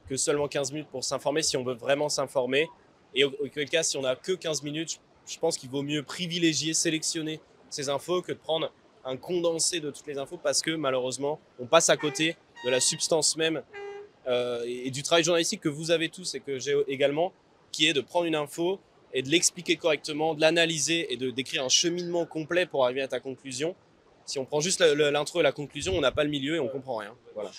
que 0.08 0.16
seulement 0.16 0.48
15 0.48 0.72
minutes 0.72 0.88
pour 0.88 1.04
s'informer 1.04 1.42
si 1.42 1.56
on 1.56 1.64
veut 1.64 1.74
vraiment 1.74 2.08
s'informer. 2.08 2.68
Et 3.14 3.24
au- 3.24 3.32
auquel 3.44 3.68
cas, 3.68 3.82
si 3.82 3.96
on 3.96 4.02
n'a 4.02 4.16
que 4.16 4.32
15 4.32 4.62
minutes, 4.62 5.00
je- 5.26 5.38
pense 5.38 5.58
qu'il 5.58 5.68
vaut 5.70 5.82
mieux 5.82 6.02
privilégier, 6.02 6.72
sélectionner 6.74 7.40
ces 7.70 7.88
infos 7.90 8.22
que 8.22 8.32
de 8.32 8.38
prendre 8.38 8.72
un 9.04 9.16
condensé 9.16 9.80
de 9.80 9.90
toutes 9.90 10.06
les 10.06 10.18
infos 10.18 10.38
parce 10.42 10.62
que 10.62 10.70
malheureusement, 10.72 11.38
on 11.58 11.66
passe 11.66 11.90
à 11.90 11.96
côté 11.96 12.36
de 12.64 12.70
la 12.70 12.80
substance 12.80 13.36
même 13.36 13.62
euh, 14.26 14.62
et, 14.66 14.90
du 14.90 15.02
travail 15.02 15.24
journalistique 15.24 15.60
que 15.62 15.68
vous 15.70 15.90
avez 15.90 16.08
tous 16.10 16.34
et 16.34 16.40
que 16.40 16.58
j'ai 16.58 16.74
également, 16.88 17.32
qui 17.72 17.86
est 17.86 17.94
de 17.94 18.02
prendre 18.02 18.26
une 18.26 18.34
info 18.34 18.78
et 19.14 19.22
de 19.22 19.30
l'expliquer 19.30 19.76
correctement, 19.76 20.34
de 20.34 20.40
l'analyser 20.42 21.10
et 21.12 21.16
de 21.16 21.30
d'écrire 21.30 21.64
un 21.64 21.70
cheminement 21.70 22.26
complet 22.26 22.66
pour 22.66 22.84
arriver 22.84 23.00
à 23.00 23.08
ta 23.08 23.20
conclusion. 23.20 23.74
Si 24.26 24.38
on 24.38 24.44
prend 24.44 24.60
juste 24.60 24.80
l'intro 24.82 25.40
et 25.40 25.42
la 25.42 25.52
conclusion, 25.52 25.94
on 25.94 26.00
n'a 26.02 26.12
pas 26.12 26.24
le 26.24 26.30
milieu 26.30 26.56
et 26.56 26.60
on 26.60 26.68
comprend 26.68 26.96
rien. 26.96 27.14
Voilà. 27.34 27.50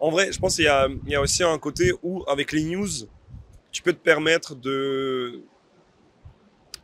En 0.00 0.10
vrai, 0.10 0.32
je 0.32 0.38
pense 0.38 0.56
qu'il 0.56 0.64
y 0.64 1.14
a, 1.14 1.20
aussi 1.20 1.44
un 1.44 1.58
côté 1.58 1.92
où, 2.02 2.24
avec 2.26 2.52
les 2.52 2.64
news, 2.64 2.88
tu 3.70 3.82
peux 3.82 3.92
te 3.92 3.98
permettre 3.98 4.54
de, 4.54 5.42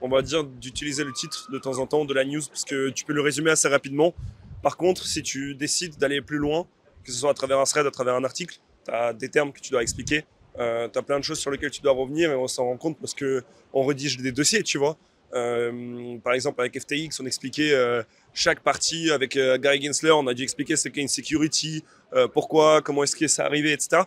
on 0.03 0.09
va 0.09 0.21
dire, 0.21 0.45
d'utiliser 0.45 1.03
le 1.03 1.13
titre 1.13 1.51
de 1.51 1.59
temps 1.59 1.79
en 1.79 1.87
temps 1.87 2.05
de 2.05 2.13
la 2.13 2.25
news, 2.25 2.43
parce 2.47 2.65
que 2.65 2.91
tu 2.91 3.07
peux 3.07 3.15
le 3.15 3.23
résumer 3.23 3.51
assez 3.51 3.69
rapidement. 3.69 4.15
Par 4.63 4.77
contre, 4.77 5.07
si 5.07 5.23
tu 5.23 5.55
décides 5.55 5.97
d'aller 5.97 6.21
plus 6.21 6.37
loin, 6.37 6.67
que 7.05 7.11
ce 7.11 7.19
soit 7.19 7.31
à 7.31 7.35
travers 7.35 7.59
un 7.59 7.65
thread, 7.65 7.87
à 7.87 7.91
travers 7.91 8.15
un 8.15 8.25
article, 8.25 8.59
tu 8.85 8.91
as 8.93 9.15
des 9.15 9.31
termes 9.31 9.53
que 9.53 9.61
tu 9.61 9.71
dois 9.71 9.83
expliquer. 9.83 10.25
Euh, 10.59 10.89
tu 10.89 10.99
as 10.99 11.03
plein 11.03 11.19
de 11.19 11.25
choses 11.25 11.39
sur 11.39 11.51
lesquelles 11.51 11.71
tu 11.71 11.81
dois 11.81 11.93
revenir 11.93 12.31
et 12.31 12.35
on 12.35 12.49
s'en 12.49 12.65
rend 12.65 12.77
compte 12.77 12.99
parce 12.99 13.15
que 13.15 13.45
on 13.73 13.85
rédige 13.85 14.19
des 14.19 14.33
dossiers, 14.33 14.63
tu 14.63 14.79
vois. 14.79 14.97
Euh, 15.35 16.19
par 16.19 16.35
exemple, 16.35 16.61
avec 16.61 16.79
FTX, 16.79 17.21
on 17.21 17.27
expliquait 17.27 17.73
euh, 17.73 18.03
chaque 18.33 18.61
partie. 18.61 19.11
Avec 19.11 19.37
euh, 19.37 19.59
Gary 19.59 19.83
Gensler, 19.83 20.13
on 20.13 20.27
a 20.27 20.35
dû 20.35 20.43
expliquer 20.43 20.77
ce 20.77 20.89
qu'est 20.89 21.01
une 21.01 21.09
security, 21.09 21.85
euh, 22.15 22.29
pourquoi, 22.29 22.83
comment 22.83 23.03
est-ce 23.03 23.17
que 23.17 23.27
ça 23.27 23.45
arrivé, 23.45 23.73
etc. 23.73 24.03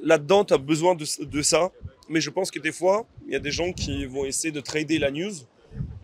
Là-dedans, 0.00 0.44
tu 0.44 0.54
as 0.54 0.58
besoin 0.58 0.94
de, 0.94 1.42
ça. 1.42 1.70
Mais 2.08 2.20
je 2.20 2.30
pense 2.30 2.50
que 2.50 2.58
des 2.58 2.72
fois, 2.72 3.06
il 3.26 3.32
y 3.32 3.36
a 3.36 3.40
des 3.40 3.50
gens 3.50 3.72
qui 3.72 4.06
vont 4.06 4.24
essayer 4.24 4.52
de 4.52 4.60
trader 4.60 4.98
la 4.98 5.10
news. 5.10 5.34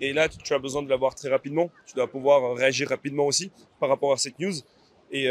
Et 0.00 0.12
là, 0.12 0.28
tu 0.28 0.52
as 0.52 0.58
besoin 0.58 0.82
de 0.82 0.88
l'avoir 0.88 1.14
très 1.14 1.30
rapidement. 1.30 1.70
Tu 1.86 1.94
dois 1.94 2.08
pouvoir 2.08 2.54
réagir 2.54 2.88
rapidement 2.88 3.26
aussi 3.26 3.50
par 3.80 3.88
rapport 3.88 4.12
à 4.12 4.16
cette 4.16 4.38
news. 4.38 4.52
Et 5.12 5.30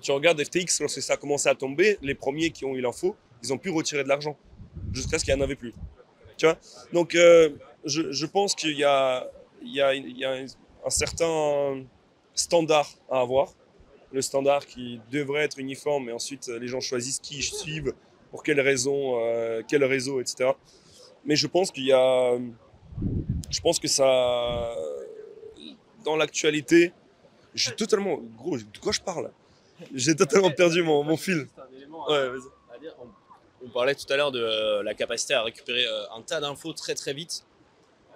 tu 0.00 0.10
regardes 0.10 0.42
FTX, 0.42 0.80
lorsque 0.80 1.02
ça 1.02 1.12
a 1.12 1.16
commencé 1.16 1.48
à 1.48 1.54
tomber, 1.54 1.98
les 2.02 2.14
premiers 2.14 2.50
qui 2.50 2.64
ont 2.64 2.74
eu 2.74 2.80
l'info, 2.80 3.14
ils 3.42 3.52
ont 3.52 3.58
pu 3.58 3.70
retirer 3.70 4.02
de 4.02 4.08
l'argent 4.08 4.36
jusqu'à 4.92 5.18
ce 5.18 5.24
qu'il 5.24 5.34
n'y 5.34 5.40
en 5.40 5.44
avait 5.44 5.56
plus. 5.56 5.74
Tu 6.38 6.46
vois? 6.46 6.58
Donc, 6.92 7.14
je, 7.88 8.12
je 8.12 8.26
pense 8.26 8.54
qu'il 8.54 8.76
y 8.76 8.84
a, 8.84 9.28
il 9.62 9.74
y 9.74 9.80
a, 9.80 9.94
il 9.94 10.16
y 10.16 10.24
a 10.24 10.32
un, 10.32 10.90
certain 10.90 11.84
standard 12.34 12.88
à 13.10 13.20
avoir. 13.20 13.52
Le 14.12 14.22
standard 14.22 14.64
qui 14.64 15.00
devrait 15.10 15.44
être 15.44 15.58
uniforme, 15.58 16.08
et 16.08 16.12
ensuite 16.12 16.48
les 16.48 16.68
gens 16.68 16.80
choisissent 16.80 17.18
qui 17.18 17.38
ils 17.38 17.42
suivent, 17.42 17.92
pour 18.30 18.42
quelles 18.42 18.60
raisons, 18.60 19.20
euh, 19.22 19.62
quel 19.68 19.84
réseau, 19.84 20.20
etc. 20.20 20.52
Mais 21.24 21.36
je 21.36 21.46
pense 21.46 21.70
qu'il 21.70 21.84
y 21.84 21.92
a. 21.92 22.38
Je 23.50 23.60
pense 23.60 23.78
que 23.78 23.88
ça. 23.88 24.74
Dans 26.04 26.16
l'actualité, 26.16 26.92
j'ai 27.54 27.72
totalement. 27.72 28.18
Gros, 28.36 28.56
de 28.56 28.78
quoi 28.80 28.92
je 28.92 29.00
parle? 29.00 29.30
J'ai 29.94 30.16
totalement 30.16 30.50
perdu 30.50 30.82
mon, 30.82 31.04
mon 31.04 31.16
fil. 31.16 31.46
À- 32.08 32.74
à 32.74 32.78
dire. 32.78 32.94
On 33.64 33.68
parlait 33.70 33.94
tout 33.94 34.10
à 34.12 34.16
l'heure 34.16 34.30
de 34.30 34.40
euh, 34.40 34.82
la 34.82 34.94
capacité 34.94 35.34
à 35.34 35.42
récupérer 35.42 35.84
euh, 35.84 36.04
un 36.16 36.22
tas 36.22 36.40
d'infos 36.40 36.72
très 36.72 36.94
très 36.94 37.12
vite. 37.12 37.44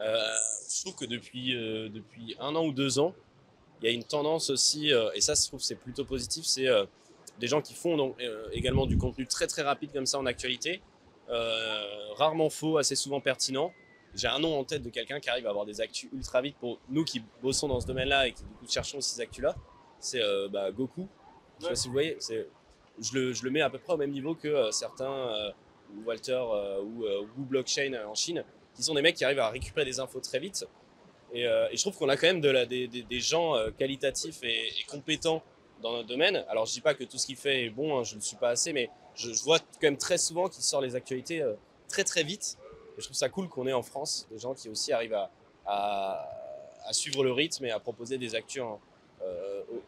Euh, 0.02 0.36
je 0.68 0.80
trouve 0.82 0.94
que 0.96 1.04
depuis, 1.04 1.56
euh, 1.56 1.88
depuis 1.88 2.36
un 2.40 2.54
an 2.56 2.66
ou 2.66 2.72
deux 2.72 2.98
ans, 2.98 3.14
il 3.80 3.86
y 3.86 3.88
a 3.88 3.94
une 3.94 4.04
tendance 4.04 4.50
aussi, 4.50 4.92
euh, 4.92 5.10
et 5.14 5.20
ça 5.20 5.34
je 5.34 5.46
trouve 5.46 5.60
c'est 5.60 5.74
plutôt 5.74 6.04
positif, 6.04 6.44
c'est 6.44 6.66
des 7.38 7.46
gens 7.46 7.60
qui 7.60 7.74
font 7.74 7.96
donc, 7.96 8.16
également 8.52 8.86
du 8.86 8.96
contenu 8.96 9.26
très 9.26 9.46
très 9.46 9.62
rapide 9.62 9.92
comme 9.92 10.06
ça 10.06 10.18
en 10.18 10.26
actualité, 10.26 10.80
rarement 12.16 12.50
faux, 12.50 12.78
assez 12.78 12.94
souvent 12.94 13.20
pertinent. 13.20 13.72
J'ai 14.14 14.28
un 14.28 14.38
nom 14.38 14.58
en 14.58 14.64
tête 14.64 14.82
de 14.82 14.90
quelqu'un 14.90 15.20
qui 15.20 15.30
arrive 15.30 15.46
à 15.46 15.50
avoir 15.50 15.64
des 15.64 15.80
actus 15.80 16.10
ultra 16.12 16.42
vite 16.42 16.56
pour 16.60 16.78
nous 16.90 17.04
qui 17.04 17.22
bossons 17.42 17.68
dans 17.68 17.80
ce 17.80 17.86
domaine-là 17.86 18.28
et 18.28 18.32
qui 18.32 18.42
du 18.42 18.50
coup 18.50 18.66
cherchons 18.68 19.00
ces 19.00 19.20
actus-là. 19.20 19.56
C'est 20.00 20.20
euh, 20.20 20.48
bah, 20.48 20.70
Goku. 20.70 21.08
Je 21.58 21.64
sais 21.64 21.68
pas 21.70 21.74
si 21.76 21.86
vous 21.86 21.92
voyez, 21.92 22.18
je 23.00 23.14
le, 23.14 23.32
je 23.32 23.44
le 23.44 23.50
mets 23.50 23.62
à 23.62 23.70
peu 23.70 23.78
près 23.78 23.94
au 23.94 23.96
même 23.96 24.10
niveau 24.10 24.34
que 24.34 24.48
euh, 24.48 24.70
certains, 24.70 25.10
euh, 25.10 25.50
ou 25.96 26.04
Walter 26.04 26.42
ou 26.82 27.04
Wu 27.04 27.44
Blockchain 27.44 27.92
en 28.06 28.14
Chine, 28.14 28.44
qui 28.74 28.82
sont 28.82 28.94
des 28.94 29.02
mecs 29.02 29.16
qui 29.16 29.24
arrivent 29.24 29.38
à 29.38 29.50
récupérer 29.50 29.84
des 29.84 30.00
infos 30.00 30.20
très 30.20 30.38
vite. 30.38 30.66
Et, 31.32 31.46
euh, 31.46 31.68
je 31.72 31.80
trouve 31.80 31.96
qu'on 31.96 32.08
a 32.08 32.16
quand 32.16 32.26
même 32.26 32.40
des, 32.40 33.20
gens 33.20 33.56
euh, 33.56 33.70
qualitatifs 33.70 34.42
et, 34.42 34.70
compétents 34.88 35.42
dans 35.80 35.92
notre 35.92 36.08
domaine. 36.08 36.44
Alors 36.48 36.66
je 36.66 36.72
dis 36.72 36.80
pas 36.80 36.94
que 36.94 37.04
tout 37.04 37.18
ce 37.18 37.26
qu'il 37.26 37.36
fait 37.36 37.66
est 37.66 37.70
bon, 37.70 37.98
hein, 37.98 38.04
je 38.04 38.16
ne 38.16 38.20
suis 38.20 38.36
pas 38.36 38.50
assez, 38.50 38.72
mais 38.72 38.90
je, 39.14 39.30
vois 39.42 39.58
quand 39.58 39.82
même 39.82 39.96
très 39.96 40.18
souvent 40.18 40.48
qu'il 40.48 40.62
sort 40.62 40.80
les 40.80 40.94
actualités 40.94 41.42
euh, 41.42 41.54
très 41.88 42.04
très 42.04 42.22
vite. 42.22 42.58
Et 42.96 43.00
je 43.00 43.04
trouve 43.04 43.16
ça 43.16 43.28
cool 43.28 43.48
qu'on 43.48 43.66
ait 43.66 43.72
en 43.72 43.82
France 43.82 44.26
des 44.30 44.38
gens 44.38 44.54
qui 44.54 44.68
aussi 44.68 44.92
arrivent 44.92 45.18
à, 45.66 46.28
suivre 46.90 47.24
le 47.24 47.32
rythme 47.32 47.64
et 47.64 47.70
à 47.70 47.80
proposer 47.80 48.18
des 48.18 48.34
actus 48.34 48.62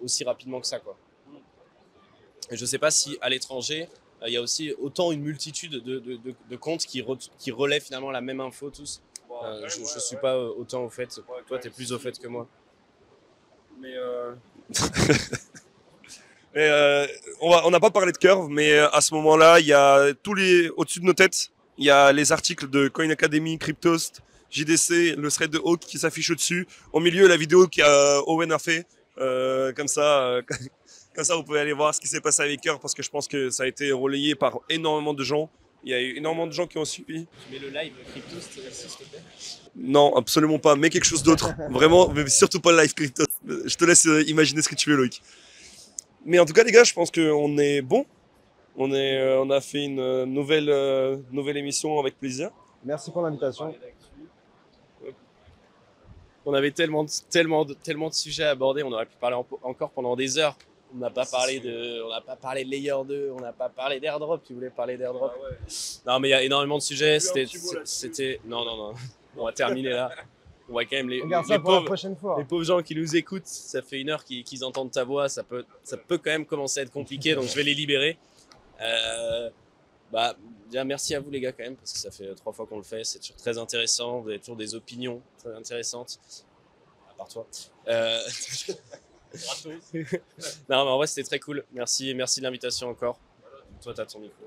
aussi 0.02 0.24
rapidement 0.24 0.60
que 0.60 0.66
ça. 0.66 0.80
Et 2.50 2.56
je 2.56 2.64
sais 2.64 2.78
pas 2.78 2.90
si 2.90 3.18
à 3.20 3.28
l'étranger, 3.28 3.88
il 4.26 4.32
y 4.32 4.36
a 4.36 4.42
aussi 4.42 4.72
autant 4.80 5.12
une 5.12 5.20
multitude 5.22 5.72
de, 5.72 5.98
de, 5.98 6.16
de, 6.16 6.34
de 6.50 6.56
comptes 6.56 6.86
qui, 6.86 7.02
re- 7.02 7.28
qui 7.38 7.50
relaient 7.50 7.80
finalement 7.80 8.10
la 8.10 8.20
même 8.20 8.40
info 8.40 8.70
tous. 8.70 9.02
Euh, 9.42 9.68
je, 9.68 9.80
je 9.80 9.98
suis 9.98 10.16
pas 10.16 10.34
euh, 10.34 10.50
autant 10.56 10.84
au 10.84 10.88
fait. 10.88 11.20
Toi, 11.46 11.58
tu 11.58 11.68
es 11.68 11.70
plus 11.70 11.92
au 11.92 11.98
fait 11.98 12.18
que 12.18 12.28
moi. 12.28 12.46
Mais 13.80 13.94
euh, 13.96 14.32
mais, 16.54 16.68
euh, 16.68 17.06
on 17.40 17.70
n'a 17.70 17.80
pas 17.80 17.90
parlé 17.90 18.12
de 18.12 18.16
curve, 18.16 18.48
mais 18.48 18.72
euh, 18.72 18.88
à 18.90 19.00
ce 19.00 19.12
moment-là, 19.14 19.58
il 19.60 19.66
y 19.66 19.72
a 19.72 20.14
tous 20.22 20.34
les 20.34 20.68
au-dessus 20.76 21.00
de 21.00 21.04
nos 21.04 21.12
têtes, 21.12 21.50
il 21.78 21.84
y 21.86 21.90
a 21.90 22.12
les 22.12 22.30
articles 22.32 22.70
de 22.70 22.88
Coin 22.88 23.10
Academy, 23.10 23.58
Cryptost, 23.58 24.22
JDC, 24.50 25.16
le 25.16 25.28
thread 25.30 25.50
de 25.50 25.58
Hawk 25.58 25.80
qui 25.80 25.98
s'affiche 25.98 26.30
au-dessus. 26.30 26.66
Au 26.92 27.00
milieu, 27.00 27.26
la 27.26 27.36
vidéo 27.36 27.66
qu'Owen 27.66 28.52
a 28.52 28.58
fait. 28.58 28.86
Euh, 29.18 29.72
comme 29.72 29.88
ça, 29.88 30.26
euh, 30.26 30.42
comme 31.14 31.24
ça, 31.24 31.36
vous 31.36 31.44
pouvez 31.44 31.60
aller 31.60 31.72
voir 31.72 31.94
ce 31.94 32.00
qui 32.00 32.08
s'est 32.08 32.20
passé 32.20 32.42
avec 32.42 32.60
Curve 32.60 32.78
parce 32.80 32.94
que 32.94 33.02
je 33.02 33.10
pense 33.10 33.28
que 33.28 33.50
ça 33.50 33.62
a 33.62 33.66
été 33.66 33.92
relayé 33.92 34.34
par 34.34 34.58
énormément 34.68 35.14
de 35.14 35.22
gens. 35.24 35.48
Il 35.84 35.90
y 35.90 35.94
a 35.94 36.00
eu 36.00 36.16
énormément 36.16 36.46
de 36.46 36.52
gens 36.52 36.66
qui 36.66 36.78
ont 36.78 36.84
suivi. 36.84 37.26
Tu 37.46 37.52
mets 37.52 37.58
le 37.58 37.68
live 37.68 37.92
crypto, 38.10 38.36
s'il 38.40 38.62
te 38.62 39.10
plaît. 39.10 39.20
Non, 39.76 40.16
absolument 40.16 40.58
pas. 40.58 40.76
Mais 40.76 40.88
quelque 40.88 41.04
chose 41.04 41.22
d'autre. 41.22 41.50
Vraiment, 41.70 42.08
mais 42.08 42.26
surtout 42.28 42.60
pas 42.60 42.72
le 42.72 42.78
live 42.82 42.94
crypto. 42.94 43.24
Je 43.46 43.74
te 43.76 43.84
laisse 43.84 44.06
euh, 44.06 44.22
imaginer 44.28 44.62
ce 44.62 44.68
que 44.68 44.74
tu 44.74 44.88
veux, 44.90 44.96
Loïc. 44.96 45.20
Mais 46.24 46.38
en 46.38 46.46
tout 46.46 46.54
cas, 46.54 46.64
les 46.64 46.72
gars, 46.72 46.84
je 46.84 46.94
pense 46.94 47.10
qu'on 47.10 47.58
est 47.58 47.82
bon. 47.82 48.06
On, 48.76 48.92
est, 48.92 49.18
euh, 49.18 49.42
on 49.42 49.50
a 49.50 49.60
fait 49.60 49.84
une 49.84 50.00
euh, 50.00 50.24
nouvelle, 50.26 50.70
euh, 50.70 51.18
nouvelle 51.30 51.58
émission 51.58 52.00
avec 52.00 52.18
plaisir. 52.18 52.50
Merci 52.82 53.10
pour 53.10 53.22
l'invitation. 53.22 53.72
On 56.46 56.52
avait 56.54 56.72
tellement, 56.72 57.04
de- 57.04 57.10
tellement, 57.30 57.64
de- 57.64 57.74
tellement 57.74 58.08
de 58.08 58.14
sujets 58.14 58.44
à 58.44 58.50
aborder, 58.50 58.82
on 58.82 58.92
aurait 58.92 59.06
pu 59.06 59.16
parler 59.20 59.36
en- 59.36 59.46
encore 59.62 59.90
pendant 59.90 60.14
des 60.16 60.38
heures. 60.38 60.56
On 60.94 60.98
n'a 60.98 61.10
pas 61.10 61.26
parlé 61.26 61.58
de, 61.58 62.02
on 62.04 62.10
n'a 62.10 62.20
pas 62.20 62.36
parlé 62.36 62.64
de 62.64 62.70
Layer 62.70 62.94
2, 63.06 63.32
on 63.36 63.40
n'a 63.40 63.52
pas 63.52 63.68
parlé 63.68 63.98
d'airdrop. 63.98 64.42
Tu 64.44 64.54
voulais 64.54 64.70
parler 64.70 64.96
d'airdrop 64.96 65.32
Non, 66.06 66.20
mais 66.20 66.28
il 66.28 66.30
y 66.30 66.34
a 66.34 66.42
énormément 66.42 66.78
de 66.78 66.82
sujets. 66.82 67.18
C'était, 67.20 68.40
non, 68.44 68.64
non, 68.64 68.76
non. 68.76 68.94
On 69.36 69.44
va 69.44 69.52
terminer 69.52 69.90
là. 69.90 70.10
On 70.68 70.74
va 70.74 70.84
quand 70.84 70.96
même 70.96 71.10
les, 71.10 71.20
les 71.20 71.58
pauvres, 71.58 71.84
prochaine 71.84 72.16
fois. 72.16 72.36
les 72.38 72.44
pauvres 72.44 72.62
gens 72.62 72.80
qui 72.80 72.94
nous 72.94 73.16
écoutent. 73.16 73.46
Ça 73.46 73.82
fait 73.82 74.00
une 74.00 74.10
heure 74.10 74.24
qu'ils, 74.24 74.64
entendent 74.64 74.92
ta 74.92 75.04
voix. 75.04 75.28
Ça 75.28 75.42
peut, 75.42 75.64
ça 75.82 75.96
peut 75.96 76.16
quand 76.16 76.30
même 76.30 76.46
commencer 76.46 76.80
à 76.80 76.82
être 76.84 76.92
compliqué. 76.92 77.34
Donc 77.34 77.44
je 77.44 77.54
vais 77.54 77.64
les 77.64 77.74
libérer. 77.74 78.16
Euh, 78.80 79.50
bah, 80.12 80.36
déjà 80.70 80.84
merci 80.84 81.14
à 81.14 81.20
vous 81.20 81.30
les 81.30 81.40
gars 81.40 81.52
quand 81.52 81.64
même 81.64 81.76
parce 81.76 81.92
que 81.92 81.98
ça 81.98 82.10
fait 82.10 82.32
trois 82.36 82.52
fois 82.52 82.66
qu'on 82.66 82.78
le 82.78 82.84
fait. 82.84 83.04
C'est 83.04 83.18
toujours 83.18 83.36
très 83.36 83.58
intéressant. 83.58 84.20
Vous 84.20 84.30
avez 84.30 84.38
toujours 84.38 84.56
des 84.56 84.74
opinions 84.74 85.20
très 85.38 85.54
intéressantes. 85.54 86.20
À 87.10 87.14
part 87.14 87.28
toi. 87.28 87.46
Euh, 87.88 88.20
non, 90.68 90.84
mais 90.84 90.90
en 90.90 90.96
vrai, 90.96 91.06
c'était 91.06 91.26
très 91.26 91.38
cool. 91.38 91.64
Merci, 91.72 92.14
merci 92.14 92.40
de 92.40 92.44
l'invitation 92.44 92.88
encore. 92.88 93.18
Toi, 93.82 93.92
t'as 93.94 94.06
ton 94.06 94.20
micro. 94.20 94.44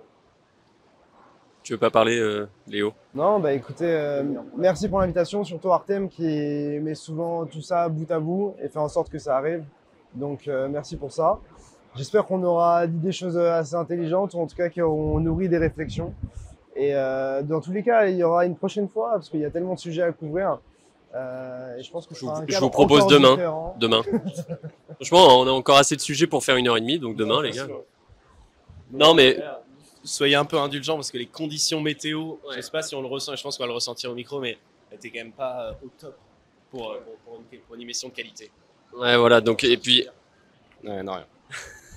Tu 1.64 1.74
veux 1.74 1.80
pas 1.80 1.92
parler, 1.92 2.18
euh, 2.18 2.48
Léo? 2.68 2.94
Non, 3.14 3.40
bah 3.40 3.52
écoutez, 3.52 3.86
euh, 3.86 4.24
merci 4.56 4.88
pour 4.88 5.02
l'invitation, 5.02 5.44
surtout 5.44 5.72
Artem 5.72 6.08
qui 6.08 6.24
met 6.24 6.96
souvent 6.96 7.46
tout 7.46 7.62
ça 7.62 7.90
bout 7.90 8.10
à 8.10 8.20
bout 8.20 8.56
et 8.62 8.70
fait 8.70 8.80
en 8.80 8.88
sorte 8.88 9.10
que 9.10 9.20
ça 9.20 9.36
arrive. 9.36 9.66
Donc 10.14 10.48
euh, 10.48 10.70
merci 10.70 10.96
pour 10.96 11.12
ça. 11.12 11.40
J'espère 11.96 12.26
qu'on 12.26 12.42
aura 12.44 12.88
dit 12.88 13.00
des 13.00 13.12
choses 13.12 13.38
assez 13.38 13.76
intelligentes, 13.76 14.34
ou 14.34 14.40
en 14.40 14.48
tout 14.48 14.56
cas 14.56 14.70
qu'on 14.70 15.20
nourrit 15.20 15.50
des 15.50 15.58
réflexions. 15.58 16.14
Et 16.78 16.96
euh, 16.96 17.42
dans 17.42 17.60
tous 17.60 17.72
les 17.72 17.84
cas, 17.84 18.06
il 18.06 18.18
y 18.18 18.24
aura 18.24 18.46
une 18.46 18.56
prochaine 18.56 18.88
fois 18.88 19.14
parce 19.14 19.30
qu'il 19.30 19.40
y 19.40 19.46
a 19.46 19.50
tellement 19.50 19.74
de 19.74 19.80
sujets 19.80 20.04
à 20.04 20.12
couvrir. 20.12 20.60
Euh, 21.16 21.78
et 21.78 21.84
je 21.84 21.90
pense 21.92 22.06
que 22.06 22.14
ce 22.14 22.20
Je 22.20 22.26
sera 22.26 22.42
vous- 22.42 22.46
je 22.48 22.66
propose 22.68 23.08
demain. 23.08 23.36
différent. 23.36 23.76
Demain. 23.80 24.02
Franchement, 24.96 25.40
on 25.40 25.48
a 25.48 25.52
encore 25.52 25.78
assez 25.78 25.96
de 25.96 26.02
sujets 26.02 26.28
pour 26.28 26.44
faire 26.44 26.58
une 26.58 26.68
heure 26.68 26.78
et 26.78 26.82
demie, 26.82 27.00
donc 27.00 27.16
demain, 27.16 27.42
les 27.42 27.52
gars. 27.52 27.68
Non, 28.92 29.14
mais 29.14 29.40
Soyez 30.04 30.36
un 30.36 30.46
peu 30.46 30.58
indulgents 30.58 30.96
parce 30.96 31.12
que 31.12 31.18
les 31.18 31.26
conditions 31.26 31.82
météo, 31.82 32.36
je 32.56 32.62
sais 32.62 32.72
pas 32.72 32.82
si 32.82 32.96
on 32.96 33.02
le 33.02 33.08
ressent, 33.08 33.34
et 33.34 33.38
je 33.38 33.44
pense 33.44 33.58
qu'on 33.58 33.64
va 33.64 33.68
le 33.68 33.74
ressentir 33.74 34.10
au 34.10 34.14
micro, 34.14 34.40
mais 34.40 34.58
n'étaient 34.90 35.10
quand 35.10 35.18
même 35.20 35.34
pas 35.34 35.66
euh, 35.68 35.86
au 35.86 35.90
top 36.00 36.16
pour, 36.72 36.92
euh, 36.92 37.00
pour, 37.04 37.16
pour 37.26 37.42
une, 37.52 37.60
pour 37.60 37.76
une 37.76 37.82
émission 37.82 38.08
de 38.08 38.14
qualité. 38.14 38.50
ouais, 38.98 39.18
voilà. 39.18 39.42
Donc 39.42 39.66
et 39.66 39.76
puis 39.76 40.08
Ouais, 40.86 41.04
non, 41.04 41.14
rien. 41.14 41.26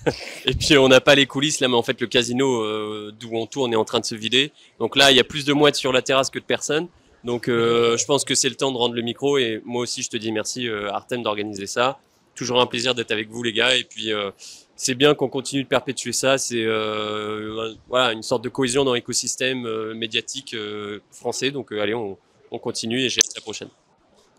et 0.47 0.55
puis 0.55 0.77
on 0.77 0.89
n'a 0.89 1.01
pas 1.01 1.15
les 1.15 1.27
coulisses 1.27 1.61
là, 1.61 1.69
mais 1.69 1.77
en 1.77 1.82
fait 1.85 2.01
le 2.01 2.09
casino 2.09 2.62
euh, 2.65 3.12
d'où 3.16 3.31
on 3.35 3.47
tourne 3.47 3.73
est 3.73 3.77
en 3.77 3.85
train 3.85 4.01
de 4.01 4.05
se 4.05 4.16
vider. 4.16 4.51
Donc 4.81 4.97
là, 4.97 5.12
il 5.12 5.16
y 5.16 5.20
a 5.20 5.24
plus 5.24 5.45
de 5.45 5.53
mouettes 5.53 5.77
sur 5.77 5.93
la 5.93 6.03
terrasse 6.03 6.31
que 6.31 6.41
de 6.41 6.45
personnes. 6.45 6.89
Donc 7.25 7.49
euh, 7.49 7.97
je 7.97 8.05
pense 8.07 8.25
que 8.25 8.35
c'est 8.35 8.49
le 8.49 8.55
temps 8.55 8.73
de 8.73 8.77
rendre 8.77 8.95
le 8.95 9.03
micro 9.03 9.37
et 9.37 9.61
moi 9.65 9.83
aussi 9.83 10.03
je 10.03 10.09
te 10.09 10.17
dis 10.17 10.33
merci 10.33 10.69
euh, 10.69 10.91
Artem 10.91 11.23
d'organiser 11.23 11.67
ça. 11.67 11.99
Toujours 12.35 12.61
un 12.61 12.67
plaisir 12.67 12.95
d'être 12.95 13.11
avec 13.11 13.29
vous 13.29 13.43
les 13.43 13.53
gars 13.53 13.77
et 13.77 13.85
puis 13.85 14.13
euh, 14.13 14.31
c'est 14.77 14.95
bien 14.95 15.15
qu'on 15.15 15.29
continue 15.29 15.65
de 15.65 15.69
perpétuer 15.69 16.13
ça. 16.13 16.39
C'est 16.39 16.65
voilà 17.89 18.13
une 18.13 18.23
sorte 18.23 18.43
de 18.43 18.49
cohésion 18.49 18.85
dans 18.85 18.95
l'écosystème 18.95 19.93
médiatique 19.93 20.57
français. 21.11 21.51
Donc 21.51 21.73
allez, 21.73 21.95
on, 21.95 22.17
on 22.51 22.59
continue 22.59 23.01
et 23.01 23.11
j'ai 23.11 23.21
à 23.21 23.33
la 23.37 23.43
prochaine. 23.43 23.69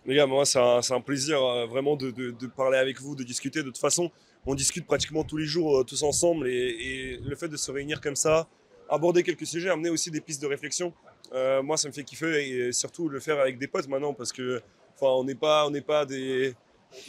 Les 0.08 0.16
gars, 0.16 0.26
moi, 0.26 0.46
c'est 0.46 0.58
un, 0.58 1.02
plaisir 1.02 1.40
vraiment 1.68 1.96
de, 1.96 2.48
parler 2.48 2.80
avec 2.80 3.00
vous, 3.00 3.14
de 3.14 3.22
discuter. 3.22 3.60
De 3.60 3.66
toute 3.66 3.78
façon, 3.78 4.10
on 4.48 4.56
discute 4.56 4.88
pratiquement 4.88 5.24
tous 5.24 5.38
les 5.38 5.46
jours, 5.46 5.86
tous 5.86 6.02
ensemble. 6.02 6.48
Et, 6.48 6.54
et 6.54 7.20
le 7.24 7.36
fait 7.36 7.48
de 7.48 7.56
se 7.56 7.70
réunir 7.70 8.02
comme 8.02 8.16
ça, 8.16 8.48
aborder 8.90 9.22
quelques 9.22 9.46
sujets, 9.46 9.70
amener 9.70 9.92
aussi 9.92 10.10
des 10.10 10.22
pistes 10.22 10.42
de 10.42 10.48
réflexion, 10.48 10.92
euh, 11.34 11.62
moi, 11.62 11.78
ça 11.78 11.88
me 11.88 11.94
fait 11.94 12.04
kiffer. 12.04 12.68
Et 12.68 12.72
surtout 12.72 13.10
le 13.10 13.20
faire 13.20 13.40
avec 13.40 13.58
des 13.58 13.68
potes 13.68 13.88
maintenant, 13.88 14.14
parce 14.14 14.32
que, 14.32 14.62
enfin, 14.96 15.08
on 15.08 15.24
n'est 15.24 15.36
pas, 15.36 15.66
on 15.68 15.72
n'est 15.72 15.82
pas 15.82 16.06
des. 16.06 16.56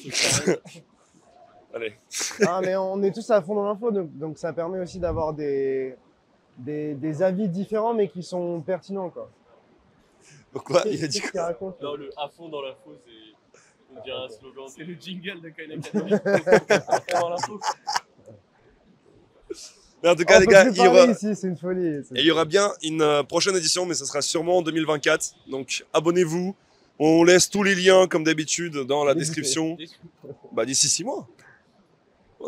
Allez. 1.75 1.95
Ah, 2.47 2.61
mais 2.63 2.77
on 2.77 3.03
est 3.03 3.13
tous 3.13 3.31
à 3.31 3.41
fond 3.41 3.55
dans 3.55 3.65
l'info, 3.65 3.91
donc, 3.91 4.17
donc 4.19 4.39
ça 4.39 4.53
permet 4.53 4.79
aussi 4.79 4.99
d'avoir 4.99 5.33
des, 5.33 5.97
des, 6.59 6.95
des 6.95 7.23
avis 7.23 7.49
différents, 7.49 7.95
mais 7.95 8.09
qui 8.09 8.23
sont 8.23 8.61
pertinents. 8.61 9.09
Quoi. 9.09 9.31
Pourquoi 10.53 10.83
Il 10.85 11.03
a 11.03 11.07
dit 11.09 11.21
quoi 11.21 11.47
raconte 11.47 11.81
Non, 11.81 11.95
le 11.95 12.11
à 12.19 12.29
fond 12.29 12.51
dans 12.51 12.61
l'info, 12.61 12.95
c'est 13.05 13.11
on 13.95 14.03
dirait 14.03 14.25
un 14.25 14.29
slogan. 14.29 14.65
C'est 14.69 14.85
le 14.85 14.95
jingle 14.95 15.41
de 15.41 15.49
Academy. 15.49 15.83
dans 17.21 17.29
l'info. 17.31 17.61
Mais 20.03 20.09
en 20.09 20.15
tout 20.17 20.23
On 20.23 20.25
cas, 20.25 20.41
les 20.41 20.47
peut 20.47 20.53
gars, 20.53 20.69
il 20.69 20.77
y 20.77 20.87
aura, 20.87 21.05
ici, 21.07 21.27
une 21.45 21.57
folie. 21.57 21.87
et 21.87 22.03
il 22.21 22.25
y 22.25 22.31
aura 22.31 22.45
bien 22.45 22.73
une 22.83 23.03
euh, 23.03 23.23
prochaine 23.23 23.55
édition, 23.57 23.87
mais 23.87 23.95
ça 23.95 24.05
sera 24.05 24.21
sûrement 24.21 24.59
en 24.59 24.63
2024. 24.63 25.35
Donc 25.49 25.85
abonnez-vous. 25.93 26.57
On 26.99 27.25
laisse 27.25 27.49
tous 27.49 27.63
les 27.63 27.75
liens, 27.75 28.07
comme 28.07 28.25
d'habitude, 28.25 28.75
dans 28.87 29.05
la 29.05 29.15
description. 29.23 29.77
Bah, 30.53 30.65
d'ici 30.65 30.89
six 30.89 31.05
mois. 31.05 31.27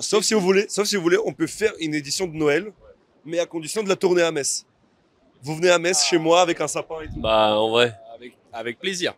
Sauf 0.01 0.25
si 0.25 0.35
vous 0.35 0.41
voulez, 0.41 0.67
sauf 0.69 0.87
si 0.87 0.97
vous 0.97 1.03
voulez, 1.03 1.19
on 1.25 1.33
peut 1.33 1.47
faire 1.47 1.73
une 1.81 1.95
édition 1.95 2.27
de 2.27 2.35
Noël, 2.35 2.73
mais 3.25 3.39
à 3.39 3.47
condition 3.47 3.83
de 3.83 3.89
la 3.89 3.97
tourner 3.97 4.23
à 4.23 4.33
Metz. 4.33 4.67
Vous 5.43 5.55
venez 5.57 5.71
à 5.71 5.79
Metz 5.79 6.05
chez 6.05 6.19
moi 6.19 6.41
avec 6.41 6.61
un 6.61 6.67
sapin 6.69 7.01
et 7.03 7.07
tout. 7.09 7.21
Bah, 7.21 7.57
en 7.59 7.71
vrai. 7.71 7.95
Avec, 8.15 8.37
avec 8.53 8.79
plaisir. 8.81 9.15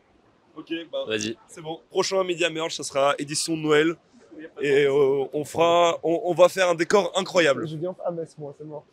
Ok, 0.55 0.73
bah, 0.93 1.05
Vas-y. 1.09 1.37
c'est 1.49 1.61
bon. 1.63 1.81
Prochain 1.91 2.23
Media 2.25 2.51
Merge, 2.51 2.75
ça 2.77 2.83
sera 2.83 3.15
édition 3.19 3.57
de 3.57 3.63
Noël. 3.63 3.97
Et 4.61 4.85
euh, 4.85 5.25
on 5.33 5.45
fera, 5.45 5.99
on, 6.03 6.23
on 6.25 6.35
va 6.35 6.49
faire 6.49 6.69
un 6.69 6.75
décor 6.75 7.13
incroyable. 7.17 7.67
Je 7.67 7.77
viens 7.77 7.95
à 8.05 8.11
Metz, 8.11 8.35
moi, 8.39 8.55
c'est 8.57 8.65
mort. 8.65 8.85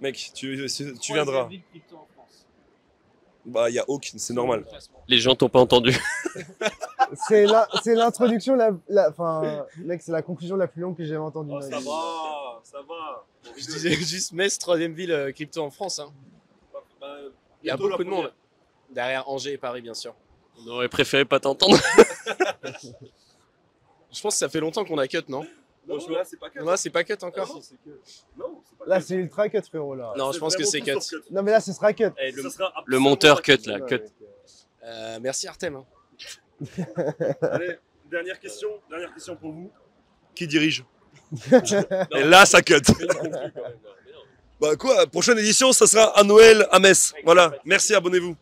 Mec, 0.00 0.30
tu, 0.34 0.66
tu 1.00 1.12
viendras. 1.12 1.48
Bah, 3.44 3.70
il 3.70 3.74
y 3.74 3.78
a 3.78 3.84
Hawk, 3.86 4.12
c'est 4.16 4.34
normal. 4.34 4.64
Les 5.06 5.18
gens 5.18 5.34
t'ont 5.36 5.48
pas 5.48 5.60
entendu. 5.60 5.96
C'est 7.28 7.46
l'introduction, 7.94 8.56
la, 8.56 8.72
la, 8.88 9.10
enfin, 9.10 9.64
mec, 9.78 10.02
c'est 10.02 10.10
la 10.10 10.22
conclusion 10.22 10.56
la 10.56 10.66
plus 10.66 10.82
longue 10.82 10.96
que 10.96 11.04
j'ai 11.04 11.16
entendue. 11.16 11.52
Oh, 11.54 11.60
vie. 11.60 11.70
va, 11.70 12.60
ça 12.64 12.78
va. 12.82 13.24
Je 13.56 13.64
disais 13.64 13.92
juste 13.92 14.32
Metz, 14.32 14.58
troisième 14.58 14.92
ville 14.92 15.12
euh, 15.12 15.30
crypto 15.30 15.62
en 15.62 15.70
France. 15.70 16.00
hein. 16.00 16.10
Il 17.62 17.68
y 17.68 17.70
a 17.70 17.76
beaucoup 17.76 18.02
de 18.02 18.08
monde. 18.10 18.32
Derrière 18.90 19.28
Angers 19.28 19.52
et 19.52 19.56
Paris, 19.58 19.82
bien 19.82 19.94
sûr. 19.94 20.14
On 20.58 20.68
aurait 20.68 20.88
préféré 20.88 21.24
pas 21.24 21.38
t'entendre. 21.38 21.78
Je 24.16 24.22
pense 24.22 24.34
que 24.34 24.38
ça 24.38 24.48
fait 24.48 24.60
longtemps 24.60 24.84
qu'on 24.84 24.96
a 24.98 25.06
cut, 25.06 25.18
non 25.28 25.46
Non, 25.86 25.98
là, 26.08 26.24
c'est 26.24 26.38
pas 26.40 26.48
que. 26.48 26.58
Là, 26.58 26.76
c'est 26.78 26.90
pas 26.90 27.04
cut 27.04 27.18
encore 27.22 27.54
Non, 27.54 27.60
c'est 27.60 27.76
que. 27.84 27.90
Non, 28.38 28.62
c'est 28.66 28.78
pas 28.78 28.84
Là, 28.86 29.00
c'est 29.02 29.14
ultra 29.14 29.48
cut, 29.50 29.60
frérot. 29.68 29.94
Là. 29.94 30.14
Non, 30.16 30.32
je 30.32 30.38
pense 30.38 30.56
que 30.56 30.64
c'est 30.64 30.80
cut. 30.80 30.92
Non, 31.30 31.42
mais 31.42 31.50
là, 31.50 31.60
ce 31.60 31.72
sera 31.72 31.92
cut. 31.92 32.04
Eh, 32.18 32.32
le, 32.32 32.48
sera 32.50 32.72
monteur 32.98 33.42
cut 33.42 33.58
là, 33.66 33.80
cut. 33.80 33.94
euh, 33.94 34.08
Euh, 34.84 35.18
Merci 35.20 35.46
Artem. 35.48 35.76
hein. 35.76 35.84
Allez, 37.42 37.76
dernière 38.10 38.40
question, 38.40 38.80
dernière 38.88 39.12
question 39.12 39.36
pour 39.36 39.52
vous. 39.52 39.70
Qui 40.34 40.46
dirige 40.46 40.84
Et 42.14 42.22
là, 42.24 42.46
ça 42.46 42.62
cut. 42.62 42.80
Bah 44.58 44.74
quoi, 44.76 45.06
prochaine 45.06 45.38
édition, 45.38 45.72
ça 45.72 45.86
sera 45.86 46.18
à 46.18 46.22
Noël 46.22 46.66
à 46.70 46.78
Metz. 46.78 47.12
Voilà, 47.24 47.52
merci, 47.66 47.94
abonnez-vous. 47.94 48.34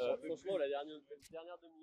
Euh, 0.00 0.16
franchement, 0.26 0.58
la 0.58 0.68
dernière, 0.68 0.96
dernière 1.30 1.56
demi 1.62 1.81